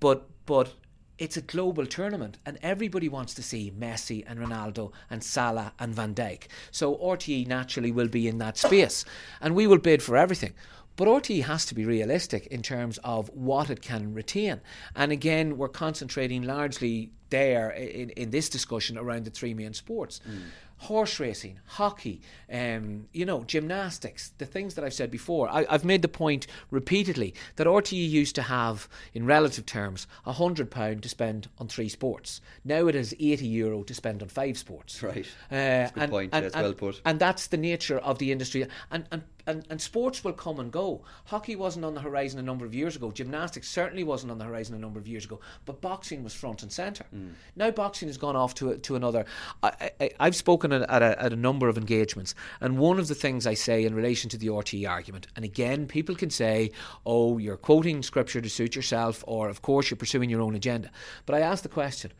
but 0.00 0.26
but 0.46 0.72
it's 1.18 1.36
a 1.36 1.42
global 1.42 1.86
tournament 1.86 2.38
and 2.44 2.58
everybody 2.62 3.08
wants 3.08 3.34
to 3.34 3.42
see 3.42 3.72
Messi 3.78 4.24
and 4.26 4.38
Ronaldo 4.38 4.92
and 5.10 5.22
Salah 5.22 5.72
and 5.78 5.94
Van 5.94 6.14
Dijk. 6.14 6.44
So 6.70 6.96
RTE 6.96 7.46
naturally 7.46 7.92
will 7.92 8.08
be 8.08 8.28
in 8.28 8.38
that 8.38 8.56
space 8.58 9.04
and 9.40 9.54
we 9.54 9.66
will 9.66 9.78
bid 9.78 10.02
for 10.02 10.16
everything. 10.16 10.54
But 10.96 11.08
RTE 11.08 11.42
has 11.44 11.66
to 11.66 11.74
be 11.74 11.84
realistic 11.84 12.46
in 12.46 12.62
terms 12.62 12.98
of 13.02 13.28
what 13.30 13.68
it 13.68 13.82
can 13.82 14.14
retain. 14.14 14.60
And 14.94 15.10
again, 15.10 15.56
we're 15.56 15.68
concentrating 15.68 16.42
largely 16.42 17.10
there 17.30 17.70
in, 17.70 18.10
in 18.10 18.30
this 18.30 18.48
discussion 18.48 18.96
around 18.96 19.24
the 19.24 19.30
three 19.30 19.54
main 19.54 19.74
sports. 19.74 20.20
Mm 20.28 20.42
horse 20.84 21.18
racing, 21.18 21.58
hockey, 21.66 22.20
um, 22.52 23.06
you 23.12 23.24
know, 23.24 23.42
gymnastics, 23.44 24.32
the 24.38 24.46
things 24.46 24.74
that 24.74 24.84
I've 24.84 24.94
said 24.94 25.10
before. 25.10 25.48
I, 25.48 25.64
have 25.70 25.84
made 25.84 26.02
the 26.02 26.08
point 26.08 26.46
repeatedly 26.70 27.34
that 27.56 27.66
RTE 27.66 28.08
used 28.08 28.34
to 28.36 28.42
have, 28.42 28.88
in 29.14 29.26
relative 29.26 29.66
terms, 29.66 30.06
a 30.26 30.32
hundred 30.32 30.70
pound 30.70 31.02
to 31.02 31.08
spend 31.08 31.48
on 31.58 31.68
three 31.68 31.88
sports. 31.88 32.40
Now 32.64 32.86
it 32.86 32.94
is 32.94 33.14
eighty 33.18 33.46
euro 33.46 33.82
to 33.82 33.94
spend 33.94 34.22
on 34.22 34.28
five 34.28 34.58
sports. 34.58 35.02
Right. 35.02 35.26
Uh, 35.50 35.88
and, 35.96 36.10
point. 36.10 36.30
And, 36.32 36.44
yes, 36.44 36.54
well 36.54 36.74
put. 36.74 37.00
And 37.04 37.18
that's 37.18 37.46
the 37.48 37.56
nature 37.56 37.98
of 37.98 38.18
the 38.18 38.30
industry. 38.30 38.66
And 38.90 39.06
and 39.10 39.22
and, 39.46 39.64
and 39.70 39.80
sports 39.80 40.24
will 40.24 40.32
come 40.32 40.58
and 40.58 40.72
go. 40.72 41.02
Hockey 41.26 41.56
wasn't 41.56 41.84
on 41.84 41.94
the 41.94 42.00
horizon 42.00 42.38
a 42.38 42.42
number 42.42 42.64
of 42.64 42.74
years 42.74 42.96
ago. 42.96 43.10
Gymnastics 43.10 43.68
certainly 43.68 44.04
wasn't 44.04 44.32
on 44.32 44.38
the 44.38 44.44
horizon 44.44 44.74
a 44.74 44.78
number 44.78 44.98
of 44.98 45.06
years 45.06 45.24
ago. 45.24 45.40
But 45.64 45.80
boxing 45.80 46.24
was 46.24 46.34
front 46.34 46.62
and 46.62 46.72
centre. 46.72 47.04
Mm. 47.14 47.32
Now 47.56 47.70
boxing 47.70 48.08
has 48.08 48.16
gone 48.16 48.36
off 48.36 48.54
to 48.56 48.76
to 48.76 48.96
another. 48.96 49.24
I, 49.62 50.10
have 50.20 50.36
spoken 50.36 50.72
at, 50.72 50.82
at, 50.90 51.02
a, 51.02 51.22
at 51.22 51.32
a 51.32 51.36
number 51.36 51.68
of 51.68 51.78
engagements, 51.78 52.34
and 52.60 52.78
one 52.78 52.98
of 52.98 53.08
the 53.08 53.14
things 53.14 53.46
I 53.46 53.54
say 53.54 53.84
in 53.84 53.94
relation 53.94 54.30
to 54.30 54.38
the 54.38 54.48
RTE 54.48 54.88
argument, 54.88 55.26
and 55.36 55.44
again, 55.44 55.86
people 55.86 56.14
can 56.14 56.30
say, 56.30 56.70
"Oh, 57.04 57.38
you're 57.38 57.56
quoting 57.56 58.02
scripture 58.02 58.40
to 58.40 58.48
suit 58.48 58.74
yourself," 58.74 59.24
or 59.26 59.48
"Of 59.48 59.62
course, 59.62 59.90
you're 59.90 59.96
pursuing 59.96 60.30
your 60.30 60.40
own 60.40 60.54
agenda." 60.54 60.90
But 61.26 61.36
I 61.36 61.40
ask 61.40 61.62
the 61.62 61.68
question 61.68 62.12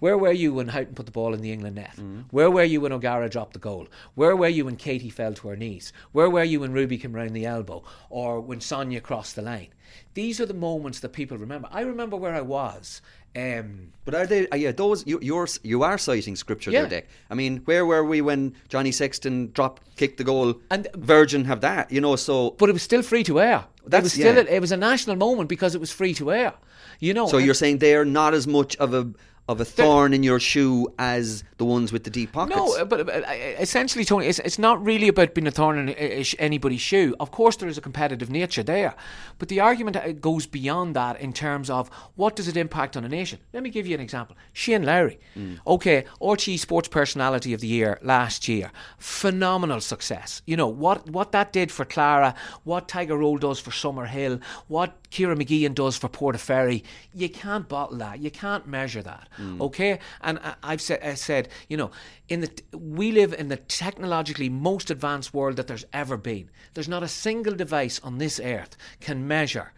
Where 0.00 0.18
were 0.18 0.32
you 0.32 0.52
when 0.54 0.68
Houghton 0.68 0.94
put 0.94 1.06
the 1.06 1.12
ball 1.12 1.34
in 1.34 1.40
the 1.42 1.52
England 1.52 1.76
net? 1.76 1.94
Where 2.30 2.50
were 2.50 2.64
you 2.64 2.80
when 2.80 2.92
O'Gara 2.92 3.28
dropped 3.28 3.52
the 3.52 3.58
goal? 3.58 3.86
Where 4.14 4.34
were 4.34 4.48
you 4.48 4.64
when 4.64 4.76
Katie 4.76 5.10
fell 5.10 5.34
to 5.34 5.48
her 5.48 5.56
knees? 5.56 5.92
Where 6.12 6.28
were 6.30 6.42
you 6.44 6.60
when 6.60 6.72
Ruby 6.72 6.98
came 6.98 7.12
round 7.12 7.34
the 7.36 7.46
elbow? 7.46 7.84
Or 8.08 8.40
when 8.40 8.60
Sonia 8.60 9.00
crossed 9.00 9.36
the 9.36 9.42
line? 9.42 9.68
These 10.14 10.40
are 10.40 10.46
the 10.46 10.54
moments 10.54 11.00
that 11.00 11.10
people 11.10 11.36
remember. 11.38 11.68
I 11.70 11.82
remember 11.82 12.16
where 12.16 12.34
I 12.34 12.40
was. 12.40 13.02
Um, 13.36 13.92
But 14.04 14.14
are 14.14 14.26
they? 14.26 14.48
Uh, 14.48 14.56
yeah, 14.56 14.72
those 14.72 15.06
you 15.06 15.20
you're, 15.22 15.46
you 15.62 15.84
are 15.84 15.98
citing 15.98 16.34
scripture 16.34 16.70
Yeah. 16.72 16.80
there, 16.82 17.00
Dick. 17.02 17.08
I 17.30 17.34
mean, 17.34 17.58
where 17.64 17.86
were 17.86 18.02
we 18.04 18.20
when 18.20 18.54
Johnny 18.68 18.90
Sexton 18.90 19.52
dropped, 19.52 19.82
kicked 19.96 20.18
the 20.18 20.24
goal? 20.24 20.54
And- 20.70 20.88
Virgin 20.96 21.44
have 21.44 21.60
that, 21.60 21.92
you 21.92 22.00
know. 22.00 22.16
So, 22.16 22.50
but 22.58 22.68
it 22.68 22.72
was 22.72 22.82
still 22.82 23.02
free 23.02 23.22
to 23.24 23.40
air. 23.40 23.64
It 23.84 23.90
That's- 23.90 24.04
was 24.04 24.12
still 24.14 24.34
yeah. 24.34 24.50
a, 24.50 24.56
it 24.56 24.60
was 24.60 24.72
a 24.72 24.76
national 24.76 25.14
moment 25.16 25.48
because 25.48 25.74
it 25.76 25.80
was 25.80 25.92
free 25.92 26.14
to 26.14 26.32
air. 26.32 26.54
You 26.98 27.14
know. 27.14 27.28
so 27.28 27.38
you're 27.38 27.54
saying 27.54 27.78
they're 27.78 28.04
not 28.04 28.34
as 28.34 28.46
much 28.46 28.76
of 28.76 28.92
a 28.94 29.08
of 29.50 29.60
a 29.60 29.64
thorn 29.64 30.14
in 30.14 30.22
your 30.22 30.38
shoe 30.38 30.86
as 30.96 31.42
the 31.58 31.64
ones 31.64 31.92
with 31.92 32.04
the 32.04 32.10
deep 32.10 32.30
pockets. 32.30 32.56
No, 32.56 32.76
uh, 32.76 32.84
but 32.84 33.08
uh, 33.08 33.20
essentially, 33.58 34.04
Tony, 34.04 34.28
it's, 34.28 34.38
it's 34.38 34.60
not 34.60 34.82
really 34.82 35.08
about 35.08 35.34
being 35.34 35.48
a 35.48 35.50
thorn 35.50 35.88
in 35.88 35.88
uh, 35.88 36.24
anybody's 36.38 36.80
shoe. 36.80 37.16
Of 37.18 37.32
course, 37.32 37.56
there 37.56 37.68
is 37.68 37.76
a 37.76 37.80
competitive 37.80 38.30
nature 38.30 38.62
there, 38.62 38.94
but 39.40 39.48
the 39.48 39.58
argument 39.58 39.96
uh, 39.96 40.12
goes 40.12 40.46
beyond 40.46 40.94
that 40.94 41.20
in 41.20 41.32
terms 41.32 41.68
of 41.68 41.88
what 42.14 42.36
does 42.36 42.46
it 42.46 42.56
impact 42.56 42.96
on 42.96 43.04
a 43.04 43.08
nation. 43.08 43.40
Let 43.52 43.64
me 43.64 43.70
give 43.70 43.88
you 43.88 43.94
an 43.96 44.00
example. 44.00 44.36
Shane 44.52 44.84
Lowry, 44.84 45.18
okay, 45.66 46.04
RTE 46.20 46.56
Sports 46.56 46.88
Personality 46.88 47.52
of 47.52 47.60
the 47.60 47.66
Year 47.66 47.98
last 48.02 48.46
year, 48.46 48.70
phenomenal 48.98 49.80
success. 49.80 50.42
You 50.46 50.56
know 50.56 50.68
what 50.68 51.10
what 51.10 51.32
that 51.32 51.52
did 51.52 51.72
for 51.72 51.84
Clara, 51.84 52.36
what 52.62 52.86
Tiger 52.86 53.16
Roll 53.16 53.36
does 53.36 53.58
for 53.58 53.72
Summerhill, 53.72 54.40
what 54.68 54.99
Kira 55.10 55.36
McGeehan 55.36 55.74
does 55.74 55.96
for 55.96 56.08
Portaferry. 56.08 56.82
You 57.12 57.28
can't 57.28 57.68
bottle 57.68 57.98
that. 57.98 58.20
You 58.20 58.30
can't 58.30 58.66
measure 58.66 59.02
that. 59.02 59.28
Mm. 59.38 59.60
Okay, 59.60 59.98
and 60.20 60.38
I, 60.38 60.54
I've 60.62 60.80
said, 60.80 61.00
I 61.02 61.14
said, 61.14 61.48
you 61.68 61.76
know, 61.76 61.90
in 62.28 62.40
the 62.40 62.50
we 62.76 63.12
live 63.12 63.32
in 63.34 63.48
the 63.48 63.56
technologically 63.56 64.48
most 64.48 64.90
advanced 64.90 65.34
world 65.34 65.56
that 65.56 65.66
there's 65.66 65.86
ever 65.92 66.16
been. 66.16 66.50
There's 66.74 66.88
not 66.88 67.02
a 67.02 67.08
single 67.08 67.54
device 67.54 68.00
on 68.02 68.18
this 68.18 68.40
earth 68.40 68.76
can 69.00 69.26
measure 69.26 69.72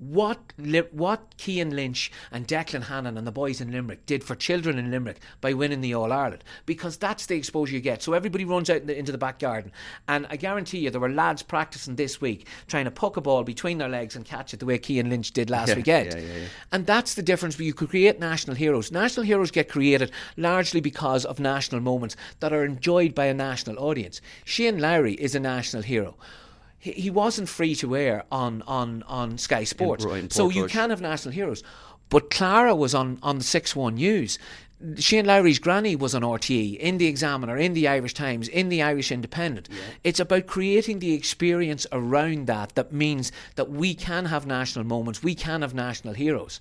what 0.00 0.38
what 0.92 1.34
Cian 1.36 1.76
Lynch 1.76 2.10
and 2.32 2.48
Declan 2.48 2.84
Hannon 2.84 3.18
and 3.18 3.26
the 3.26 3.30
boys 3.32 3.60
in 3.60 3.70
Limerick 3.70 4.06
did 4.06 4.24
for 4.24 4.34
children 4.34 4.78
in 4.78 4.90
Limerick 4.90 5.20
by 5.40 5.52
winning 5.52 5.82
the 5.82 5.94
All 5.94 6.10
Ireland 6.12 6.42
because 6.64 6.96
that's 6.96 7.26
the 7.26 7.36
exposure 7.36 7.74
you 7.74 7.80
get. 7.80 8.02
So 8.02 8.14
everybody 8.14 8.44
runs 8.46 8.70
out 8.70 8.78
in 8.78 8.86
the, 8.86 8.98
into 8.98 9.12
the 9.12 9.18
back 9.18 9.38
garden, 9.38 9.72
and 10.08 10.26
I 10.30 10.36
guarantee 10.36 10.78
you 10.78 10.90
there 10.90 11.00
were 11.00 11.10
lads 11.10 11.42
practicing 11.42 11.96
this 11.96 12.20
week 12.20 12.46
trying 12.66 12.86
to 12.86 12.90
puck 12.90 13.18
a 13.18 13.20
ball 13.20 13.44
between 13.44 13.78
their 13.78 13.88
legs 13.90 14.16
and 14.16 14.24
catch 14.24 14.54
it 14.54 14.60
the 14.60 14.66
way 14.66 14.78
Cian 14.78 15.10
Lynch 15.10 15.32
did 15.32 15.50
last 15.50 15.68
Yeah, 15.68 15.74
weekend. 15.76 16.12
yeah, 16.14 16.18
yeah, 16.20 16.36
yeah. 16.40 16.46
And 16.72 16.86
that's 16.86 17.14
the 17.14 17.22
difference. 17.22 17.58
Where 17.58 17.66
you 17.66 17.74
could 17.74 17.90
create 17.90 18.18
national 18.18 18.56
heroes. 18.56 18.90
National 18.90 19.26
heroes 19.26 19.50
get 19.50 19.68
created 19.68 20.10
largely 20.36 20.80
because 20.80 21.24
of 21.26 21.38
national 21.38 21.82
moments 21.82 22.16
that 22.40 22.52
are 22.52 22.64
enjoyed 22.64 23.14
by 23.14 23.26
a 23.26 23.34
national 23.34 23.78
audience. 23.78 24.20
Shane 24.44 24.78
Lowry 24.78 25.14
is 25.14 25.34
a 25.34 25.40
national 25.40 25.82
hero. 25.82 26.16
He, 26.80 26.92
he 26.92 27.10
wasn't 27.10 27.48
free 27.48 27.74
to 27.76 27.94
air 27.96 28.24
on 28.32 28.62
on 28.66 29.04
on 29.06 29.38
Sky 29.38 29.64
Sports, 29.64 30.04
in 30.04 30.30
so 30.30 30.48
you 30.48 30.66
can 30.66 30.90
have 30.90 31.00
national 31.00 31.32
heroes. 31.32 31.62
But 32.08 32.30
Clara 32.30 32.74
was 32.74 32.94
on 32.94 33.18
on 33.22 33.38
the 33.38 33.44
Six 33.44 33.76
One 33.76 33.94
News. 33.94 34.38
Shane 34.96 35.26
Lowry's 35.26 35.58
granny 35.58 35.94
was 35.94 36.14
on 36.14 36.22
RTE, 36.22 36.78
in 36.78 36.96
the 36.96 37.06
Examiner, 37.06 37.58
in 37.58 37.74
the 37.74 37.86
Irish 37.86 38.14
Times, 38.14 38.48
in 38.48 38.70
the 38.70 38.80
Irish 38.80 39.12
Independent. 39.12 39.68
It's 40.04 40.20
about 40.20 40.46
creating 40.46 41.00
the 41.00 41.12
experience 41.12 41.86
around 41.92 42.46
that 42.46 42.74
that 42.76 42.90
means 42.90 43.30
that 43.56 43.68
we 43.70 43.92
can 43.92 44.24
have 44.24 44.46
national 44.46 44.86
moments, 44.86 45.22
we 45.22 45.34
can 45.34 45.60
have 45.60 45.74
national 45.74 46.14
heroes. 46.14 46.60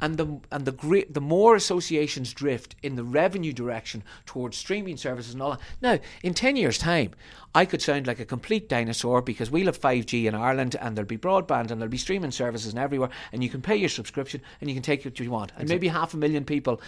And 0.00 0.16
the 0.16 0.40
and 0.50 0.64
the 0.64 0.72
great 0.72 1.14
the 1.14 1.20
more 1.20 1.56
associations 1.56 2.32
drift 2.32 2.76
in 2.82 2.96
the 2.96 3.04
revenue 3.04 3.52
direction 3.52 4.02
towards 4.26 4.56
streaming 4.56 4.96
services 4.96 5.34
and 5.34 5.42
all 5.42 5.52
that. 5.52 5.60
Now, 5.82 5.98
in 6.22 6.34
ten 6.34 6.56
years' 6.56 6.78
time, 6.78 7.12
I 7.54 7.64
could 7.64 7.82
sound 7.82 8.06
like 8.06 8.20
a 8.20 8.24
complete 8.24 8.68
dinosaur 8.68 9.22
because 9.22 9.50
we'll 9.50 9.66
have 9.66 9.80
5G 9.80 10.26
in 10.26 10.36
Ireland 10.36 10.76
and 10.80 10.96
there'll 10.96 11.08
be 11.08 11.18
broadband 11.18 11.70
and 11.70 11.80
there'll 11.80 11.88
be 11.88 11.98
streaming 11.98 12.30
services 12.30 12.72
and 12.72 12.78
everywhere 12.78 13.10
and 13.32 13.42
you 13.42 13.50
can 13.50 13.60
pay 13.60 13.74
your 13.74 13.88
subscription 13.88 14.40
and 14.60 14.70
you 14.70 14.74
can 14.74 14.84
take 14.84 15.04
what 15.04 15.18
you 15.18 15.30
want. 15.30 15.50
And 15.58 15.68
maybe 15.68 15.88
half 15.88 16.14
a 16.14 16.16
million 16.16 16.44
people 16.44 16.80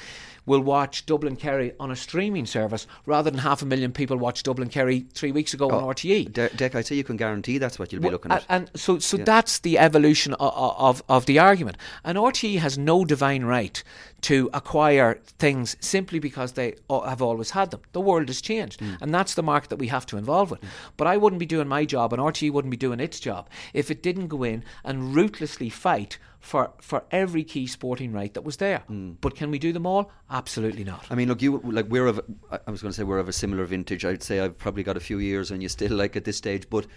will 0.47 0.61
watch 0.61 1.07
Dublin 1.07 1.37
Kerry 1.37 1.73
on 1.79 1.91
a 1.91 1.97
streaming 1.97 2.47
service 2.47 2.87
rather 3.07 3.31
than 3.31 3.41
half 3.41 3.63
a 3.63 3.67
million 3.67 3.93
people 3.93 4.17
watch 4.17 4.43
Dublin 4.43 4.69
Kerry 4.69 5.07
three 5.13 5.33
weeks 5.33 5.55
ago 5.55 5.71
on 5.71 5.85
oh, 5.85 5.89
RTE. 5.89 6.33
De- 6.33 6.49
Dick, 6.51 6.75
I'd 6.75 6.87
say 6.87 6.97
you 6.97 7.05
can 7.05 7.17
guarantee 7.17 7.59
that's 7.59 7.79
what 7.79 7.93
you'll 7.93 8.03
be 8.03 8.11
looking 8.11 8.33
at. 8.33 8.45
And, 8.49 8.71
so, 8.75 8.99
so 8.99 9.17
that's 9.17 9.61
the 9.61 9.79
evolution 9.79 10.35
of, 10.35 10.53
of 10.53 11.03
of 11.09 11.27
the 11.27 11.39
argument. 11.39 11.77
And 12.05 12.19
RTE 12.19 12.59
has 12.59 12.79
no 12.79 13.05
divine 13.05 13.45
right 13.45 13.83
to 14.23 14.49
acquire 14.55 15.21
things 15.39 15.77
simply 15.81 16.19
because 16.21 16.53
they 16.53 16.75
have 16.89 17.21
always 17.21 17.51
had 17.51 17.71
them. 17.73 17.81
The 17.93 18.01
world 18.01 18.29
has 18.29 18.41
changed, 18.41 18.81
Mm. 18.81 18.99
and 19.03 19.13
that's 19.15 19.35
the 19.35 19.43
market 19.43 19.69
that 19.71 19.79
we 19.81 19.89
have 19.89 20.07
to 20.07 20.17
involve 20.17 20.51
with. 20.53 20.61
But 20.97 21.07
I 21.09 21.17
wouldn't 21.17 21.41
be 21.41 21.47
doing 21.47 21.67
my 21.69 21.85
job, 21.85 22.13
and 22.13 22.23
RTE 22.23 22.51
wouldn't 22.53 22.71
be 22.71 22.77
doing 22.77 23.01
its 23.01 23.19
job 23.21 23.49
if 23.75 23.91
it 23.91 24.03
didn't 24.03 24.29
go 24.29 24.43
in 24.45 24.65
and 24.85 25.15
ruthlessly 25.15 25.69
fight. 25.69 26.19
For, 26.45 26.73
for 26.81 27.05
every 27.13 27.45
key 27.45 27.69
sporting 27.69 28.13
right 28.13 28.35
that 28.35 28.43
was 28.43 28.57
there, 28.57 28.83
but 29.21 29.37
can 29.37 29.53
we 29.53 29.61
do 29.61 29.73
them 29.73 29.87
all? 29.87 30.11
Absolutely 30.29 30.83
not. 30.83 31.05
Mm. 31.05 31.13
I 31.13 31.15
mean, 31.15 31.29
look, 31.29 31.41
you 31.41 31.61
like 31.65 31.87
we're 31.89 32.09
of. 32.09 32.21
I 32.51 32.59
I 32.67 32.71
was 32.73 32.83
going 32.83 32.91
to 32.91 32.97
say 32.97 33.05
we're 33.05 33.21
of 33.21 33.29
a 33.29 33.33
similar 33.33 33.65
vintage. 33.65 34.05
I'd 34.05 34.25
say 34.25 34.41
I've 34.41 34.59
probably 34.59 34.83
got 34.83 34.97
a 34.97 35.01
few 35.01 35.21
years, 35.21 35.53
and 35.53 35.63
you 35.63 35.69
still 35.69 35.93
like 35.97 36.17
at 36.17 36.25
this 36.25 36.37
stage, 36.39 36.69
but 36.69 36.89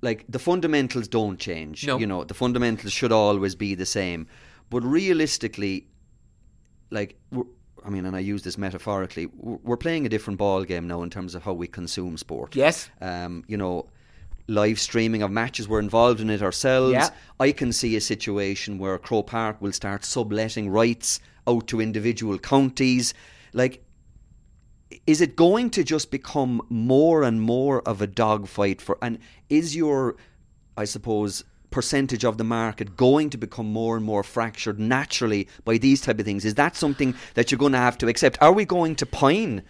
like 0.00 0.24
the 0.30 0.38
fundamentals 0.38 1.08
don't 1.08 1.38
change. 1.38 1.86
No. 1.86 1.98
You 1.98 2.06
know, 2.06 2.24
the 2.24 2.32
fundamentals 2.32 2.94
should 2.94 3.12
always 3.12 3.54
be 3.54 3.74
the 3.74 3.84
same. 3.84 4.26
But 4.70 4.82
realistically, 4.82 5.86
like, 6.94 7.18
I 7.84 7.90
mean, 7.90 8.06
and 8.06 8.16
I 8.16 8.20
use 8.20 8.42
this 8.42 8.56
metaphorically, 8.56 9.26
we're 9.26 9.58
we're 9.62 9.76
playing 9.76 10.06
a 10.06 10.08
different 10.08 10.38
ball 10.38 10.64
game 10.64 10.86
now 10.86 11.02
in 11.02 11.10
terms 11.10 11.34
of 11.34 11.42
how 11.42 11.52
we 11.52 11.66
consume 11.66 12.16
sport. 12.16 12.56
Yes. 12.56 12.88
Um, 13.00 13.44
you 13.46 13.56
know, 13.56 13.86
live 14.46 14.78
streaming 14.78 15.22
of 15.22 15.30
matches. 15.30 15.68
We're 15.68 15.80
involved 15.80 16.20
in 16.20 16.30
it 16.30 16.42
ourselves. 16.42 16.92
Yeah. 16.92 17.10
I 17.40 17.52
can 17.52 17.72
see 17.72 17.96
a 17.96 18.00
situation 18.00 18.78
where 18.78 18.96
Croke 18.98 19.26
Park 19.26 19.60
will 19.60 19.72
start 19.72 20.04
subletting 20.04 20.70
rights 20.70 21.20
out 21.46 21.66
to 21.68 21.80
individual 21.80 22.38
counties. 22.38 23.12
Like, 23.52 23.84
is 25.06 25.20
it 25.20 25.36
going 25.36 25.70
to 25.70 25.84
just 25.84 26.10
become 26.10 26.62
more 26.68 27.22
and 27.24 27.40
more 27.40 27.82
of 27.82 28.00
a 28.00 28.06
dogfight 28.06 28.80
for? 28.80 28.98
And 29.02 29.18
is 29.48 29.74
your, 29.74 30.16
I 30.76 30.84
suppose, 30.84 31.44
percentage 31.74 32.24
of 32.24 32.38
the 32.38 32.44
market 32.44 32.96
going 32.96 33.28
to 33.30 33.36
become 33.36 33.66
more 33.66 33.96
and 33.96 34.06
more 34.06 34.22
fractured 34.22 34.78
naturally 34.78 35.48
by 35.64 35.76
these 35.76 36.00
type 36.00 36.20
of 36.20 36.24
things? 36.24 36.44
Is 36.44 36.54
that 36.54 36.76
something 36.76 37.14
that 37.34 37.50
you're 37.50 37.58
going 37.58 37.72
to 37.72 37.78
have 37.78 37.98
to 37.98 38.06
accept? 38.06 38.38
Are 38.40 38.52
we 38.52 38.64
going 38.64 38.94
to 38.96 39.06
pine 39.06 39.62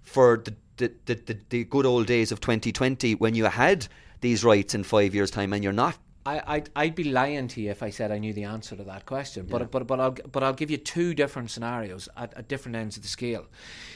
for 0.00 0.40
the 0.44 0.54
the, 0.76 0.92
the, 1.04 1.14
the, 1.14 1.38
the 1.50 1.64
good 1.64 1.84
old 1.84 2.06
days 2.06 2.32
of 2.32 2.40
2020 2.40 3.16
when 3.16 3.34
you 3.34 3.44
had 3.44 3.86
these 4.22 4.42
rights 4.42 4.74
in 4.74 4.82
five 4.82 5.14
years' 5.14 5.30
time 5.30 5.52
and 5.52 5.62
you're 5.62 5.72
not? 5.72 5.98
I, 6.26 6.42
I'd, 6.46 6.70
I'd 6.76 6.94
be 6.94 7.04
lying 7.04 7.48
to 7.48 7.62
you 7.62 7.70
if 7.70 7.82
I 7.82 7.88
said 7.88 8.12
I 8.12 8.18
knew 8.18 8.34
the 8.34 8.44
answer 8.44 8.76
to 8.76 8.84
that 8.84 9.06
question. 9.06 9.46
But 9.48 9.70
but 9.70 9.86
but 9.86 10.00
I'll 10.00 10.16
but 10.30 10.42
I'll 10.42 10.52
give 10.52 10.70
you 10.70 10.76
two 10.76 11.14
different 11.14 11.50
scenarios 11.50 12.08
at, 12.16 12.34
at 12.36 12.46
different 12.46 12.76
ends 12.76 12.96
of 12.96 13.02
the 13.02 13.08
scale. 13.08 13.46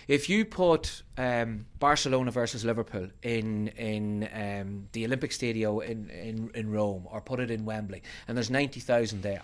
If 0.08 0.30
you 0.30 0.44
put 0.46 1.02
um, 1.18 1.66
Barcelona 1.78 2.30
versus 2.30 2.64
Liverpool 2.64 3.08
in 3.22 3.68
in 3.68 4.28
um, 4.32 4.88
the 4.92 5.04
Olympic 5.04 5.32
Stadium 5.32 5.82
in, 5.82 6.08
in 6.10 6.50
in 6.54 6.70
Rome 6.70 7.06
or 7.10 7.20
put 7.20 7.40
it 7.40 7.50
in 7.50 7.66
Wembley, 7.66 8.02
and 8.26 8.36
there's 8.36 8.50
ninety 8.50 8.80
thousand 8.80 9.22
there. 9.22 9.42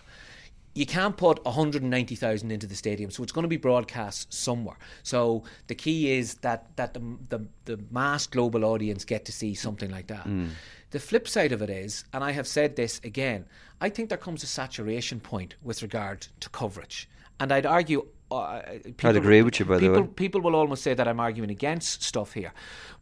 You 0.72 0.86
can't 0.86 1.16
put 1.16 1.44
190,000 1.44 2.52
into 2.52 2.64
the 2.64 2.76
stadium, 2.76 3.10
so 3.10 3.24
it's 3.24 3.32
going 3.32 3.42
to 3.42 3.48
be 3.48 3.56
broadcast 3.56 4.32
somewhere. 4.32 4.78
So 5.02 5.42
the 5.66 5.74
key 5.74 6.12
is 6.12 6.34
that 6.36 6.76
that 6.76 6.94
the 6.94 7.00
the, 7.28 7.46
the 7.64 7.80
mass 7.90 8.28
global 8.28 8.64
audience 8.64 9.04
get 9.04 9.24
to 9.24 9.32
see 9.32 9.54
something 9.54 9.90
like 9.90 10.06
that. 10.06 10.26
The 10.90 11.00
flip 11.00 11.28
side 11.28 11.52
of 11.52 11.62
it 11.62 11.70
is, 11.70 12.04
and 12.12 12.24
I 12.24 12.32
have 12.32 12.46
said 12.46 12.76
this 12.76 13.00
again, 13.04 13.46
I 13.80 13.88
think 13.88 14.08
there 14.08 14.18
comes 14.18 14.42
a 14.42 14.46
saturation 14.46 15.20
point 15.20 15.54
with 15.62 15.82
regard 15.82 16.26
to 16.40 16.48
coverage, 16.50 17.08
and 17.38 17.52
I'd 17.52 17.66
argue. 17.66 18.06
Uh, 18.30 18.62
people, 18.96 19.16
agree 19.16 19.42
with 19.42 19.58
you, 19.58 19.66
by 19.66 19.78
the 19.78 19.90
way. 19.90 20.02
people 20.06 20.40
will 20.40 20.54
almost 20.54 20.84
say 20.84 20.94
that 20.94 21.08
I'm 21.08 21.18
arguing 21.18 21.50
against 21.50 22.04
stuff 22.04 22.32
here. 22.32 22.52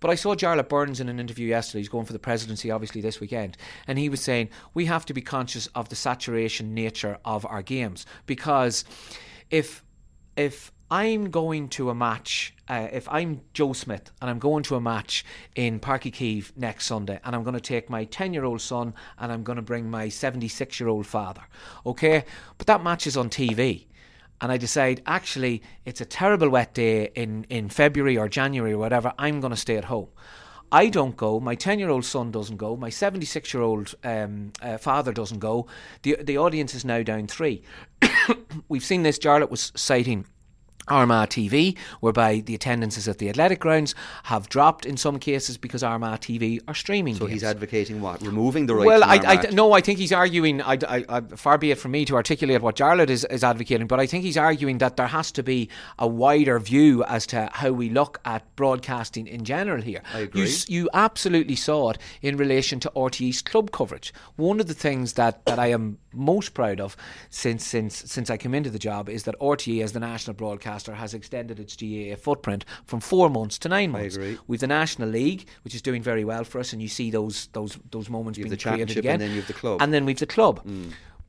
But 0.01 0.11
I 0.11 0.15
saw 0.15 0.35
Jarlath 0.35 0.71
Burns 0.71 1.01
in 1.01 1.11
an 1.11 1.21
interview 1.21 1.49
yesterday. 1.49 1.81
He's 1.81 1.91
going 1.91 2.07
for 2.07 2.15
the 2.15 2.19
presidency, 2.19 2.71
obviously, 2.71 3.03
this 3.03 3.21
weekend. 3.21 3.59
And 3.87 3.99
he 3.99 4.09
was 4.09 4.23
saying 4.23 4.49
we 4.73 4.87
have 4.87 5.05
to 5.05 5.13
be 5.13 5.21
conscious 5.21 5.67
of 5.75 5.91
the 5.91 5.97
saturation 5.97 6.73
nature 6.73 7.19
of 7.27 7.45
our 7.45 7.61
games 7.61 8.07
because 8.25 8.87
if 9.51 9.85
if 10.35 10.73
I'm 10.91 11.31
going 11.31 11.69
to 11.71 11.91
a 11.91 11.95
match, 11.95 12.55
uh, 12.67 12.89
if 12.91 13.07
I'm 13.11 13.43
Joe 13.53 13.75
Smith 13.75 14.11
and 14.23 14.31
I'm 14.31 14.39
going 14.39 14.63
to 14.65 14.75
a 14.75 14.81
match 14.81 15.23
in 15.55 15.81
Páirc 15.81 16.11
Uí 16.11 16.13
Chaoimh 16.13 16.57
next 16.57 16.87
Sunday, 16.87 17.21
and 17.25 17.37
I'm 17.37 17.43
going 17.43 17.55
to 17.55 17.61
take 17.61 17.91
my 17.91 18.05
10 18.05 18.33
year 18.33 18.47
old 18.47 18.63
son 18.63 18.95
and 19.19 19.31
I'm 19.31 19.43
going 19.43 19.57
to 19.57 19.63
bring 19.63 19.91
my 19.91 20.09
76 20.09 20.81
year 20.81 20.89
old 20.89 21.07
father, 21.07 21.43
okay? 21.85 22.25
But 22.57 22.69
that 22.69 22.83
match 22.83 23.07
is 23.07 23.19
on 23.19 23.29
TV 23.29 23.85
and 24.41 24.51
I 24.51 24.57
decide 24.57 25.03
actually 25.05 25.63
it's 25.85 26.01
a 26.01 26.07
terrible 26.07 26.49
wet 26.49 26.73
day 26.73 27.11
in, 27.15 27.45
in 27.51 27.69
February 27.69 28.17
or 28.17 28.27
January 28.27 28.73
or 28.73 28.79
whatever, 28.79 29.13
I'm 29.19 29.41
going 29.41 29.51
to 29.51 29.59
stay 29.59 29.77
at 29.77 29.85
home. 29.85 30.09
I 30.73 30.89
don't 30.89 31.17
go. 31.17 31.41
My 31.41 31.55
ten-year-old 31.55 32.05
son 32.05 32.31
doesn't 32.31 32.59
go. 32.59 32.77
My 32.77 32.91
seventy-six-year-old 32.91 33.95
um, 34.05 34.53
uh, 34.61 34.77
father 34.77 35.15
doesn't 35.15 35.39
go. 35.39 35.67
the 36.03 36.19
The 36.23 36.37
audience 36.37 36.75
is 36.75 36.85
now 36.85 37.03
down 37.03 37.27
three. 37.27 37.63
We've 38.69 38.85
seen 38.85 39.03
this. 39.03 39.19
Jarlath 39.19 39.49
was 39.49 39.73
citing 39.77 40.27
Armagh 40.91 41.29
TV, 41.29 41.77
whereby 42.01 42.41
the 42.41 42.55
attendances 42.55 43.09
at 43.09 43.19
the 43.19 43.29
athletic 43.29 43.61
grounds 43.61 43.95
have 44.25 44.49
dropped 44.49 44.87
in 44.87 44.97
some 44.97 45.19
cases 45.19 45.57
because 45.57 45.83
Armagh 45.83 46.21
TV 46.21 46.61
are 46.69 46.75
streaming. 46.75 47.15
So 47.15 47.21
games. 47.21 47.33
he's 47.33 47.45
advocating 47.45 48.01
what? 48.01 48.21
Removing 48.23 48.67
the 48.67 48.75
right 48.75 48.87
Well, 48.87 49.05
I, 49.05 49.21
I, 49.25 49.51
no, 49.51 49.73
I 49.73 49.81
think 49.81 49.99
he's 49.99 50.13
arguing. 50.13 50.63
I, 50.63 50.79
I, 50.89 51.21
far 51.21 51.59
be 51.59 51.71
it 51.71 51.79
from 51.79 51.93
me 51.93 52.05
to 52.07 52.15
articulate 52.15 52.63
what 52.63 52.77
Jarlath 52.77 53.11
is, 53.11 53.25
is 53.25 53.45
advocating, 53.45 53.87
but 53.87 54.01
I 54.01 54.07
think 54.07 54.25
he's 54.25 54.37
arguing 54.37 54.79
that 54.79 54.97
there 54.97 55.07
has 55.07 55.33
to 55.33 55.43
be 55.43 55.69
a 55.99 56.07
wider 56.07 56.59
view 56.59 57.05
as 57.05 57.27
to 57.29 57.49
how 57.53 57.71
we 57.73 57.91
look 57.91 58.21
at 58.25 58.45
broadcasting 58.57 59.27
in 59.27 59.45
general 59.45 59.83
here. 59.83 60.03
I 60.13 60.21
agree. 60.21 60.49
You, 60.49 60.57
you 60.69 60.91
absolutely 60.93 61.57
saw 61.57 61.91
it 61.91 61.99
in 62.23 62.37
relation 62.37 62.81
to 62.81 62.93
RTE's 62.95 63.43
club 63.43 63.71
coverage. 63.71 64.13
One 64.37 64.61
of 64.61 64.67
the 64.67 64.75
things 64.75 65.15
that, 65.15 65.45
that 65.47 65.59
I 65.59 65.69
am 65.69 65.99
most 66.13 66.55
proud 66.55 66.81
of 66.81 66.97
since 67.31 67.67
since 67.67 67.97
since 67.97 68.31
I 68.31 68.37
came 68.37 68.55
into 68.55 68.71
the 68.71 68.79
job 68.79 69.09
is 69.09 69.25
that 69.25 69.35
RTE, 69.41 69.83
as 69.83 69.93
the 69.93 70.01
national 70.01 70.35
broadcaster, 70.35 70.95
has 70.95 71.15
extended 71.15 71.61
its 71.61 71.77
GAA 71.77 72.17
footprint 72.17 72.65
from 72.85 73.01
four 73.01 73.29
months 73.29 73.59
to 73.61 73.69
nine 73.69 73.91
months. 73.91 74.17
agree. 74.17 74.39
We've 74.47 74.61
the 74.61 74.67
National 74.67 75.09
League, 75.09 75.49
which 75.63 75.75
is 75.75 75.83
doing 75.83 76.03
very 76.03 76.25
well 76.25 76.45
for 76.45 76.59
us, 76.59 76.73
and 76.73 76.81
you 76.83 76.89
see 76.89 77.11
those 77.11 77.49
those 77.53 77.79
those 77.91 78.09
moments 78.11 78.39
You 78.39 78.45
being 78.45 78.51
the 78.51 78.57
created 78.57 78.89
championship 78.89 78.99
again. 78.99 79.13
and 79.15 79.23
then 79.23 79.31
you 79.31 79.37
have 79.37 79.47
the 79.47 79.53
club. 79.53 79.79
Mm. 79.79 79.85
And 79.85 79.95
then 79.95 80.05
we've 80.05 80.19
the 80.19 80.27
club. 80.27 80.67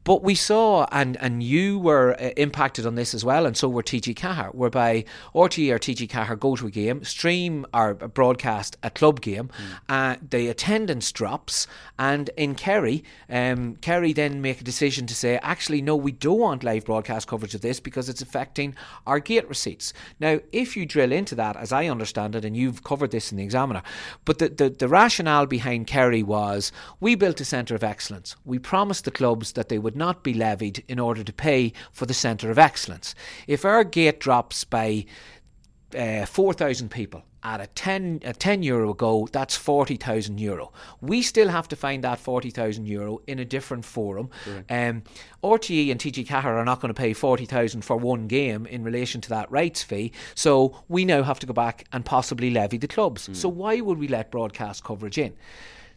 But 0.03 0.23
we 0.23 0.34
saw, 0.34 0.88
and, 0.91 1.17
and 1.17 1.43
you 1.43 1.77
were 1.77 2.15
uh, 2.19 2.30
impacted 2.38 2.85
on 2.85 2.95
this 2.95 3.13
as 3.13 3.23
well, 3.23 3.45
and 3.45 3.55
so 3.55 3.67
were 3.69 3.84
TG 3.84 4.15
Ceathair, 4.15 4.53
whereby 4.55 5.05
RTE 5.35 5.71
or 5.71 5.77
TG 5.80 6.07
Ceathair 6.09 6.39
go 6.39 6.55
to 6.55 6.67
a 6.67 6.71
game, 6.71 7.03
stream 7.03 7.65
or 7.73 7.93
broadcast 7.93 8.77
a 8.81 8.89
club 8.89 9.21
game, 9.21 9.49
Mm. 9.49 9.80
uh, 9.89 10.15
the 10.27 10.47
attendance 10.47 11.11
drops, 11.11 11.67
and 11.97 12.30
in 12.38 12.55
Kerry, 12.55 13.03
um, 13.30 13.76
Kerry 13.81 14.13
then 14.13 14.41
make 14.41 14.61
a 14.61 14.63
decision 14.63 15.05
to 15.07 15.15
say, 15.15 15.38
actually, 15.41 15.81
no, 15.81 15.95
we 15.95 16.11
don't 16.11 16.39
want 16.39 16.63
live 16.63 16.85
broadcast 16.85 17.27
coverage 17.27 17.53
of 17.55 17.61
this 17.61 17.80
because 17.80 18.09
it's 18.09 18.21
affecting 18.21 18.76
our 19.05 19.19
gate 19.19 19.47
receipts. 19.49 19.93
Now, 20.19 20.39
if 20.51 20.77
you 20.77 20.85
drill 20.85 21.11
into 21.11 21.35
that, 21.35 21.55
as 21.57 21.71
I 21.71 21.88
understand 21.88 22.35
it, 22.35 22.45
and 22.45 22.55
you've 22.55 22.84
covered 22.84 23.11
this 23.11 23.31
in 23.31 23.38
the 23.38 23.43
Examiner, 23.43 23.84
but 24.26 24.39
the, 24.39 24.49
the, 24.49 24.69
the 24.69 24.88
rationale 24.88 25.45
behind 25.45 25.88
Kerry 25.88 26.23
was 26.23 26.71
we 26.99 27.15
built 27.15 27.41
a 27.41 27.45
centre 27.45 27.76
of 27.76 27.84
excellence. 27.84 28.35
We 28.45 28.59
promised 28.59 29.05
the 29.05 29.11
clubs 29.11 29.53
that 29.53 29.69
they 29.69 29.77
would 29.77 29.89
not 29.95 30.24
be 30.24 30.34
levied 30.34 30.84
in 30.88 30.99
order 30.99 31.24
to 31.24 31.34
pay 31.34 31.74
for 31.91 32.06
the 32.06 32.14
centre 32.14 32.52
of 32.52 32.57
excellence. 32.57 33.16
If 33.48 33.66
our 33.66 33.84
gate 33.84 34.20
drops 34.20 34.64
by 34.64 35.06
uh, 35.98 36.26
4,000 36.26 36.90
people 36.90 37.24
at 37.41 37.61
a 37.61 37.68
10, 37.68 38.22
a 38.26 38.34
10 38.34 38.64
euro 38.64 38.94
go, 38.94 39.28
that's 39.32 39.56
40,000 39.56 40.40
euro. 40.40 40.74
We 41.02 41.22
still 41.22 41.48
have 41.48 41.70
to 41.70 41.76
find 41.76 42.03
that 42.03 42.20
40,000 42.20 42.86
euro 42.86 43.22
in 43.28 43.40
a 43.40 43.45
different 43.45 43.86
forum. 43.86 44.30
Um, 44.70 45.03
RTE 45.41 45.90
and 45.90 45.99
TG 45.99 46.28
Ceathair 46.28 46.44
are 46.57 46.66
not 46.66 46.82
going 46.82 46.94
to 46.94 47.02
pay 47.02 47.14
40,000 47.14 47.82
for 47.82 47.95
one 47.95 48.28
game 48.28 48.66
in 48.66 48.84
relation 48.84 49.22
to 49.22 49.30
that 49.30 49.49
rights 49.49 49.82
fee. 49.84 50.11
So 50.36 50.84
we 50.90 51.06
now 51.06 51.24
have 51.24 51.40
to 51.40 51.48
go 51.48 51.53
back 51.53 51.86
and 51.94 52.03
possibly 52.03 52.49
levy 52.49 52.78
the 52.78 52.90
clubs. 52.90 53.30
So 53.34 53.48
why 53.48 53.80
would 53.80 53.98
we 53.98 54.10
let 54.10 54.32
broadcast 54.32 54.84
coverage 54.84 55.18
in? 55.18 55.34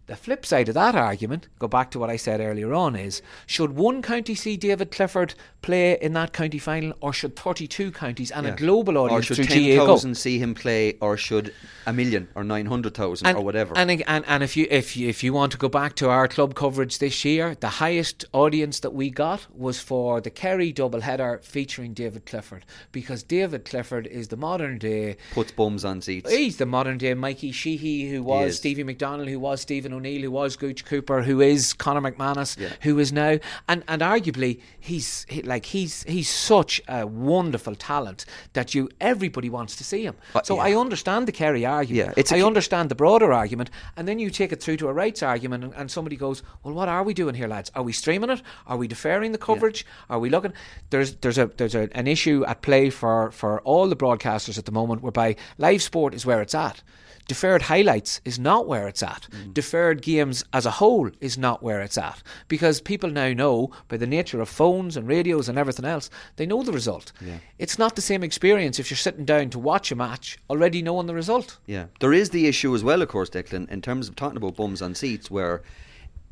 The 0.06 0.16
flip 0.16 0.44
side 0.44 0.68
of 0.68 0.74
that 0.74 0.96
argument, 0.96 1.46
go 1.60 1.68
back 1.68 1.90
to 1.92 1.98
what 2.00 2.10
I 2.10 2.16
said 2.16 2.40
earlier 2.40 2.74
on, 2.74 2.96
is 2.96 3.22
should 3.46 3.76
one 3.76 4.02
county 4.02 4.34
see 4.34 4.56
David 4.56 4.90
Clifford 4.90 5.34
play 5.62 5.96
in 6.02 6.12
that 6.14 6.32
county 6.32 6.58
final, 6.58 6.92
or 7.00 7.12
should 7.12 7.36
32 7.36 7.92
counties 7.92 8.32
and 8.32 8.44
a 8.46 8.48
Yeah. 8.50 8.56
global 8.56 8.98
or 8.98 9.08
audience 9.08 9.26
should 9.26 9.48
GA 9.48 9.76
go? 9.76 9.86
10,000 9.86 10.16
see 10.16 10.40
him 10.40 10.54
play, 10.54 10.96
or 11.00 11.16
should 11.16 11.54
a 11.86 11.92
million 11.92 12.26
or 12.34 12.42
900,000 12.42 13.28
or 13.36 13.42
whatever? 13.44 13.78
And, 13.78 14.02
and 14.08 14.24
and 14.26 14.42
if 14.42 14.56
you 14.56 14.66
if 14.70 14.96
you, 14.96 15.08
if 15.08 15.22
you 15.22 15.32
want 15.32 15.52
to 15.52 15.58
go 15.58 15.68
back 15.68 15.94
to 15.96 16.10
our 16.10 16.26
club 16.26 16.56
coverage 16.56 16.98
this 16.98 17.24
year, 17.24 17.54
the 17.60 17.68
highest 17.68 18.24
audience 18.32 18.80
that 18.80 18.92
we 18.92 19.08
got 19.08 19.46
was 19.54 19.78
for 19.78 20.20
the 20.20 20.30
Kerry 20.30 20.72
double 20.72 21.02
header 21.02 21.40
featuring 21.44 21.94
David 21.94 22.26
Clifford 22.26 22.64
because 22.90 23.22
David 23.22 23.64
Clifford 23.64 24.08
is 24.08 24.28
the 24.28 24.36
modern 24.36 24.78
day 24.78 25.16
Puts 25.32 25.52
bums 25.52 25.84
on 25.84 26.00
seats. 26.02 26.30
He's 26.30 26.56
the 26.56 26.66
modern 26.66 26.98
day 26.98 27.14
Mikey 27.14 27.52
Sheehy, 27.52 28.10
who 28.10 28.24
was. 28.24 28.56
Stevie 28.56 28.82
McDonnell, 28.84 29.28
who 29.30 29.38
was 29.38 29.60
Stephen 29.60 29.91
O'Neill, 29.92 30.22
who 30.22 30.30
was 30.30 30.56
Gooch 30.56 30.84
Cooper, 30.84 31.22
who 31.22 31.40
is 31.40 31.72
Conor 31.72 32.00
McManus, 32.00 32.58
who 32.82 32.98
is 32.98 33.12
now, 33.12 33.38
and, 33.68 33.84
and 33.88 34.02
arguably 34.02 34.60
he's 34.78 35.26
he, 35.28 35.42
like 35.42 35.66
he's 35.66 36.02
he's 36.04 36.28
such 36.28 36.80
a 36.88 37.06
wonderful 37.06 37.74
talent 37.74 38.24
that 38.52 38.74
you 38.74 38.88
everybody 39.00 39.48
wants 39.50 39.76
to 39.76 39.84
see 39.84 40.04
him. 40.04 40.16
Uh, 40.34 40.42
so 40.42 40.56
yeah. 40.56 40.62
I 40.62 40.74
understand 40.74 41.28
the 41.28 41.32
Kerry 41.32 41.64
argument. 41.64 42.08
Yeah, 42.08 42.14
it's 42.16 42.32
a 42.32 42.36
I 42.36 42.38
ki- 42.38 42.44
understand 42.44 42.88
the 42.88 42.94
broader 42.94 43.32
argument, 43.32 43.70
and 43.96 44.06
then 44.08 44.18
you 44.18 44.30
take 44.30 44.52
it 44.52 44.62
through 44.62 44.76
to 44.78 44.88
a 44.88 44.92
rights 44.92 45.22
argument, 45.22 45.64
and, 45.64 45.74
and 45.74 45.90
somebody 45.90 46.16
goes, 46.16 46.42
"Well, 46.62 46.74
what 46.74 46.88
are 46.88 47.02
we 47.02 47.14
doing 47.14 47.34
here, 47.34 47.48
lads? 47.48 47.70
Are 47.74 47.82
we 47.82 47.92
streaming 47.92 48.30
it? 48.30 48.42
Are 48.66 48.76
we 48.76 48.88
deferring 48.88 49.32
the 49.32 49.38
coverage? 49.38 49.86
Are 50.08 50.18
we 50.18 50.30
looking?" 50.30 50.52
There's 50.90 51.16
there's 51.16 51.38
a 51.38 51.46
there's 51.56 51.74
a, 51.74 51.88
an 51.96 52.06
issue 52.06 52.44
at 52.46 52.62
play 52.62 52.90
for 52.90 53.30
for 53.30 53.60
all 53.62 53.88
the 53.88 53.96
broadcasters 53.96 54.58
at 54.58 54.64
the 54.64 54.72
moment, 54.72 55.02
whereby 55.02 55.36
live 55.58 55.82
sport 55.82 56.14
is 56.14 56.26
where 56.26 56.40
it's 56.40 56.54
at. 56.54 56.82
Deferred 57.28 57.62
highlights 57.62 58.20
is 58.24 58.38
not 58.38 58.66
where 58.66 58.88
it's 58.88 59.02
at. 59.02 59.28
Mm. 59.30 59.54
Deferred 59.54 60.02
games 60.02 60.44
as 60.52 60.66
a 60.66 60.72
whole 60.72 61.10
is 61.20 61.38
not 61.38 61.62
where 61.62 61.80
it's 61.80 61.98
at 61.98 62.22
because 62.48 62.80
people 62.80 63.10
now 63.10 63.32
know 63.32 63.70
by 63.88 63.96
the 63.96 64.06
nature 64.06 64.40
of 64.40 64.48
phones 64.48 64.96
and 64.96 65.06
radios 65.06 65.48
and 65.48 65.58
everything 65.58 65.84
else, 65.84 66.10
they 66.36 66.46
know 66.46 66.62
the 66.62 66.72
result. 66.72 67.12
It's 67.58 67.78
not 67.78 67.96
the 67.96 68.02
same 68.02 68.22
experience 68.22 68.78
if 68.78 68.90
you're 68.90 68.98
sitting 68.98 69.24
down 69.24 69.50
to 69.50 69.58
watch 69.58 69.92
a 69.92 69.96
match 69.96 70.38
already 70.50 70.82
knowing 70.82 71.06
the 71.06 71.14
result. 71.14 71.58
Yeah, 71.66 71.86
there 72.00 72.12
is 72.12 72.30
the 72.30 72.46
issue 72.46 72.74
as 72.74 72.82
well, 72.82 73.02
of 73.02 73.08
course, 73.08 73.30
Declan, 73.30 73.70
in 73.70 73.82
terms 73.82 74.08
of 74.08 74.16
talking 74.16 74.36
about 74.36 74.56
bums 74.56 74.82
on 74.82 74.94
seats, 74.94 75.30
where 75.30 75.62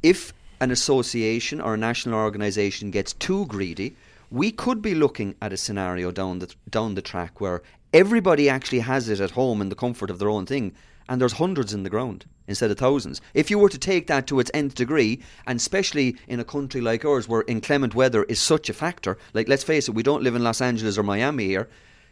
if 0.03 0.33
an 0.61 0.71
association 0.71 1.61
or 1.61 1.75
a 1.75 1.79
national 1.79 2.19
organisation 2.19 2.91
gets 2.91 3.13
too 3.15 3.47
greedy, 3.47 3.97
we 4.31 4.53
could 4.53 4.81
be 4.81 4.95
looking 4.95 5.35
at 5.43 5.53
a 5.53 5.57
scenario 5.57 6.11
down 6.11 6.39
the 6.39 6.55
down 6.69 6.95
the 6.95 7.03
track 7.03 7.41
where 7.41 7.63
everybody 7.93 8.49
actually 8.49 8.81
has 8.81 9.09
it 9.09 9.21
at 9.21 9.33
home 9.33 9.61
in 9.61 9.69
the 9.69 9.75
comfort 9.75 10.11
of 10.11 10.19
their 10.19 10.29
own 10.29 10.47
thing, 10.47 10.75
and 11.09 11.21
there's 11.21 11.35
hundreds 11.35 11.75
in 11.75 11.83
the 11.83 11.91
ground 11.91 12.25
instead 12.47 12.71
of 12.71 12.79
thousands. 12.79 13.21
If 13.35 13.51
you 13.51 13.59
were 13.59 13.69
to 13.69 13.79
take 13.79 14.07
that 14.07 14.27
to 14.29 14.39
its 14.41 14.51
nth 14.55 14.75
degree, 14.75 15.21
and 15.47 15.59
especially 15.59 16.17
in 16.29 16.41
a 16.41 16.45
country 16.45 16.81
like 16.81 17.05
ours 17.05 17.29
where 17.29 17.45
inclement 17.49 17.95
weather 17.95 18.25
is 18.25 18.41
such 18.41 18.69
a 18.69 18.75
factor, 18.75 19.19
like 19.35 19.49
let's 19.49 19.65
face 19.65 19.89
it, 19.89 19.95
we 19.95 20.03
don't 20.03 20.23
live 20.23 20.37
in 20.37 20.45
Los 20.45 20.61
Angeles 20.61 20.99
or 20.99 21.03
Miami 21.03 21.47
here. 21.47 21.69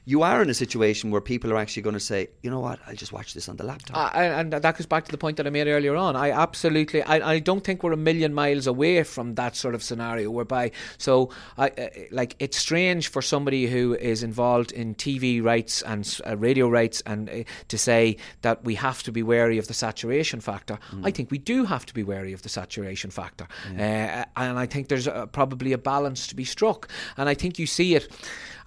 You 0.09 0.23
are 0.23 0.41
in 0.41 0.49
a 0.49 0.55
situation 0.55 1.11
where 1.11 1.21
people 1.21 1.53
are 1.53 1.59
actually 1.59 1.83
going 1.83 1.93
to 1.93 2.01
say, 2.01 2.29
you 2.41 2.51
know 2.51 2.61
what, 2.61 2.79
I'll 2.87 2.95
just 2.95 3.13
watch 3.13 3.35
this 3.35 3.47
on 3.47 3.57
the 3.57 3.65
laptop. 3.65 3.95
Uh, 3.95 4.19
and 4.19 4.55
that 4.55 4.79
goes 4.79 4.87
back 4.87 5.05
to 5.05 5.11
the 5.11 5.19
point 5.19 5.37
that 5.37 5.47
I 5.47 5.51
made 5.51 5.67
earlier 5.67 5.97
on. 5.97 6.17
I 6.17 6.31
absolutely, 6.31 7.03
I, 7.03 7.35
I 7.35 7.39
don't 7.41 7.63
think 7.63 7.83
we're 7.83 7.93
a 7.93 7.97
million 7.99 8.33
miles 8.33 8.67
away 8.67 9.03
from 9.03 9.35
that 9.35 9.55
sort 9.55 9.75
of 9.75 9.83
scenario 9.83 10.31
whereby, 10.31 10.71
so 10.97 11.29
I 11.59 11.69
uh, 11.69 11.89
like 12.11 12.37
it's 12.39 12.57
strange 12.57 13.09
for 13.09 13.21
somebody 13.21 13.67
who 13.67 13.97
is 13.97 14.23
involved 14.23 14.73
in 14.73 14.95
TV 14.95 15.45
rights 15.45 15.83
and 15.83 16.21
uh, 16.27 16.39
radio 16.39 16.71
rights 16.71 17.03
and 17.05 17.29
uh, 17.29 17.45
to 17.69 17.77
say 17.77 18.17
that 18.41 18.65
we 18.65 18.77
have 18.77 19.03
to 19.03 19.13
be 19.13 19.23
wary 19.23 19.59
of 19.59 19.67
the 19.67 19.75
saturation 19.75 20.41
factor. 20.41 20.79
I 21.03 21.11
think 21.11 21.31
we 21.31 21.37
do 21.37 21.67
have 21.67 21.85
to 21.85 21.93
be 21.93 22.03
wary 22.03 22.33
of 22.33 22.41
the 22.41 22.49
saturation 22.49 23.11
factor, 23.11 23.47
uh, 23.67 24.25
and 24.37 24.59
I 24.59 24.65
think 24.65 24.89
there's 24.89 25.07
uh 25.07 25.27
probably 25.27 25.75
a 25.75 25.79
balance 25.79 26.27
to 26.29 26.35
be 26.35 26.47
struck. 26.47 26.89
And 27.19 27.29
I 27.29 27.35
think 27.35 27.59
you 27.59 27.67
see 27.67 27.95
it. 27.95 28.09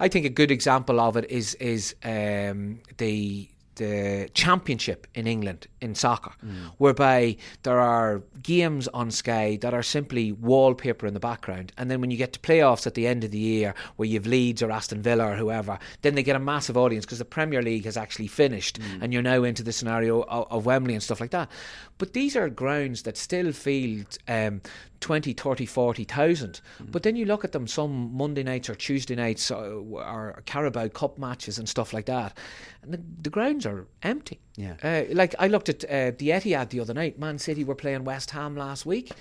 I 0.02 0.08
think 0.08 0.26
a 0.26 0.30
good 0.30 0.50
example 0.50 1.00
of 1.00 1.16
it 1.16 1.30
is 1.30 1.54
is 1.56 1.96
um, 2.04 2.80
the 2.98 3.48
the 3.76 4.30
championship 4.34 5.06
in 5.14 5.28
England 5.28 5.68
in 5.82 5.96
soccer, 5.96 6.32
mm. 6.46 6.72
whereby 6.78 7.36
there 7.64 7.80
are 7.80 8.22
games 8.42 8.88
on 8.90 9.12
Sky 9.12 9.58
that 9.62 9.74
are 9.74 9.84
simply 9.84 10.32
wallpaper 10.32 11.08
in 11.08 11.14
the 11.14 11.20
background, 11.20 11.72
and 11.78 11.90
then 11.90 12.02
when 12.02 12.12
you 12.12 12.18
get 12.18 12.34
to 12.34 12.40
playoffs 12.40 12.86
at 12.86 12.94
the 12.94 13.08
end 13.08 13.24
of 13.24 13.32
the 13.32 13.40
year, 13.40 13.74
where 13.96 14.08
you've 14.08 14.28
Leeds 14.28 14.62
or 14.62 14.72
Aston 14.72 15.02
Villa 15.02 15.32
or 15.32 15.36
whoever, 15.36 15.80
then 16.02 16.16
they 16.16 16.24
get 16.24 16.36
a 16.36 16.40
massive 16.40 16.78
audience 16.78 17.06
because 17.06 17.20
the 17.20 17.26
Premier 17.26 17.62
League 17.62 17.86
has 17.86 17.98
actually 17.98 18.28
finished, 18.28 18.80
mm. 18.80 19.02
and 19.02 19.12
you're 19.12 19.22
now 19.22 19.44
into 19.44 19.64
the 19.64 19.72
scenario 19.72 20.22
of, 20.24 20.48
of 20.52 20.66
Wembley 20.66 20.94
and 20.94 21.04
stuff 21.04 21.20
like 21.20 21.32
that. 21.32 21.50
But 21.98 22.14
these 22.14 22.36
are 22.36 22.50
grounds 22.50 23.04
that 23.04 23.18
still 23.18 23.52
field 23.52 24.18
um, 24.28 24.62
20, 25.02 25.34
30, 25.34 25.66
40,000. 25.66 26.62
Mm. 26.80 26.92
But 26.92 27.04
then 27.04 27.16
you 27.16 27.26
look 27.26 27.44
at 27.44 27.52
them 27.52 27.68
some 27.68 28.16
Monday 28.16 28.44
nights 28.44 28.70
or 28.70 28.76
Tuesday 28.76 29.16
nights 29.16 29.52
or, 29.52 29.84
or 29.94 30.42
Carabao 30.46 30.88
Cup 30.90 31.18
matches 31.18 31.58
and 31.60 31.68
stuff 31.68 31.94
like 31.94 32.06
that, 32.06 32.38
and 32.82 32.94
the, 32.94 33.02
the 33.22 33.30
grounds 33.30 33.66
are 33.66 33.88
empty. 34.04 34.40
Yeah. 34.56 34.76
Uh, 34.84 35.14
like 35.14 35.36
I 35.40 35.48
looked 35.48 35.70
at 35.70 35.84
uh, 35.86 36.12
the 36.18 36.30
Etihad 36.30 36.70
the 36.70 36.80
other 36.80 36.94
night. 36.94 37.18
Man 37.20 37.40
City 37.40 37.64
were 37.64 37.76
playing 37.76 38.04
West 38.04 38.32
Ham 38.32 38.56
last 38.56 38.86
week. 38.86 39.12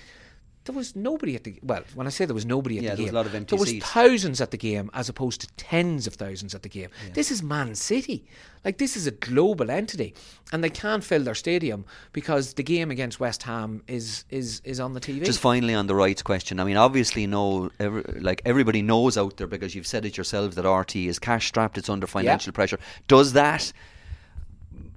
There 0.65 0.75
was 0.75 0.95
nobody 0.95 1.35
at 1.35 1.43
the 1.43 1.57
well. 1.63 1.81
When 1.95 2.05
I 2.05 2.11
say 2.11 2.25
there 2.25 2.35
was 2.35 2.45
nobody 2.45 2.77
at 2.77 2.83
Yeah, 2.83 2.89
the 2.91 2.95
there 2.97 2.97
game, 2.97 3.05
was 3.05 3.11
a 3.11 3.15
lot 3.15 3.25
of 3.25 3.33
empty 3.33 3.55
there 3.55 3.59
was 3.59 3.73
thousands 3.83 4.41
at 4.41 4.51
the 4.51 4.57
game 4.57 4.91
as 4.93 5.09
opposed 5.09 5.41
to 5.41 5.47
tens 5.57 6.05
of 6.05 6.13
thousands 6.13 6.53
at 6.53 6.61
the 6.61 6.69
game. 6.69 6.89
This 7.13 7.31
is 7.31 7.41
Man 7.41 7.73
City. 7.73 8.27
Like 8.63 8.77
this 8.77 8.95
is 8.95 9.07
a 9.07 9.11
global 9.11 9.71
entity, 9.71 10.13
and 10.51 10.63
they 10.63 10.69
can't 10.69 11.03
fill 11.03 11.23
their 11.23 11.33
stadium 11.33 11.83
because 12.13 12.53
the 12.53 12.61
game 12.63 12.91
against 12.91 13.19
West 13.19 13.41
Ham 13.43 13.81
is 13.87 14.23
is 14.29 14.61
is 14.63 14.79
on 14.79 14.93
the 14.93 14.99
TV. 15.01 15.25
Just 15.25 15.39
finally 15.39 15.73
on 15.73 15.87
the 15.87 15.95
rights 15.95 16.21
question. 16.21 16.59
I 16.59 16.63
mean, 16.63 16.77
obviously, 16.77 17.25
no, 17.25 17.71
every, 17.79 18.03
like 18.21 18.43
everybody 18.45 18.83
knows 18.83 19.17
out 19.17 19.37
there 19.37 19.47
because 19.47 19.73
you've 19.73 19.87
said 19.87 20.05
it 20.05 20.15
yourself 20.15 20.53
that 20.53 20.69
RT 20.69 20.95
is 20.97 21.17
cash 21.17 21.47
strapped. 21.47 21.79
It's 21.79 21.89
under 21.89 22.05
financial 22.05 22.53
pressure. 22.53 22.77
Does 23.07 23.33
that 23.33 23.73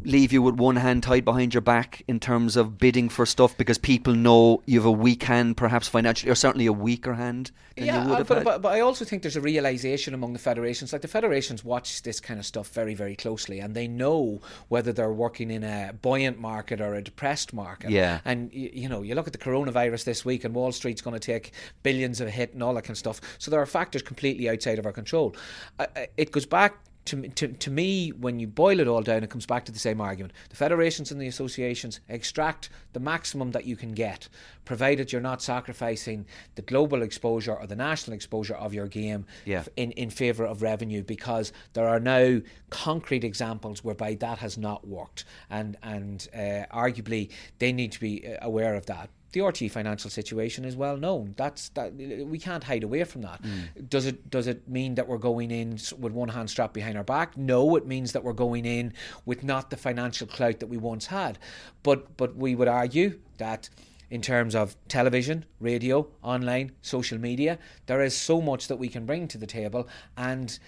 leave 0.05 0.33
you 0.33 0.43
with 0.43 0.55
one 0.55 0.77
hand 0.77 1.03
tied 1.03 1.25
behind 1.25 1.55
your 1.55 1.61
back 1.61 2.03
in 2.07 2.21
terms 2.21 2.57
of 2.57 2.79
bidding 2.79 3.09
for 3.09 3.27
stuff 3.27 3.57
because 3.57 3.79
people 3.79 4.15
know 4.15 4.63
you 4.67 4.79
have 4.79 4.87
a 4.87 4.93
weak 4.93 5.23
hand, 5.25 5.57
perhaps 5.57 5.89
financially, 5.89 6.31
or 6.31 6.35
certainly 6.35 6.67
a 6.67 6.73
weaker 6.73 7.15
hand 7.15 7.51
than 7.77 7.87
yeah, 7.87 8.03
you 8.03 8.09
would 8.09 8.15
uh, 8.15 8.19
have 8.19 8.29
but, 8.29 8.45
but, 8.45 8.63
but 8.63 8.73
I 8.73 8.81
also 8.81 9.05
think 9.05 9.23
there's 9.23 9.37
a 9.37 9.41
realization 9.41 10.15
among 10.15 10.33
the 10.33 10.39
federations. 10.39 10.93
Like 10.93 11.03
the 11.03 11.09
federations 11.09 11.65
watch 11.65 12.03
this 12.03 12.21
kind 12.21 12.39
of 12.39 12.47
stuff 12.47 12.69
very, 12.69 12.95
very 12.95 13.17
closely, 13.17 13.61
and 13.61 13.75
they 13.75 13.89
know 13.89 14.41
whether 14.69 14.93
they're 14.93 15.13
working 15.13 15.51
in 15.51 15.65
a 15.65 15.93
buoyant 16.01 16.39
market 16.39 16.81
or 16.81 16.95
a 16.95 17.03
depressed 17.03 17.53
market. 17.53 17.91
Yeah. 17.91 18.21
And 18.25 18.51
y- 18.55 18.71
you 18.73 18.89
know, 18.89 19.03
you 19.03 19.15
look 19.15 19.27
at 19.27 19.33
the 19.33 19.39
coronavirus 19.39 20.05
this 20.05 20.25
week, 20.25 20.45
and 20.45 20.55
Wall 20.55 20.73
Street's 20.73 21.01
going 21.01 21.19
to 21.19 21.21
take 21.21 21.53
billions 21.83 22.21
of 22.21 22.29
hit 22.29 22.53
and 22.53 22.63
all 22.63 22.75
that 22.75 22.83
kind 22.83 22.91
of 22.91 22.99
stuff. 22.99 23.21
So 23.39 23.51
there 23.51 23.61
are 23.61 23.67
factors 23.67 24.03
completely 24.03 24.49
outside 24.49 24.79
of 24.79 24.87
our 24.87 24.93
control. 24.93 25.35
Uh, 25.79 25.87
it 26.17 26.31
goes 26.31 26.47
back 26.47 26.77
to, 27.07 27.29
to, 27.29 27.49
to 27.49 27.71
me, 27.71 28.11
when 28.11 28.39
you 28.39 28.47
boil 28.47 28.81
it 28.81 28.89
all 28.89 29.03
down, 29.03 29.23
it 29.23 29.31
comes 29.31 29.47
back 29.47 29.65
to 29.67 29.73
the 29.73 29.79
same 29.79 30.01
argument. 30.01 30.33
The 30.49 30.57
federations 30.57 31.11
and 31.13 31.21
the 31.21 31.27
associations 31.27 32.01
extract 32.09 32.71
the 32.93 33.01
maximum 33.01 33.51
that 33.53 33.67
you 33.67 33.77
can 33.77 33.93
get, 33.93 34.29
provided 34.65 35.13
you're 35.13 35.21
not 35.21 35.43
sacrificing 35.43 36.27
the 36.55 36.63
global 36.63 37.03
exposure 37.03 37.55
or 37.55 37.67
the 37.67 37.77
national 37.77 38.15
exposure 38.15 38.55
of 38.55 38.73
your 38.73 38.87
game 38.87 39.27
Yeah. 39.45 39.65
in, 39.77 39.93
in 39.93 40.11
favour 40.11 40.45
of 40.47 40.63
revenue, 40.63 41.03
because 41.03 41.53
there 41.75 41.89
are 41.89 42.01
now 42.01 42.41
concrete 42.71 43.25
examples 43.25 43.85
whereby 43.85 44.15
that 44.17 44.39
has 44.39 44.57
not 44.57 44.87
worked, 44.87 45.25
and 45.51 45.77
and 45.83 46.29
uh, 46.35 46.65
arguably 46.73 47.31
they 47.59 47.73
need 47.73 47.93
to 47.93 48.01
be 48.01 48.27
uh, 48.27 48.39
aware 48.43 48.75
of 48.75 48.87
that 48.87 49.11
the 49.35 49.43
RT 49.43 49.71
financial 49.71 50.09
situation 50.09 50.65
is 50.65 50.77
well 50.77 50.97
known. 50.97 51.35
That's 51.37 51.69
that 51.71 51.95
we 51.95 52.39
can't 52.39 52.65
hide 52.65 52.85
away 52.85 53.03
from 53.05 53.23
that. 53.23 53.43
Mm. 53.43 53.91
Does 53.91 54.07
it 54.07 54.31
does 54.31 54.47
it 54.47 54.69
mean 54.69 54.95
that 54.95 55.09
we're 55.09 55.19
going 55.19 55.51
in 55.51 55.79
with 55.99 56.13
one 56.13 56.29
hand 56.29 56.49
strapped 56.49 56.73
behind 56.73 56.97
our 56.97 57.05
back? 57.05 57.37
No, 57.37 57.77
it 57.77 57.87
means 57.87 58.13
that 58.13 58.23
we're 58.23 58.33
going 58.33 58.65
in 58.65 58.95
with 59.27 59.43
not 59.43 59.71
the 59.71 59.77
financial 59.77 60.27
clout 60.27 60.61
that 60.61 60.69
we 60.69 60.77
once 60.77 61.07
had. 61.07 61.39
But 61.83 62.17
but 62.17 62.37
we 62.37 62.55
would 62.55 62.69
argue 62.69 63.19
that 63.39 63.69
in 64.09 64.23
terms 64.23 64.55
of 64.55 64.77
television, 64.87 65.45
radio, 65.59 66.07
online, 66.23 66.71
social 66.81 67.19
media, 67.19 67.59
there 67.87 68.03
is 68.03 68.17
so 68.17 68.41
much 68.41 68.69
that 68.69 68.77
we 68.77 68.89
can 68.89 69.05
bring 69.05 69.27
to 69.27 69.39
the 69.39 69.47
table 69.47 69.89
and 70.17 70.59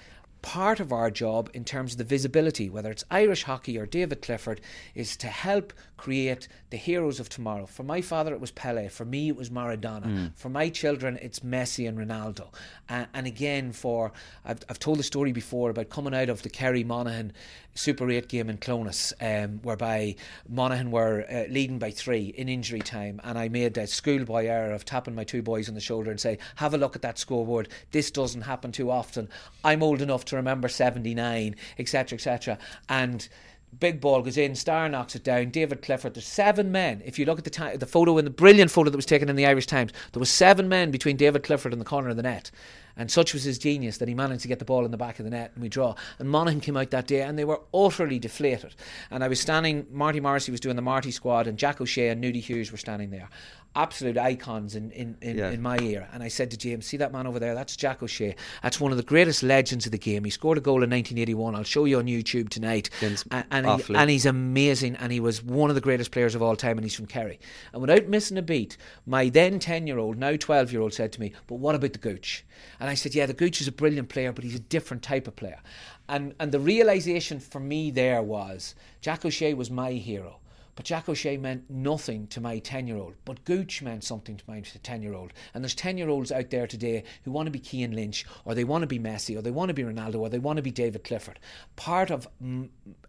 part 0.42 0.80
of 0.80 0.92
our 0.92 1.10
job 1.10 1.50
in 1.54 1.64
terms 1.64 1.92
of 1.92 1.98
the 1.98 2.04
visibility, 2.04 2.70
whether 2.70 2.90
it's 2.90 3.04
Irish 3.10 3.44
hockey 3.44 3.78
or 3.78 3.86
David 3.86 4.22
Clifford, 4.22 4.60
is 4.94 5.16
to 5.18 5.26
help 5.26 5.72
create 5.96 6.46
the 6.70 6.76
heroes 6.76 7.18
of 7.20 7.28
tomorrow. 7.28 7.66
For 7.66 7.82
my 7.82 8.00
father, 8.00 8.32
it 8.32 8.40
was 8.40 8.50
Pele. 8.50 8.88
For 8.88 9.04
me, 9.04 9.28
it 9.28 9.36
was 9.36 9.50
Maradona. 9.50 10.32
For 10.36 10.48
my 10.48 10.68
children, 10.68 11.18
it's 11.22 11.40
Messi 11.40 11.88
and 11.88 11.98
Ronaldo. 11.98 12.52
Uh, 12.88 13.06
and 13.14 13.26
again, 13.26 13.72
for 13.72 14.12
I've, 14.44 14.60
I've 14.68 14.78
told 14.78 14.98
the 14.98 15.02
story 15.02 15.32
before 15.32 15.70
about 15.70 15.90
coming 15.90 16.14
out 16.14 16.28
of 16.28 16.42
the 16.42 16.50
Kerry 16.50 16.84
Monaghan 16.84 17.32
Super 17.76 18.10
8 18.10 18.28
game 18.28 18.50
in 18.50 18.56
Clones, 18.58 19.12
um, 19.20 19.60
whereby 19.62 20.16
Monaghan 20.48 20.90
were 20.90 21.24
uh, 21.30 21.44
leading 21.50 21.78
by 21.78 21.90
three 21.90 22.26
in 22.36 22.48
injury 22.48 22.80
time, 22.80 23.20
and 23.22 23.38
I 23.38 23.48
made 23.48 23.74
that 23.74 23.90
schoolboy 23.90 24.46
error 24.46 24.72
of 24.72 24.84
tapping 24.84 25.14
my 25.14 25.24
two 25.24 25.42
boys 25.42 25.68
on 25.68 25.74
the 25.74 25.80
shoulder 25.80 26.10
and 26.10 26.18
say, 26.18 26.38
"Have 26.56 26.74
a 26.74 26.78
look 26.78 26.96
at 26.96 27.02
that 27.02 27.18
scoreboard. 27.18 27.68
This 27.92 28.10
doesn't 28.10 28.42
happen 28.42 28.72
too 28.72 28.90
often. 28.90 29.28
I'm 29.62 29.82
old 29.82 30.02
enough 30.02 30.24
to 30.26 30.36
remember 30.36 30.68
'79, 30.68 31.54
etc., 31.78 32.16
etc." 32.16 32.58
And 32.88 33.28
Big 33.78 34.00
ball 34.00 34.22
goes 34.22 34.36
in, 34.36 34.54
Star 34.54 34.88
knocks 34.88 35.14
it 35.14 35.24
down. 35.24 35.50
David 35.50 35.82
Clifford. 35.82 36.14
There's 36.14 36.26
seven 36.26 36.72
men. 36.72 37.02
If 37.04 37.18
you 37.18 37.26
look 37.26 37.38
at 37.38 37.44
the 37.44 37.76
the 37.78 37.86
photo 37.86 38.16
in 38.18 38.24
the 38.24 38.30
brilliant 38.30 38.70
photo 38.70 38.90
that 38.90 38.96
was 38.96 39.06
taken 39.06 39.28
in 39.28 39.36
the 39.36 39.46
Irish 39.46 39.66
Times, 39.66 39.92
there 40.12 40.20
was 40.20 40.30
seven 40.30 40.68
men 40.68 40.90
between 40.90 41.16
David 41.16 41.42
Clifford 41.42 41.72
and 41.72 41.80
the 41.80 41.86
corner 41.86 42.08
of 42.08 42.16
the 42.16 42.22
net. 42.22 42.50
And 42.96 43.10
such 43.10 43.34
was 43.34 43.44
his 43.44 43.58
genius 43.58 43.98
that 43.98 44.08
he 44.08 44.14
managed 44.14 44.42
to 44.42 44.48
get 44.48 44.58
the 44.58 44.64
ball 44.64 44.86
in 44.86 44.90
the 44.90 44.96
back 44.96 45.18
of 45.18 45.24
the 45.24 45.30
net 45.30 45.52
and 45.54 45.62
we 45.62 45.68
draw. 45.68 45.94
And 46.18 46.30
Monaghan 46.30 46.60
came 46.60 46.76
out 46.78 46.90
that 46.90 47.06
day 47.06 47.20
and 47.20 47.38
they 47.38 47.44
were 47.44 47.60
utterly 47.74 48.18
deflated. 48.18 48.74
And 49.10 49.22
I 49.22 49.28
was 49.28 49.38
standing, 49.38 49.86
Marty 49.90 50.20
Morrissey 50.20 50.50
was 50.50 50.60
doing 50.60 50.76
the 50.76 50.82
Marty 50.82 51.10
squad, 51.10 51.46
and 51.46 51.58
Jack 51.58 51.80
O'Shea 51.80 52.08
and 52.08 52.24
Nudie 52.24 52.40
Hughes 52.40 52.72
were 52.72 52.78
standing 52.78 53.10
there. 53.10 53.28
Absolute 53.76 54.16
icons 54.18 54.74
in, 54.74 54.90
in, 54.90 55.16
in, 55.20 55.36
Yeah. 55.38 55.50
in 55.50 55.60
my 55.60 55.78
era. 55.78 56.08
And 56.12 56.22
I 56.22 56.28
said 56.28 56.50
to 56.52 56.56
James, 56.56 56.86
See 56.86 56.96
that 56.96 57.12
man 57.12 57.26
over 57.26 57.38
there? 57.38 57.54
That's 57.54 57.76
Jack 57.76 58.02
O'Shea. 58.02 58.34
That's 58.62 58.80
one 58.80 58.90
of 58.90 58.96
the 58.96 59.04
greatest 59.04 59.42
legends 59.42 59.86
of 59.86 59.92
the 59.92 59.98
game. 59.98 60.24
He 60.24 60.30
scored 60.30 60.58
a 60.58 60.60
goal 60.62 60.82
in 60.82 60.90
1981. 60.90 61.54
I'll 61.54 61.62
show 61.62 61.84
you 61.84 61.98
on 61.98 62.06
YouTube 62.06 62.48
tonight. 62.48 62.90
And, 63.02 63.22
and, 63.50 63.80
he, 63.80 63.94
and 63.94 64.10
he's 64.10 64.26
amazing. 64.26 64.96
And 64.96 65.12
he 65.12 65.20
was 65.20 65.42
one 65.42 65.70
of 65.70 65.74
the 65.74 65.80
greatest 65.82 66.10
players 66.10 66.34
of 66.34 66.42
all 66.42 66.56
time. 66.56 66.78
And 66.78 66.84
he's 66.84 66.94
from 66.96 67.06
Kerry. 67.06 67.38
And 67.72 67.80
without 67.80 68.08
missing 68.08 68.38
a 68.38 68.42
beat, 68.42 68.76
my 69.04 69.28
then 69.28 69.58
10 69.58 69.86
year 69.86 69.98
old, 69.98 70.16
now 70.16 70.36
12 70.36 70.72
year 70.72 70.80
old, 70.80 70.94
said 70.94 71.12
to 71.12 71.20
me, 71.20 71.32
But 71.46 71.56
what 71.56 71.74
about 71.74 71.92
the 71.92 71.98
Gooch? 71.98 72.44
And 72.80 72.88
I 72.88 72.94
said, 72.94 73.14
Yeah, 73.14 73.26
the 73.26 73.34
Gooch 73.34 73.60
is 73.60 73.68
a 73.68 73.72
brilliant 73.72 74.08
player, 74.08 74.32
but 74.32 74.44
he's 74.44 74.54
a 74.56 74.60
different 74.60 75.02
type 75.02 75.28
of 75.28 75.36
player. 75.36 75.60
And, 76.08 76.34
and 76.38 76.52
the 76.52 76.60
realization 76.60 77.40
for 77.40 77.60
me 77.60 77.90
there 77.90 78.22
was 78.22 78.74
Jack 79.00 79.24
O'Shea 79.24 79.54
was 79.54 79.70
my 79.70 79.92
hero. 79.92 80.38
But 80.76 80.84
Jack 80.84 81.08
O'Shea 81.08 81.38
meant 81.38 81.70
nothing 81.70 82.26
to 82.28 82.40
my 82.40 82.58
10 82.58 82.86
year 82.86 82.98
old. 82.98 83.14
But 83.24 83.44
Gooch 83.44 83.80
meant 83.82 84.04
something 84.04 84.36
to 84.36 84.44
my 84.46 84.60
10 84.60 85.02
year 85.02 85.14
old. 85.14 85.32
And 85.54 85.64
there's 85.64 85.74
10 85.74 85.96
year 85.96 86.10
olds 86.10 86.30
out 86.30 86.50
there 86.50 86.66
today 86.66 87.02
who 87.24 87.32
want 87.32 87.46
to 87.46 87.50
be 87.50 87.58
Cian 87.58 87.92
Lynch, 87.92 88.26
or 88.44 88.54
they 88.54 88.64
want 88.64 88.82
to 88.82 88.86
be 88.86 88.98
Messi, 88.98 89.36
or 89.36 89.42
they 89.42 89.50
want 89.50 89.70
to 89.70 89.74
be 89.74 89.82
Ronaldo, 89.82 90.16
or 90.20 90.28
they 90.28 90.38
want 90.38 90.58
to 90.58 90.62
be 90.62 90.70
David 90.70 91.02
Clifford. 91.02 91.40
Part 91.76 92.10
of 92.10 92.28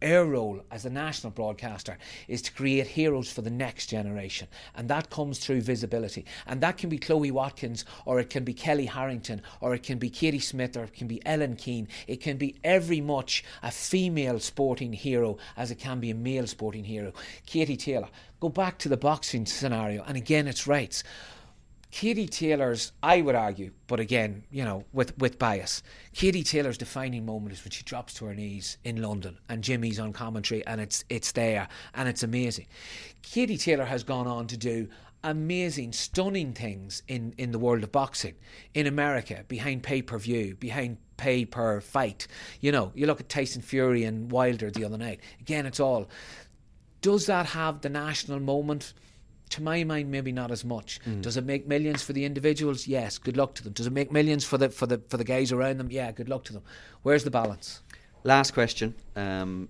our 0.02 0.26
role 0.26 0.61
as 0.72 0.85
a 0.85 0.89
national 0.89 1.31
broadcaster 1.31 1.98
is 2.30 2.41
to 2.44 2.53
create 2.53 2.88
heroes 2.88 3.31
for 3.31 3.41
the 3.41 3.49
next 3.49 3.88
generation. 3.88 4.48
And 4.73 4.89
that 4.89 5.10
comes 5.10 5.39
through 5.39 5.61
visibility. 5.61 6.26
And 6.45 6.61
that 6.61 6.77
can 6.77 6.89
be 6.89 6.98
Chloe 6.98 7.31
Watkins, 7.31 7.84
or 8.06 8.19
it 8.22 8.30
can 8.30 8.45
be 8.45 8.53
Kelly 8.53 8.85
Harrington, 8.85 9.41
or 9.60 9.76
it 9.76 9.84
can 9.84 9.98
be 9.98 10.10
Katie 10.10 10.39
Smith, 10.39 10.77
or 10.77 10.85
it 10.85 10.94
can 10.94 11.07
be 11.07 11.26
Ellen 11.26 11.57
Keane. 11.57 11.89
It 12.07 12.22
can 12.22 12.38
be 12.38 12.56
every 12.64 13.02
much 13.02 13.44
a 13.61 13.72
female 13.72 14.39
sporting 14.39 14.94
hero 14.94 15.38
as 15.57 15.69
it 15.69 15.80
can 15.80 15.99
be 15.99 16.11
a 16.11 16.15
male 16.15 16.48
sporting 16.48 16.85
hero. 16.85 17.11
Katie 17.58 17.76
Taylor. 17.76 18.10
Go 18.40 18.50
back 18.50 18.78
to 18.78 18.88
the 18.88 18.98
boxing 18.98 19.48
scenario, 19.48 20.04
and 20.04 20.16
again, 20.16 20.48
it's 20.48 20.68
rights. 20.68 21.04
Katie 21.90 22.28
Taylor's, 22.28 22.92
I 23.02 23.24
would 23.24 23.34
argue, 23.34 23.72
but 23.88 24.00
again, 24.00 24.44
you 24.52 24.64
know, 24.64 24.86
with, 24.94 25.18
with 25.18 25.40
bias, 25.40 25.82
Katie 26.14 26.44
Taylor's 26.44 26.78
defining 26.78 27.26
moment 27.26 27.54
is 27.54 27.64
when 27.64 27.72
she 27.72 27.82
drops 27.82 28.14
to 28.16 28.26
her 28.26 28.36
knees 28.36 28.78
in 28.84 29.02
London 29.02 29.40
and 29.50 29.64
Jimmy's 29.64 30.00
on 30.00 30.14
commentary 30.14 30.64
and 30.68 30.80
it's 30.80 31.04
it's 31.10 31.32
there 31.32 31.68
and 31.96 32.08
it's 32.08 32.22
amazing. 32.22 32.68
Katie 33.24 33.58
Taylor 33.58 33.86
has 33.86 34.04
gone 34.04 34.28
on 34.28 34.46
to 34.48 34.58
do 34.58 34.88
amazing, 35.24 35.94
stunning 35.94 36.54
things 36.54 37.02
in, 37.08 37.34
in 37.40 37.52
the 37.52 37.58
world 37.58 37.84
of 37.84 37.92
boxing 37.92 38.36
in 38.76 38.86
America, 38.86 39.44
behind 39.48 39.82
pay 39.82 40.04
per 40.04 40.20
view, 40.20 40.56
behind 40.56 40.98
pay 41.18 41.44
per 41.46 41.82
fight. 41.82 42.28
You 42.62 42.72
know, 42.72 42.92
you 42.94 43.08
look 43.08 43.20
at 43.20 43.30
Tyson 43.30 43.62
Fury 43.62 44.04
and 44.04 44.32
Wilder 44.32 44.70
the 44.70 44.86
other 44.86 44.98
night. 44.98 45.22
Again, 45.42 45.66
it's 45.66 45.80
all. 45.80 46.08
Does 47.02 47.26
that 47.28 47.48
have 47.48 47.82
the 47.82 47.90
national 47.90 48.40
moment? 48.40 48.94
To 49.52 49.64
my 49.64 49.86
mind, 49.86 50.11
maybe 50.11 50.34
not 50.34 50.52
as 50.52 50.65
much. 50.65 50.99
Does 51.22 51.38
it 51.38 51.45
make 51.45 51.65
millions 51.68 52.03
for 52.03 52.11
the 52.11 52.26
individuals? 52.26 52.86
Yes. 52.86 53.18
Good 53.18 53.38
luck 53.38 53.56
to 53.56 53.64
them. 53.64 53.72
Does 53.72 53.88
it 53.88 53.94
make 53.94 54.11
millions 54.11 54.44
for 54.44 54.57
the 54.57 54.68
for 54.69 54.86
the 54.88 55.02
for 55.07 55.15
the 55.15 55.24
guys 55.24 55.53
around 55.53 55.78
them? 55.78 55.88
Yeah. 55.90 56.11
Good 56.11 56.28
luck 56.28 56.44
to 56.45 56.53
them. 56.53 56.64
Where's 57.03 57.24
the 57.24 57.32
balance? 57.32 57.82
Last 58.26 58.52
question. 58.53 58.94
Um, 59.15 59.69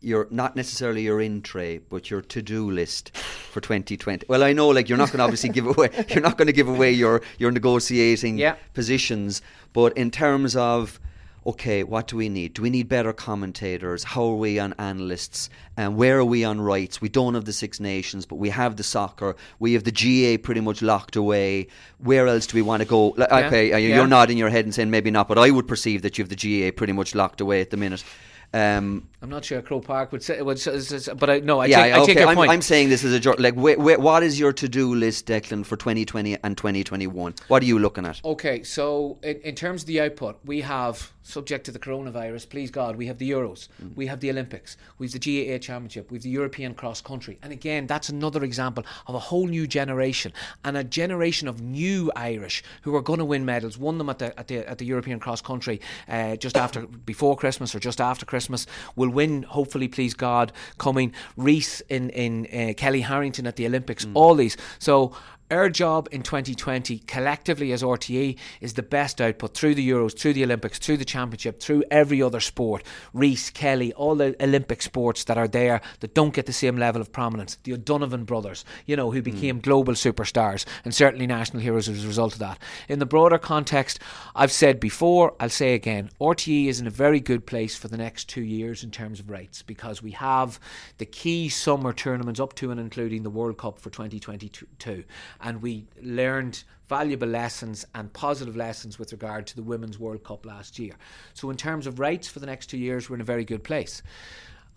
your 0.00 0.28
not 0.30 0.56
necessarily 0.56 1.02
your 1.02 1.20
in 1.20 1.42
tray, 1.42 1.78
but 1.78 2.08
your 2.10 2.22
to 2.22 2.40
do 2.40 2.70
list 2.70 3.14
for 3.16 3.60
2020. 3.60 4.26
Well, 4.28 4.42
I 4.44 4.52
know, 4.52 4.68
like 4.68 4.88
you're 4.88 4.96
not 4.96 5.08
going 5.08 5.18
to 5.18 5.24
obviously 5.24 5.48
give 5.58 5.66
away. 5.66 5.90
You're 6.08 6.22
not 6.22 6.38
going 6.38 6.46
to 6.46 6.52
give 6.52 6.68
away 6.68 6.92
your 6.92 7.22
your 7.38 7.50
negotiating 7.50 8.38
Yeah. 8.38 8.54
positions, 8.74 9.42
but 9.72 9.96
in 9.98 10.10
terms 10.10 10.54
of 10.56 11.00
okay, 11.46 11.82
what 11.84 12.06
do 12.08 12.16
we 12.16 12.28
need? 12.28 12.54
Do 12.54 12.62
we 12.62 12.70
need 12.70 12.88
better 12.88 13.12
commentators? 13.12 14.04
How 14.04 14.24
are 14.24 14.36
we 14.36 14.58
on 14.58 14.74
analysts? 14.78 15.48
And 15.76 15.96
where 15.96 16.18
are 16.18 16.24
we 16.24 16.44
on 16.44 16.60
rights? 16.60 17.00
We 17.00 17.08
don't 17.08 17.34
have 17.34 17.44
the 17.46 17.52
Six 17.52 17.80
Nations, 17.80 18.26
but 18.26 18.36
we 18.36 18.50
have 18.50 18.76
the 18.76 18.82
soccer. 18.82 19.36
We 19.58 19.72
have 19.72 19.84
the 19.84 19.92
GAA 19.92 20.42
pretty 20.42 20.60
much 20.60 20.82
locked 20.82 21.16
away. 21.16 21.68
Where 21.98 22.26
else 22.26 22.46
do 22.46 22.56
we 22.56 22.62
want 22.62 22.82
to 22.82 22.88
go? 22.88 23.08
Like, 23.16 23.28
Yeah, 23.30 23.46
Okay, 23.46 23.72
uh, 23.72 23.76
you're 23.78 24.06
nodding 24.06 24.38
your 24.38 24.50
head 24.50 24.64
and 24.64 24.74
saying 24.74 24.90
maybe 24.90 25.10
not, 25.10 25.28
but 25.28 25.38
I 25.38 25.50
would 25.50 25.66
perceive 25.66 26.02
that 26.02 26.18
you 26.18 26.24
have 26.24 26.28
the 26.28 26.36
GAA 26.36 26.72
pretty 26.76 26.92
much 26.92 27.14
locked 27.14 27.40
away 27.40 27.60
at 27.60 27.70
the 27.70 27.76
minute. 27.76 28.04
Um, 28.52 29.08
I'm 29.22 29.30
not 29.30 29.44
sure 29.44 29.62
Croke 29.62 29.84
Park 29.84 30.10
would 30.10 30.24
say, 30.24 30.42
would, 30.42 30.58
say- 30.58 31.12
but 31.14 31.30
I 31.30 31.38
no, 31.38 31.60
I 31.60 31.66
yeah, 31.66 31.84
take, 31.84 31.94
I 31.94 31.98
okay. 32.00 32.06
take 32.06 32.18
your 32.18 32.28
I'm, 32.30 32.34
point. 32.34 32.50
I'm 32.50 32.62
saying 32.62 32.88
this 32.88 33.04
as 33.04 33.12
a 33.12 33.20
joke. 33.20 33.38
Like, 33.38 33.54
wh- 33.54 33.74
wh- 33.80 34.00
what 34.00 34.24
is 34.24 34.40
your 34.40 34.52
to-do 34.52 34.92
list, 34.96 35.26
Declan, 35.26 35.64
for 35.64 35.76
2020 35.76 36.36
and 36.42 36.56
2021? 36.56 37.34
What 37.46 37.62
are 37.62 37.66
you 37.66 37.78
looking 37.78 38.04
at? 38.06 38.20
Okay, 38.24 38.64
so 38.64 39.18
in, 39.22 39.36
in 39.42 39.54
terms 39.54 39.82
of 39.82 39.86
the 39.86 40.00
output, 40.00 40.40
we 40.44 40.62
have, 40.62 41.12
subject 41.22 41.64
to 41.66 41.72
the 41.72 41.78
coronavirus, 41.78 42.48
please 42.48 42.70
God, 42.70 42.96
we 42.96 43.06
have 43.06 43.18
the 43.18 43.30
Euros, 43.30 43.68
we 43.94 44.06
have 44.06 44.20
the 44.20 44.30
Olympics, 44.30 44.76
we 44.98 45.06
have 45.06 45.12
the 45.12 45.18
GAA 45.18 45.58
Championship, 45.58 46.10
we 46.10 46.16
have 46.16 46.22
the 46.22 46.30
European 46.30 46.74
cross 46.74 47.00
country. 47.00 47.38
And 47.42 47.52
again, 47.52 47.86
that's 47.86 48.08
another 48.08 48.42
example 48.44 48.84
of 49.06 49.14
a 49.14 49.18
whole 49.18 49.46
new 49.46 49.66
generation 49.66 50.32
and 50.64 50.76
a 50.76 50.84
generation 50.84 51.48
of 51.48 51.60
new 51.60 52.10
Irish 52.16 52.62
who 52.82 52.94
are 52.96 53.02
going 53.02 53.18
to 53.18 53.24
win 53.24 53.44
medals. 53.44 53.78
Won 53.78 53.98
them 53.98 54.08
at 54.08 54.18
the, 54.18 54.38
at 54.38 54.48
the, 54.48 54.68
at 54.68 54.78
the 54.78 54.86
European 54.86 55.20
cross 55.20 55.40
country 55.40 55.80
uh, 56.08 56.36
just 56.36 56.56
after, 56.56 56.86
before 56.86 57.36
Christmas 57.36 57.74
or 57.74 57.80
just 57.80 58.00
after 58.00 58.24
Christmas. 58.24 58.66
Will 58.96 59.10
win, 59.10 59.42
hopefully, 59.42 59.88
please 59.88 60.14
God, 60.14 60.52
coming. 60.78 61.12
Rhys 61.36 61.82
in, 61.88 62.10
in 62.10 62.46
uh, 62.46 62.72
Kelly 62.74 63.02
Harrington 63.02 63.46
at 63.46 63.56
the 63.56 63.66
Olympics, 63.66 64.06
all 64.14 64.34
these. 64.34 64.56
So 64.78 65.12
Our 65.50 65.68
job 65.68 66.08
in 66.12 66.22
2020, 66.22 67.00
collectively 67.00 67.72
as 67.72 67.82
RTE, 67.82 68.38
is 68.60 68.74
the 68.74 68.84
best 68.84 69.20
output 69.20 69.52
through 69.52 69.74
the 69.74 69.88
Euros, 69.88 70.16
through 70.16 70.34
the 70.34 70.44
Olympics, 70.44 70.78
through 70.78 70.98
the 70.98 71.04
Championship, 71.04 71.58
through 71.58 71.82
every 71.90 72.22
other 72.22 72.38
sport. 72.38 72.84
Rhys, 73.12 73.50
Kelly, 73.50 73.92
all 73.94 74.14
the 74.14 74.36
Olympic 74.40 74.80
sports 74.80 75.24
that 75.24 75.36
are 75.36 75.48
there 75.48 75.80
that 75.98 76.14
don't 76.14 76.34
get 76.34 76.46
the 76.46 76.52
same 76.52 76.76
level 76.76 77.00
of 77.00 77.10
prominence. 77.10 77.58
The 77.64 77.72
O'Donovan 77.72 78.26
brothers, 78.26 78.64
you 78.86 78.94
know, 78.94 79.10
who 79.10 79.22
became 79.22 79.58
mm. 79.58 79.62
global 79.62 79.94
superstars 79.94 80.66
and 80.84 80.94
certainly 80.94 81.26
national 81.26 81.62
heroes 81.62 81.88
as 81.88 82.04
a 82.04 82.06
result 82.06 82.34
of 82.34 82.38
that. 82.38 82.60
In 82.88 83.00
the 83.00 83.06
broader 83.06 83.38
context, 83.38 83.98
I've 84.36 84.52
said 84.52 84.78
before, 84.78 85.34
I'll 85.40 85.48
say 85.48 85.74
again, 85.74 86.10
RTE 86.20 86.66
is 86.66 86.78
in 86.78 86.86
a 86.86 86.90
very 86.90 87.18
good 87.18 87.44
place 87.44 87.76
for 87.76 87.88
the 87.88 87.96
next 87.96 88.28
two 88.28 88.42
years 88.42 88.84
in 88.84 88.92
terms 88.92 89.18
of 89.18 89.28
rates 89.28 89.62
because 89.62 90.00
we 90.00 90.12
have 90.12 90.60
the 90.98 91.06
key 91.06 91.48
summer 91.48 91.92
tournaments 91.92 92.38
up 92.38 92.54
to 92.54 92.70
and 92.70 92.78
including 92.78 93.24
the 93.24 93.30
World 93.30 93.58
Cup 93.58 93.80
for 93.80 93.90
2022 93.90 95.02
and 95.42 95.62
we 95.62 95.86
learned 96.02 96.62
valuable 96.88 97.28
lessons 97.28 97.86
and 97.94 98.12
positive 98.12 98.56
lessons 98.56 98.98
with 98.98 99.12
regard 99.12 99.46
to 99.46 99.56
the 99.56 99.62
Women's 99.62 99.98
World 99.98 100.24
Cup 100.24 100.44
last 100.44 100.78
year. 100.78 100.94
So, 101.34 101.50
in 101.50 101.56
terms 101.56 101.86
of 101.86 101.98
rights 101.98 102.28
for 102.28 102.40
the 102.40 102.46
next 102.46 102.66
two 102.66 102.78
years, 102.78 103.08
we're 103.08 103.16
in 103.16 103.20
a 103.20 103.24
very 103.24 103.44
good 103.44 103.64
place. 103.64 104.02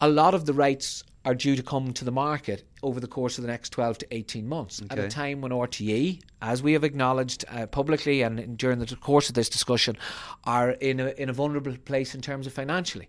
A 0.01 0.09
lot 0.09 0.33
of 0.33 0.45
the 0.45 0.53
rights 0.53 1.03
are 1.25 1.33
due 1.33 1.55
to 1.55 1.63
come 1.63 1.93
to 1.93 2.03
the 2.03 2.11
market 2.11 2.67
over 2.81 2.99
the 2.99 3.07
course 3.07 3.37
of 3.37 3.43
the 3.43 3.47
next 3.47 3.69
12 3.69 3.99
to 3.99 4.07
18 4.11 4.47
months 4.47 4.81
okay. 4.81 4.99
at 4.99 5.05
a 5.05 5.07
time 5.07 5.39
when 5.39 5.51
RTE, 5.51 6.21
as 6.41 6.61
we 6.61 6.73
have 6.73 6.83
acknowledged 6.83 7.45
uh, 7.49 7.65
publicly 7.67 8.21
and 8.21 8.57
during 8.57 8.79
the 8.79 8.95
course 8.97 9.29
of 9.29 9.35
this 9.35 9.47
discussion, 9.47 9.97
are 10.43 10.71
in 10.71 10.99
a, 10.99 11.07
in 11.11 11.29
a 11.29 11.33
vulnerable 11.33 11.75
place 11.85 12.13
in 12.13 12.19
terms 12.19 12.45
of 12.45 12.51
financially. 12.51 13.07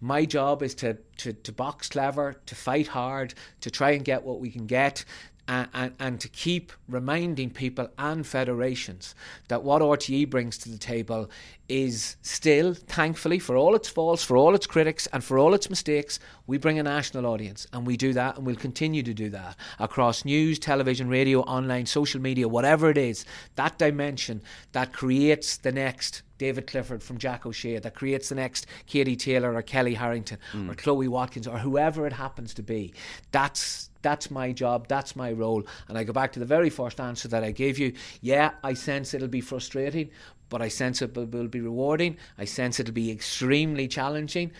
My 0.00 0.24
job 0.24 0.62
is 0.64 0.74
to, 0.76 0.98
to, 1.18 1.32
to 1.32 1.52
box 1.52 1.88
clever, 1.88 2.34
to 2.46 2.54
fight 2.56 2.88
hard, 2.88 3.34
to 3.60 3.70
try 3.70 3.92
and 3.92 4.04
get 4.04 4.24
what 4.24 4.40
we 4.40 4.50
can 4.50 4.66
get, 4.66 5.04
and, 5.48 5.92
and, 5.98 6.20
to 6.20 6.28
keep 6.28 6.72
reminding 6.88 7.50
people 7.50 7.88
and 7.98 8.26
federations 8.26 9.14
that 9.48 9.62
what 9.62 9.82
RTE 9.82 10.30
brings 10.30 10.56
to 10.58 10.68
the 10.68 10.78
table 10.78 11.28
is 11.68 12.16
still, 12.22 12.74
thankfully, 12.74 13.38
for 13.38 13.56
all 13.56 13.74
its 13.74 13.88
faults, 13.88 14.22
for 14.22 14.36
all 14.36 14.54
its 14.54 14.66
critics, 14.66 15.08
and 15.12 15.24
for 15.24 15.38
all 15.38 15.52
its 15.52 15.68
mistakes, 15.68 16.20
we 16.46 16.58
bring 16.58 16.78
a 16.78 16.82
national 16.82 17.26
audience. 17.26 17.66
And 17.72 17.86
we 17.86 17.96
do 17.96 18.12
that 18.12 18.36
and 18.36 18.46
we'll 18.46 18.56
continue 18.56 19.02
to 19.02 19.14
do 19.14 19.30
that 19.30 19.56
across 19.78 20.24
news, 20.24 20.58
television, 20.58 21.08
radio, 21.08 21.40
online, 21.40 21.86
social 21.86 22.20
media, 22.20 22.46
whatever 22.46 22.88
it 22.88 22.98
is. 22.98 23.24
That 23.56 23.78
dimension 23.78 24.42
that 24.72 24.92
creates 24.92 25.56
the 25.56 25.72
next 25.72 26.22
David 26.42 26.66
Clifford 26.66 27.04
from 27.04 27.18
Jack 27.18 27.46
O'Shea 27.46 27.78
that 27.78 27.94
creates 27.94 28.28
the 28.28 28.34
next 28.34 28.66
Katie 28.86 29.14
Taylor 29.14 29.54
or 29.54 29.62
Kelly 29.62 29.94
Harrington 29.94 30.38
mm. 30.52 30.68
or 30.68 30.74
Chloe 30.74 31.06
Watkins 31.06 31.46
or 31.46 31.56
whoever 31.56 32.04
it 32.04 32.12
happens 32.12 32.52
to 32.54 32.64
be. 32.64 32.92
That's 33.30 33.90
that's 34.02 34.28
my 34.28 34.50
job, 34.50 34.88
that's 34.88 35.14
my 35.14 35.30
role. 35.30 35.62
And 35.86 35.96
I 35.96 36.02
go 36.02 36.12
back 36.12 36.32
to 36.32 36.40
the 36.40 36.44
very 36.44 36.68
first 36.68 36.98
answer 36.98 37.28
that 37.28 37.44
I 37.44 37.52
gave 37.52 37.78
you. 37.78 37.92
Yeah, 38.20 38.54
I 38.64 38.74
sense 38.74 39.14
it'll 39.14 39.28
be 39.28 39.40
frustrating, 39.40 40.10
but 40.48 40.60
I 40.60 40.66
sense 40.66 41.00
it 41.00 41.14
will 41.14 41.46
be 41.46 41.60
rewarding. 41.60 42.16
I 42.36 42.44
sense 42.44 42.80
it'll 42.80 42.92
be 42.92 43.12
extremely 43.12 43.86
challenging, 43.86 44.50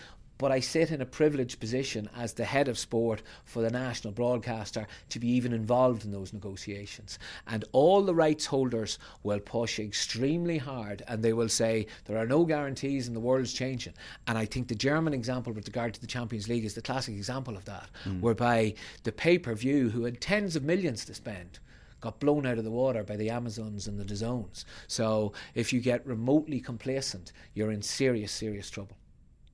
but 0.43 0.51
I 0.51 0.59
sit 0.59 0.91
in 0.91 0.99
a 0.99 1.05
privileged 1.05 1.61
position 1.61 2.09
as 2.17 2.33
the 2.33 2.43
head 2.43 2.67
of 2.67 2.77
sport 2.77 3.21
for 3.45 3.61
the 3.61 3.69
national 3.69 4.11
broadcaster 4.11 4.85
to 5.07 5.17
be 5.17 5.29
even 5.29 5.53
involved 5.53 6.03
in 6.03 6.11
those 6.11 6.33
negotiations. 6.33 7.17
And 7.47 7.63
all 7.71 8.01
the 8.01 8.13
rights 8.13 8.45
holders 8.47 8.99
will 9.23 9.39
push 9.39 9.79
extremely 9.79 10.57
hard 10.57 11.01
and 11.07 11.23
they 11.23 11.31
will 11.31 11.47
say 11.47 11.87
there 12.03 12.17
are 12.17 12.27
no 12.27 12.43
guarantees 12.43 13.07
and 13.07 13.15
the 13.15 13.21
world's 13.21 13.53
changing. 13.53 13.93
And 14.27 14.37
I 14.37 14.43
think 14.43 14.67
the 14.67 14.75
German 14.75 15.13
example 15.13 15.53
with 15.53 15.65
regard 15.65 15.93
to 15.93 16.01
the 16.01 16.07
Champions 16.07 16.49
League 16.49 16.65
is 16.65 16.73
the 16.73 16.81
classic 16.81 17.15
example 17.15 17.55
of 17.55 17.63
that, 17.63 17.89
mm. 18.03 18.19
whereby 18.19 18.73
the 19.03 19.13
pay 19.13 19.37
per 19.37 19.55
view, 19.55 19.91
who 19.91 20.03
had 20.03 20.19
tens 20.19 20.57
of 20.57 20.63
millions 20.65 21.05
to 21.05 21.13
spend, 21.13 21.59
got 22.01 22.19
blown 22.19 22.45
out 22.45 22.57
of 22.57 22.65
the 22.65 22.69
water 22.69 23.05
by 23.05 23.15
the 23.15 23.29
Amazons 23.29 23.87
and 23.87 23.97
the 23.97 24.03
DAZNs. 24.03 24.65
So 24.87 25.31
if 25.55 25.71
you 25.71 25.79
get 25.79 26.05
remotely 26.05 26.59
complacent, 26.59 27.31
you're 27.53 27.71
in 27.71 27.81
serious, 27.81 28.33
serious 28.33 28.69
trouble. 28.69 28.97